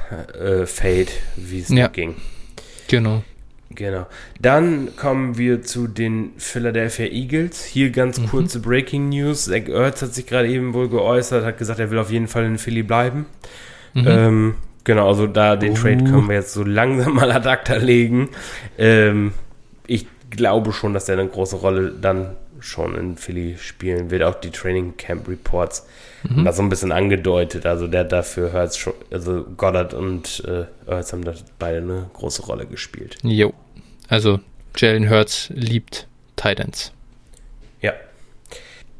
äh, 0.41 0.67
Fade, 0.67 1.07
wie 1.37 1.61
es 1.61 1.69
Ja. 1.69 1.89
ging. 1.89 2.17
Genau. 2.89 3.23
Genau. 3.73 4.07
Dann 4.41 4.97
kommen 4.97 5.39
wir 5.39 5.63
zu 5.63 5.87
den 5.87 6.33
Philadelphia 6.39 7.07
Eagles. 7.07 7.65
Hier 7.65 7.91
ganz 7.91 8.19
Mhm. 8.19 8.27
kurze 8.27 8.59
Breaking 8.61 9.11
News. 9.11 9.45
Zach 9.45 9.69
Ertz 9.69 10.03
hat 10.03 10.13
sich 10.13 10.27
gerade 10.27 10.49
eben 10.49 10.75
wohl 10.75 10.89
geäußert, 10.89 11.45
hat 11.45 11.57
gesagt, 11.59 11.79
er 11.79 11.91
will 11.93 11.99
auf 12.01 12.11
jeden 12.11 12.27
Fall 12.27 12.45
in 12.47 12.59
Philly 12.59 12.83
bleiben. 12.83 13.27
Mhm. 13.95 14.05
Ähm, 14.09 14.55
genau, 14.83 15.07
also 15.09 15.29
da 15.29 15.55
den 15.55 15.73
Oh. 15.73 15.77
Trade 15.77 15.99
können 16.05 16.29
wir 16.29 16.35
jetzt 16.35 16.53
so 16.53 16.65
langsam 16.65 17.15
mal 17.15 17.31
ad 17.31 17.49
acta 17.49 17.77
legen. 17.77 18.31
Ähm, 18.77 19.33
ich 19.87 20.05
glaube 20.31 20.73
schon, 20.73 20.93
dass 20.93 21.05
der 21.05 21.19
eine 21.21 21.29
große 21.29 21.57
Rolle 21.57 21.93
dann 21.93 22.35
schon 22.59 22.97
in 22.97 23.17
Philly 23.17 23.57
spielen 23.59 24.11
wird. 24.11 24.25
Auch 24.25 24.35
die 24.35 24.51
Training 24.51 24.97
Camp 24.97 25.29
Reports 25.29 25.87
Mhm. 26.29 26.45
das 26.45 26.57
so 26.57 26.63
ein 26.63 26.69
bisschen 26.69 26.93
angedeutet. 26.93 27.65
Also 27.67 27.87
der 27.87 28.01
hat 28.01 28.13
dafür 28.13 28.53
schon, 28.77 28.93
also 29.11 29.45
Goddard 29.57 29.95
und 29.95 30.43
äh, 30.47 30.65
Hurts 30.91 31.13
haben 31.13 31.25
da 31.25 31.33
beide 31.59 31.79
eine 31.79 32.11
große 32.13 32.43
Rolle 32.43 32.67
gespielt. 32.67 33.17
Jo. 33.23 33.53
Also, 34.09 34.41
Jalen 34.77 35.09
Hurts 35.09 35.51
liebt 35.55 36.07
Titans. 36.37 36.93
Ja. 37.81 37.93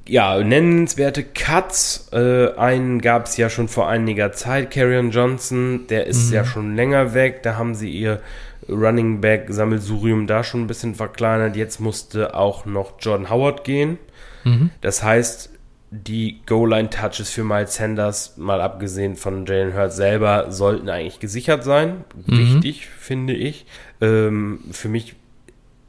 Ja, 0.07 0.43
nennenswerte 0.43 1.23
Cuts. 1.25 2.09
Äh, 2.13 2.55
einen 2.57 3.01
gab 3.01 3.27
es 3.27 3.37
ja 3.37 3.51
schon 3.51 3.69
vor 3.69 3.89
einiger 3.89 4.33
Zeit. 4.33 4.71
Carrion 4.71 5.11
Johnson, 5.11 5.87
der 5.89 6.07
ist 6.07 6.29
Mhm. 6.29 6.35
ja 6.35 6.45
schon 6.45 6.75
länger 6.77 7.13
weg. 7.15 7.43
Da 7.43 7.57
haben 7.57 7.75
sie 7.75 7.91
ihr 7.91 8.21
Running 8.69 9.21
Back 9.21 9.47
Sammelsurium 9.51 10.27
da 10.27 10.43
schon 10.45 10.63
ein 10.63 10.67
bisschen 10.67 10.95
verkleinert. 10.95 11.57
Jetzt 11.57 11.81
musste 11.81 12.35
auch 12.35 12.67
noch 12.67 12.95
Jordan 13.01 13.31
Howard 13.31 13.65
gehen. 13.65 13.99
Mhm. 14.45 14.71
Das 14.81 15.03
heißt, 15.03 15.51
die 15.93 16.41
Goal-Line-Touches 16.47 17.31
für 17.31 17.43
Miles 17.43 17.75
Sanders, 17.75 18.37
mal 18.37 18.61
abgesehen 18.61 19.17
von 19.17 19.45
Jalen 19.45 19.75
Hurts 19.77 19.97
selber, 19.97 20.53
sollten 20.53 20.89
eigentlich 20.89 21.19
gesichert 21.19 21.65
sein. 21.65 22.05
Mhm. 22.27 22.39
Wichtig, 22.55 22.87
finde 22.87 23.33
ich. 23.35 23.67
Ähm, 24.01 24.61
für 24.71 24.89
mich, 24.89 25.17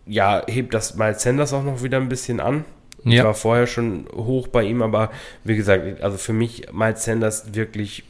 ja, 0.07 0.41
hebt 0.47 0.73
das 0.73 0.95
Miles 0.95 1.21
Sanders 1.21 1.53
auch 1.53 1.63
noch 1.63 1.83
wieder 1.83 1.97
ein 1.97 2.09
bisschen 2.09 2.39
an. 2.39 2.65
Ich 3.03 3.13
Ja. 3.13 3.23
war 3.25 3.33
vorher 3.35 3.67
schon 3.67 4.07
hoch 4.15 4.47
bei 4.47 4.63
ihm, 4.63 4.81
aber 4.81 5.11
wie 5.43 5.55
gesagt, 5.55 6.01
also 6.01 6.17
für 6.17 6.33
mich 6.33 6.71
Miles 6.73 7.03
Sanders 7.03 7.53
wirklich, 7.53 8.03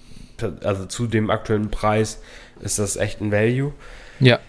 also 0.63 0.85
zu 0.85 1.07
dem 1.07 1.29
aktuellen 1.29 1.71
Preis 1.71 2.21
ist 2.61 2.79
das 2.79 2.95
echt 2.95 3.19
ein 3.21 3.31
Value. 3.31 3.73
Ja. 4.19 4.39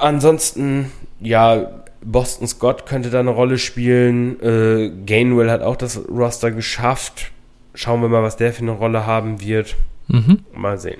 Ansonsten, 0.00 0.90
ja, 1.20 1.79
Boston 2.02 2.46
Scott 2.48 2.86
könnte 2.86 3.10
da 3.10 3.20
eine 3.20 3.30
Rolle 3.30 3.58
spielen. 3.58 4.40
Äh, 4.40 4.90
Gainwell 5.06 5.50
hat 5.50 5.62
auch 5.62 5.76
das 5.76 6.00
Roster 6.08 6.50
geschafft. 6.50 7.30
Schauen 7.74 8.00
wir 8.02 8.08
mal, 8.08 8.22
was 8.22 8.36
der 8.36 8.52
für 8.52 8.62
eine 8.62 8.72
Rolle 8.72 9.06
haben 9.06 9.40
wird. 9.40 9.76
Mhm. 10.08 10.40
Mal 10.54 10.78
sehen. 10.78 10.98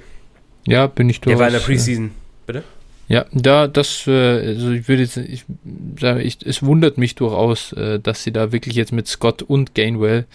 Ja, 0.66 0.86
bin 0.86 1.08
ich 1.08 1.20
Der 1.20 1.32
durchaus. 1.34 1.40
war 1.40 1.46
in 1.48 1.52
der 1.54 1.62
äh, 1.62 1.64
Preseason. 1.64 2.10
Ja, 3.08 3.24
da, 3.32 3.66
das, 3.66 4.06
äh, 4.06 4.12
also 4.12 4.70
ich 4.70 4.86
würde 4.86 5.02
jetzt, 5.02 5.16
ich 5.16 5.44
sage, 5.98 6.22
ich, 6.22 6.46
es 6.46 6.62
wundert 6.62 6.96
mich 6.96 7.16
durchaus, 7.16 7.72
äh, 7.72 7.98
dass 7.98 8.22
sie 8.22 8.30
da 8.30 8.52
wirklich 8.52 8.76
jetzt 8.76 8.92
mit 8.92 9.08
Scott 9.08 9.42
und 9.42 9.74
Gainwell 9.74 10.26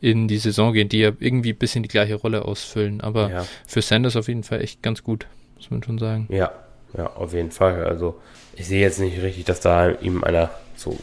in 0.00 0.28
die 0.28 0.38
Saison 0.38 0.72
gehen, 0.72 0.88
die 0.88 1.00
ja 1.00 1.12
irgendwie 1.20 1.50
ein 1.52 1.58
bisschen 1.58 1.82
die 1.82 1.90
gleiche 1.90 2.14
Rolle 2.14 2.46
ausfüllen. 2.46 3.02
Aber 3.02 3.28
Ja, 3.30 3.46
für 3.66 3.82
Sanders 3.82 4.16
auf 4.16 4.28
jeden 4.28 4.44
Fall 4.44 4.62
echt 4.62 4.82
ganz 4.82 5.02
gut, 5.02 5.26
muss 5.56 5.70
man 5.70 5.82
schon 5.82 5.98
sagen. 5.98 6.26
ja, 6.30 6.50
ja, 6.96 7.06
auf 7.14 7.34
jeden 7.34 7.50
Fall. 7.50 7.84
Also 7.84 8.18
ich 8.54 8.66
sehe 8.66 8.80
jetzt 8.80 9.00
nicht 9.00 9.20
richtig, 9.22 9.44
dass 9.44 9.60
da 9.60 9.90
ihm 9.90 10.24
einer 10.24 10.50
so 10.76 10.98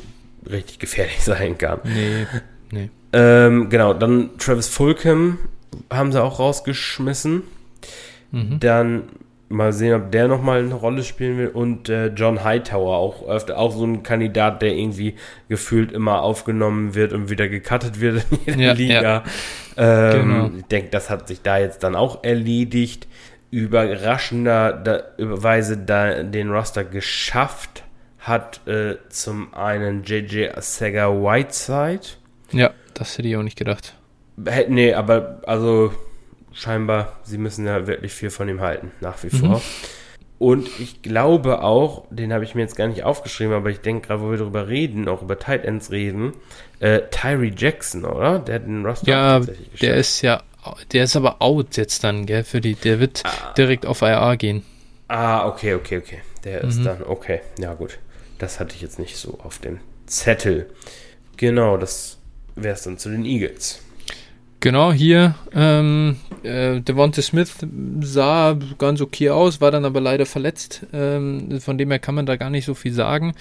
richtig 0.49 0.79
gefährlich 0.79 1.19
sein 1.23 1.57
kann. 1.57 1.79
Nee, 1.83 2.27
nee. 2.71 2.89
Ähm, 3.11 3.69
genau, 3.69 3.93
dann 3.93 4.37
Travis 4.37 4.67
Fulgham 4.67 5.39
haben 5.91 6.11
sie 6.11 6.21
auch 6.21 6.39
rausgeschmissen. 6.39 7.43
Mhm. 8.31 8.59
Dann 8.59 9.03
mal 9.51 9.73
sehen, 9.73 9.95
ob 9.95 10.11
der 10.11 10.27
nochmal 10.27 10.59
eine 10.59 10.75
Rolle 10.75 11.03
spielen 11.03 11.37
will. 11.39 11.47
Und 11.47 11.89
äh, 11.89 12.07
John 12.07 12.43
Hightower, 12.43 12.97
auch 12.97 13.27
öfter, 13.27 13.57
auch 13.57 13.75
so 13.75 13.83
ein 13.83 14.03
Kandidat, 14.03 14.61
der 14.61 14.75
irgendwie 14.75 15.15
gefühlt 15.47 15.91
immer 15.91 16.21
aufgenommen 16.21 16.93
wird 16.93 17.13
und 17.13 17.31
wieder 17.31 17.47
gecuttet 17.47 17.99
wird 17.99 18.25
in 18.45 18.59
jeder 18.59 18.61
Ja, 18.61 18.73
Liga. 18.73 19.23
Ähm, 19.75 20.21
Genau. 20.21 20.51
Ich 20.59 20.65
denke, 20.65 20.89
das 20.91 21.09
hat 21.09 21.27
sich 21.27 21.41
da 21.41 21.57
jetzt 21.57 21.83
dann 21.83 21.95
auch 21.95 22.23
erledigt. 22.23 23.07
Überraschenderweise 23.51 25.77
da 25.77 26.23
den 26.23 26.49
Roster 26.51 26.83
geschafft 26.83 27.83
hat 28.19 28.65
äh, 28.67 28.95
zum 29.09 29.53
einen 29.53 30.03
JJ 30.03 30.47
Sega 30.59 31.07
Whiteside. 31.09 32.01
Ja, 32.51 32.71
das 32.93 33.17
hätte 33.17 33.27
ich 33.29 33.37
auch 33.37 33.43
nicht 33.43 33.57
gedacht. 33.57 33.95
Hätte- 34.45 34.71
Nee, 34.71 34.93
aber 34.93 35.41
also 35.45 35.93
scheinbar, 36.53 37.17
sie 37.23 37.37
müssen 37.37 37.65
ja 37.65 37.85
wirklich 37.87 38.11
viel 38.13 38.29
von 38.29 38.47
ihm 38.49 38.59
halten, 38.61 38.91
nach 39.01 39.21
wie 39.23 39.35
Mhm. 39.35 39.39
vor. 39.39 39.61
Und 40.37 40.69
ich 40.79 41.01
glaube 41.01 41.63
auch, 41.63 42.05
den 42.11 42.31
habe 42.33 42.43
ich 42.45 42.55
mir 42.55 42.61
jetzt 42.61 42.77
gar 42.77 42.87
nicht 42.87 43.03
aufgeschrieben, 43.03 43.53
aber 43.53 43.69
ich 43.71 43.81
denke 43.81 44.07
gerade, 44.07 44.21
wo 44.21 44.31
wir 44.31 44.37
darüber 44.37 44.69
reden, 44.69 45.09
auch 45.09 45.21
über 45.21 45.37
Tight 45.37 45.65
Ends 45.65 45.91
reden, 45.91 46.31
äh, 46.79 47.01
Tyree 47.11 47.51
Jackson, 47.55 48.05
oder? 48.05 48.39
Der 48.39 48.55
hat 48.55 48.65
den 48.65 48.85
Roster 48.85 49.09
Ja, 49.09 49.37
tatsächlich 49.39 49.67
der 49.79 49.95
geschafft. 49.95 49.99
ist 49.99 50.21
ja, 50.21 50.41
der 50.93 51.03
ist 51.05 51.15
aber 51.15 51.41
out 51.41 51.77
jetzt 51.77 52.03
dann, 52.03 52.25
gell, 52.25 52.43
für 52.43 52.61
die, 52.61 52.75
der 52.75 52.99
wird 52.99 53.23
Ah. 53.25 53.53
direkt 53.57 53.85
auf 53.85 54.01
IR 54.01 54.37
gehen. 54.37 54.63
Ah, 55.07 55.47
okay, 55.47 55.73
okay, 55.73 55.97
okay. 55.97 56.19
Der 56.43 56.61
ist 56.63 56.79
Mhm. 56.79 56.83
dann, 56.85 57.03
okay, 57.03 57.41
ja 57.59 57.73
gut. 57.73 57.99
Das 58.37 58.59
hatte 58.59 58.75
ich 58.75 58.81
jetzt 58.81 58.99
nicht 58.99 59.17
so 59.17 59.39
auf 59.43 59.59
dem 59.59 59.79
Zettel. 60.05 60.69
Genau, 61.37 61.77
das 61.77 62.17
wäre 62.55 62.75
es 62.75 62.83
dann 62.83 62.97
zu 62.97 63.09
den 63.09 63.25
Eagles. 63.25 63.81
Genau, 64.61 64.91
hier, 64.91 65.35
ähm, 65.53 66.17
äh, 66.43 66.81
Devonta 66.81 67.21
Smith 67.21 67.53
sah 68.01 68.57
ganz 68.77 68.99
okay 69.01 69.29
aus, 69.29 69.61
war 69.61 69.71
dann 69.71 69.85
aber 69.85 70.01
leider 70.01 70.25
verletzt. 70.25 70.85
Ähm, 70.91 71.61
von 71.61 71.77
dem 71.77 71.89
her 71.91 71.99
kann 71.99 72.15
man 72.15 72.25
da 72.25 72.35
gar 72.35 72.49
nicht 72.49 72.65
so 72.65 72.73
viel 72.73 72.93
sagen. 72.93 73.33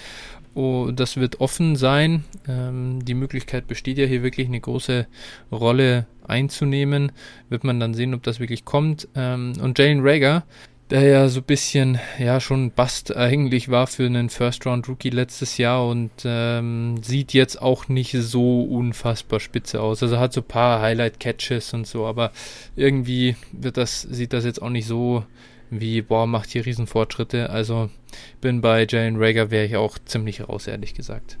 Oh, 0.55 0.91
das 0.93 1.17
wird 1.17 1.41
offen 1.41 1.75
sein. 1.75 2.23
Ähm, 2.47 3.03
die 3.03 3.13
Möglichkeit 3.13 3.67
besteht 3.67 3.97
ja 3.97 4.05
hier 4.05 4.23
wirklich 4.23 4.47
eine 4.47 4.59
große 4.61 5.07
Rolle 5.51 6.05
einzunehmen. 6.29 7.11
Wird 7.49 7.63
man 7.63 7.79
dann 7.79 7.93
sehen, 7.93 8.13
ob 8.13 8.23
das 8.23 8.39
wirklich 8.39 8.65
kommt. 8.65 9.07
Ähm, 9.15 9.53
und 9.61 9.77
Jalen 9.77 10.01
Rager, 10.01 10.43
der 10.89 11.03
ja 11.03 11.29
so 11.29 11.41
ein 11.41 11.45
bisschen, 11.45 11.99
ja, 12.17 12.39
schon 12.39 12.71
Bast 12.71 13.15
eigentlich 13.15 13.69
war 13.69 13.87
für 13.87 14.05
einen 14.05 14.29
First-Round-Rookie 14.29 15.11
letztes 15.11 15.57
Jahr 15.57 15.87
und 15.87 16.11
ähm, 16.25 16.97
sieht 17.03 17.33
jetzt 17.33 17.61
auch 17.61 17.87
nicht 17.89 18.15
so 18.17 18.63
unfassbar 18.63 19.39
spitze 19.39 19.81
aus. 19.81 20.01
Also 20.01 20.19
hat 20.19 20.33
so 20.33 20.41
ein 20.41 20.47
paar 20.47 20.81
Highlight-Catches 20.81 21.73
und 21.73 21.85
so, 21.85 22.07
aber 22.07 22.31
irgendwie 22.75 23.35
wird 23.51 23.77
das, 23.77 24.01
sieht 24.01 24.33
das 24.33 24.45
jetzt 24.45 24.61
auch 24.61 24.69
nicht 24.69 24.87
so 24.87 25.23
wie, 25.69 26.01
boah, 26.01 26.25
macht 26.25 26.49
hier 26.49 26.65
Riesenfortschritte. 26.65 27.51
Also 27.51 27.89
bin 28.41 28.61
bei 28.61 28.87
Jalen 28.89 29.17
Rager, 29.17 29.51
wäre 29.51 29.65
ich 29.65 29.75
auch 29.77 29.99
ziemlich 30.03 30.47
raus, 30.47 30.65
ehrlich 30.65 30.95
gesagt. 30.95 31.37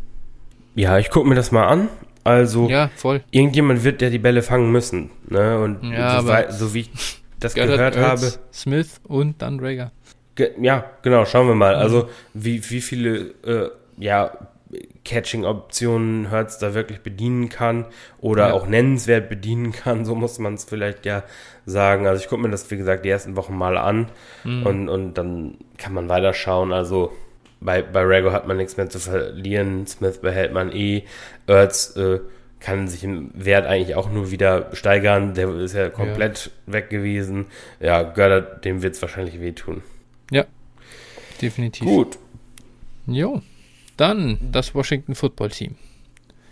Ja, 0.75 0.99
ich 0.99 1.09
gucke 1.09 1.27
mir 1.27 1.35
das 1.35 1.51
mal 1.51 1.67
an. 1.67 1.89
Also, 2.23 2.69
ja, 2.69 2.89
irgendjemand 3.31 3.83
wird 3.83 4.01
ja 4.01 4.09
die 4.09 4.19
Bälle 4.19 4.41
fangen 4.41 4.71
müssen. 4.71 5.09
Ne? 5.27 5.59
Und 5.59 5.83
ja, 5.91 6.21
so, 6.21 6.57
so 6.67 6.73
wie 6.73 6.81
ich 6.81 7.21
das 7.39 7.53
gehört 7.53 7.97
habe. 7.97 8.31
Smith 8.53 8.99
und 9.07 9.41
dann 9.41 9.59
Rager. 9.59 9.91
Ge 10.35 10.51
ja, 10.61 10.85
genau, 11.01 11.25
schauen 11.25 11.47
wir 11.47 11.55
mal. 11.55 11.75
Also, 11.75 12.09
wie, 12.33 12.61
wie 12.69 12.81
viele 12.81 13.17
äh, 13.45 13.69
ja, 13.97 14.31
Catching-Optionen 15.05 16.29
Hertz 16.29 16.59
da 16.59 16.73
wirklich 16.73 17.01
bedienen 17.01 17.49
kann 17.49 17.85
oder 18.19 18.49
Ja. 18.49 18.53
auch 18.53 18.67
nennenswert 18.67 19.29
bedienen 19.29 19.71
kann, 19.71 20.05
so 20.05 20.15
muss 20.15 20.39
man 20.39 20.53
es 20.53 20.65
vielleicht 20.65 21.05
ja 21.05 21.23
sagen. 21.65 22.07
Also, 22.07 22.21
ich 22.23 22.29
gucke 22.29 22.41
mir 22.41 22.49
das, 22.49 22.69
wie 22.71 22.77
gesagt, 22.77 23.05
die 23.05 23.09
ersten 23.09 23.35
Wochen 23.35 23.55
mal 23.57 23.77
an 23.77 24.07
Mhm. 24.43 24.65
und, 24.65 24.89
und 24.89 25.13
dann 25.15 25.57
kann 25.77 25.93
man 25.93 26.09
weiterschauen. 26.09 26.71
Also, 26.71 27.11
bei, 27.61 27.81
bei 27.81 28.03
Rago 28.03 28.31
hat 28.31 28.47
man 28.47 28.57
nichts 28.57 28.77
mehr 28.77 28.89
zu 28.89 28.99
verlieren, 28.99 29.85
Smith 29.87 30.19
behält 30.21 30.53
man 30.53 30.71
eh, 30.71 31.03
Ertz 31.47 31.95
äh, 31.97 32.19
kann 32.59 32.87
sich 32.89 33.03
im 33.05 33.31
Wert 33.33 33.65
eigentlich 33.65 33.95
auch 33.95 34.11
nur 34.11 34.31
wieder 34.31 34.69
steigern, 34.73 35.33
der 35.33 35.49
ist 35.55 35.73
ja 35.75 35.89
komplett 35.89 36.51
weg 36.65 36.89
gewesen. 36.89 37.45
Ja, 37.79 38.03
Goddard, 38.03 38.65
dem 38.65 38.81
wird 38.81 38.95
es 38.95 39.01
wahrscheinlich 39.01 39.39
wehtun. 39.39 39.81
Ja, 40.31 40.45
definitiv. 41.41 41.85
Gut, 41.85 42.17
Jo. 43.07 43.41
Dann 43.97 44.37
das 44.51 44.73
Washington 44.75 45.15
Football 45.15 45.49
Team. 45.49 45.75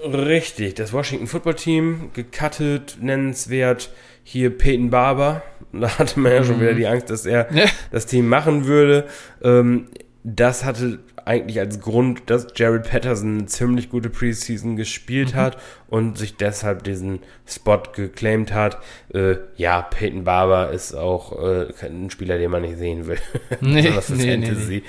richtig. 0.03 0.75
Das 0.75 0.91
Washington 0.93 1.27
Football 1.27 1.55
Team 1.55 2.09
gecuttet, 2.13 2.97
nennenswert. 3.01 3.89
Hier 4.23 4.49
Peyton 4.57 4.89
Barber. 4.89 5.43
Da 5.73 5.99
hatte 5.99 6.19
man 6.19 6.31
ja 6.31 6.43
schon 6.43 6.57
Mhm. 6.57 6.61
wieder 6.61 6.73
die 6.73 6.87
Angst, 6.87 7.09
dass 7.09 7.25
er 7.25 7.47
Ja. 7.53 7.65
das 7.91 8.05
Team 8.05 8.27
machen 8.29 8.65
würde. 8.65 9.07
Ähm, 9.43 9.87
das 10.35 10.65
hatte 10.65 10.99
eigentlich 11.23 11.59
als 11.59 11.79
Grund, 11.79 12.29
dass 12.29 12.47
Jared 12.55 12.89
Patterson 12.89 13.37
eine 13.39 13.45
ziemlich 13.47 13.89
gute 13.89 14.09
Preseason 14.09 14.75
gespielt 14.75 15.33
Mhm. 15.33 15.37
hat 15.37 15.57
und 15.89 16.17
sich 16.17 16.35
deshalb 16.37 16.83
diesen 16.83 17.19
Spot 17.45 17.81
geclaimed 17.93 18.53
hat. 18.53 18.77
Äh, 19.13 19.35
ja, 19.55 19.81
Peyton 19.81 20.23
Barber 20.25 20.71
ist 20.71 20.93
auch 20.93 21.31
äh, 21.41 21.67
ein 21.85 22.09
Spieler, 22.09 22.37
den 22.37 22.51
man 22.51 22.61
nicht 22.61 22.77
sehen 22.77 23.07
will. 23.07 23.17
Nee, 23.61 23.81
Besonders 23.81 24.05
für 24.05 24.13
nee, 24.13 24.37
nee, 24.37 24.45
Fantasy. 24.47 24.83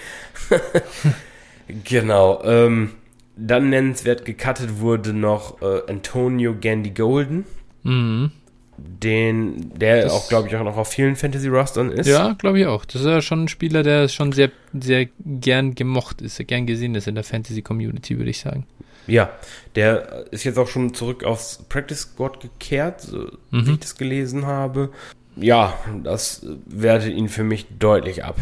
genau. 1.85 2.43
Ähm, 2.45 2.91
dann 3.37 3.71
nennenswert 3.71 4.25
gecuttet 4.25 4.81
wurde 4.81 5.13
noch 5.13 5.63
äh, 5.63 5.83
Antonio 5.89 6.55
Gandy 6.61 6.91
Golden, 6.91 7.45
Mhm. 7.85 8.33
Den, 8.79 9.77
der 9.79 10.03
Das- 10.03 10.13
auch, 10.13 10.29
glaube 10.29 10.49
ich, 10.49 10.57
auch 10.57 10.65
noch 10.65 10.77
auf 10.77 10.89
vielen 10.89 11.17
Fantasy-Rostern 11.17 11.91
ist. 11.91 12.07
Ja, 12.07 12.33
glaube 12.35 12.61
ich 12.61 12.67
auch. 12.67 12.85
Das 12.85 12.97
ist 13.03 13.07
ja 13.07 13.21
schon 13.21 13.45
ein 13.45 13.49
Spieler, 13.49 13.83
der 13.83 14.09
schon 14.09 14.33
sehr, 14.33 14.51
sehr 14.79 15.09
gern 15.25 15.75
gemocht 15.75 16.23
ist, 16.23 16.39
gern 16.47 16.67
gesehen 16.67 16.95
ist 16.95 17.07
in 17.09 17.15
der 17.15 17.25
Fantasy-Community, 17.25 18.17
würde 18.19 18.31
ich 18.31 18.41
sagen. 18.41 18.67
Ja, 19.07 19.31
der 19.75 20.27
ist 20.33 20.45
jetzt 20.45 20.59
auch 20.59 20.69
schon 20.69 20.93
zurück 20.95 21.25
aufs 21.25 21.65
Practice 21.69 22.01
Squad 22.01 22.41
gekehrt, 22.41 23.01
so 23.01 23.29
Mhm. 23.51 23.67
wie 23.67 23.73
ich 23.73 23.79
das 23.81 23.97
gelesen 23.97 24.47
habe. 24.47 24.91
Ja, 25.37 25.75
das 26.05 26.45
wertet 26.67 27.15
ihn 27.15 27.29
für 27.29 27.45
mich 27.45 27.67
deutlich 27.79 28.25
ab. 28.25 28.37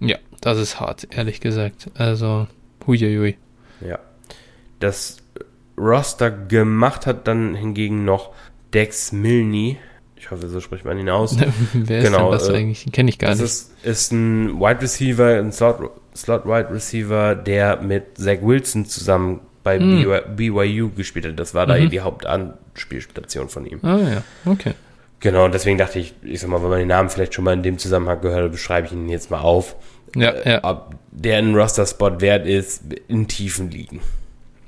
Ja, 0.00 0.18
das 0.40 0.58
ist 0.58 0.78
hart, 0.80 1.08
ehrlich 1.10 1.40
gesagt. 1.40 1.90
Also, 1.94 2.46
huiuiui. 2.86 3.36
Ja. 3.80 3.98
Das 4.80 5.18
Roster 5.78 6.30
gemacht 6.30 7.06
hat 7.06 7.26
dann 7.26 7.54
hingegen 7.54 8.04
noch 8.04 8.32
Dex 8.74 9.12
Milne. 9.12 9.76
Ich 10.16 10.30
hoffe, 10.30 10.48
so 10.48 10.60
spricht 10.60 10.84
man 10.84 10.98
ihn 10.98 11.08
aus. 11.10 11.36
Wer 11.72 11.98
ist 11.98 12.04
Genau, 12.06 12.30
denn 12.30 12.38
das 12.38 12.48
äh, 12.48 12.54
eigentlich? 12.56 12.86
Kenne 12.92 13.10
ich 13.10 13.18
gar 13.18 13.30
Das 13.30 13.38
nicht. 13.40 13.48
ist, 13.50 13.72
ist 13.84 14.12
ein 14.12 14.58
Wide 14.58 14.80
Receiver, 14.82 15.38
ein 15.38 15.52
Slot, 15.52 15.90
Slot 16.16 16.46
Wide 16.46 16.70
Receiver, 16.72 17.34
der 17.34 17.80
mit 17.82 18.16
Zach 18.18 18.38
Wilson 18.42 18.86
zusammen 18.86 19.40
bei 19.62 19.78
Hm. 19.78 20.06
BYU 20.36 20.90
gespielt 20.90 21.26
hat. 21.26 21.38
Das 21.38 21.54
war 21.54 21.66
da 21.66 21.76
Mhm. 21.78 21.90
die 21.90 22.00
Hauptanspielstation 22.00 23.48
von 23.48 23.66
ihm. 23.66 23.78
ah 23.82 23.98
ja, 23.98 24.22
okay. 24.50 24.72
Genau, 25.20 25.46
und 25.46 25.54
deswegen 25.54 25.78
dachte 25.78 25.98
ich, 25.98 26.12
ich 26.22 26.40
sag 26.40 26.50
mal, 26.50 26.62
wenn 26.62 26.68
man 26.68 26.78
den 26.80 26.88
Namen 26.88 27.08
vielleicht 27.08 27.32
schon 27.34 27.44
mal 27.44 27.54
in 27.54 27.62
dem 27.62 27.78
Zusammenhang 27.78 28.20
gehört 28.20 28.44
hat, 28.44 28.52
beschreibe 28.52 28.86
ich 28.88 28.92
ihn 28.92 29.08
jetzt 29.08 29.30
mal 29.30 29.40
auf. 29.40 29.74
Ja, 30.14 30.30
Äh, 30.32 30.50
ja. 30.52 30.64
Ob 30.64 30.94
der 31.12 31.38
ein 31.38 31.54
Roster-Spot 31.54 32.20
wert 32.20 32.46
ist, 32.46 32.82
in 33.08 33.26
Tiefen 33.26 33.70
liegen. 33.70 34.00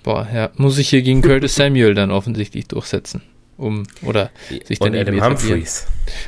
Boah, 0.03 0.27
ja. 0.33 0.51
Muss 0.57 0.78
ich 0.78 0.89
hier 0.89 1.03
gegen 1.03 1.20
Curtis 1.20 1.57
Samuel 1.57 1.95
dann 1.95 2.11
offensichtlich 2.11 2.66
durchsetzen. 2.69 3.20
Um, 3.57 3.85
oder 4.03 4.31
sich 4.66 4.78
dann 4.78 4.93
Und 4.93 4.99
Adam. 4.99 5.23
Humphreys. 5.24 5.87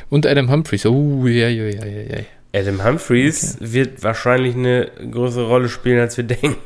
Und 0.09 0.25
Adam 0.25 0.49
Humphreys. 0.51 0.85
Oh, 0.87 1.27
ja, 1.27 1.47
ja, 1.47 1.65
ja, 1.65 1.85
ja, 1.85 2.01
ja. 2.17 2.23
Adam 2.59 2.83
Humphreys 2.83 3.57
wird 3.59 4.01
wahrscheinlich 4.01 4.55
eine 4.55 4.89
größere 5.11 5.47
Rolle 5.47 5.69
spielen, 5.69 5.99
als 5.99 6.17
wir 6.17 6.23
denken. 6.23 6.55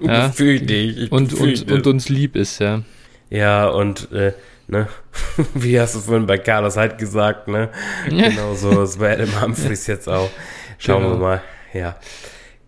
Ja. 0.00 0.28
Befürchte 0.28 0.72
ich. 0.72 1.12
Und, 1.12 1.34
und, 1.34 1.70
und 1.70 1.86
uns 1.86 2.08
lieb 2.08 2.34
ist, 2.34 2.58
ja. 2.58 2.82
Ja, 3.28 3.68
und, 3.68 4.10
äh, 4.12 4.32
ne, 4.66 4.88
wie 5.54 5.78
hast 5.78 5.94
du 5.94 5.98
vorhin 6.00 6.24
bei 6.26 6.38
Carlos 6.38 6.78
halt 6.78 6.96
gesagt, 6.96 7.48
ne? 7.48 7.68
Genau 8.08 8.54
so 8.54 8.82
ist 8.82 8.98
bei 8.98 9.12
Adam 9.12 9.42
Humphreys 9.42 9.86
jetzt 9.86 10.08
auch. 10.08 10.30
Schauen 10.78 11.02
Genau. 11.02 11.14
wir 11.16 11.18
mal. 11.20 11.42
Ja. 11.74 11.96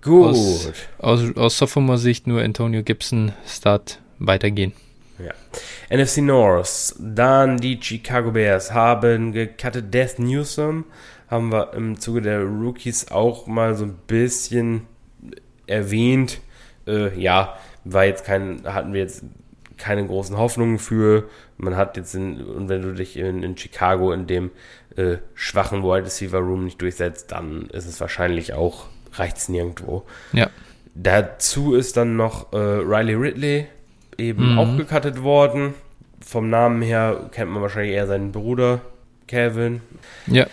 Gut. 0.03 0.27
Aus, 0.27 0.73
aus, 0.99 1.37
aus 1.37 1.57
Sophomore-Sicht 1.59 2.27
nur 2.27 2.43
Antonio 2.43 2.83
Gibson 2.83 3.33
Start 3.47 4.01
weitergehen. 4.19 4.73
Ja. 5.25 5.33
NFC 5.97 6.19
North, 6.19 6.95
dann 6.99 7.59
die 7.59 7.79
Chicago 7.81 8.33
Bears 8.33 8.73
haben 8.73 9.33
gecuttet 9.33 9.93
Death 9.93 10.19
Newsom. 10.19 10.85
Haben 11.29 11.53
wir 11.53 11.73
im 11.75 11.99
Zuge 11.99 12.21
der 12.21 12.43
Rookies 12.43 13.11
auch 13.11 13.47
mal 13.47 13.75
so 13.75 13.85
ein 13.85 13.99
bisschen 14.07 14.87
erwähnt. 15.67 16.41
Äh, 16.87 17.19
ja, 17.19 17.57
war 17.85 18.05
jetzt 18.05 18.25
kein, 18.25 18.63
hatten 18.65 18.93
wir 18.93 19.01
jetzt 19.01 19.25
keine 19.79 20.07
großen 20.07 20.37
Hoffnungen 20.37 20.79
für. 20.79 21.29
Man 21.57 21.77
hat 21.77 21.97
jetzt 21.97 22.15
in, 22.15 22.41
und 22.41 22.69
wenn 22.69 22.83
du 22.83 22.95
dich 22.95 23.17
in, 23.17 23.43
in 23.43 23.57
Chicago 23.57 24.13
in 24.13 24.27
dem 24.27 24.51
äh, 24.97 25.17
schwachen 25.35 25.83
Wide 25.83 26.05
Receiver 26.05 26.39
Room 26.39 26.65
nicht 26.65 26.81
durchsetzt, 26.81 27.33
dann 27.33 27.69
ist 27.73 27.87
es 27.87 28.01
wahrscheinlich 28.01 28.53
auch, 28.53 28.87
reicht's 29.15 29.49
nirgendwo. 29.49 30.05
Ja. 30.33 30.51
Dazu 30.95 31.75
ist 31.75 31.97
dann 31.97 32.17
noch 32.17 32.53
äh, 32.53 32.57
Riley 32.57 33.15
Ridley 33.15 33.67
eben 34.19 34.53
Mhm. 34.53 34.59
auch 34.59 34.77
gecuttet 34.77 35.23
worden. 35.23 35.75
Vom 36.25 36.51
Namen 36.51 36.83
her 36.83 37.29
kennt 37.33 37.51
man 37.51 37.63
wahrscheinlich 37.63 37.95
eher 37.95 38.07
seinen 38.07 38.33
Bruder 38.33 38.81
Kevin. 39.27 39.81
Ja, 40.27 40.47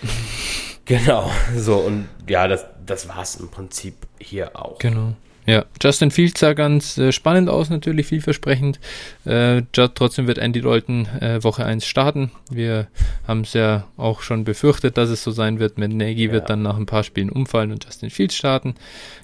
Genau, 0.86 1.30
so 1.56 1.76
und 1.78 2.08
ja, 2.28 2.48
das, 2.48 2.66
das 2.86 3.08
war 3.08 3.22
es 3.22 3.36
im 3.36 3.50
Prinzip 3.50 3.94
hier 4.20 4.56
auch. 4.60 4.80
genau. 4.80 5.14
Ja, 5.50 5.66
Justin 5.82 6.12
Fields 6.12 6.40
sah 6.42 6.54
ganz 6.54 7.00
äh, 7.00 7.12
spannend 7.12 7.50
aus, 7.50 7.72
natürlich 7.72 8.06
vielversprechend. 8.06 8.80
Äh, 9.26 9.64
trotzdem 9.74 10.28
wird 10.28 10.38
Andy 10.38 10.62
Dalton 10.62 11.08
äh, 11.20 11.44
Woche 11.44 11.66
1 11.66 11.88
starten. 11.88 12.30
Wir 12.52 12.86
haben 13.28 13.42
es 13.42 13.54
ja 13.54 13.88
auch 13.98 14.22
schon 14.22 14.44
befürchtet, 14.44 14.96
dass 14.96 15.10
es 15.10 15.24
so 15.24 15.32
sein 15.32 15.60
wird. 15.60 15.80
Mit 15.80 15.92
Nagy 15.92 16.28
Ja. 16.28 16.32
wird 16.34 16.52
dann 16.52 16.62
nach 16.62 16.78
ein 16.78 16.86
paar 16.86 17.04
Spielen 17.04 17.32
umfallen 17.32 17.72
und 17.72 17.84
Justin 17.84 18.12
Fields 18.12 18.36
starten. 18.36 18.76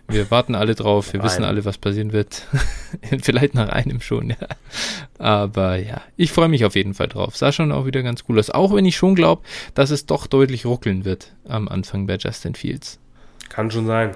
Wir 0.07 0.31
warten 0.31 0.55
alle 0.55 0.73
drauf, 0.73 1.13
wir 1.13 1.21
wissen 1.21 1.43
alle, 1.43 1.63
was 1.63 1.77
passieren 1.77 2.11
wird. 2.11 2.41
Vielleicht 3.21 3.53
nach 3.53 3.69
einem 3.69 4.01
schon, 4.01 4.31
ja. 4.31 4.47
Aber 5.19 5.75
ja, 5.75 6.01
ich 6.17 6.31
freue 6.31 6.49
mich 6.49 6.65
auf 6.65 6.75
jeden 6.75 6.95
Fall 6.95 7.07
drauf. 7.07 7.37
Sah 7.37 7.51
schon 7.51 7.71
auch 7.71 7.85
wieder 7.85 8.01
ganz 8.01 8.23
cool 8.27 8.39
aus. 8.39 8.49
Auch 8.49 8.73
wenn 8.73 8.85
ich 8.85 8.95
schon 8.95 9.13
glaube, 9.13 9.43
dass 9.75 9.91
es 9.91 10.07
doch 10.07 10.25
deutlich 10.25 10.65
ruckeln 10.65 11.05
wird 11.05 11.33
am 11.47 11.67
Anfang 11.67 12.07
bei 12.07 12.17
Justin 12.17 12.55
Fields. 12.55 12.97
Kann 13.49 13.69
schon 13.69 13.85
sein. 13.85 14.15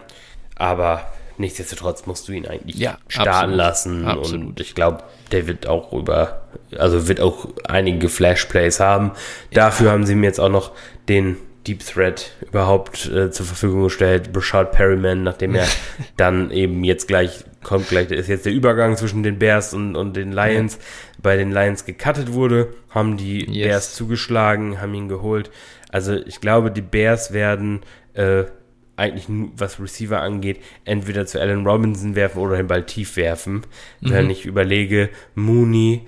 Aber 0.56 1.06
nichtsdestotrotz 1.40 2.06
musst 2.06 2.28
du 2.28 2.34
ihn 2.34 2.46
eigentlich 2.46 2.78
Ja, 2.78 2.98
starten 3.08 3.30
absolut. 3.30 3.56
lassen. 3.58 4.06
Absolut. 4.08 4.48
Und 4.48 4.60
ich 4.60 4.76
glaube, 4.76 5.04
der 5.32 5.48
wird 5.48 5.68
auch 5.68 5.92
über, 5.94 6.42
also 6.78 7.08
wird 7.08 7.22
auch 7.22 7.48
einige 7.68 8.10
Flashplays 8.10 8.80
haben. 8.80 9.12
Dafür 9.54 9.92
haben 9.92 10.06
sie 10.06 10.16
mir 10.16 10.28
jetzt 10.28 10.40
auch 10.40 10.50
noch 10.50 10.72
den 11.08 11.38
Deep 11.68 11.86
Threat 11.86 12.32
überhaupt 12.42 13.06
äh, 13.12 13.32
zur 13.32 13.46
Verfügung 13.46 13.84
gestellt. 13.84 14.32
Brashard 14.32 14.72
Perryman, 14.72 15.24
nachdem 15.24 15.56
er 15.56 15.68
dann 16.18 16.52
eben 16.52 16.84
jetzt 16.84 17.08
gleich 17.08 17.44
kommt, 17.64 17.90
gleich 17.90 18.10
ist 18.12 18.30
jetzt 18.30 18.46
der 18.46 18.54
Übergang 18.54 18.96
zwischen 18.96 19.24
den 19.24 19.38
Bears 19.40 19.74
und, 19.74 19.96
und 19.96 20.16
den 20.16 20.32
Lions. 20.32 20.80
Bei 21.22 21.36
den 21.36 21.52
Lions 21.52 21.86
gecuttet 21.86 22.32
wurde, 22.34 22.74
haben 22.90 23.18
die 23.18 23.46
Yes. 23.46 23.68
Bears 23.68 23.94
zugeschlagen, 23.96 24.80
haben 24.82 24.94
ihn 24.94 25.10
geholt. 25.10 25.52
Also 25.92 26.14
ich 26.16 26.40
glaube, 26.40 26.72
die 26.72 26.82
Bears 26.82 27.34
werden 27.34 27.82
äh, 28.14 28.46
eigentlich, 29.00 29.30
nur, 29.30 29.50
was 29.58 29.80
Receiver 29.80 30.22
angeht, 30.22 30.60
entweder 30.86 31.26
zu 31.26 31.40
Allen 31.40 31.66
Robinson 31.66 32.16
werfen 32.16 32.40
oder 32.40 32.58
den 32.58 32.68
Ball 32.68 32.86
tief 32.86 33.16
werfen. 33.16 33.64
Wenn 34.02 34.30
ich 34.30 34.46
überlege, 34.46 35.10
Mooney, 35.36 36.04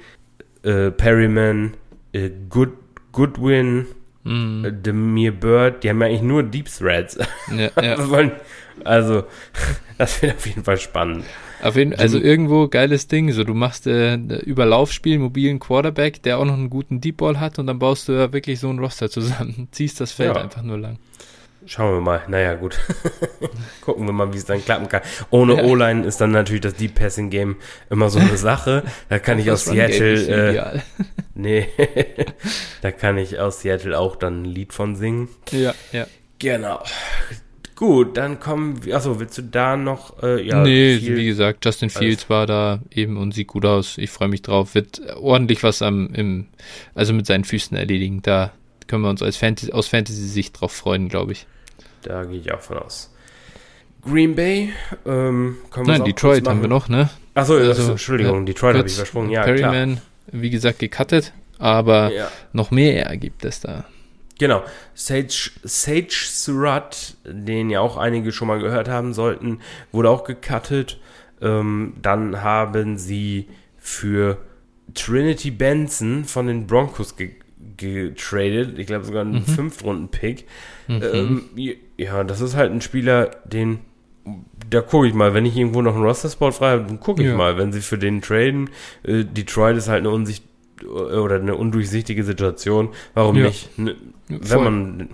äh, 0.63 0.91
Perryman, 0.91 1.73
äh, 2.13 2.29
Good, 2.49 2.73
Goodwin 3.11 3.87
mm. 4.23 4.65
Demir 4.83 5.31
Bird, 5.31 5.83
die 5.83 5.89
haben 5.89 6.01
ja 6.01 6.07
eigentlich 6.07 6.21
nur 6.21 6.43
Deep 6.43 6.69
Threads. 6.69 7.17
Ja, 7.55 7.69
ja. 7.81 8.31
also, 8.83 9.23
das 9.97 10.21
wird 10.21 10.35
auf 10.35 10.45
jeden 10.45 10.63
Fall 10.63 10.77
spannend. 10.77 11.25
Auf 11.61 11.75
jeden, 11.75 11.93
also 11.93 12.17
irgendwo 12.17 12.67
geiles 12.67 13.07
Ding. 13.07 13.31
So, 13.31 13.43
du 13.43 13.53
machst 13.53 13.85
äh, 13.85 14.15
über 14.15 14.65
Laufspiel 14.65 15.19
mobilen 15.19 15.59
Quarterback, 15.59 16.23
der 16.23 16.39
auch 16.39 16.45
noch 16.45 16.55
einen 16.55 16.69
guten 16.69 17.01
Deep 17.01 17.17
Ball 17.17 17.39
hat 17.39 17.59
und 17.59 17.67
dann 17.67 17.79
baust 17.79 18.07
du 18.07 18.13
ja 18.13 18.33
wirklich 18.33 18.59
so 18.59 18.69
ein 18.69 18.79
Roster 18.79 19.09
zusammen. 19.09 19.67
Ziehst 19.71 20.01
das 20.01 20.11
Feld 20.11 20.35
ja. 20.35 20.41
einfach 20.41 20.63
nur 20.63 20.79
lang. 20.79 20.97
Schauen 21.71 21.93
wir 21.93 22.01
mal. 22.01 22.21
Naja, 22.27 22.55
gut. 22.55 22.77
Gucken 23.81 24.05
wir 24.05 24.11
mal, 24.11 24.33
wie 24.33 24.37
es 24.37 24.43
dann 24.43 24.61
klappen 24.61 24.89
kann. 24.89 24.99
Ohne. 25.29 25.63
O-Line 25.63 26.05
ist 26.05 26.19
dann 26.19 26.31
natürlich 26.31 26.59
das 26.59 26.73
Deep 26.73 26.95
Passing 26.95 27.29
Game 27.29 27.55
immer 27.89 28.09
so 28.09 28.19
eine 28.19 28.35
Sache. 28.35 28.83
Da 29.07 29.19
kann 29.19 29.39
ich 29.39 29.49
aus 29.49 29.63
Seattle. 29.63 30.49
Äh, 30.53 30.79
nee. 31.33 31.69
da 32.81 32.91
kann 32.91 33.17
ich 33.17 33.39
aus 33.39 33.61
Seattle 33.61 33.97
auch 33.97 34.17
dann 34.17 34.41
ein 34.41 34.45
Lied 34.45 34.73
von 34.73 34.97
singen. 34.97 35.29
Ja, 35.51 35.73
ja. 35.93 36.07
Genau. 36.39 36.83
Gut, 37.77 38.17
dann 38.17 38.41
kommen 38.41 38.83
wir. 38.83 38.97
Achso, 38.97 39.21
willst 39.21 39.37
du 39.37 39.43
da 39.43 39.77
noch. 39.77 40.21
Äh, 40.21 40.45
ja, 40.45 40.63
nee, 40.63 40.97
viel, 40.97 41.15
wie 41.15 41.25
gesagt, 41.25 41.63
Justin 41.63 41.89
Fields 41.89 42.29
war 42.29 42.47
da 42.47 42.81
eben 42.91 43.15
und 43.15 43.33
sieht 43.33 43.47
gut 43.47 43.65
aus. 43.65 43.97
Ich 43.97 44.09
freue 44.09 44.27
mich 44.27 44.41
drauf. 44.41 44.75
Wird 44.75 45.01
ordentlich 45.15 45.63
was 45.63 45.81
am, 45.81 46.13
im, 46.13 46.47
also 46.95 47.13
mit 47.13 47.27
seinen 47.27 47.45
Füßen 47.45 47.77
erledigen. 47.77 48.21
Da 48.23 48.51
können 48.87 49.03
wir 49.03 49.09
uns 49.09 49.23
als 49.23 49.37
Fantasy, 49.37 49.71
aus 49.71 49.87
Fantasy-Sicht 49.87 50.59
drauf 50.59 50.73
freuen, 50.73 51.07
glaube 51.07 51.31
ich. 51.31 51.47
Da 52.03 52.23
gehe 52.25 52.39
ich 52.39 52.51
auch 52.51 52.61
von 52.61 52.79
aus. 52.79 53.13
Green 54.03 54.35
Bay, 54.35 54.73
ähm, 55.05 55.57
Nein, 55.75 56.03
Detroit 56.03 56.47
haben 56.47 56.61
wir 56.61 56.69
noch, 56.69 56.89
ne? 56.89 57.09
Achso, 57.35 57.55
also, 57.55 57.91
Entschuldigung, 57.91 58.39
ja, 58.39 58.45
Detroit 58.45 58.77
habe 58.77 58.87
ich 58.87 58.95
versprungen. 58.95 59.29
Ja, 59.29 59.43
Perryman, 59.43 59.93
klar. 59.93 60.41
wie 60.41 60.49
gesagt, 60.49 60.79
gecuttet, 60.79 61.33
aber 61.59 62.11
ja. 62.11 62.31
noch 62.51 62.71
mehr 62.71 63.15
gibt 63.17 63.45
es 63.45 63.59
da. 63.59 63.85
Genau. 64.39 64.63
Sage, 64.95 65.51
Sage 65.63 66.07
Surratt, 66.09 67.15
den 67.25 67.69
ja 67.69 67.79
auch 67.79 67.95
einige 67.95 68.31
schon 68.31 68.47
mal 68.47 68.59
gehört 68.59 68.89
haben 68.89 69.13
sollten, 69.13 69.59
wurde 69.91 70.09
auch 70.09 70.23
gecuttet. 70.23 70.99
Ähm, 71.41 71.93
dann 72.01 72.41
haben 72.41 72.97
sie 72.97 73.49
für 73.77 74.39
Trinity 74.95 75.51
Benson 75.51 76.25
von 76.25 76.47
den 76.47 76.65
Broncos 76.65 77.15
ge 77.15 77.35
getradet. 77.77 78.77
Ich 78.79 78.87
glaube 78.87 79.05
sogar 79.05 79.21
einen 79.21 79.33
mhm. 79.33 79.45
Fünftrunden-Pick. 79.45 80.47
Mhm. 80.87 81.03
Ähm, 81.13 81.49
ja, 82.03 82.23
das 82.23 82.41
ist 82.41 82.55
halt 82.55 82.71
ein 82.71 82.81
Spieler, 82.81 83.31
den 83.45 83.79
da 84.69 84.81
gucke 84.81 85.07
ich 85.07 85.13
mal, 85.13 85.33
wenn 85.33 85.45
ich 85.45 85.57
irgendwo 85.57 85.81
noch 85.81 85.95
einen 85.95 86.03
Roster-Spot 86.03 86.51
frei 86.51 86.71
habe, 86.71 86.83
dann 86.83 86.99
gucke 86.99 87.21
ich 87.21 87.29
ja. 87.29 87.35
mal, 87.35 87.57
wenn 87.57 87.73
sie 87.73 87.81
für 87.81 87.97
den 87.97 88.21
traden. 88.21 88.69
Äh, 89.03 89.25
Detroit 89.25 89.75
ist 89.75 89.89
halt 89.89 89.99
eine 89.99 90.11
Unsicht 90.11 90.43
oder 90.83 91.35
eine 91.35 91.55
undurchsichtige 91.55 92.23
Situation. 92.23 92.89
Warum 93.13 93.35
ja. 93.35 93.45
nicht? 93.45 93.77
Ne, 93.77 93.95
wenn 94.29 94.63
man 94.63 95.09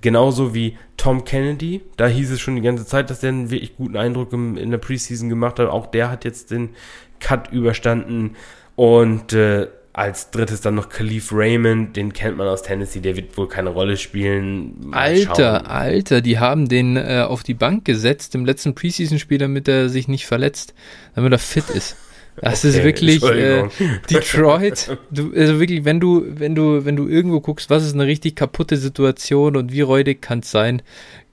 genauso 0.00 0.54
wie 0.54 0.78
Tom 0.96 1.24
Kennedy, 1.24 1.82
da 1.96 2.06
hieß 2.06 2.30
es 2.30 2.40
schon 2.40 2.56
die 2.56 2.62
ganze 2.62 2.86
Zeit, 2.86 3.10
dass 3.10 3.20
der 3.20 3.30
einen 3.30 3.50
wirklich 3.50 3.76
guten 3.76 3.96
Eindruck 3.96 4.32
im, 4.32 4.56
in 4.56 4.70
der 4.70 4.78
Preseason 4.78 5.28
gemacht 5.28 5.58
hat. 5.58 5.68
Auch 5.68 5.86
der 5.86 6.10
hat 6.10 6.24
jetzt 6.24 6.50
den 6.50 6.70
Cut 7.18 7.52
überstanden 7.52 8.36
und 8.76 9.34
äh, 9.34 9.68
als 9.92 10.30
drittes 10.30 10.60
dann 10.60 10.76
noch 10.76 10.88
Khalif 10.88 11.32
Raymond, 11.32 11.96
den 11.96 12.12
kennt 12.12 12.36
man 12.36 12.46
aus 12.46 12.62
Tennessee, 12.62 13.00
der 13.00 13.16
wird 13.16 13.36
wohl 13.36 13.48
keine 13.48 13.70
Rolle 13.70 13.96
spielen. 13.96 14.88
Mal 14.88 14.98
Alter, 14.98 15.60
schauen. 15.60 15.66
Alter, 15.66 16.20
die 16.20 16.38
haben 16.38 16.68
den 16.68 16.96
äh, 16.96 17.24
auf 17.26 17.42
die 17.42 17.54
Bank 17.54 17.84
gesetzt 17.84 18.34
im 18.34 18.44
letzten 18.44 18.74
Preseason-Spiel, 18.74 19.38
damit 19.38 19.66
er 19.66 19.88
sich 19.88 20.06
nicht 20.06 20.26
verletzt, 20.26 20.74
damit 21.14 21.32
er 21.32 21.38
fit 21.38 21.68
ist. 21.70 21.96
Das 22.36 22.64
okay, 22.64 22.68
ist 22.68 22.84
wirklich 22.84 23.22
äh, 23.24 23.68
Detroit. 24.08 24.96
Du, 25.10 25.32
also 25.34 25.58
wirklich, 25.58 25.84
wenn 25.84 25.98
du, 25.98 26.24
wenn 26.26 26.54
du, 26.54 26.84
wenn 26.84 26.96
du 26.96 27.08
irgendwo 27.08 27.40
guckst, 27.40 27.68
was 27.68 27.84
ist 27.84 27.94
eine 27.94 28.06
richtig 28.06 28.36
kaputte 28.36 28.76
Situation 28.76 29.56
und 29.56 29.72
wie 29.72 29.80
räudig 29.80 30.22
kann 30.22 30.38
es 30.38 30.50
sein? 30.50 30.82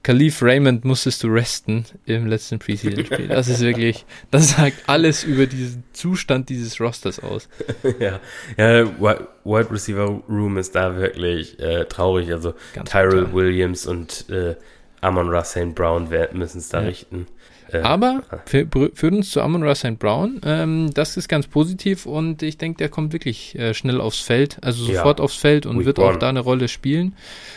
Khalif 0.08 0.42
Raymond 0.42 0.86
musstest 0.86 1.22
du 1.22 1.28
resten 1.28 1.84
im 2.06 2.28
letzten 2.28 2.60
Preseason-Spiel. 2.60 3.28
Das 3.28 3.50
ist 3.50 3.60
wirklich, 3.60 4.06
das 4.32 4.52
sagt 4.52 4.88
alles 4.88 5.26
über 5.26 5.48
diesen 5.48 5.84
Zustand 5.92 6.48
dieses 6.48 6.80
Rosters 6.80 7.20
aus. 7.20 7.50
ja, 8.00 8.22
ja, 8.56 8.86
Wide 8.88 9.70
Receiver 9.70 10.24
Room 10.30 10.58
ist 10.58 10.76
da 10.76 10.96
wirklich 10.96 11.60
äh, 11.60 11.84
traurig. 11.90 12.32
Also 12.32 12.54
Ganz 12.74 12.90
Tyrell 12.90 13.26
total. 13.26 13.34
Williams 13.34 13.86
und 13.86 14.30
äh, 14.30 14.56
Amon 15.02 15.28
Russell 15.30 15.68
Brown 15.68 16.08
müssen 16.32 16.60
es 16.60 16.70
da 16.70 16.80
ja. 16.80 16.88
richten. 16.88 17.28
Äh, 17.72 17.80
Aber 17.80 18.24
führt 18.46 19.04
uns 19.04 19.32
zu 19.32 19.42
Amon 19.42 19.76
St. 19.76 20.00
Brown. 20.00 20.42
Ähm, 20.46 20.94
das 20.94 21.18
ist 21.18 21.28
ganz 21.28 21.48
positiv 21.48 22.06
und 22.06 22.42
ich 22.42 22.58
denke, 22.58 22.78
der 22.78 22.90
kommt 22.90 23.14
wirklich 23.14 23.58
äh, 23.58 23.74
schnell 23.74 24.00
aufs 24.00 24.20
Feld, 24.20 24.58
also 24.62 24.86
sofort 24.86 25.20
ja. 25.20 25.24
aufs 25.24 25.36
Feld 25.36 25.66
und 25.66 25.80
Week 25.80 25.86
wird 25.86 26.00
one. 26.00 26.08
auch 26.10 26.16
da 26.18 26.30
eine 26.30 26.40
Rolle 26.40 26.68
spielen. 26.68 27.16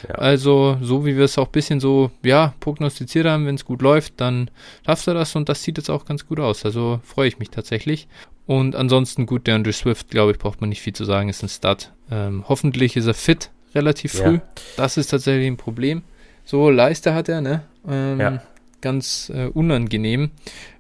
Ja. 0.08 0.16
Also, 0.16 0.78
so 0.82 1.06
wie 1.06 1.16
wir 1.16 1.24
es 1.24 1.38
auch 1.38 1.46
ein 1.46 1.52
bisschen 1.52 1.80
so, 1.80 2.10
ja, 2.22 2.54
prognostiziert 2.60 3.26
haben, 3.26 3.46
wenn 3.46 3.54
es 3.54 3.64
gut 3.64 3.82
läuft, 3.82 4.14
dann 4.20 4.50
schafft 4.84 5.06
er 5.06 5.14
das 5.14 5.36
und 5.36 5.48
das 5.48 5.62
sieht 5.62 5.78
jetzt 5.78 5.90
auch 5.90 6.04
ganz 6.04 6.26
gut 6.26 6.40
aus. 6.40 6.64
Also 6.64 7.00
freue 7.04 7.28
ich 7.28 7.38
mich 7.38 7.50
tatsächlich. 7.50 8.08
Und 8.46 8.74
ansonsten 8.74 9.26
gut, 9.26 9.46
der 9.46 9.54
Andrew 9.54 9.72
Swift, 9.72 10.10
glaube 10.10 10.32
ich, 10.32 10.38
braucht 10.38 10.60
man 10.60 10.70
nicht 10.70 10.82
viel 10.82 10.92
zu 10.92 11.04
sagen, 11.04 11.28
ist 11.28 11.42
ein 11.42 11.48
Stud. 11.48 11.92
Ähm, 12.10 12.44
hoffentlich 12.48 12.96
ist 12.96 13.06
er 13.06 13.14
fit 13.14 13.50
relativ 13.74 14.12
früh. 14.14 14.34
Ja. 14.34 14.42
Das 14.76 14.96
ist 14.96 15.08
tatsächlich 15.08 15.46
ein 15.46 15.56
Problem. 15.56 16.02
So, 16.44 16.68
Leiste 16.68 17.14
hat 17.14 17.28
er, 17.28 17.40
ne? 17.40 17.62
Ähm, 17.88 18.18
ja 18.18 18.42
ganz 18.80 19.30
äh, 19.34 19.46
unangenehm 19.46 20.30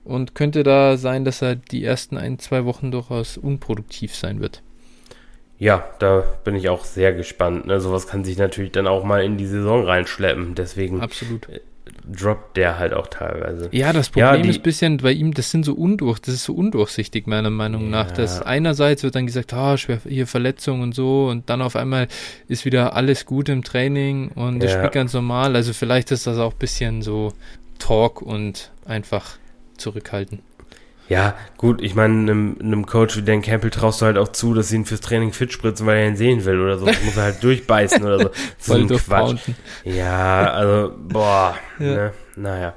und 0.04 0.34
könnte 0.34 0.62
da 0.62 0.96
sein, 0.96 1.24
dass 1.24 1.42
er 1.42 1.56
die 1.56 1.84
ersten 1.84 2.16
ein, 2.16 2.38
zwei 2.38 2.64
Wochen 2.64 2.90
durchaus 2.90 3.36
unproduktiv 3.36 4.14
sein 4.14 4.40
wird. 4.40 4.62
Ja, 5.58 5.84
da 5.98 6.24
bin 6.42 6.54
ich 6.54 6.70
auch 6.70 6.84
sehr 6.84 7.12
gespannt. 7.12 7.66
Ne? 7.66 7.80
Sowas 7.80 8.06
kann 8.06 8.24
sich 8.24 8.38
natürlich 8.38 8.72
dann 8.72 8.86
auch 8.86 9.04
mal 9.04 9.22
in 9.22 9.36
die 9.36 9.46
Saison 9.46 9.84
reinschleppen. 9.84 10.54
Deswegen 10.54 11.02
Absolut. 11.02 11.50
Äh, 11.50 11.60
droppt 12.10 12.56
der 12.56 12.78
halt 12.78 12.92
auch 12.92 13.06
teilweise. 13.06 13.68
Ja, 13.72 13.92
das 13.92 14.08
Problem 14.10 14.36
ja, 14.36 14.42
die, 14.42 14.48
ist 14.48 14.58
ein 14.58 14.62
bisschen 14.62 14.96
bei 14.98 15.12
ihm, 15.12 15.34
das 15.34 15.50
sind 15.50 15.64
so 15.64 15.74
undurch, 15.74 16.18
das 16.18 16.34
ist 16.34 16.44
so 16.44 16.54
undurchsichtig 16.54 17.26
meiner 17.26 17.50
Meinung 17.50 17.84
ja. 17.84 17.90
nach. 17.90 18.10
Dass 18.10 18.42
einerseits 18.42 19.02
wird 19.02 19.14
dann 19.14 19.26
gesagt, 19.26 19.52
ah, 19.52 19.74
oh, 19.74 19.76
schwer 19.76 20.00
hier 20.08 20.26
Verletzung 20.26 20.80
und 20.80 20.94
so 20.94 21.28
und 21.28 21.50
dann 21.50 21.62
auf 21.62 21.76
einmal 21.76 22.08
ist 22.48 22.64
wieder 22.64 22.94
alles 22.94 23.26
gut 23.26 23.48
im 23.48 23.62
Training 23.62 24.28
und 24.28 24.62
es 24.62 24.72
ja. 24.72 24.78
spielt 24.78 24.92
ganz 24.92 25.12
normal. 25.12 25.56
Also 25.56 25.72
vielleicht 25.72 26.10
ist 26.10 26.26
das 26.26 26.38
auch 26.38 26.52
ein 26.52 26.58
bisschen 26.58 27.02
so 27.02 27.32
Talk 27.80 28.22
und 28.22 28.70
einfach 28.84 29.36
zurückhalten. 29.76 30.42
Ja, 31.10 31.34
gut, 31.56 31.82
ich 31.82 31.96
meine, 31.96 32.14
einem, 32.14 32.56
einem 32.60 32.86
Coach 32.86 33.16
wie 33.16 33.22
Dan 33.22 33.42
Campbell 33.42 33.70
traust 33.70 34.00
du 34.00 34.06
halt 34.06 34.16
auch 34.16 34.28
zu, 34.28 34.54
dass 34.54 34.68
sie 34.68 34.76
ihn 34.76 34.84
fürs 34.84 35.00
Training 35.00 35.32
fit 35.32 35.52
spritzen, 35.52 35.84
weil 35.84 35.98
er 35.98 36.06
ihn 36.06 36.16
sehen 36.16 36.44
will 36.44 36.60
oder 36.60 36.78
so. 36.78 36.86
Das 36.86 37.02
muss 37.02 37.16
er 37.16 37.24
halt 37.24 37.42
durchbeißen 37.42 38.04
oder 38.04 38.20
so. 38.20 38.30
so 38.60 38.74
ein 38.74 38.86
Quatsch. 38.86 39.40
Ja, 39.84 40.52
also, 40.52 40.94
boah, 40.96 41.56
ja. 41.80 41.86
Ne? 41.86 42.12
naja. 42.36 42.74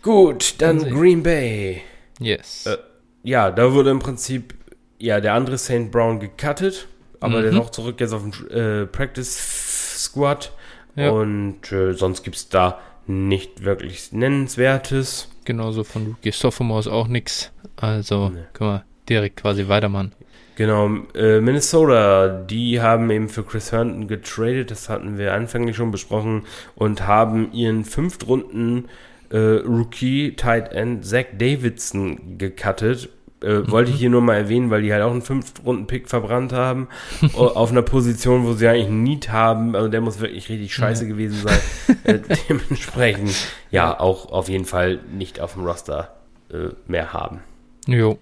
Gut, 0.00 0.54
dann 0.58 0.78
Green 0.78 1.24
Bay. 1.24 1.82
Yes. 2.20 2.66
Äh, 2.66 2.76
ja, 3.24 3.50
da 3.50 3.72
wurde 3.72 3.90
im 3.90 3.98
Prinzip, 3.98 4.54
ja, 5.00 5.20
der 5.20 5.34
andere 5.34 5.58
St. 5.58 5.90
Brown 5.90 6.20
gecuttet, 6.20 6.86
aber 7.18 7.38
mhm. 7.38 7.42
der 7.42 7.50
ist 7.50 7.58
auch 7.58 7.70
zurück 7.70 7.98
jetzt 7.98 8.12
auf 8.12 8.22
dem 8.22 8.48
äh, 8.48 8.86
Practice 8.86 10.04
Squad. 10.04 10.52
Ja. 10.94 11.10
Und 11.10 11.72
äh, 11.72 11.94
sonst 11.94 12.22
gibt's 12.22 12.48
da 12.48 12.78
nicht 13.08 13.64
wirklich 13.64 14.12
Nennenswertes. 14.12 15.28
Genauso 15.44 15.84
von 15.84 16.06
Rookie 16.06 16.32
Sophomores 16.32 16.88
auch 16.88 17.08
nichts. 17.08 17.52
Also 17.76 18.30
nee. 18.30 18.40
können 18.52 18.70
wir 18.70 18.84
direkt 19.08 19.36
quasi 19.36 19.68
weitermachen. 19.68 20.12
Genau, 20.56 20.88
äh, 21.14 21.40
Minnesota, 21.40 22.28
die 22.28 22.80
haben 22.80 23.10
eben 23.10 23.28
für 23.28 23.42
Chris 23.42 23.72
Herndon 23.72 24.08
getradet, 24.08 24.70
das 24.70 24.88
hatten 24.88 25.18
wir 25.18 25.34
anfänglich 25.34 25.76
schon 25.76 25.90
besprochen, 25.90 26.44
und 26.74 27.06
haben 27.06 27.52
ihren 27.52 27.84
Fünftrunden 27.84 28.88
äh, 29.30 29.36
Rookie 29.36 30.34
Tight 30.34 30.72
End 30.72 31.04
Zach 31.04 31.26
Davidson 31.36 32.38
gecuttet 32.38 33.10
äh, 33.42 33.70
wollte 33.70 33.90
ich 33.90 33.98
hier 33.98 34.10
nur 34.10 34.22
mal 34.22 34.36
erwähnen, 34.36 34.70
weil 34.70 34.82
die 34.82 34.92
halt 34.92 35.02
auch 35.02 35.10
einen 35.10 35.22
Fünf-Runden-Pick 35.22 36.08
verbrannt 36.08 36.52
haben. 36.52 36.88
auf 37.34 37.70
einer 37.70 37.82
Position, 37.82 38.46
wo 38.46 38.52
sie 38.52 38.68
eigentlich 38.68 38.86
einen 38.86 39.02
Need 39.02 39.30
haben. 39.30 39.74
Also 39.74 39.88
der 39.88 40.00
muss 40.00 40.20
wirklich 40.20 40.48
richtig 40.48 40.74
scheiße 40.74 41.04
ja. 41.04 41.10
gewesen 41.10 41.46
sein. 41.46 41.58
äh, 42.04 42.18
dementsprechend, 42.48 43.34
ja, 43.70 43.98
auch 43.98 44.30
auf 44.32 44.48
jeden 44.48 44.64
Fall 44.64 45.00
nicht 45.12 45.40
auf 45.40 45.54
dem 45.54 45.64
Roster 45.64 46.16
äh, 46.50 46.68
mehr 46.86 47.12
haben. 47.12 47.40
Jo. 47.86 48.18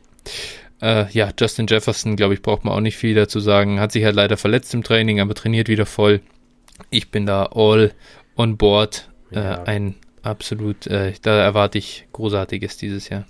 Äh, 0.83 1.11
ja, 1.13 1.31
Justin 1.39 1.67
Jefferson, 1.67 2.17
glaube 2.17 2.35
ich, 2.35 2.43
braucht 2.43 2.65
man 2.65 2.75
auch 2.75 2.81
nicht 2.81 2.97
viel 2.97 3.15
dazu 3.15 3.41
sagen. 3.41 3.81
Hat 3.81 3.93
sich 3.93 4.05
halt 4.05 4.17
leider 4.17 4.37
verletzt 4.37 4.75
im 4.75 4.83
Training, 4.83 5.21
aber 5.21 5.35
trainiert 5.35 5.69
wieder 5.69 5.87
voll. 5.87 6.21
Ich 6.91 7.11
bin 7.11 7.27
da 7.27 7.51
all 7.55 7.93
on 8.37 8.57
board. 8.57 9.09
Äh, 9.31 9.43
ja. 9.43 9.63
ein 9.63 9.95
absolut, 10.23 10.87
äh, 10.87 11.13
da 11.23 11.37
erwarte 11.37 11.79
ich 11.79 12.07
Großartiges 12.13 12.77
dieses 12.77 13.09
Jahr. 13.09 13.27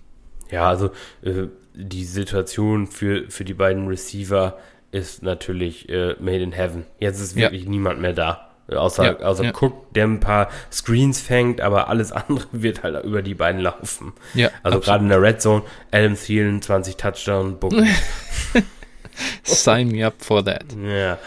Ja, 0.50 0.68
also 0.68 0.90
äh, 1.22 1.48
die 1.74 2.04
Situation 2.04 2.86
für, 2.86 3.30
für 3.30 3.44
die 3.44 3.54
beiden 3.54 3.88
Receiver 3.88 4.58
ist 4.92 5.22
natürlich 5.22 5.88
äh, 5.88 6.14
made 6.20 6.42
in 6.42 6.52
heaven. 6.52 6.86
Jetzt 7.00 7.20
ist 7.20 7.34
wirklich 7.34 7.64
ja. 7.64 7.70
niemand 7.70 8.00
mehr 8.00 8.12
da. 8.12 8.50
Außer, 8.68 9.04
ja, 9.04 9.26
außer 9.26 9.44
ja. 9.44 9.52
Cook, 9.52 9.92
der 9.92 10.04
ein 10.04 10.20
paar 10.20 10.48
Screens 10.72 11.20
fängt, 11.20 11.60
aber 11.60 11.88
alles 11.88 12.12
andere 12.12 12.46
wird 12.52 12.82
halt 12.82 13.04
über 13.04 13.20
die 13.20 13.34
beiden 13.34 13.60
laufen. 13.60 14.12
Ja, 14.34 14.50
also 14.62 14.80
gerade 14.80 15.04
in 15.04 15.10
der 15.10 15.20
Red 15.20 15.42
Zone, 15.42 15.62
Adam 15.90 16.14
Thielen, 16.14 16.62
20 16.62 16.96
Touchdown, 16.96 17.58
Book. 17.58 17.74
Sign 19.42 19.88
me 19.88 20.06
up 20.06 20.14
for 20.18 20.44
that. 20.44 20.64
Ja. 20.82 21.18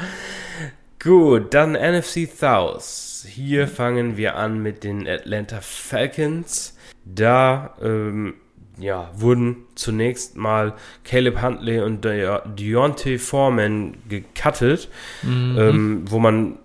Gut, 1.00 1.54
dann 1.54 1.74
NFC 1.74 2.28
South. 2.28 3.26
Hier 3.28 3.68
fangen 3.68 4.18
wir 4.18 4.36
an 4.36 4.62
mit 4.62 4.84
den 4.84 5.08
Atlanta 5.08 5.60
Falcons. 5.62 6.76
Da 7.06 7.76
ähm, 7.82 8.34
ja, 8.80 9.10
wurden 9.16 9.58
zunächst 9.76 10.38
mal 10.38 10.74
Caleb 11.04 11.42
Huntley 11.42 11.82
und 11.82 12.04
De 12.04 12.40
Deontay 12.46 13.18
Foreman 13.18 13.98
gecuttet, 14.08 14.90
mhm. 15.24 15.56
ähm, 15.58 16.02
wo 16.08 16.20
man 16.20 16.58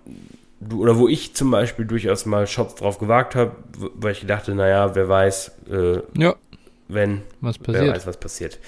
oder 0.71 0.97
wo 0.97 1.07
ich 1.07 1.33
zum 1.33 1.51
Beispiel 1.51 1.85
durchaus 1.85 2.25
mal 2.25 2.47
Shots 2.47 2.75
drauf 2.75 2.97
gewagt 2.97 3.35
habe, 3.35 3.51
weil 3.95 4.13
ich 4.13 4.25
dachte, 4.25 4.55
naja, 4.55 4.95
wer 4.95 5.09
weiß, 5.09 5.51
äh, 5.69 5.99
ja. 6.17 6.35
wenn, 6.87 7.21
was 7.41 7.57
passiert. 7.57 7.85
wer 7.85 7.93
weiß, 7.93 8.07
was 8.07 8.17
passiert. 8.17 8.59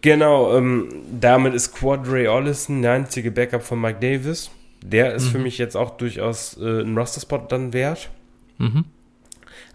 Genau, 0.00 0.56
ähm, 0.56 0.88
damit 1.20 1.54
ist 1.54 1.72
Quadre 1.74 2.28
Ollison 2.32 2.82
der 2.82 2.92
einzige 2.92 3.30
Backup 3.30 3.62
von 3.62 3.80
Mike 3.80 4.00
Davis. 4.00 4.50
Der 4.84 5.14
ist 5.14 5.26
mhm. 5.26 5.30
für 5.30 5.38
mich 5.38 5.58
jetzt 5.58 5.76
auch 5.76 5.96
durchaus 5.96 6.58
äh, 6.60 6.82
ein 6.82 6.98
Roster-Spot 6.98 7.46
dann 7.48 7.72
wert. 7.72 8.10
Mhm. 8.58 8.84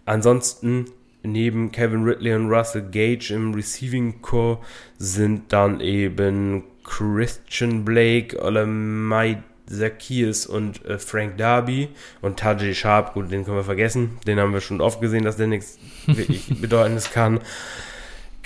Ansonsten 0.05 0.85
neben 1.31 1.71
Kevin 1.71 2.03
Ridley 2.03 2.33
und 2.33 2.49
Russell 2.49 2.83
Gage 2.83 3.33
im 3.33 3.53
Receiving 3.53 4.21
Core 4.21 4.59
sind 4.97 5.53
dann 5.53 5.79
eben 5.79 6.63
Christian 6.83 7.85
Blake, 7.85 8.41
Olamide 8.41 9.43
Zacchaeus 9.69 10.45
und 10.45 10.85
äh, 10.85 10.97
Frank 10.97 11.37
Darby 11.37 11.89
und 12.21 12.39
Tajay 12.39 12.73
Sharp, 12.73 13.13
gut, 13.13 13.31
den 13.31 13.43
können 13.43 13.57
wir 13.57 13.63
vergessen. 13.63 14.17
Den 14.25 14.39
haben 14.39 14.53
wir 14.53 14.61
schon 14.61 14.81
oft 14.81 15.01
gesehen, 15.01 15.23
dass 15.23 15.37
der 15.37 15.47
nichts 15.47 15.77
wirklich 16.05 16.61
Bedeutendes 16.61 17.11
kann. 17.11 17.41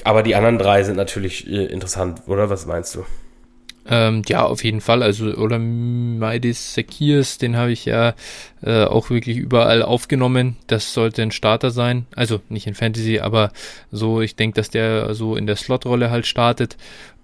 Aber 0.04 0.24
die 0.24 0.36
anderen 0.36 0.58
drei 0.58 0.84
sind 0.84 0.98
natürlich 0.98 1.48
äh, 1.48 1.66
interessant, 1.66 2.24
oder? 2.26 2.50
Was 2.50 2.66
meinst 2.66 2.96
du? 2.96 3.06
Ähm, 3.92 4.22
ja, 4.26 4.46
auf 4.46 4.64
jeden 4.64 4.80
Fall. 4.80 5.04
Also, 5.04 5.26
oder 5.34 5.60
Maidis 5.60 6.74
Zacchaeus, 6.74 7.38
den 7.38 7.58
habe 7.58 7.74
ich 7.74 7.84
ja 7.84 8.14
äh, 8.64 8.86
auch 8.86 9.10
wirklich 9.10 9.36
überall 9.36 9.84
aufgenommen. 9.84 10.56
Das 10.68 10.94
sollte 10.94 11.22
ein 11.22 11.32
Starter 11.32 11.72
sein. 11.72 12.06
Also 12.16 12.40
nicht 12.48 12.68
in 12.68 12.74
Fantasy, 12.74 13.20
aber 13.20 13.52
so, 13.92 14.22
ich 14.22 14.38
denke, 14.38 14.56
dass 14.56 14.70
der 14.70 15.14
so 15.14 15.36
in 15.36 15.46
der 15.46 15.58
Slot-Rolle 15.58 16.10
halt 16.10 16.26
startet. 16.26 16.78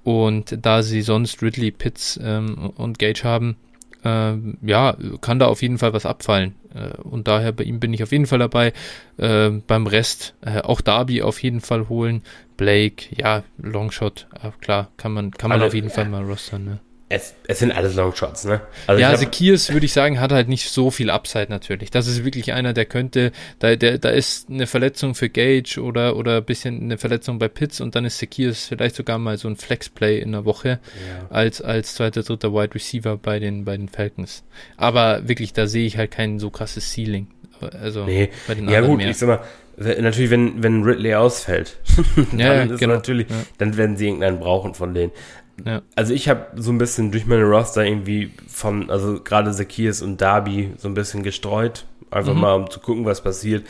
Und 0.03 0.57
da 0.61 0.83
sie 0.83 1.01
sonst 1.01 1.41
Ridley, 1.41 1.71
Pitts 1.71 2.19
ähm, 2.21 2.71
und 2.75 2.99
Gage 2.99 3.23
haben, 3.23 3.55
äh, 4.03 4.33
ja, 4.61 4.97
kann 5.21 5.39
da 5.39 5.47
auf 5.47 5.61
jeden 5.61 5.77
Fall 5.77 5.93
was 5.93 6.05
abfallen. 6.05 6.55
Äh, 6.75 7.01
und 7.01 7.29
daher 7.29 7.53
bei 7.53 7.63
ihm 7.63 7.79
bin 7.79 7.93
ich 7.93 8.03
auf 8.03 8.11
jeden 8.11 8.25
Fall 8.25 8.39
dabei. 8.39 8.73
Äh, 9.17 9.51
beim 9.67 9.87
Rest 9.87 10.35
äh, 10.41 10.61
auch 10.61 10.81
Darby 10.81 11.21
auf 11.21 11.41
jeden 11.41 11.61
Fall 11.61 11.87
holen. 11.87 12.23
Blake, 12.57 13.05
ja, 13.15 13.43
Longshot, 13.57 14.27
äh, 14.41 14.49
klar, 14.59 14.91
kann 14.97 15.13
man, 15.13 15.31
kann 15.31 15.49
man 15.49 15.59
Alle, 15.59 15.67
auf 15.67 15.73
jeden 15.73 15.89
Fall 15.89 16.09
mal 16.09 16.23
rostern. 16.23 16.65
Ne? 16.65 16.79
Es, 17.09 17.35
es 17.47 17.59
sind 17.59 17.71
alles 17.71 17.95
Longshots, 17.95 18.43
ne? 18.43 18.59
Also 18.85 19.01
ja, 19.01 19.15
Sekirs 19.15 19.71
würde 19.71 19.85
ich 19.85 19.93
sagen, 19.93 20.19
hat 20.19 20.33
halt 20.33 20.49
nicht 20.49 20.69
so 20.69 20.91
viel 20.91 21.09
Upside 21.09 21.47
natürlich. 21.47 21.89
Das 21.89 22.05
ist 22.05 22.25
wirklich 22.25 22.51
einer, 22.51 22.73
der 22.73 22.83
könnte, 22.83 23.31
da, 23.59 23.77
der, 23.77 23.97
da 23.97 24.09
ist 24.09 24.49
eine 24.49 24.67
Verletzung 24.67 25.15
für 25.15 25.29
Gage 25.29 25.79
oder, 25.81 26.17
oder 26.17 26.37
ein 26.37 26.43
bisschen 26.43 26.81
eine 26.81 26.97
Verletzung 26.97 27.39
bei 27.39 27.47
Pitts 27.47 27.79
und 27.79 27.95
dann 27.95 28.03
ist 28.03 28.17
Sekirs 28.17 28.65
vielleicht 28.65 28.97
sogar 28.97 29.19
mal 29.19 29.37
so 29.37 29.47
ein 29.47 29.55
Flexplay 29.55 30.19
in 30.19 30.33
der 30.33 30.43
Woche 30.43 30.67
ja. 31.07 31.27
als, 31.29 31.61
als 31.61 31.95
zweiter, 31.95 32.23
dritter 32.23 32.51
Wide 32.51 32.75
Receiver 32.75 33.15
bei 33.15 33.39
den, 33.39 33.63
bei 33.63 33.77
den 33.77 33.87
Falcons. 33.87 34.43
Aber 34.75 35.29
wirklich, 35.29 35.53
da 35.53 35.65
sehe 35.65 35.87
ich 35.87 35.97
halt 35.97 36.11
kein 36.11 36.39
so 36.39 36.49
krasses 36.49 36.91
Ceiling. 36.91 37.27
Also 37.61 38.03
nee. 38.03 38.29
bei 38.47 38.55
den 38.55 38.67
ja, 38.67 38.81
gut, 38.81 38.97
mehr. 38.97 39.09
ich 39.09 39.17
sag 39.17 39.27
mal, 39.27 39.39
natürlich, 39.77 40.31
wenn, 40.31 40.63
wenn 40.63 40.83
Ridley 40.83 41.15
ausfällt, 41.15 41.79
dann 42.31 42.39
ja, 42.39 42.65
genau. 42.65 42.95
natürlich, 42.95 43.29
ja. 43.29 43.35
dann 43.57 43.77
werden 43.77 43.97
sie 43.97 44.07
irgendeinen 44.07 44.39
brauchen 44.39 44.73
von 44.73 44.93
denen. 44.93 45.11
Ja. 45.65 45.81
Also 45.95 46.13
ich 46.13 46.29
habe 46.29 46.47
so 46.55 46.71
ein 46.71 46.77
bisschen 46.77 47.11
durch 47.11 47.25
meine 47.25 47.43
Roster 47.43 47.83
irgendwie 47.83 48.31
von, 48.47 48.89
also 48.89 49.21
gerade 49.21 49.51
Zacchaeus 49.51 50.01
und 50.01 50.21
Darby 50.21 50.71
so 50.77 50.87
ein 50.87 50.93
bisschen 50.93 51.23
gestreut. 51.23 51.85
Einfach 52.09 52.33
mhm. 52.33 52.41
mal, 52.41 52.53
um 52.53 52.69
zu 52.69 52.79
gucken, 52.79 53.05
was 53.05 53.21
passiert, 53.21 53.65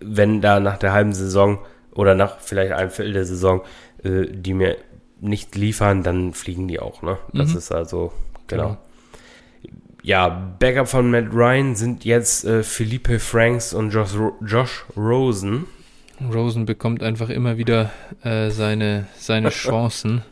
wenn 0.00 0.40
da 0.40 0.60
nach 0.60 0.78
der 0.78 0.92
halben 0.92 1.12
Saison 1.12 1.58
oder 1.94 2.14
nach 2.14 2.40
vielleicht 2.40 2.72
einem 2.72 2.90
Viertel 2.90 3.14
der 3.14 3.24
Saison 3.24 3.62
äh, 4.04 4.26
die 4.30 4.54
mir 4.54 4.76
nicht 5.20 5.56
liefern, 5.56 6.02
dann 6.02 6.32
fliegen 6.32 6.68
die 6.68 6.78
auch, 6.78 7.02
ne? 7.02 7.18
Das 7.32 7.50
mhm. 7.50 7.58
ist 7.58 7.72
also, 7.72 8.12
genau. 8.46 8.62
genau. 8.62 8.78
Ja, 10.08 10.54
Backup 10.58 10.88
von 10.88 11.10
Matt 11.10 11.34
Ryan 11.34 11.76
sind 11.76 12.06
jetzt 12.06 12.42
äh, 12.46 12.62
Philippe 12.62 13.18
Franks 13.18 13.74
und 13.74 13.90
Josh, 13.90 14.14
Josh 14.40 14.86
Rosen. 14.96 15.66
Rosen 16.32 16.64
bekommt 16.64 17.02
einfach 17.02 17.28
immer 17.28 17.58
wieder 17.58 17.90
äh, 18.24 18.48
seine, 18.48 19.06
seine 19.18 19.50
Chancen. 19.50 20.22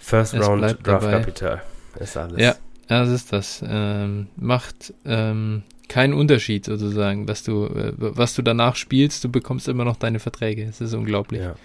First 0.00 0.32
es 0.32 0.46
Round 0.46 0.62
Draft 0.62 0.78
dabei. 0.86 1.10
Capital 1.10 1.62
ist 1.98 2.16
alles. 2.16 2.40
Ja, 2.40 2.54
das 2.86 3.08
ist 3.08 3.32
das. 3.32 3.64
Ähm, 3.68 4.28
macht 4.36 4.94
ähm, 5.04 5.64
keinen 5.88 6.14
Unterschied 6.14 6.64
sozusagen, 6.64 7.26
dass 7.26 7.42
du, 7.42 7.64
äh, 7.64 7.94
was 7.96 8.32
du 8.36 8.42
danach 8.42 8.76
spielst, 8.76 9.24
du 9.24 9.28
bekommst 9.28 9.66
immer 9.66 9.84
noch 9.84 9.96
deine 9.96 10.20
Verträge. 10.20 10.62
Es 10.62 10.80
ist 10.80 10.94
unglaublich. 10.94 11.40
Ja. 11.40 11.56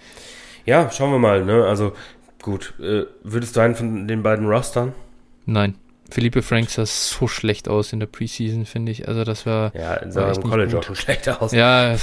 ja, 0.66 0.90
schauen 0.90 1.12
wir 1.12 1.20
mal. 1.20 1.44
Ne? 1.44 1.64
Also 1.64 1.92
gut, 2.42 2.74
äh, 2.80 3.04
würdest 3.22 3.54
du 3.54 3.60
einen 3.60 3.76
von 3.76 4.08
den 4.08 4.24
beiden 4.24 4.48
rostern? 4.48 4.94
Nein. 5.46 5.76
Philippe 6.12 6.42
Franks 6.42 6.74
sah 6.74 6.84
so 6.86 7.26
schlecht 7.26 7.68
aus 7.68 7.92
in 7.92 8.00
der 8.00 8.06
Preseason, 8.06 8.66
finde 8.66 8.92
ich. 8.92 9.08
Also 9.08 9.24
das 9.24 9.46
war. 9.46 9.74
Ja, 9.74 9.98
sah 10.10 10.30
im 10.30 10.42
College 10.42 10.78
auch 10.78 10.82
schon 10.82 10.96
schlecht 10.96 11.28
aus. 11.28 11.52
Ja, 11.52 11.96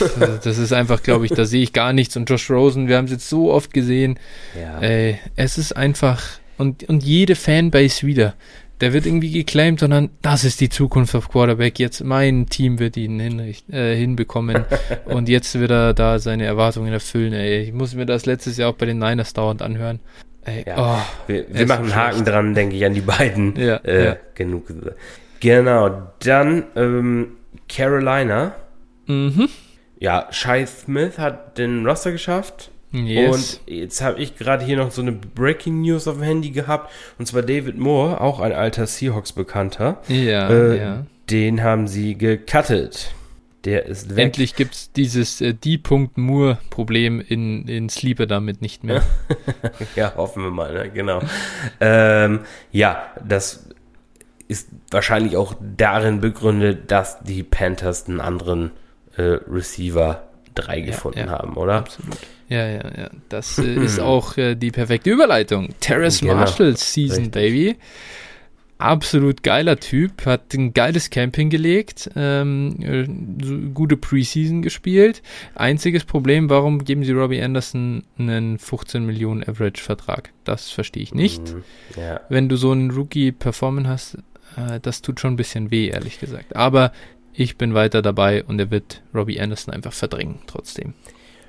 das 0.43 0.57
ist 0.57 0.73
einfach, 0.73 1.03
glaube 1.03 1.25
ich, 1.25 1.31
da 1.31 1.45
sehe 1.45 1.61
ich 1.61 1.73
gar 1.73 1.93
nichts. 1.93 2.17
Und 2.17 2.29
Josh 2.29 2.49
Rosen, 2.49 2.87
wir 2.87 2.97
haben 2.97 3.05
es 3.05 3.11
jetzt 3.11 3.29
so 3.29 3.51
oft 3.51 3.73
gesehen. 3.73 4.19
Ja. 4.59 4.81
Äh, 4.81 5.17
es 5.35 5.57
ist 5.57 5.75
einfach. 5.75 6.23
Und, 6.57 6.89
und 6.89 7.03
jede 7.03 7.35
Fanbase 7.35 8.05
wieder. 8.05 8.33
Der 8.81 8.93
wird 8.93 9.05
irgendwie 9.05 9.31
geclaimed, 9.31 9.81
sondern 9.81 10.09
das 10.21 10.43
ist 10.43 10.61
die 10.61 10.69
Zukunft 10.69 11.13
auf 11.13 11.29
Quarterback. 11.29 11.79
Jetzt 11.79 12.03
mein 12.03 12.47
Team 12.47 12.79
wird 12.79 12.97
ihn 12.97 13.19
hinricht, 13.19 13.69
äh, 13.69 13.95
hinbekommen. 13.95 14.65
und 15.05 15.29
jetzt 15.29 15.59
wird 15.59 15.71
er 15.71 15.93
da 15.93 16.17
seine 16.17 16.45
Erwartungen 16.45 16.91
erfüllen. 16.91 17.33
Ey. 17.33 17.61
Ich 17.61 17.73
muss 17.73 17.93
mir 17.93 18.05
das 18.05 18.25
letztes 18.25 18.57
Jahr 18.57 18.71
auch 18.71 18.75
bei 18.75 18.85
den 18.85 18.97
Niners 18.97 19.33
dauernd 19.33 19.61
anhören. 19.61 19.99
Ey, 20.45 20.63
ja. 20.65 20.75
oh, 20.77 21.27
wir, 21.27 21.45
wir 21.49 21.67
machen 21.67 21.85
einen 21.85 21.95
Haken 21.95 22.25
dran, 22.25 22.53
denke 22.53 22.75
ich, 22.75 22.85
an 22.85 22.93
die 22.93 23.01
beiden. 23.01 23.55
Ja, 23.55 23.77
äh, 23.77 24.05
ja. 24.05 24.17
Genug. 24.35 24.67
Genau, 25.39 26.11
dann 26.19 26.63
ähm, 26.75 27.37
Carolina. 27.67 28.55
Mhm. 29.05 29.49
Ja, 29.99 30.27
Shai 30.31 30.65
Smith 30.65 31.17
hat 31.17 31.57
den 31.57 31.85
Roster 31.85 32.11
geschafft. 32.11 32.71
Yes. 32.91 33.61
Und 33.67 33.73
jetzt 33.73 34.01
habe 34.01 34.19
ich 34.19 34.37
gerade 34.37 34.65
hier 34.65 34.77
noch 34.77 34.91
so 34.91 35.01
eine 35.01 35.11
Breaking 35.11 35.81
News 35.81 36.07
auf 36.07 36.15
dem 36.15 36.23
Handy 36.23 36.49
gehabt. 36.49 36.91
Und 37.19 37.27
zwar 37.27 37.43
David 37.43 37.77
Moore, 37.77 38.19
auch 38.19 38.39
ein 38.39 38.51
alter 38.51 38.87
Seahawks-Bekannter. 38.87 40.01
Ja, 40.07 40.49
äh, 40.49 40.77
ja. 40.77 41.05
Den 41.29 41.61
haben 41.61 41.87
sie 41.87 42.17
gecuttet. 42.17 43.13
Der 43.65 43.85
ist 43.85 44.15
weg. 44.15 44.25
Endlich 44.25 44.55
gibt 44.55 44.73
es 44.73 44.91
dieses 44.93 45.41
äh, 45.41 45.53
D-Punkt-Moore-Problem 45.53 47.19
in, 47.19 47.67
in 47.67 47.89
Sleeper 47.89 48.25
damit 48.25 48.61
nicht 48.61 48.83
mehr. 48.83 49.03
ja, 49.95 50.13
hoffen 50.15 50.43
wir 50.43 50.51
mal, 50.51 50.73
ne? 50.73 50.89
genau. 50.89 51.21
ähm, 51.81 52.41
ja, 52.71 53.03
das 53.25 53.69
ist 54.47 54.69
wahrscheinlich 54.91 55.35
auch 55.35 55.55
darin 55.77 56.21
begründet, 56.21 56.89
dass 56.89 57.21
die 57.21 57.43
Panthers 57.43 58.07
einen 58.07 58.21
anderen 58.21 58.71
äh, 59.17 59.21
Receiver 59.21 60.23
3 60.55 60.77
ja, 60.77 60.85
gefunden 60.85 61.19
ja, 61.19 61.29
haben, 61.29 61.57
oder? 61.57 61.75
Absolut. 61.75 62.17
Ja, 62.47 62.65
ja, 62.65 62.83
ja. 62.97 63.09
Das 63.27 63.59
äh, 63.59 63.75
ist 63.75 63.99
auch 63.99 64.37
äh, 64.37 64.55
die 64.55 64.71
perfekte 64.71 65.09
Überleitung. 65.09 65.75
Terrace 65.81 66.21
genau. 66.21 66.35
Marshall 66.35 66.77
Season, 66.77 67.25
Richtig. 67.25 67.31
Baby 67.33 67.77
absolut 68.79 69.43
geiler 69.43 69.77
Typ, 69.79 70.25
hat 70.25 70.53
ein 70.53 70.73
geiles 70.73 71.09
Camping 71.09 71.49
gelegt, 71.49 72.09
ähm, 72.15 72.77
äh, 72.81 73.69
gute 73.73 73.97
Preseason 73.97 74.61
gespielt. 74.61 75.21
Einziges 75.53 76.05
Problem, 76.05 76.49
warum 76.49 76.83
geben 76.83 77.03
sie 77.03 77.11
Robbie 77.11 77.41
Anderson 77.41 78.03
einen 78.17 78.57
15 78.57 79.05
Millionen 79.05 79.43
Average-Vertrag? 79.43 80.31
Das 80.45 80.71
verstehe 80.71 81.03
ich 81.03 81.13
nicht. 81.13 81.53
Mhm, 81.53 81.63
ja. 81.97 82.21
Wenn 82.29 82.49
du 82.49 82.55
so 82.55 82.71
einen 82.71 82.91
Rookie 82.91 83.31
performen 83.33 83.87
hast, 83.87 84.15
äh, 84.55 84.79
das 84.81 85.01
tut 85.01 85.19
schon 85.19 85.33
ein 85.33 85.37
bisschen 85.37 85.71
weh, 85.71 85.89
ehrlich 85.89 86.19
gesagt. 86.19 86.55
Aber 86.55 86.93
ich 87.33 87.57
bin 87.57 87.73
weiter 87.73 88.01
dabei 88.01 88.43
und 88.45 88.59
er 88.59 88.71
wird 88.71 89.01
Robbie 89.13 89.41
Anderson 89.41 89.73
einfach 89.73 89.93
verdrängen, 89.93 90.39
trotzdem. 90.47 90.93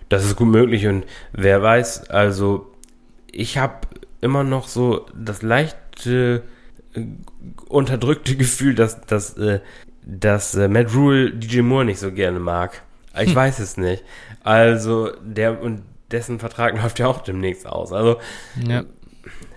Das 0.09 0.25
ist 0.25 0.35
gut 0.35 0.49
möglich 0.49 0.87
und 0.89 1.05
wer 1.33 1.63
weiß, 1.63 2.11
also 2.11 2.75
ich 3.31 3.59
habe 3.59 3.87
immer 4.21 4.43
noch 4.43 4.67
so 4.67 5.07
das 5.15 5.43
leichte 5.43 6.43
unterdrückte 7.69 8.37
Gefühl, 8.37 8.75
dass, 8.75 9.01
dass, 9.03 9.37
äh, 9.37 9.61
dass 10.05 10.55
äh, 10.55 10.69
Matt 10.69 10.95
Rule 10.95 11.33
DJ 11.33 11.61
Moore 11.61 11.85
nicht 11.85 12.01
so 12.01 12.13
gerne 12.13 12.41
mag. 12.41 12.83
Ich 13.15 13.29
hm. 13.29 13.35
weiß 13.35 13.59
es 13.61 13.77
nicht. 13.77 14.05
Also, 14.43 15.11
der 15.23 15.63
und 15.63 15.83
dessen 16.11 16.39
Vertrag 16.39 16.75
läuft 16.83 16.99
ja 16.99 17.07
auch 17.07 17.23
demnächst 17.23 17.67
aus. 17.67 17.93
Also, 17.93 18.19
ja. 18.67 18.85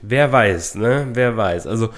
wer 0.01 0.31
weiß, 0.31 0.75
ne? 0.75 1.07
Wer 1.13 1.37
weiß. 1.37 1.67
Also, 1.67 1.89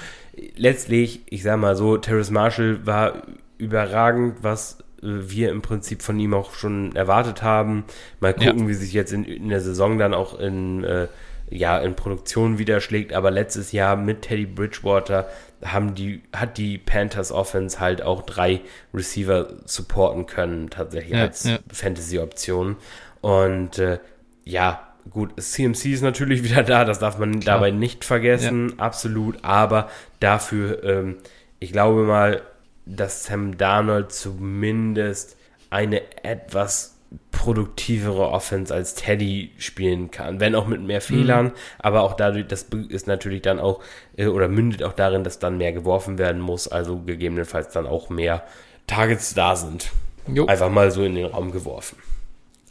letztlich, 0.56 1.22
ich 1.30 1.44
sag 1.44 1.60
mal 1.60 1.76
so, 1.76 1.98
Terrace 1.98 2.32
Marshall 2.32 2.86
war 2.86 3.24
überragend, 3.58 4.38
was 4.42 4.80
äh, 5.02 5.08
wir 5.08 5.52
im 5.52 5.62
Prinzip 5.62 6.02
von 6.02 6.20
ihm 6.20 6.34
auch 6.34 6.54
schon 6.54 6.96
erwartet 6.96 7.42
haben. 7.42 7.86
Mal 8.20 8.34
gucken, 8.34 8.62
ja. 8.62 8.68
wie 8.68 8.74
sich 8.74 8.94
jetzt 8.94 9.14
in, 9.14 9.26
in, 9.26 9.50
der 9.50 9.62
Saison 9.62 9.98
dann 9.98 10.14
auch 10.14 10.40
in 10.40 10.84
äh, 10.84 11.08
ja, 11.50 11.78
in 11.78 11.96
Produktion 11.96 12.58
widerschlägt, 12.58 13.14
aber 13.14 13.32
letztes 13.32 13.72
Jahr 13.72 13.96
mit 13.96 14.24
Teddy 14.24 14.46
Bridgewater 14.46 15.28
haben 15.64 15.96
die, 15.96 16.22
hat 16.36 16.58
die 16.58 16.78
Panthers 16.78 17.32
Offense 17.32 17.80
halt 17.80 18.02
auch 18.02 18.24
drei 18.24 18.62
Receiver 18.94 19.48
supporten 19.66 20.26
können, 20.26 20.70
tatsächlich 20.70 21.14
ja, 21.14 21.22
als 21.22 21.44
ja. 21.44 21.60
Fantasy-Option. 21.72 22.78
Und 23.22 23.80
äh, 23.80 24.00
ja, 24.44 24.88
gut, 25.10 25.40
CMC 25.40 25.86
ist 25.86 26.02
natürlich 26.02 26.44
wieder 26.50 26.64
da, 26.64 26.86
das 26.86 27.00
darf 27.00 27.18
man 27.18 27.40
Klar. 27.40 27.58
dabei 27.58 27.72
nicht 27.72 28.06
vergessen, 28.06 28.70
ja. 28.70 28.76
absolut. 28.78 29.44
Aber 29.44 29.90
dafür, 30.20 30.84
ähm, 30.84 31.18
ich 31.60 31.72
glaube 31.72 32.04
mal, 32.04 32.42
dass 32.86 33.26
Sam 33.26 33.58
Darnold 33.58 34.12
zumindest 34.12 35.38
eine 35.70 36.02
etwas 36.24 36.95
produktivere 37.32 38.30
Offense 38.30 38.74
als 38.74 38.96
Teddy 38.96 39.52
spielen 39.58 40.10
kann. 40.12 40.40
Wenn 40.40 40.56
auch 40.56 40.68
mit 40.68 40.82
mehr 40.82 41.02
Fehlern, 41.02 41.48
mhm. 41.48 41.52
aber 41.80 42.02
auch 42.02 42.14
dadurch, 42.14 42.48
das 42.48 42.68
ist 42.90 43.08
natürlich 43.08 43.42
dann 43.42 43.60
auch, 43.60 43.82
äh, 44.18 44.28
oder 44.28 44.48
mündet 44.48 44.84
auch 44.84 44.94
darin, 44.94 45.24
dass 45.24 45.40
dann 45.40 45.58
mehr 45.58 45.74
geworfen 45.74 46.18
werden 46.18 46.42
muss, 46.42 46.68
also 46.68 47.00
gegebenenfalls 47.00 47.70
dann 47.70 47.88
auch 47.88 48.10
mehr 48.10 48.44
Targets 48.88 49.34
da 49.34 49.56
sind. 49.56 49.92
Jo. 50.28 50.46
Einfach 50.48 50.70
mal 50.70 50.92
so 50.92 51.04
in 51.04 51.16
den 51.16 51.26
Raum 51.26 51.52
geworfen. 51.52 51.98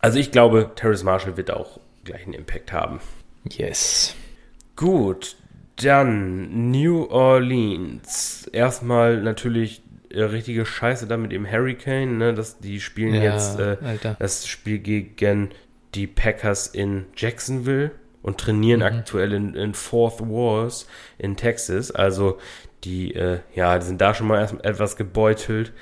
Also 0.01 0.19
ich 0.19 0.33
glaube, 0.33 0.73
Terrace 0.75 1.05
Marshall 1.05 1.37
wird 1.37 1.51
auch 1.51 1.79
gleich 2.03 2.25
einen 2.25 2.35
Impact 2.35 2.73
haben. 2.73 3.01
Yes. 3.49 4.15
Gut, 4.77 5.37
dann 5.77 6.71
New 6.71 7.07
Orleans. 7.07 8.49
Erstmal 8.53 9.23
natürlich 9.23 9.84
richtige 10.23 10.65
Scheiße 10.67 11.07
da 11.07 11.17
mit 11.17 11.33
dem 11.33 11.51
Hurricane, 11.51 12.19
ne? 12.19 12.35
Das, 12.35 12.59
die 12.59 12.81
spielen 12.81 13.15
ja, 13.15 13.35
jetzt 13.35 13.59
äh, 13.59 13.77
das 14.19 14.47
Spiel 14.47 14.79
gegen 14.79 15.51
die 15.95 16.07
Packers 16.07 16.67
in 16.67 17.07
Jacksonville 17.17 17.93
und 18.23 18.39
trainieren 18.39 18.81
mhm. 18.81 18.87
aktuell 18.87 19.33
in, 19.33 19.55
in 19.55 19.75
Fourth 19.75 20.21
Wars 20.21 20.89
in 21.19 21.37
Texas. 21.37 21.91
Also 21.91 22.39
die, 22.85 23.15
äh, 23.15 23.41
ja, 23.55 23.79
die 23.79 23.87
sind 23.87 24.01
da 24.01 24.15
schon 24.15 24.27
mal 24.27 24.41
erst 24.41 24.65
etwas 24.65 24.97
gebeutelt. 24.97 25.73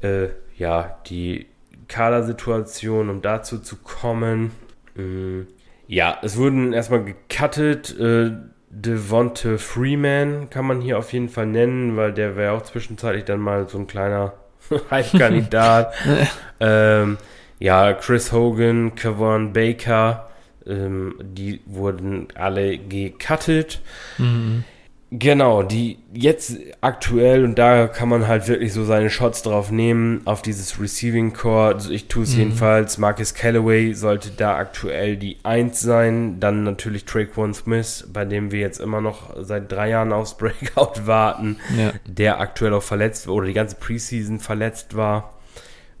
Äh, 0.00 0.28
ja, 0.56 0.98
die 1.06 1.46
Kadersituation, 1.88 3.10
um 3.10 3.22
dazu 3.22 3.58
zu 3.58 3.76
kommen. 3.76 4.52
Äh, 4.96 5.44
ja, 5.86 6.18
es 6.22 6.36
wurden 6.36 6.72
erstmal 6.72 7.04
gecuttet. 7.04 7.98
Äh, 7.98 8.32
Devonte 8.74 9.58
Freeman 9.58 10.48
kann 10.48 10.64
man 10.64 10.80
hier 10.80 10.98
auf 10.98 11.12
jeden 11.12 11.28
Fall 11.28 11.46
nennen, 11.46 11.96
weil 11.98 12.12
der 12.12 12.36
wäre 12.36 12.52
auch 12.52 12.62
zwischenzeitlich 12.62 13.24
dann 13.26 13.38
mal 13.38 13.68
so 13.68 13.78
ein 13.78 13.86
kleiner 13.86 14.32
Hype-Kandidat. 14.90 15.92
ähm, 16.60 17.18
ja, 17.58 17.92
Chris 17.92 18.32
Hogan, 18.32 18.94
Kevon 18.94 19.52
Baker, 19.52 20.30
ähm, 20.66 21.16
die 21.20 21.60
wurden 21.66 22.28
alle 22.34 22.78
gecuttet. 22.78 23.82
Mhm. 24.16 24.64
Genau, 25.14 25.62
die 25.62 25.98
jetzt 26.14 26.56
aktuell, 26.80 27.44
und 27.44 27.58
da 27.58 27.86
kann 27.86 28.08
man 28.08 28.26
halt 28.26 28.48
wirklich 28.48 28.72
so 28.72 28.82
seine 28.82 29.10
Shots 29.10 29.42
drauf 29.42 29.70
nehmen, 29.70 30.22
auf 30.24 30.40
dieses 30.40 30.80
Receiving 30.80 31.34
Core. 31.34 31.74
Also 31.74 31.90
ich 31.90 32.08
tue 32.08 32.22
es 32.22 32.32
mhm. 32.32 32.38
jedenfalls. 32.38 32.96
Marcus 32.96 33.34
Callaway 33.34 33.92
sollte 33.92 34.30
da 34.30 34.56
aktuell 34.56 35.18
die 35.18 35.36
Eins 35.42 35.82
sein. 35.82 36.40
Dann 36.40 36.64
natürlich 36.64 37.04
Traquan 37.04 37.52
Smith, 37.52 38.08
bei 38.10 38.24
dem 38.24 38.52
wir 38.52 38.60
jetzt 38.60 38.80
immer 38.80 39.02
noch 39.02 39.36
seit 39.38 39.70
drei 39.70 39.90
Jahren 39.90 40.14
aufs 40.14 40.38
Breakout 40.38 41.02
warten, 41.06 41.58
ja. 41.76 41.92
der 42.06 42.40
aktuell 42.40 42.72
auch 42.72 42.82
verletzt 42.82 43.28
oder 43.28 43.46
die 43.46 43.52
ganze 43.52 43.76
Preseason 43.76 44.40
verletzt 44.40 44.96
war. 44.96 45.34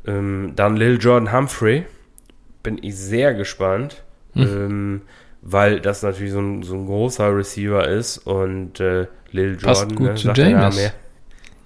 Ähm, 0.06 0.54
dann 0.56 0.74
Lil 0.74 0.96
Jordan 0.98 1.36
Humphrey. 1.36 1.84
Bin 2.62 2.78
ich 2.80 2.96
sehr 2.96 3.34
gespannt. 3.34 4.02
Mhm. 4.32 4.42
Ähm, 4.42 5.00
weil 5.42 5.80
das 5.80 6.02
natürlich 6.02 6.32
so 6.32 6.40
ein, 6.40 6.62
so 6.62 6.74
ein 6.74 6.86
großer 6.86 7.36
Receiver 7.36 7.86
ist 7.86 8.18
und 8.18 8.80
äh, 8.80 9.06
Lil 9.32 9.58
Jordan 9.60 9.60
passt 9.60 9.96
gut 9.96 10.08
ne, 10.08 10.14
zu 10.14 10.30
James. 10.30 10.82
Ja, 10.82 10.90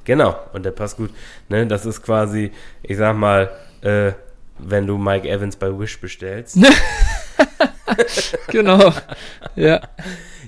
genau, 0.05 0.37
und 0.53 0.65
der 0.65 0.71
passt 0.71 0.97
gut. 0.97 1.11
Ne, 1.49 1.67
das 1.67 1.85
ist 1.85 2.03
quasi, 2.03 2.51
ich 2.83 2.97
sag 2.97 3.17
mal, 3.17 3.51
äh, 3.83 4.13
wenn 4.59 4.87
du 4.87 4.97
Mike 4.97 5.29
Evans 5.29 5.57
bei 5.57 5.79
Wish 5.79 6.01
bestellst. 6.01 6.59
genau. 8.49 8.93
Ja. 9.55 9.81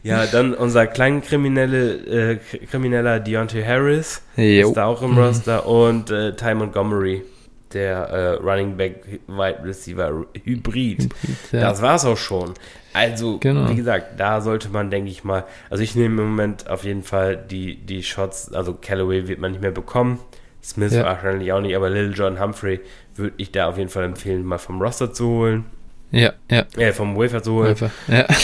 Ja, 0.03 0.27
dann 0.27 0.55
unser 0.55 0.87
kleinkriminelle, 0.87 2.33
äh, 2.33 2.37
krimineller 2.71 3.21
Deontay 3.21 3.63
Harris 3.63 4.23
jo. 4.37 4.69
ist 4.69 4.75
da 4.75 4.87
auch 4.87 5.03
im 5.03 5.13
mhm. 5.13 5.19
Roster 5.19 5.67
und 5.67 6.11
äh, 6.11 6.35
Ty 6.35 6.55
Montgomery 6.55 7.25
der 7.75 8.09
äh, 8.09 8.31
Running 8.35 8.77
Back 8.77 9.21
Wide 9.27 9.61
Receiver 9.65 10.27
Hybrid. 10.45 11.03
Hybrid 11.03 11.09
ja. 11.53 11.61
Das 11.61 11.83
war's 11.83 12.05
auch 12.05 12.17
schon. 12.17 12.55
Also, 12.93 13.39
genau. 13.39 13.69
wie 13.69 13.77
gesagt, 13.77 14.19
da 14.19 14.41
sollte 14.41 14.71
man, 14.71 14.91
denke 14.91 15.11
ich 15.11 15.23
mal, 15.25 15.45
also 15.71 15.83
ich 15.83 15.95
nehme 15.95 16.23
im 16.23 16.31
Moment 16.31 16.69
auf 16.69 16.85
jeden 16.85 17.03
Fall 17.03 17.37
die, 17.37 17.77
die 17.77 18.03
Shots, 18.03 18.53
also 18.53 18.75
Callaway 18.75 19.29
wird 19.29 19.39
man 19.39 19.53
nicht 19.53 19.61
mehr 19.61 19.71
bekommen, 19.71 20.19
Smith 20.63 20.95
ja. 20.95 21.05
wahrscheinlich 21.05 21.53
auch 21.53 21.61
nicht, 21.61 21.77
aber 21.77 21.91
Little 21.91 22.13
John 22.13 22.41
Humphrey 22.41 22.81
würde 23.15 23.35
ich 23.37 23.53
da 23.53 23.69
auf 23.69 23.79
jeden 23.79 23.91
Fall 23.91 24.05
empfehlen, 24.05 24.45
mal 24.45 24.59
vom 24.59 24.81
Roster 24.81 25.13
zu 25.13 25.29
holen. 25.29 25.65
Ja, 26.11 26.33
ja. 26.51 26.65
Äh, 26.77 26.93
vom 26.93 27.17
Wafer 27.17 27.43
zu 27.43 27.53
holen. 27.55 27.81
Wafer, 27.81 27.91
ja. 28.09 28.27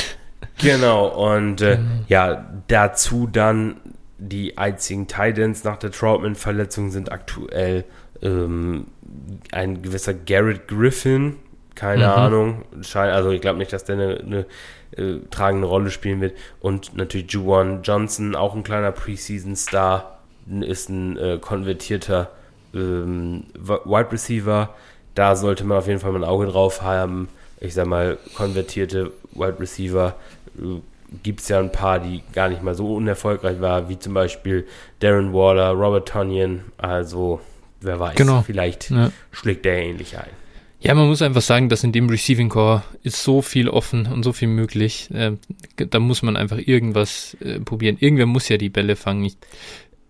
Genau, 0.59 1.09
und 1.09 1.63
äh, 1.63 1.77
genau. 1.77 1.89
ja, 2.07 2.53
dazu 2.69 3.27
dann 3.27 3.77
die 4.19 4.57
einzigen 4.57 5.07
Titans 5.09 5.65
nach 5.65 5.79
der 5.79 5.91
Troutman-Verletzung 5.91 6.91
sind 6.91 7.11
aktuell 7.11 7.85
ähm, 8.25 8.87
ein 9.53 9.83
gewisser 9.83 10.15
Garrett 10.15 10.67
Griffin, 10.67 11.37
keine 11.75 12.05
mhm. 12.05 12.13
Ahnung, 12.13 12.65
also 12.95 13.31
ich 13.31 13.41
glaube 13.41 13.59
nicht, 13.59 13.73
dass 13.73 13.85
der 13.85 13.97
eine, 13.97 14.17
eine 14.21 14.47
äh, 14.97 15.21
tragende 15.31 15.67
Rolle 15.67 15.91
spielen 15.91 16.21
wird. 16.21 16.37
Und 16.61 16.97
natürlich 16.97 17.31
Juwan 17.31 17.83
Johnson, 17.83 18.35
auch 18.35 18.55
ein 18.55 18.63
kleiner 18.63 18.93
Preseason-Star, 18.93 20.19
ist 20.61 20.89
ein 20.89 21.17
äh, 21.17 21.39
konvertierter 21.41 22.31
ähm, 22.75 23.45
Wide 23.55 24.13
Receiver. 24.13 24.75
Da 25.15 25.37
sollte 25.37 25.65
man 25.65 25.79
auf 25.79 25.87
jeden 25.87 26.01
Fall 26.01 26.13
mal 26.13 26.23
ein 26.23 26.29
Auge 26.29 26.47
drauf 26.47 26.83
haben. 26.83 27.29
Ich 27.61 27.75
sag 27.75 27.87
mal, 27.87 28.19
konvertierte 28.37 29.13
Wide 29.33 29.59
Receiver 29.59 30.15
äh, 30.59 30.81
gibt 31.23 31.41
es 31.41 31.49
ja 31.49 31.61
ein 31.61 31.73
paar, 31.73 32.01
die 32.01 32.23
gar 32.33 32.49
nicht 32.49 32.63
mal 32.63 32.75
so 32.75 32.95
unerfolgreich 32.95 33.61
waren, 33.61 33.89
wie 33.89 33.99
zum 33.99 34.15
Beispiel 34.15 34.67
Darren 35.01 35.33
Waller, 35.33 35.71
Robert 35.71 36.09
Tonyan. 36.09 36.65
Also 36.77 37.41
wer 37.85 38.01
weiß, 38.01 38.17
genau. 38.17 38.43
vielleicht 38.43 38.91
ja. 38.91 39.11
schlägt 39.33 39.65
der 39.65 39.77
ähnlich 39.83 40.17
ein. 40.19 40.31
Ja, 40.81 40.95
man 40.95 41.09
muss 41.09 41.23
einfach 41.23 41.41
sagen, 41.41 41.71
dass 41.71 41.83
in 41.83 41.93
dem 41.93 42.11
Receiving 42.11 42.51
Core 42.51 42.83
ist 43.03 43.23
so 43.23 43.41
viel 43.41 43.71
offen 43.71 44.07
und 44.07 44.23
so 44.23 44.35
viel 44.35 44.49
möglich. 44.49 45.09
Äh, 45.15 45.33
da 45.77 45.99
muss 45.99 46.23
man 46.23 46.37
einfach 46.37 46.59
irgendwas 46.59 47.39
äh, 47.41 47.59
probieren. 47.59 47.97
Irgendwer 47.99 48.27
muss 48.27 48.51
ja 48.51 48.59
die 48.59 48.69
Bälle 48.69 48.95
fangen. 48.95 49.25
Ich 49.25 49.39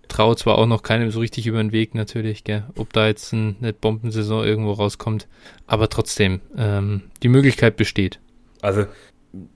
traue 0.08 0.34
zwar 0.34 0.58
auch 0.58 0.66
noch 0.66 0.82
keinem 0.82 1.12
so 1.12 1.20
richtig 1.20 1.46
über 1.46 1.58
den 1.58 1.72
Weg 1.72 1.94
natürlich, 1.94 2.42
gell, 2.44 2.64
ob 2.76 2.92
da 2.92 3.06
jetzt 3.06 3.32
ein, 3.32 3.56
eine 3.60 3.72
Bombensaison 3.72 4.44
irgendwo 4.44 4.72
rauskommt, 4.72 5.28
aber 5.66 5.88
trotzdem, 5.88 6.40
ähm, 6.56 7.02
die 7.22 7.28
Möglichkeit 7.28 7.76
besteht. 7.76 8.18
Also 8.60 8.86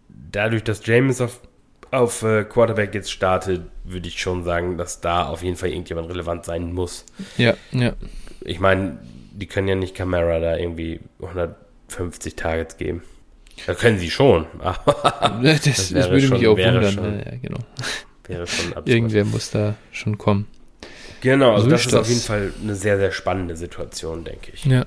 dadurch, 0.08 0.62
dass 0.64 0.84
James 0.86 1.20
auf, 1.20 1.40
auf 1.90 2.22
äh, 2.22 2.44
Quarterback 2.44 2.94
jetzt 2.94 3.10
startet, 3.10 3.62
würde 3.84 4.08
ich 4.08 4.20
schon 4.20 4.44
sagen, 4.44 4.76
dass 4.76 5.00
da 5.00 5.26
auf 5.26 5.42
jeden 5.42 5.56
Fall 5.56 5.70
irgendjemand 5.70 6.08
relevant 6.08 6.44
sein 6.44 6.72
muss. 6.72 7.04
Ja, 7.36 7.54
ja. 7.72 7.92
Ich 8.40 8.60
meine, 8.60 8.98
die 9.32 9.46
können 9.46 9.68
ja 9.68 9.74
nicht 9.74 9.94
Camara 9.94 10.38
da 10.40 10.56
irgendwie 10.56 11.00
150 11.20 12.36
Targets 12.36 12.76
geben. 12.76 13.02
Das 13.66 13.78
können 13.78 13.98
sie 13.98 14.10
schon. 14.10 14.46
das, 14.62 15.62
das, 15.62 15.62
das 15.62 16.10
würde 16.10 16.20
schon, 16.20 16.38
mich 16.38 16.46
auch 16.46 16.56
wundern. 16.56 16.92
Schon, 16.92 17.18
ja, 17.18 17.32
genau. 17.42 17.58
Wäre 18.26 18.46
schon 18.46 18.66
absurd. 18.68 18.88
Irgendwer 18.88 19.24
muss 19.24 19.50
da 19.50 19.74
schon 19.90 20.18
kommen. 20.18 20.46
Genau, 21.20 21.52
also 21.52 21.64
so 21.64 21.70
das 21.70 21.86
ist 21.86 21.92
das. 21.92 22.00
auf 22.00 22.08
jeden 22.08 22.20
Fall 22.20 22.52
eine 22.62 22.74
sehr, 22.74 22.96
sehr 22.98 23.10
spannende 23.10 23.56
Situation, 23.56 24.24
denke 24.24 24.52
ich. 24.52 24.64
Ja. 24.64 24.86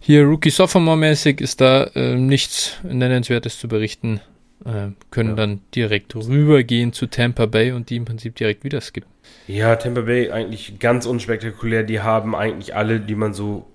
Hier 0.00 0.24
Rookie-Sophomore-mäßig 0.24 1.40
ist 1.40 1.60
da 1.60 1.84
äh, 1.94 2.14
nichts 2.14 2.76
Nennenswertes 2.84 3.58
zu 3.58 3.68
berichten. 3.68 4.20
Äh, 4.66 4.88
können 5.12 5.30
ja. 5.30 5.34
dann 5.36 5.60
direkt 5.74 6.16
rübergehen 6.16 6.92
zu 6.92 7.06
Tampa 7.06 7.46
Bay 7.46 7.70
und 7.70 7.88
die 7.88 7.96
im 7.96 8.04
Prinzip 8.04 8.34
direkt 8.34 8.64
wieder 8.64 8.80
skippen. 8.80 9.10
Ja, 9.46 9.76
Tampa 9.76 10.00
Bay 10.00 10.30
eigentlich 10.30 10.80
ganz 10.80 11.06
unspektakulär. 11.06 11.84
Die 11.84 12.00
haben 12.00 12.34
eigentlich 12.34 12.74
alle, 12.74 12.98
die 12.98 13.14
man 13.14 13.32
so 13.32 13.66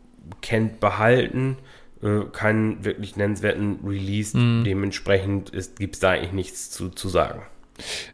kennt, 0.42 0.82
behalten. 0.82 1.58
Äh, 2.04 2.26
keinen 2.34 2.84
wirklich 2.84 3.16
nennenswerten 3.16 3.80
Release. 3.88 4.38
Mhm. 4.38 4.66
Dementsprechend 4.66 5.52
gibt 5.78 5.96
es 5.96 6.00
da 6.02 6.10
eigentlich 6.10 6.34
nichts 6.34 6.72
zu, 6.72 6.90
zu 6.90 7.08
sagen. 7.08 7.44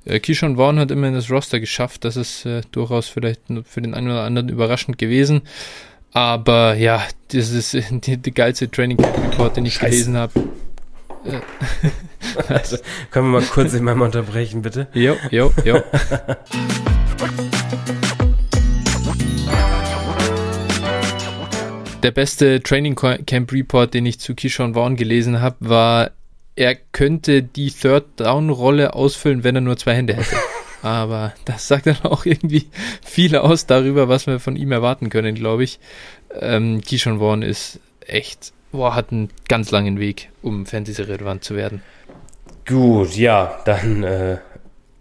Äh, 0.06 0.20
Keyshawn 0.20 0.58
Vaughn 0.58 0.78
hat 0.78 0.92
immerhin 0.92 1.16
das 1.16 1.32
Roster 1.32 1.60
geschafft. 1.60 2.06
Das 2.06 2.16
ist 2.16 2.46
äh, 2.46 2.62
durchaus 2.72 3.08
vielleicht 3.08 3.42
für 3.66 3.82
den 3.82 3.96
einen 3.96 4.12
oder 4.12 4.24
anderen 4.24 4.50
überraschend 4.50 5.00
gewesen. 5.00 5.42
Aber 6.12 6.76
ja, 6.76 7.04
das 7.30 7.50
ist 7.50 7.74
die, 7.90 8.18
die 8.18 8.34
geilste 8.34 8.70
Training 8.70 8.98
Camp 8.98 9.18
Report, 9.18 9.58
den 9.58 9.66
ich 9.66 9.76
Scheiße. 9.76 9.90
gelesen 9.90 10.18
habe. 10.18 10.34
also, 12.48 12.78
können 13.12 13.32
wir 13.32 13.40
mal 13.40 13.48
kurz 13.48 13.74
in 13.74 13.84
meinem 13.84 14.02
unterbrechen, 14.02 14.62
bitte? 14.62 14.88
Jo, 14.94 15.16
jo, 15.32 15.54
jo. 15.64 15.82
Der 22.04 22.12
beste 22.12 22.62
Training 22.62 22.96
Camp 22.96 23.52
Report, 23.52 23.94
den 23.94 24.06
ich 24.06 24.20
zu 24.20 24.36
Kishon 24.36 24.76
Vaughn 24.76 24.96
gelesen 24.96 25.42
habe, 25.42 25.58
war, 25.60 26.12
er 26.56 26.76
könnte 26.76 27.44
die 27.44 27.72
Third 27.72 28.06
Down 28.20 28.50
Rolle 28.50 28.94
ausfüllen, 28.94 29.44
wenn 29.44 29.56
er 29.56 29.62
nur 29.62 29.78
zwei 29.78 29.96
Hände 29.96 30.16
hätte. 30.16 30.36
aber 30.82 31.34
das 31.46 31.68
sagt 31.68 31.88
dann 31.88 32.02
auch 32.04 32.26
irgendwie 32.26 32.68
viel 33.04 33.36
aus 33.36 33.66
darüber, 33.66 34.08
was 34.10 34.28
wir 34.28 34.40
von 34.40 34.56
ihm 34.56 34.72
erwarten 34.72 35.10
können, 35.10 35.36
glaube 35.36 35.64
ich. 35.64 35.80
Ähm, 36.40 36.82
Keyshawn 36.82 37.20
Vaughn 37.20 37.42
ist 37.42 37.80
echt, 38.06 38.54
boah, 38.72 38.96
hat 38.96 39.12
einen 39.12 39.30
ganz 39.48 39.72
langen 39.72 40.00
Weg, 40.00 40.30
um 40.42 40.66
Fantasy-relevant 40.66 41.44
zu 41.44 41.56
werden. 41.56 41.82
Gut, 42.68 43.16
ja, 43.16 43.60
dann 43.66 44.04
äh, 44.04 44.38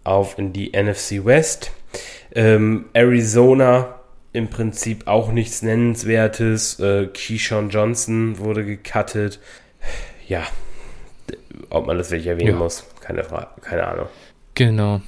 auf 0.03 0.39
in 0.39 0.53
die 0.53 0.71
NFC 0.71 1.25
West. 1.25 1.71
Ähm, 2.33 2.85
Arizona 2.93 3.95
im 4.31 4.49
Prinzip 4.49 5.07
auch 5.07 5.31
nichts 5.31 5.61
Nennenswertes. 5.63 6.79
Äh, 6.79 7.07
Keyshawn 7.07 7.69
Johnson 7.69 8.39
wurde 8.39 8.63
gecuttet. 8.63 9.39
Ja, 10.27 10.43
ob 11.69 11.87
man 11.87 11.97
das 11.97 12.11
wirklich 12.11 12.27
erwähnen 12.27 12.53
ja. 12.53 12.55
muss, 12.55 12.85
keine 13.01 13.23
Frage, 13.23 13.49
keine 13.61 13.87
Ahnung. 13.87 14.07
Genau. 14.55 15.01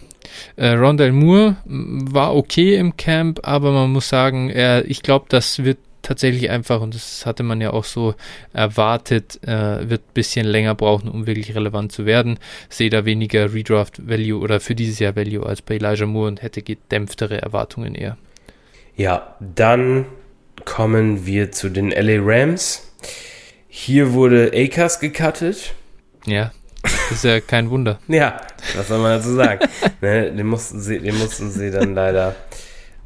Äh, 0.57 0.69
Rondell 0.69 1.11
Moore 1.11 1.57
war 1.65 2.35
okay 2.35 2.75
im 2.75 2.97
Camp, 2.97 3.39
aber 3.43 3.71
man 3.71 3.91
muss 3.91 4.09
sagen, 4.09 4.49
er, 4.49 4.85
ich 4.85 5.01
glaube, 5.01 5.25
das 5.29 5.63
wird 5.63 5.79
tatsächlich 6.09 6.49
einfach, 6.49 6.81
und 6.81 6.95
das 6.95 7.27
hatte 7.27 7.43
man 7.43 7.61
ja 7.61 7.69
auch 7.69 7.83
so 7.83 8.15
erwartet, 8.51 9.39
äh, 9.43 9.87
wird 9.87 10.01
ein 10.01 10.13
bisschen 10.15 10.47
länger 10.47 10.73
brauchen, 10.73 11.07
um 11.07 11.27
wirklich 11.27 11.53
relevant 11.53 11.91
zu 11.91 12.07
werden. 12.07 12.39
Sehe 12.67 12.89
da 12.89 13.05
weniger 13.05 13.53
Redraft 13.53 14.09
Value 14.09 14.41
oder 14.41 14.59
für 14.59 14.73
dieses 14.73 14.97
Jahr 14.97 15.15
Value 15.15 15.45
als 15.45 15.61
bei 15.61 15.75
Elijah 15.75 16.07
Moore 16.07 16.29
und 16.29 16.41
hätte 16.41 16.63
gedämpftere 16.63 17.39
Erwartungen 17.39 17.93
eher. 17.93 18.17
Ja, 18.95 19.35
dann 19.39 20.07
kommen 20.65 21.27
wir 21.27 21.51
zu 21.51 21.69
den 21.69 21.91
LA 21.91 22.17
Rams. 22.21 22.91
Hier 23.67 24.13
wurde 24.13 24.51
Akers 24.51 24.99
gecuttet. 24.99 25.75
Ja, 26.25 26.51
ist 27.11 27.23
ja 27.23 27.39
kein 27.39 27.69
Wunder. 27.69 27.99
ja, 28.07 28.41
was 28.75 28.87
soll 28.87 28.97
man 28.97 29.19
dazu 29.19 29.35
sagen? 29.35 29.69
ne, 30.01 30.31
den, 30.31 30.47
mussten 30.47 30.81
sie, 30.81 30.97
den 30.97 31.19
mussten 31.19 31.51
sie 31.51 31.69
dann 31.69 31.93
leider 31.93 32.35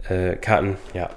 äh, 0.07 0.37
cutten. 0.37 0.77
Ja. 0.93 1.09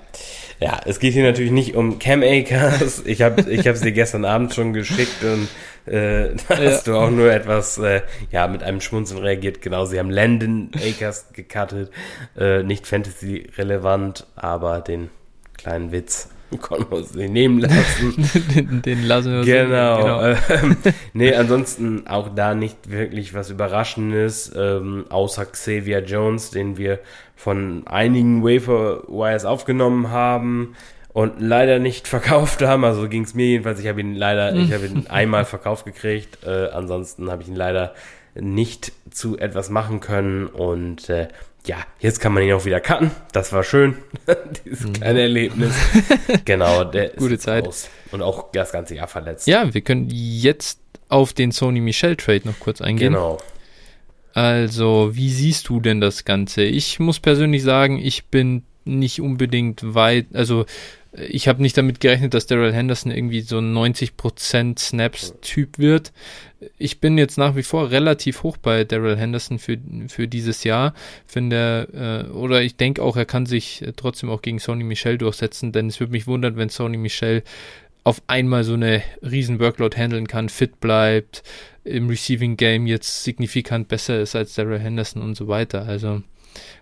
Ja, 0.59 0.81
es 0.87 1.01
geht 1.01 1.13
hier 1.13 1.25
natürlich 1.25 1.53
nicht 1.53 1.77
um 1.77 1.99
Cam 1.99 2.23
Akers. 2.23 3.03
Ich 3.05 3.23
habe 3.23 3.51
ich 3.51 3.69
hab 3.69 3.77
sie 3.77 3.93
gestern 3.93 4.25
Abend 4.25 4.55
schon 4.55 4.73
geschickt 4.73 5.23
und 5.23 5.49
äh, 5.93 6.35
da 6.49 6.55
ja. 6.55 6.71
hast 6.71 6.87
du 6.87 6.97
auch 6.97 7.11
nur 7.11 7.31
etwas, 7.31 7.79
äh, 7.79 8.03
ja, 8.31 8.49
mit 8.49 8.63
einem 8.63 8.81
Schmunzeln 8.81 9.21
reagiert. 9.21 9.61
Genau, 9.61 9.85
sie 9.85 9.99
haben 9.99 10.11
Landon 10.11 10.71
Akers 10.75 11.33
gecuttet. 11.33 11.91
Äh, 12.39 12.63
nicht 12.63 12.87
Fantasy-relevant, 12.87 14.27
aber 14.35 14.81
den 14.81 15.11
kleinen 15.59 15.93
Witz 15.93 16.31
konnten 16.61 16.91
wir 16.91 16.99
uns 16.99 17.15
nicht 17.15 17.33
nehmen 17.33 17.59
lassen. 17.59 18.15
den, 18.55 18.83
den, 18.83 19.05
lassen 19.05 19.33
wir 19.33 19.45
genau. 19.45 19.99
Genau. 19.99 20.37
Ähm, 20.49 20.77
nee, 21.13 21.35
ansonsten 21.35 22.07
auch 22.07 22.35
da 22.35 22.55
nicht 22.55 22.91
wirklich 22.91 23.35
was 23.35 23.51
Überraschendes, 23.51 24.53
ähm, 24.57 25.07
außer 25.09 25.45
Xavier 25.47 26.05
Jones, 26.05 26.51
den 26.51 26.77
wir 26.77 27.01
von 27.35 27.87
einigen 27.87 28.43
Wafer 28.43 29.03
Wires 29.09 29.45
aufgenommen 29.45 30.11
haben 30.11 30.75
und 31.13 31.41
leider 31.41 31.79
nicht 31.79 32.09
verkauft 32.09 32.63
haben. 32.63 32.85
Also 32.85 33.09
ging 33.09 33.25
es 33.25 33.35
mir 33.35 33.47
jedenfalls. 33.47 33.81
Ich 33.81 33.89
habe 33.89 34.01
ihn 34.01 34.15
leider, 34.15 34.55
ich 34.55 34.73
habe 34.73 34.87
ihn 34.87 35.07
einmal 35.09 35.45
verkauft 35.45 35.85
gekriegt. 35.85 36.39
Äh, 36.45 36.69
ansonsten 36.69 37.31
habe 37.31 37.43
ich 37.43 37.49
ihn 37.49 37.57
leider 37.57 37.95
nicht 38.35 38.93
zu 39.11 39.39
etwas 39.39 39.71
machen 39.71 40.01
können 40.01 40.47
und 40.47 41.09
äh, 41.09 41.29
ja, 41.67 41.79
jetzt 41.99 42.21
kann 42.21 42.33
man 42.33 42.43
ihn 42.43 42.53
auch 42.53 42.65
wieder 42.65 42.81
cutten. 42.81 43.11
Das 43.33 43.53
war 43.53 43.65
schön. 43.65 43.97
Dieses 44.65 44.87
mhm. 44.87 44.93
kleine 44.95 45.21
Erlebnis. 45.23 45.75
genau, 46.45 46.85
der 46.85 47.11
Gute 47.11 47.35
ist 47.35 47.43
Zeit. 47.43 47.67
Raus. 47.67 47.89
Und 48.13 48.23
auch 48.23 48.51
das 48.53 48.73
ganze 48.73 48.95
Jahr 48.95 49.09
verletzt. 49.09 49.47
Ja, 49.47 49.73
wir 49.75 49.81
können 49.81 50.09
jetzt 50.11 50.81
auf 51.09 51.33
den 51.33 51.53
Sony 51.53 51.81
Michel 51.81 52.17
Trade 52.17 52.43
noch 52.45 52.59
kurz 52.61 52.81
eingehen. 52.81 53.13
Genau. 53.13 53.39
Also, 54.33 55.11
wie 55.15 55.31
siehst 55.31 55.69
du 55.69 55.81
denn 55.81 56.01
das 56.01 56.25
Ganze? 56.25 56.63
Ich 56.63 56.99
muss 56.99 57.21
persönlich 57.21 57.63
sagen, 57.63 57.99
ich 57.99 58.27
bin 58.27 58.65
nicht 58.85 59.21
unbedingt 59.21 59.95
weit, 59.95 60.27
also 60.35 60.67
ich 61.17 61.49
habe 61.49 61.63
nicht 61.63 61.77
damit 61.79 62.01
gerechnet, 62.01 62.35
dass 62.35 62.47
Daryl 62.47 62.73
Henderson 62.73 63.11
irgendwie 63.11 63.41
so 63.41 63.59
ein 63.59 63.75
90% 63.75 64.79
Snaps-Typ 64.79 65.79
wird. 65.79 66.13
Ich 66.79 67.01
bin 67.01 67.19
jetzt 67.19 67.37
nach 67.37 67.55
wie 67.55 67.63
vor 67.63 67.91
relativ 67.91 68.43
hoch 68.43 68.57
bei 68.57 68.85
Daryl 68.85 69.17
Henderson 69.17 69.59
für, 69.59 69.77
für 70.09 70.27
dieses 70.27 70.65
Jahr. 70.65 70.95
Finde, 71.27 72.27
äh, 72.29 72.33
oder 72.33 72.63
ich 72.63 72.77
denke 72.77 73.03
auch, 73.03 73.17
er 73.17 73.27
kann 73.27 73.45
sich 73.47 73.85
trotzdem 73.97 74.31
auch 74.31 74.41
gegen 74.41 74.59
Sony 74.59 74.85
Michel 74.85 75.19
durchsetzen, 75.19 75.73
denn 75.73 75.89
es 75.89 76.01
würde 76.01 76.13
mich 76.13 76.27
wundern, 76.27 76.57
wenn 76.57 76.71
Sony 76.71 76.97
Michel 76.97 77.43
auf 78.05 78.23
einmal 78.29 78.63
so 78.63 78.75
eine 78.75 79.03
riesen 79.21 79.59
Workload 79.59 79.97
handeln 79.97 80.29
kann, 80.29 80.49
fit 80.49 80.81
bleibt, 80.81 81.43
im 81.83 82.09
Receiving 82.09 82.57
Game 82.57 82.87
jetzt 82.87 83.25
signifikant 83.25 83.89
besser 83.89 84.21
ist 84.21 84.37
als 84.37 84.55
Daryl 84.55 84.79
Henderson 84.79 85.23
und 85.23 85.35
so 85.35 85.49
weiter. 85.49 85.87
Also 85.87 86.23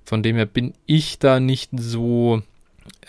von 0.05 0.23
dem 0.23 0.37
her 0.37 0.47
bin 0.47 0.75
ich 0.87 1.19
da 1.19 1.41
nicht 1.41 1.71
so 1.73 2.43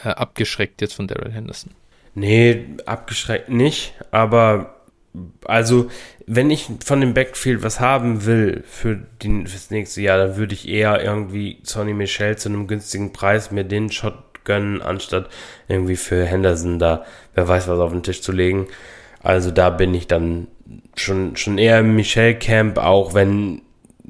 äh, 0.03 0.09
abgeschreckt 0.09 0.81
jetzt 0.81 0.93
von 0.93 1.07
Daryl 1.07 1.31
Henderson. 1.31 1.71
Nee, 2.13 2.65
abgeschreckt 2.85 3.49
nicht, 3.49 3.93
aber 4.11 4.74
also 5.45 5.89
wenn 6.27 6.49
ich 6.49 6.67
von 6.83 7.01
dem 7.01 7.13
Backfield 7.13 7.63
was 7.63 7.79
haben 7.79 8.25
will 8.25 8.63
für 8.67 8.95
den, 8.95 9.47
fürs 9.47 9.71
nächste 9.71 10.01
Jahr, 10.01 10.17
dann 10.17 10.37
würde 10.37 10.53
ich 10.53 10.67
eher 10.67 11.03
irgendwie 11.03 11.59
Sonny 11.63 11.93
Michel 11.93 12.37
zu 12.37 12.49
einem 12.49 12.67
günstigen 12.67 13.13
Preis 13.13 13.51
mir 13.51 13.63
den 13.63 13.91
Shot 13.91 14.15
gönnen, 14.43 14.81
anstatt 14.81 15.29
irgendwie 15.67 15.95
für 15.95 16.25
Henderson 16.25 16.79
da, 16.79 17.05
wer 17.33 17.47
weiß 17.47 17.67
was 17.67 17.79
auf 17.79 17.91
den 17.91 18.03
Tisch 18.03 18.21
zu 18.21 18.31
legen. 18.31 18.67
Also 19.21 19.51
da 19.51 19.69
bin 19.69 19.93
ich 19.93 20.07
dann 20.07 20.47
schon, 20.95 21.35
schon 21.35 21.57
eher 21.57 21.79
im 21.79 21.95
Michel-Camp, 21.95 22.77
auch 22.77 23.13
wenn, 23.13 23.61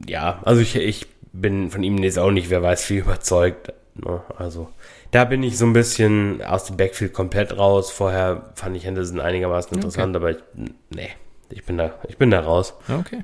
ja, 0.07 0.41
also 0.43 0.61
ich, 0.61 0.75
ich 0.75 1.07
bin 1.31 1.71
von 1.71 1.83
ihm 1.83 1.97
jetzt 1.99 2.19
auch 2.19 2.31
nicht, 2.31 2.49
wer 2.49 2.61
weiß, 2.61 2.83
viel 2.83 2.99
überzeugt. 2.99 3.73
Ne? 3.95 4.21
Also 4.37 4.69
da 5.15 5.23
bin 5.23 5.43
ich 5.43 5.57
so 5.57 5.65
ein 5.65 5.71
bisschen 5.71 6.41
aus 6.41 6.65
dem 6.65 6.75
Backfield 6.75 7.13
komplett 7.13 7.57
raus. 7.57 7.89
Vorher 7.89 8.51
fand 8.55 8.75
ich 8.75 8.83
Henderson 8.83 9.21
einigermaßen 9.21 9.73
interessant, 9.73 10.13
okay. 10.13 10.25
aber 10.25 10.31
ich, 10.31 10.43
nee, 10.89 11.09
ich 11.49 11.63
bin 11.63 11.77
da, 11.77 11.93
ich 12.09 12.17
bin 12.17 12.31
da 12.31 12.41
raus. 12.41 12.73
Okay. 12.89 13.23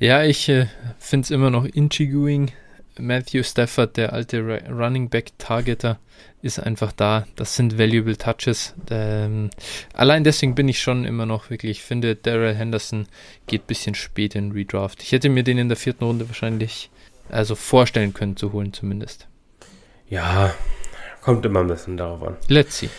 Ja, 0.00 0.24
ich 0.24 0.48
äh, 0.48 0.66
finde 0.98 1.26
es 1.26 1.30
immer 1.30 1.50
noch 1.50 1.64
intriguing. 1.64 2.50
Matthew 2.98 3.44
Stafford, 3.44 3.98
der 3.98 4.12
alte 4.12 4.42
Running 4.68 5.10
Back 5.10 5.38
Targeter, 5.38 6.00
ist 6.42 6.58
einfach 6.58 6.90
da. 6.90 7.24
Das 7.36 7.54
sind 7.54 7.78
valuable 7.78 8.16
Touches. 8.16 8.74
Ähm, 8.90 9.50
allein 9.94 10.24
deswegen 10.24 10.56
bin 10.56 10.68
ich 10.68 10.80
schon 10.80 11.04
immer 11.04 11.24
noch 11.24 11.50
wirklich, 11.50 11.78
ich 11.78 11.82
finde, 11.84 12.16
Daryl 12.16 12.56
Henderson 12.56 13.06
geht 13.46 13.62
ein 13.62 13.66
bisschen 13.68 13.94
spät 13.94 14.34
in 14.34 14.50
Redraft. 14.50 15.04
Ich 15.04 15.12
hätte 15.12 15.28
mir 15.28 15.44
den 15.44 15.58
in 15.58 15.68
der 15.68 15.76
vierten 15.76 16.02
Runde 16.02 16.28
wahrscheinlich 16.28 16.90
also 17.28 17.54
vorstellen 17.54 18.12
können 18.12 18.36
zu 18.36 18.52
holen, 18.52 18.72
zumindest. 18.72 19.28
Ja, 20.08 20.52
Kommt 21.20 21.44
immer 21.44 21.60
ein 21.60 21.66
bisschen 21.66 21.96
darauf 21.96 22.22
an. 22.22 22.36
Let's 22.48 22.78
see. 22.78 22.90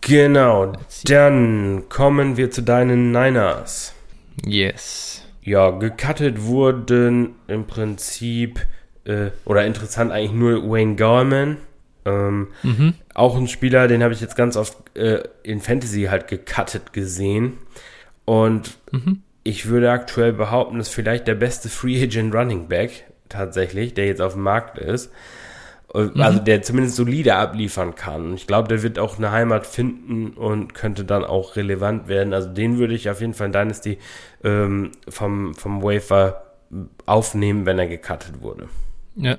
Genau. 0.00 0.66
Let's 0.66 1.00
see. 1.00 1.12
Dann 1.12 1.84
kommen 1.88 2.36
wir 2.36 2.50
zu 2.50 2.62
deinen 2.62 3.10
Niners. 3.10 3.94
Yes. 4.44 5.22
Ja, 5.42 5.70
gecuttet 5.70 6.42
wurden 6.42 7.34
im 7.48 7.66
Prinzip, 7.66 8.60
äh, 9.04 9.30
oder 9.44 9.66
interessant 9.66 10.12
eigentlich 10.12 10.32
nur 10.32 10.70
Wayne 10.70 10.96
Gorman. 10.96 11.58
Ähm, 12.06 12.48
mhm. 12.62 12.94
Auch 13.14 13.36
ein 13.36 13.48
Spieler, 13.48 13.88
den 13.88 14.02
habe 14.02 14.14
ich 14.14 14.20
jetzt 14.20 14.36
ganz 14.36 14.56
oft 14.56 14.76
äh, 14.96 15.22
in 15.42 15.60
Fantasy 15.60 16.04
halt 16.04 16.28
gecuttet 16.28 16.92
gesehen. 16.92 17.58
Und 18.24 18.78
mhm. 18.90 19.22
ich 19.42 19.66
würde 19.66 19.90
aktuell 19.90 20.32
behaupten, 20.32 20.78
dass 20.78 20.88
vielleicht 20.88 21.26
der 21.28 21.34
beste 21.34 21.68
Free 21.68 22.02
Agent 22.02 22.34
Running 22.34 22.68
Back 22.68 23.04
tatsächlich, 23.28 23.94
der 23.94 24.06
jetzt 24.06 24.22
auf 24.22 24.34
dem 24.34 24.42
Markt 24.42 24.78
ist. 24.78 25.10
Mhm. 25.94 26.20
Also 26.20 26.40
der 26.40 26.62
zumindest 26.62 26.96
solide 26.96 27.36
abliefern 27.36 27.94
kann. 27.94 28.34
Ich 28.34 28.46
glaube, 28.46 28.68
der 28.68 28.82
wird 28.82 28.98
auch 28.98 29.16
eine 29.16 29.30
Heimat 29.30 29.66
finden 29.66 30.30
und 30.30 30.74
könnte 30.74 31.04
dann 31.04 31.24
auch 31.24 31.56
relevant 31.56 32.08
werden. 32.08 32.34
Also 32.34 32.48
den 32.48 32.78
würde 32.78 32.94
ich 32.94 33.08
auf 33.08 33.20
jeden 33.20 33.34
Fall 33.34 33.46
in 33.46 33.52
Dynasty 33.52 33.98
ähm, 34.42 34.90
vom, 35.08 35.54
vom 35.54 35.82
Wafer 35.82 36.42
aufnehmen, 37.06 37.64
wenn 37.64 37.78
er 37.78 37.86
gecuttet 37.86 38.42
wurde. 38.42 38.68
Ja. 39.14 39.36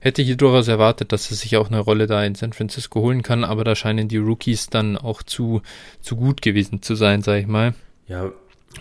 Hätte 0.00 0.22
ich 0.22 0.36
durchaus 0.36 0.68
erwartet, 0.68 1.12
dass 1.12 1.30
er 1.30 1.36
sich 1.36 1.56
auch 1.56 1.68
eine 1.68 1.80
Rolle 1.80 2.06
da 2.06 2.22
in 2.24 2.34
San 2.34 2.52
Francisco 2.52 3.00
holen 3.00 3.22
kann, 3.22 3.42
aber 3.42 3.64
da 3.64 3.74
scheinen 3.74 4.08
die 4.08 4.18
Rookies 4.18 4.68
dann 4.68 4.96
auch 4.96 5.22
zu, 5.22 5.62
zu 6.00 6.16
gut 6.16 6.42
gewesen 6.42 6.82
zu 6.82 6.94
sein, 6.94 7.22
sag 7.22 7.38
ich 7.38 7.46
mal. 7.46 7.74
Ja, 8.06 8.32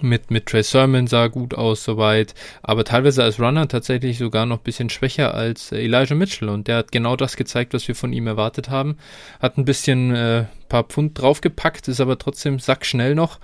mit, 0.01 0.31
mit 0.31 0.45
Trey 0.45 0.63
Sermon 0.63 1.07
sah 1.07 1.27
gut 1.27 1.53
aus 1.53 1.83
soweit, 1.83 2.33
aber 2.61 2.83
teilweise 2.83 3.23
als 3.23 3.39
Runner 3.39 3.67
tatsächlich 3.67 4.17
sogar 4.17 4.45
noch 4.45 4.59
ein 4.59 4.63
bisschen 4.63 4.89
schwächer 4.89 5.33
als 5.33 5.71
Elijah 5.71 6.15
Mitchell 6.15 6.49
und 6.49 6.67
der 6.67 6.77
hat 6.77 6.91
genau 6.91 7.15
das 7.15 7.35
gezeigt, 7.35 7.73
was 7.73 7.87
wir 7.87 7.95
von 7.95 8.13
ihm 8.13 8.27
erwartet 8.27 8.69
haben. 8.69 8.97
Hat 9.39 9.57
ein 9.57 9.65
bisschen 9.65 10.15
äh, 10.15 10.45
paar 10.69 10.83
Pfund 10.83 11.19
draufgepackt, 11.19 11.87
ist 11.87 12.01
aber 12.01 12.17
trotzdem 12.17 12.59
sackschnell 12.59 13.15
noch 13.15 13.39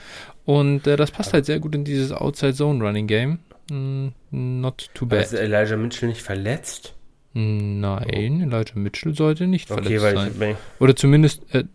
und 0.45 0.87
äh, 0.87 0.95
das 0.95 1.11
passt 1.11 1.33
halt 1.33 1.45
sehr 1.45 1.59
gut 1.59 1.75
in 1.75 1.83
dieses 1.83 2.11
Outside 2.11 2.53
Zone 2.53 2.83
Running 2.83 3.07
Game. 3.07 3.39
Mm, 3.69 4.07
not 4.29 4.89
too 4.93 5.05
bad. 5.05 5.23
ist 5.23 5.33
Elijah 5.33 5.75
Mitchell 5.75 6.09
nicht 6.09 6.21
verletzt? 6.21 6.93
Nein, 7.33 8.09
Elijah 8.09 8.75
Mitchell 8.75 9.13
sollte 9.13 9.45
nicht 9.45 9.69
okay, 9.69 9.99
verletzt 9.99 10.39
sein. 10.39 10.55
Oder 10.79 10.95
zumindest, 10.95 11.43
äh, 11.53 11.65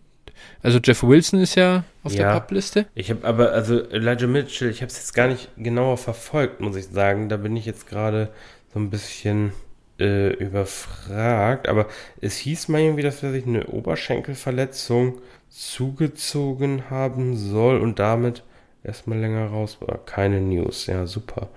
also 0.63 0.79
Jeff 0.83 1.03
Wilson 1.03 1.41
ist 1.41 1.55
ja 1.55 1.85
auf 2.03 2.13
ja, 2.13 2.33
der 2.33 2.41
Publiste. 2.41 2.87
Ich 2.95 3.11
habe 3.11 3.27
aber, 3.27 3.53
also 3.53 3.81
Elijah 3.91 4.27
Mitchell, 4.27 4.71
ich 4.71 4.83
habe 4.83 4.91
es 4.91 4.97
jetzt 4.97 5.15
gar 5.15 5.29
nicht 5.29 5.49
genauer 5.57 5.99
verfolgt, 5.99 6.61
muss 6.61 6.77
ich 6.77 6.87
sagen. 6.87 7.29
Da 7.29 7.37
bin 7.37 7.57
ich 7.57 7.67
jetzt 7.67 7.87
gerade 7.89 8.29
so 8.73 8.79
ein 8.79 8.91
bisschen 8.91 9.53
äh, 9.99 10.33
überfragt, 10.35 11.69
aber 11.69 11.87
es 12.21 12.37
hieß 12.37 12.69
mal 12.69 12.81
irgendwie, 12.81 13.03
dass 13.03 13.23
er 13.23 13.33
sich 13.33 13.47
eine 13.47 13.67
Oberschenkelverletzung 13.67 15.21
zugezogen 15.49 16.91
haben 16.91 17.37
soll 17.37 17.79
und 17.81 17.99
damit 17.99 18.43
erstmal 18.85 19.19
länger 19.19 19.47
raus 19.47 19.79
war. 19.81 19.99
Keine 20.05 20.41
News, 20.41 20.87
ja, 20.87 21.07
super. 21.07 21.49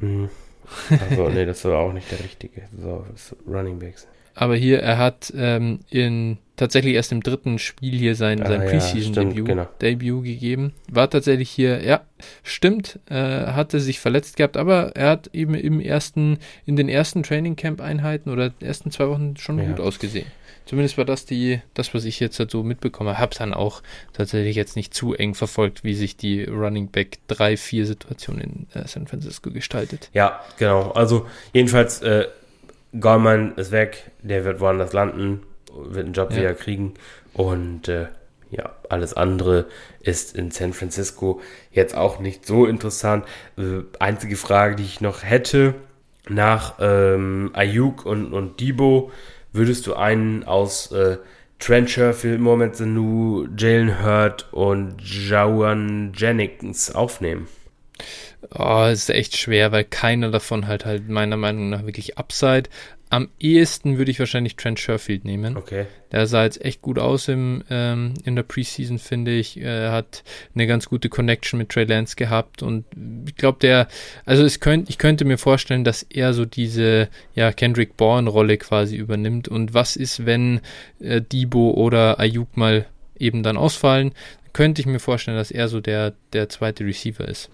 Mhm. 0.00 0.28
Also, 1.10 1.28
nee, 1.28 1.46
das 1.46 1.64
war 1.64 1.78
auch 1.78 1.92
nicht 1.92 2.10
der 2.10 2.20
richtige. 2.20 2.62
So, 2.80 3.04
Running 3.46 3.78
Backs. 3.78 4.06
Aber 4.36 4.54
hier, 4.54 4.80
er 4.80 4.98
hat 4.98 5.32
ähm, 5.36 5.80
in 5.90 6.36
tatsächlich 6.56 6.94
erst 6.94 7.10
im 7.12 7.22
dritten 7.22 7.58
Spiel 7.58 7.98
hier 7.98 8.14
sein, 8.14 8.38
sein 8.38 8.60
Ah, 8.60 8.64
ja, 8.64 8.70
Preseason-Debüt 8.70 9.32
stimmt, 9.34 9.46
genau. 9.48 9.68
Debut 9.80 10.24
gegeben. 10.24 10.72
War 10.90 11.08
tatsächlich 11.10 11.50
hier, 11.50 11.82
ja, 11.82 12.02
stimmt, 12.42 12.98
äh, 13.10 13.14
hatte 13.14 13.80
sich 13.80 13.98
verletzt 14.00 14.36
gehabt, 14.36 14.56
aber 14.56 14.94
er 14.94 15.10
hat 15.10 15.30
eben 15.34 15.54
im 15.54 15.80
ersten, 15.80 16.38
in 16.66 16.76
den 16.76 16.88
ersten 16.88 17.22
Training 17.22 17.56
Camp 17.56 17.80
Einheiten 17.80 18.30
oder 18.30 18.52
ersten 18.60 18.90
zwei 18.90 19.08
Wochen 19.08 19.36
schon 19.38 19.58
Ja. 19.58 19.64
gut 19.64 19.80
ausgesehen. 19.80 20.26
Zumindest 20.66 20.98
war 20.98 21.04
das 21.04 21.24
die, 21.26 21.60
das, 21.74 21.94
was 21.94 22.04
ich 22.04 22.18
jetzt 22.20 22.38
halt 22.40 22.50
so 22.50 22.62
mitbekomme. 22.64 23.18
Hab 23.18 23.32
dann 23.34 23.54
auch 23.54 23.82
tatsächlich 24.12 24.56
jetzt 24.56 24.76
nicht 24.76 24.92
zu 24.94 25.14
eng 25.14 25.34
verfolgt, 25.34 25.84
wie 25.84 25.94
sich 25.94 26.16
die 26.16 26.42
Running 26.44 26.88
Back 26.90 27.18
3-4 27.30 27.84
Situation 27.84 28.40
in 28.40 28.66
äh, 28.74 28.86
San 28.88 29.06
Francisco 29.06 29.50
gestaltet. 29.50 30.10
Ja, 30.12 30.40
genau. 30.58 30.90
Also, 30.90 31.26
jedenfalls, 31.52 32.02
äh, 32.02 32.26
Gorman 33.00 33.54
ist 33.56 33.72
weg, 33.72 34.10
der 34.22 34.44
wird 34.44 34.60
woanders 34.60 34.92
landen, 34.92 35.42
wird 35.74 36.04
einen 36.04 36.14
Job 36.14 36.30
Ja. 36.32 36.36
wieder 36.38 36.54
kriegen 36.54 36.94
und 37.32 37.88
äh, 37.88 38.06
ja, 38.50 38.70
alles 38.88 39.14
andere 39.14 39.66
ist 40.00 40.36
in 40.36 40.50
San 40.50 40.72
Francisco 40.72 41.40
jetzt 41.72 41.96
auch 41.96 42.20
nicht 42.20 42.46
so 42.46 42.64
interessant. 42.66 43.24
Äh, 43.58 43.82
einzige 43.98 44.36
Frage, 44.36 44.76
die 44.76 44.84
ich 44.84 45.00
noch 45.00 45.22
hätte, 45.24 45.74
nach 46.28 46.74
ähm, 46.80 47.50
Ayuk 47.54 48.06
und, 48.06 48.32
und 48.32 48.60
Debo, 48.60 49.10
würdest 49.52 49.86
du 49.86 49.94
einen 49.94 50.44
aus 50.44 50.92
äh, 50.92 51.18
Trent 51.58 51.90
Sherfield, 51.90 52.40
Mohamed 52.40 52.76
Sanu, 52.76 53.46
Jalen 53.56 54.02
Hurt 54.04 54.46
und 54.52 54.96
Jawan 55.00 56.12
Jennings 56.14 56.94
aufnehmen? 56.94 57.48
Oh, 58.54 58.84
es 58.84 59.00
ist 59.00 59.10
echt 59.10 59.36
schwer, 59.36 59.72
weil 59.72 59.84
keiner 59.84 60.30
davon 60.30 60.66
halt 60.66 60.84
halt 60.84 61.08
meiner 61.08 61.36
Meinung 61.36 61.70
nach 61.70 61.84
wirklich 61.84 62.18
Upside. 62.18 62.64
Am 63.08 63.28
ehesten 63.38 63.98
würde 63.98 64.10
ich 64.10 64.18
wahrscheinlich 64.18 64.56
Trent 64.56 64.80
Sherfield 64.80 65.24
nehmen. 65.24 65.56
Okay. 65.56 65.86
Der 66.10 66.26
sah 66.26 66.42
jetzt 66.42 66.64
echt 66.64 66.82
gut 66.82 66.98
aus 66.98 67.28
im, 67.28 67.62
ähm, 67.70 68.14
in 68.24 68.34
der 68.34 68.42
Preseason, 68.42 68.98
finde 68.98 69.32
ich. 69.32 69.60
Er 69.60 69.92
hat 69.92 70.24
eine 70.54 70.66
ganz 70.66 70.86
gute 70.88 71.08
Connection 71.08 71.58
mit 71.58 71.68
Trey 71.68 71.84
Lance 71.84 72.16
gehabt 72.16 72.64
und 72.64 72.84
ich 73.28 73.36
glaube, 73.36 73.58
der, 73.60 73.86
also 74.24 74.44
es 74.44 74.58
könnt, 74.58 74.90
ich 74.90 74.98
könnte 74.98 75.24
mir 75.24 75.38
vorstellen, 75.38 75.84
dass 75.84 76.02
er 76.02 76.34
so 76.34 76.44
diese, 76.44 77.08
ja, 77.34 77.52
Kendrick 77.52 77.96
Bourne-Rolle 77.96 78.56
quasi 78.56 78.96
übernimmt. 78.96 79.46
Und 79.46 79.72
was 79.72 79.94
ist, 79.94 80.26
wenn 80.26 80.60
äh, 80.98 81.20
Debo 81.20 81.70
oder 81.72 82.18
Ayuk 82.18 82.56
mal 82.56 82.86
eben 83.16 83.44
dann 83.44 83.56
ausfallen? 83.56 84.14
Könnte 84.52 84.80
ich 84.80 84.86
mir 84.86 85.00
vorstellen, 85.00 85.36
dass 85.36 85.52
er 85.52 85.68
so 85.68 85.80
der, 85.80 86.14
der 86.32 86.48
zweite 86.48 86.84
Receiver 86.84 87.28
ist. 87.28 87.50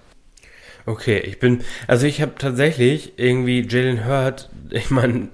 Okay, 0.87 1.19
ich 1.19 1.39
bin, 1.39 1.63
also 1.87 2.07
ich 2.07 2.21
habe 2.21 2.33
tatsächlich 2.39 3.13
irgendwie 3.17 3.67
Jalen 3.69 4.07
Hurt, 4.07 4.51
ich 4.71 4.91
meine, 4.91 5.29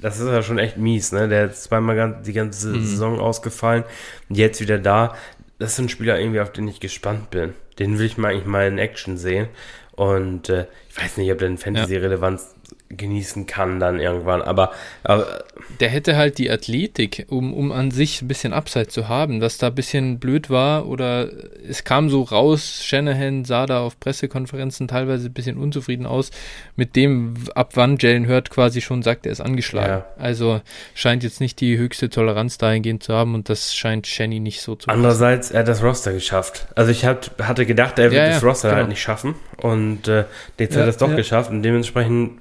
das 0.00 0.20
ist 0.20 0.26
ja 0.28 0.42
schon 0.42 0.58
echt 0.58 0.76
mies, 0.76 1.12
ne? 1.12 1.28
Der 1.28 1.46
ist 1.50 1.64
zweimal 1.64 1.96
ganz, 1.96 2.26
die 2.26 2.32
ganze 2.32 2.68
Mhm. 2.68 2.84
Saison 2.84 3.20
ausgefallen 3.20 3.84
und 4.28 4.36
jetzt 4.36 4.60
wieder 4.60 4.78
da. 4.78 5.14
Das 5.58 5.72
ist 5.72 5.78
ein 5.78 5.88
Spieler 5.88 6.18
irgendwie, 6.20 6.40
auf 6.40 6.52
den 6.52 6.68
ich 6.68 6.80
gespannt 6.80 7.30
bin. 7.30 7.54
Den 7.78 7.98
will 7.98 8.06
ich 8.06 8.18
mal 8.18 8.28
eigentlich 8.32 8.44
mal 8.46 8.66
in 8.68 8.78
Action 8.78 9.16
sehen. 9.16 9.48
Und 9.92 10.50
äh, 10.50 10.66
ich 10.90 10.98
weiß 11.02 11.16
nicht, 11.16 11.32
ob 11.32 11.38
der 11.38 11.48
eine 11.48 11.56
Fantasy-Relevanz 11.56 12.55
genießen 12.88 13.46
kann 13.46 13.80
dann 13.80 13.98
irgendwann, 13.98 14.42
aber, 14.42 14.70
aber 15.02 15.44
der 15.80 15.88
hätte 15.88 16.16
halt 16.16 16.38
die 16.38 16.50
Athletik, 16.50 17.26
um, 17.28 17.52
um 17.52 17.72
an 17.72 17.90
sich 17.90 18.22
ein 18.22 18.28
bisschen 18.28 18.52
Upside 18.52 18.88
zu 18.88 19.08
haben, 19.08 19.40
was 19.40 19.58
da 19.58 19.68
ein 19.68 19.74
bisschen 19.74 20.18
blöd 20.18 20.50
war 20.50 20.86
oder 20.86 21.28
es 21.68 21.84
kam 21.84 22.08
so 22.10 22.22
raus, 22.22 22.82
Shanahan 22.84 23.44
sah 23.44 23.66
da 23.66 23.80
auf 23.80 23.98
Pressekonferenzen 23.98 24.88
teilweise 24.88 25.26
ein 25.28 25.32
bisschen 25.32 25.56
unzufrieden 25.56 26.06
aus 26.06 26.30
mit 26.76 26.96
dem, 26.96 27.34
ab 27.54 27.72
wann 27.74 27.96
Jalen 27.98 28.28
Hurt 28.28 28.50
quasi 28.50 28.80
schon 28.80 29.02
sagt, 29.02 29.26
er 29.26 29.32
ist 29.32 29.40
angeschlagen. 29.40 30.04
Ja. 30.04 30.06
Also 30.18 30.60
scheint 30.94 31.22
jetzt 31.24 31.40
nicht 31.40 31.60
die 31.60 31.76
höchste 31.76 32.08
Toleranz 32.08 32.58
dahingehend 32.58 33.02
zu 33.02 33.14
haben 33.14 33.34
und 33.34 33.48
das 33.48 33.74
scheint 33.74 34.06
Shanny 34.06 34.40
nicht 34.40 34.60
so 34.62 34.76
zu 34.76 34.88
Andererseits, 34.88 35.50
er 35.50 35.60
hat 35.60 35.68
das 35.68 35.82
Roster 35.82 36.12
geschafft. 36.12 36.68
Also 36.74 36.90
ich 36.90 37.04
hat, 37.04 37.32
hatte 37.42 37.66
gedacht, 37.66 37.98
er 37.98 38.10
wird 38.10 38.14
Ja, 38.14 38.28
das 38.28 38.42
ja, 38.42 38.48
Roster 38.48 38.68
halt 38.68 38.78
genau. 38.78 38.88
nicht 38.90 39.02
schaffen. 39.02 39.34
Und 39.62 40.08
äh, 40.08 40.24
jetzt 40.58 40.72
hat 40.72 40.80
Ja, 40.80 40.86
er 40.86 40.88
es 40.88 40.96
doch 40.96 41.10
ja. 41.10 41.16
geschafft. 41.16 41.50
Und 41.50 41.62
dementsprechend 41.62 42.38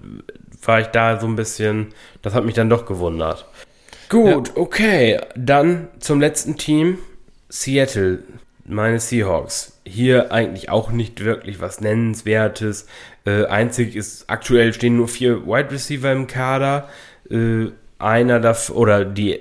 war 0.64 0.80
ich 0.80 0.88
da 0.88 1.20
so 1.20 1.28
ein 1.28 1.36
bisschen, 1.36 1.94
das 2.22 2.34
hat 2.34 2.46
mich 2.46 2.56
dann 2.56 2.70
doch 2.70 2.86
gewundert. 2.86 3.46
Gut, 4.10 4.52
okay. 4.56 5.20
Dann 5.36 5.88
zum 6.00 6.20
letzten 6.20 6.58
Team. 6.58 6.98
Seattle, 7.50 8.20
meine 8.66 9.00
Seahawks. 9.00 9.80
Hier 9.86 10.32
eigentlich 10.32 10.70
auch 10.70 10.92
nicht 10.92 11.24
wirklich 11.24 11.62
was 11.62 11.80
Nennenswertes. 11.80 12.88
Äh, 13.26 13.46
einzig 13.46 13.96
ist, 13.96 14.30
aktuell 14.30 14.74
stehen 14.74 14.98
nur 14.98 15.08
vier 15.08 15.46
Wide 15.46 15.72
Receiver 15.72 16.12
im 16.12 16.28
Kader. 16.28 16.90
Äh, 17.30 17.68
einer 17.98 18.40
davon, 18.40 18.76
oder 18.76 19.06
die 19.06 19.40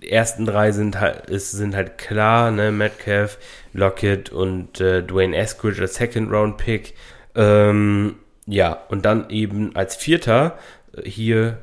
ersten 0.00 0.44
drei 0.44 0.72
sind 0.72 0.98
halt, 0.98 1.26
ist, 1.30 1.52
sind 1.52 1.76
halt 1.76 1.98
klar, 1.98 2.50
ne, 2.50 2.72
Metcalf, 2.72 3.38
Lockett 3.72 4.30
und 4.30 4.80
äh, 4.80 5.02
Dwayne 5.02 5.36
Eskridge 5.36 5.80
als 5.80 5.94
Second 5.94 6.32
Round 6.32 6.56
Pick. 6.56 6.94
Ähm, 7.34 8.16
ja, 8.46 8.72
und 8.88 9.04
dann 9.04 9.30
eben 9.30 9.74
als 9.76 9.96
Vierter 9.96 10.58
äh, 10.96 11.08
hier 11.08 11.58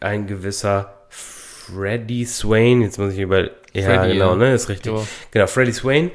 ein 0.00 0.26
gewisser 0.26 0.94
Freddy 1.08 2.24
Swain. 2.26 2.82
Jetzt 2.82 2.98
muss 2.98 3.12
ich 3.12 3.20
über, 3.20 3.50
ja, 3.72 3.84
Freddy, 3.84 4.14
genau, 4.14 4.34
ne, 4.34 4.52
ist 4.54 4.68
richtig. 4.68 4.92
Ja. 4.92 5.02
Genau, 5.30 5.46
Freddy 5.46 5.72
Swain. 5.72 6.10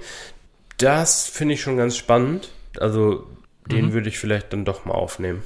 Das 0.77 1.27
finde 1.27 1.53
ich 1.55 1.61
schon 1.61 1.77
ganz 1.77 1.95
spannend. 1.95 2.49
Also, 2.79 3.27
den 3.65 3.87
Mhm. 3.87 3.93
würde 3.93 4.09
ich 4.09 4.19
vielleicht 4.19 4.53
dann 4.53 4.65
doch 4.65 4.85
mal 4.85 4.93
aufnehmen. 4.93 5.41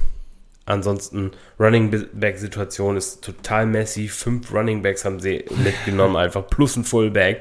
Ansonsten, 0.64 1.32
Running 1.58 1.90
Back 2.12 2.38
Situation 2.38 2.96
ist 2.96 3.24
total 3.24 3.66
messy. 3.66 4.08
Fünf 4.08 4.52
Running 4.52 4.82
Backs 4.82 5.04
haben 5.04 5.18
sie 5.18 5.44
mitgenommen, 5.64 6.16
einfach 6.16 6.46
plus 6.46 6.76
ein 6.76 6.84
Fullback. 6.84 7.40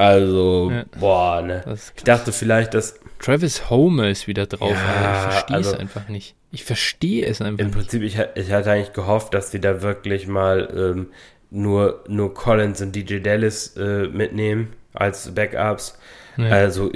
Also, 0.00 0.70
Ja. 0.72 0.84
boah, 0.98 1.42
ne. 1.42 1.62
Ich 1.96 2.04
dachte 2.04 2.32
vielleicht, 2.32 2.72
dass 2.74 2.98
Travis 3.18 3.68
Homer 3.68 4.08
ist 4.08 4.26
wieder 4.26 4.46
drauf. 4.46 4.70
Ja, 4.72 4.76
aber 4.78 5.12
ich 5.26 5.32
verstehe 5.32 5.56
also- 5.56 5.72
es 5.74 5.78
einfach 5.78 6.08
nicht. 6.08 6.34
Ich 6.52 6.64
verstehe 6.64 7.26
es 7.26 7.40
einfach 7.42 7.60
im 7.60 7.66
nicht. 7.66 7.76
Prinzip, 7.78 8.02
ich, 8.02 8.18
ich 8.34 8.50
hatte 8.50 8.70
eigentlich 8.72 8.92
gehofft, 8.92 9.34
dass 9.34 9.50
die 9.50 9.60
da 9.60 9.82
wirklich 9.82 10.26
mal 10.26 10.68
ähm, 10.74 11.08
nur, 11.50 12.02
nur 12.08 12.32
Collins 12.34 12.80
und 12.80 12.96
DJ 12.96 13.18
Dallas 13.20 13.76
äh, 13.76 14.08
mitnehmen 14.08 14.72
als 14.94 15.32
Backups. 15.34 15.98
Ja. 16.36 16.46
Also 16.46 16.90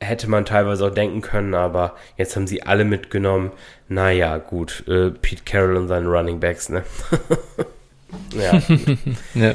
hätte 0.00 0.28
man 0.28 0.44
teilweise 0.44 0.86
auch 0.86 0.94
denken 0.94 1.22
können, 1.22 1.54
aber 1.54 1.96
jetzt 2.18 2.36
haben 2.36 2.46
sie 2.46 2.62
alle 2.62 2.84
mitgenommen. 2.84 3.50
Naja, 3.88 4.36
gut, 4.36 4.84
äh, 4.86 5.10
Pete 5.10 5.42
Carroll 5.44 5.76
und 5.76 5.88
seine 5.88 6.06
Running 6.06 6.38
Backs, 6.40 6.68
ne? 6.68 6.84
ja, 8.38 8.60
Ja. 9.34 9.54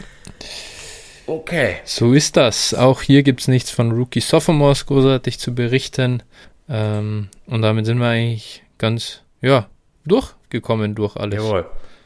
Okay. 1.29 1.77
So 1.85 2.13
ist 2.13 2.37
das. 2.37 2.73
Auch 2.73 3.01
hier 3.01 3.23
gibt 3.23 3.41
es 3.41 3.47
nichts 3.47 3.71
von 3.71 3.91
Rookie 3.91 4.21
Sophomores 4.21 4.85
großartig 4.85 5.39
zu 5.39 5.53
berichten. 5.53 6.23
Ähm, 6.67 7.29
und 7.45 7.61
damit 7.61 7.85
sind 7.85 7.99
wir 7.99 8.07
eigentlich 8.07 8.63
ganz, 8.77 9.21
ja, 9.41 9.67
durchgekommen 10.05 10.95
durch 10.95 11.15
alles. 11.15 11.43
Jawohl. 11.43 11.65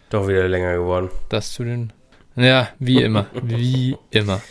Doch 0.09 0.27
wieder 0.27 0.47
länger 0.47 0.75
geworden. 0.75 1.09
Das 1.29 1.51
zu 1.51 1.63
den. 1.63 1.91
Ja, 2.35 2.69
wie 2.79 3.01
immer. 3.01 3.27
wie 3.43 3.97
immer. 4.11 4.41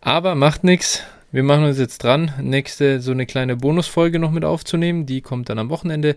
Aber 0.00 0.34
macht 0.34 0.64
nichts. 0.64 1.02
Wir 1.30 1.42
machen 1.42 1.64
uns 1.64 1.78
jetzt 1.78 2.02
dran, 2.02 2.32
nächste 2.40 3.00
so 3.00 3.10
eine 3.12 3.26
kleine 3.26 3.56
Bonusfolge 3.56 4.18
noch 4.18 4.30
mit 4.30 4.44
aufzunehmen. 4.44 5.04
Die 5.04 5.20
kommt 5.20 5.50
dann 5.50 5.58
am 5.58 5.68
Wochenende. 5.68 6.16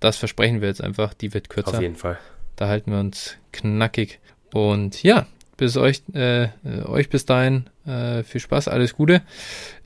Das 0.00 0.16
versprechen 0.16 0.60
wir 0.60 0.68
jetzt 0.68 0.82
einfach. 0.82 1.14
Die 1.14 1.32
wird 1.34 1.48
kürzer. 1.48 1.74
Auf 1.74 1.82
jeden 1.82 1.96
Fall. 1.96 2.18
Da 2.56 2.66
halten 2.66 2.90
wir 2.90 2.98
uns 2.98 3.36
knackig. 3.52 4.18
Und 4.52 5.02
ja, 5.02 5.26
bis 5.60 5.76
euch, 5.76 6.02
äh, 6.14 6.44
äh, 6.44 6.48
euch 6.86 7.10
bis 7.10 7.26
dahin 7.26 7.66
äh, 7.86 8.22
viel 8.22 8.40
Spaß, 8.40 8.66
alles 8.66 8.94
Gute. 8.94 9.20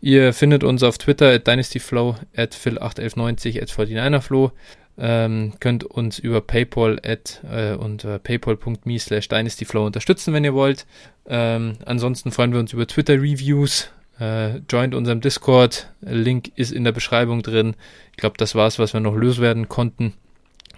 Ihr 0.01 0.33
findet 0.33 0.63
uns 0.63 0.85
auf 0.85 0.99
Twitter 0.99 1.31
at 1.31 1.47
dynastyflow, 1.47 2.15
at 2.37 2.55
phil81190, 2.55 3.61
at 3.61 3.69
49erflow. 3.69 4.53
Ähm, 4.97 5.55
könnt 5.59 5.83
uns 5.83 6.21
über 6.21 6.41
PayPal 6.41 7.01
at, 7.05 7.43
äh, 7.51 7.75
unter 7.75 8.21
paypal.me 8.21 8.99
slash 9.01 9.29
dynastyflow 9.29 9.85
unterstützen, 9.85 10.33
wenn 10.33 10.45
ihr 10.45 10.55
wollt. 10.55 10.87
Ähm, 11.27 11.79
ansonsten 11.85 12.31
freuen 12.31 12.53
wir 12.53 12.61
uns 12.61 12.73
über 12.73 12.87
Twitter-Reviews. 12.87 13.91
Äh, 14.21 14.59
joint 14.71 14.95
unserem 14.95 15.21
Discord. 15.21 15.89
Link 16.01 16.53
ist 16.55 16.71
in 16.71 16.85
der 16.85 16.93
Beschreibung 16.93 17.43
drin. 17.43 17.75
Ich 18.13 18.19
glaube, 18.19 18.37
das 18.39 18.55
war's, 18.55 18.79
was 18.79 18.93
wir 18.93 19.01
noch 19.01 19.17
loswerden 19.17 19.69
konnten. 19.69 20.15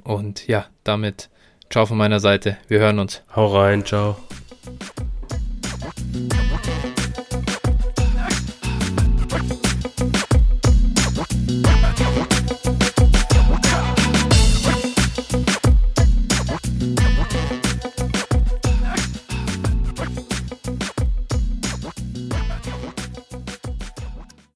Und 0.05 0.47
ja, 0.47 0.65
damit 0.85 1.29
ciao 1.69 1.85
von 1.85 1.99
meiner 1.99 2.21
Seite. 2.21 2.57
Wir 2.69 2.79
hören 2.79 2.99
uns. 2.99 3.23
Hau 3.35 3.55
rein, 3.55 3.85
ciao. 3.85 4.17
Thank 4.67 4.99
you. 4.99 5.06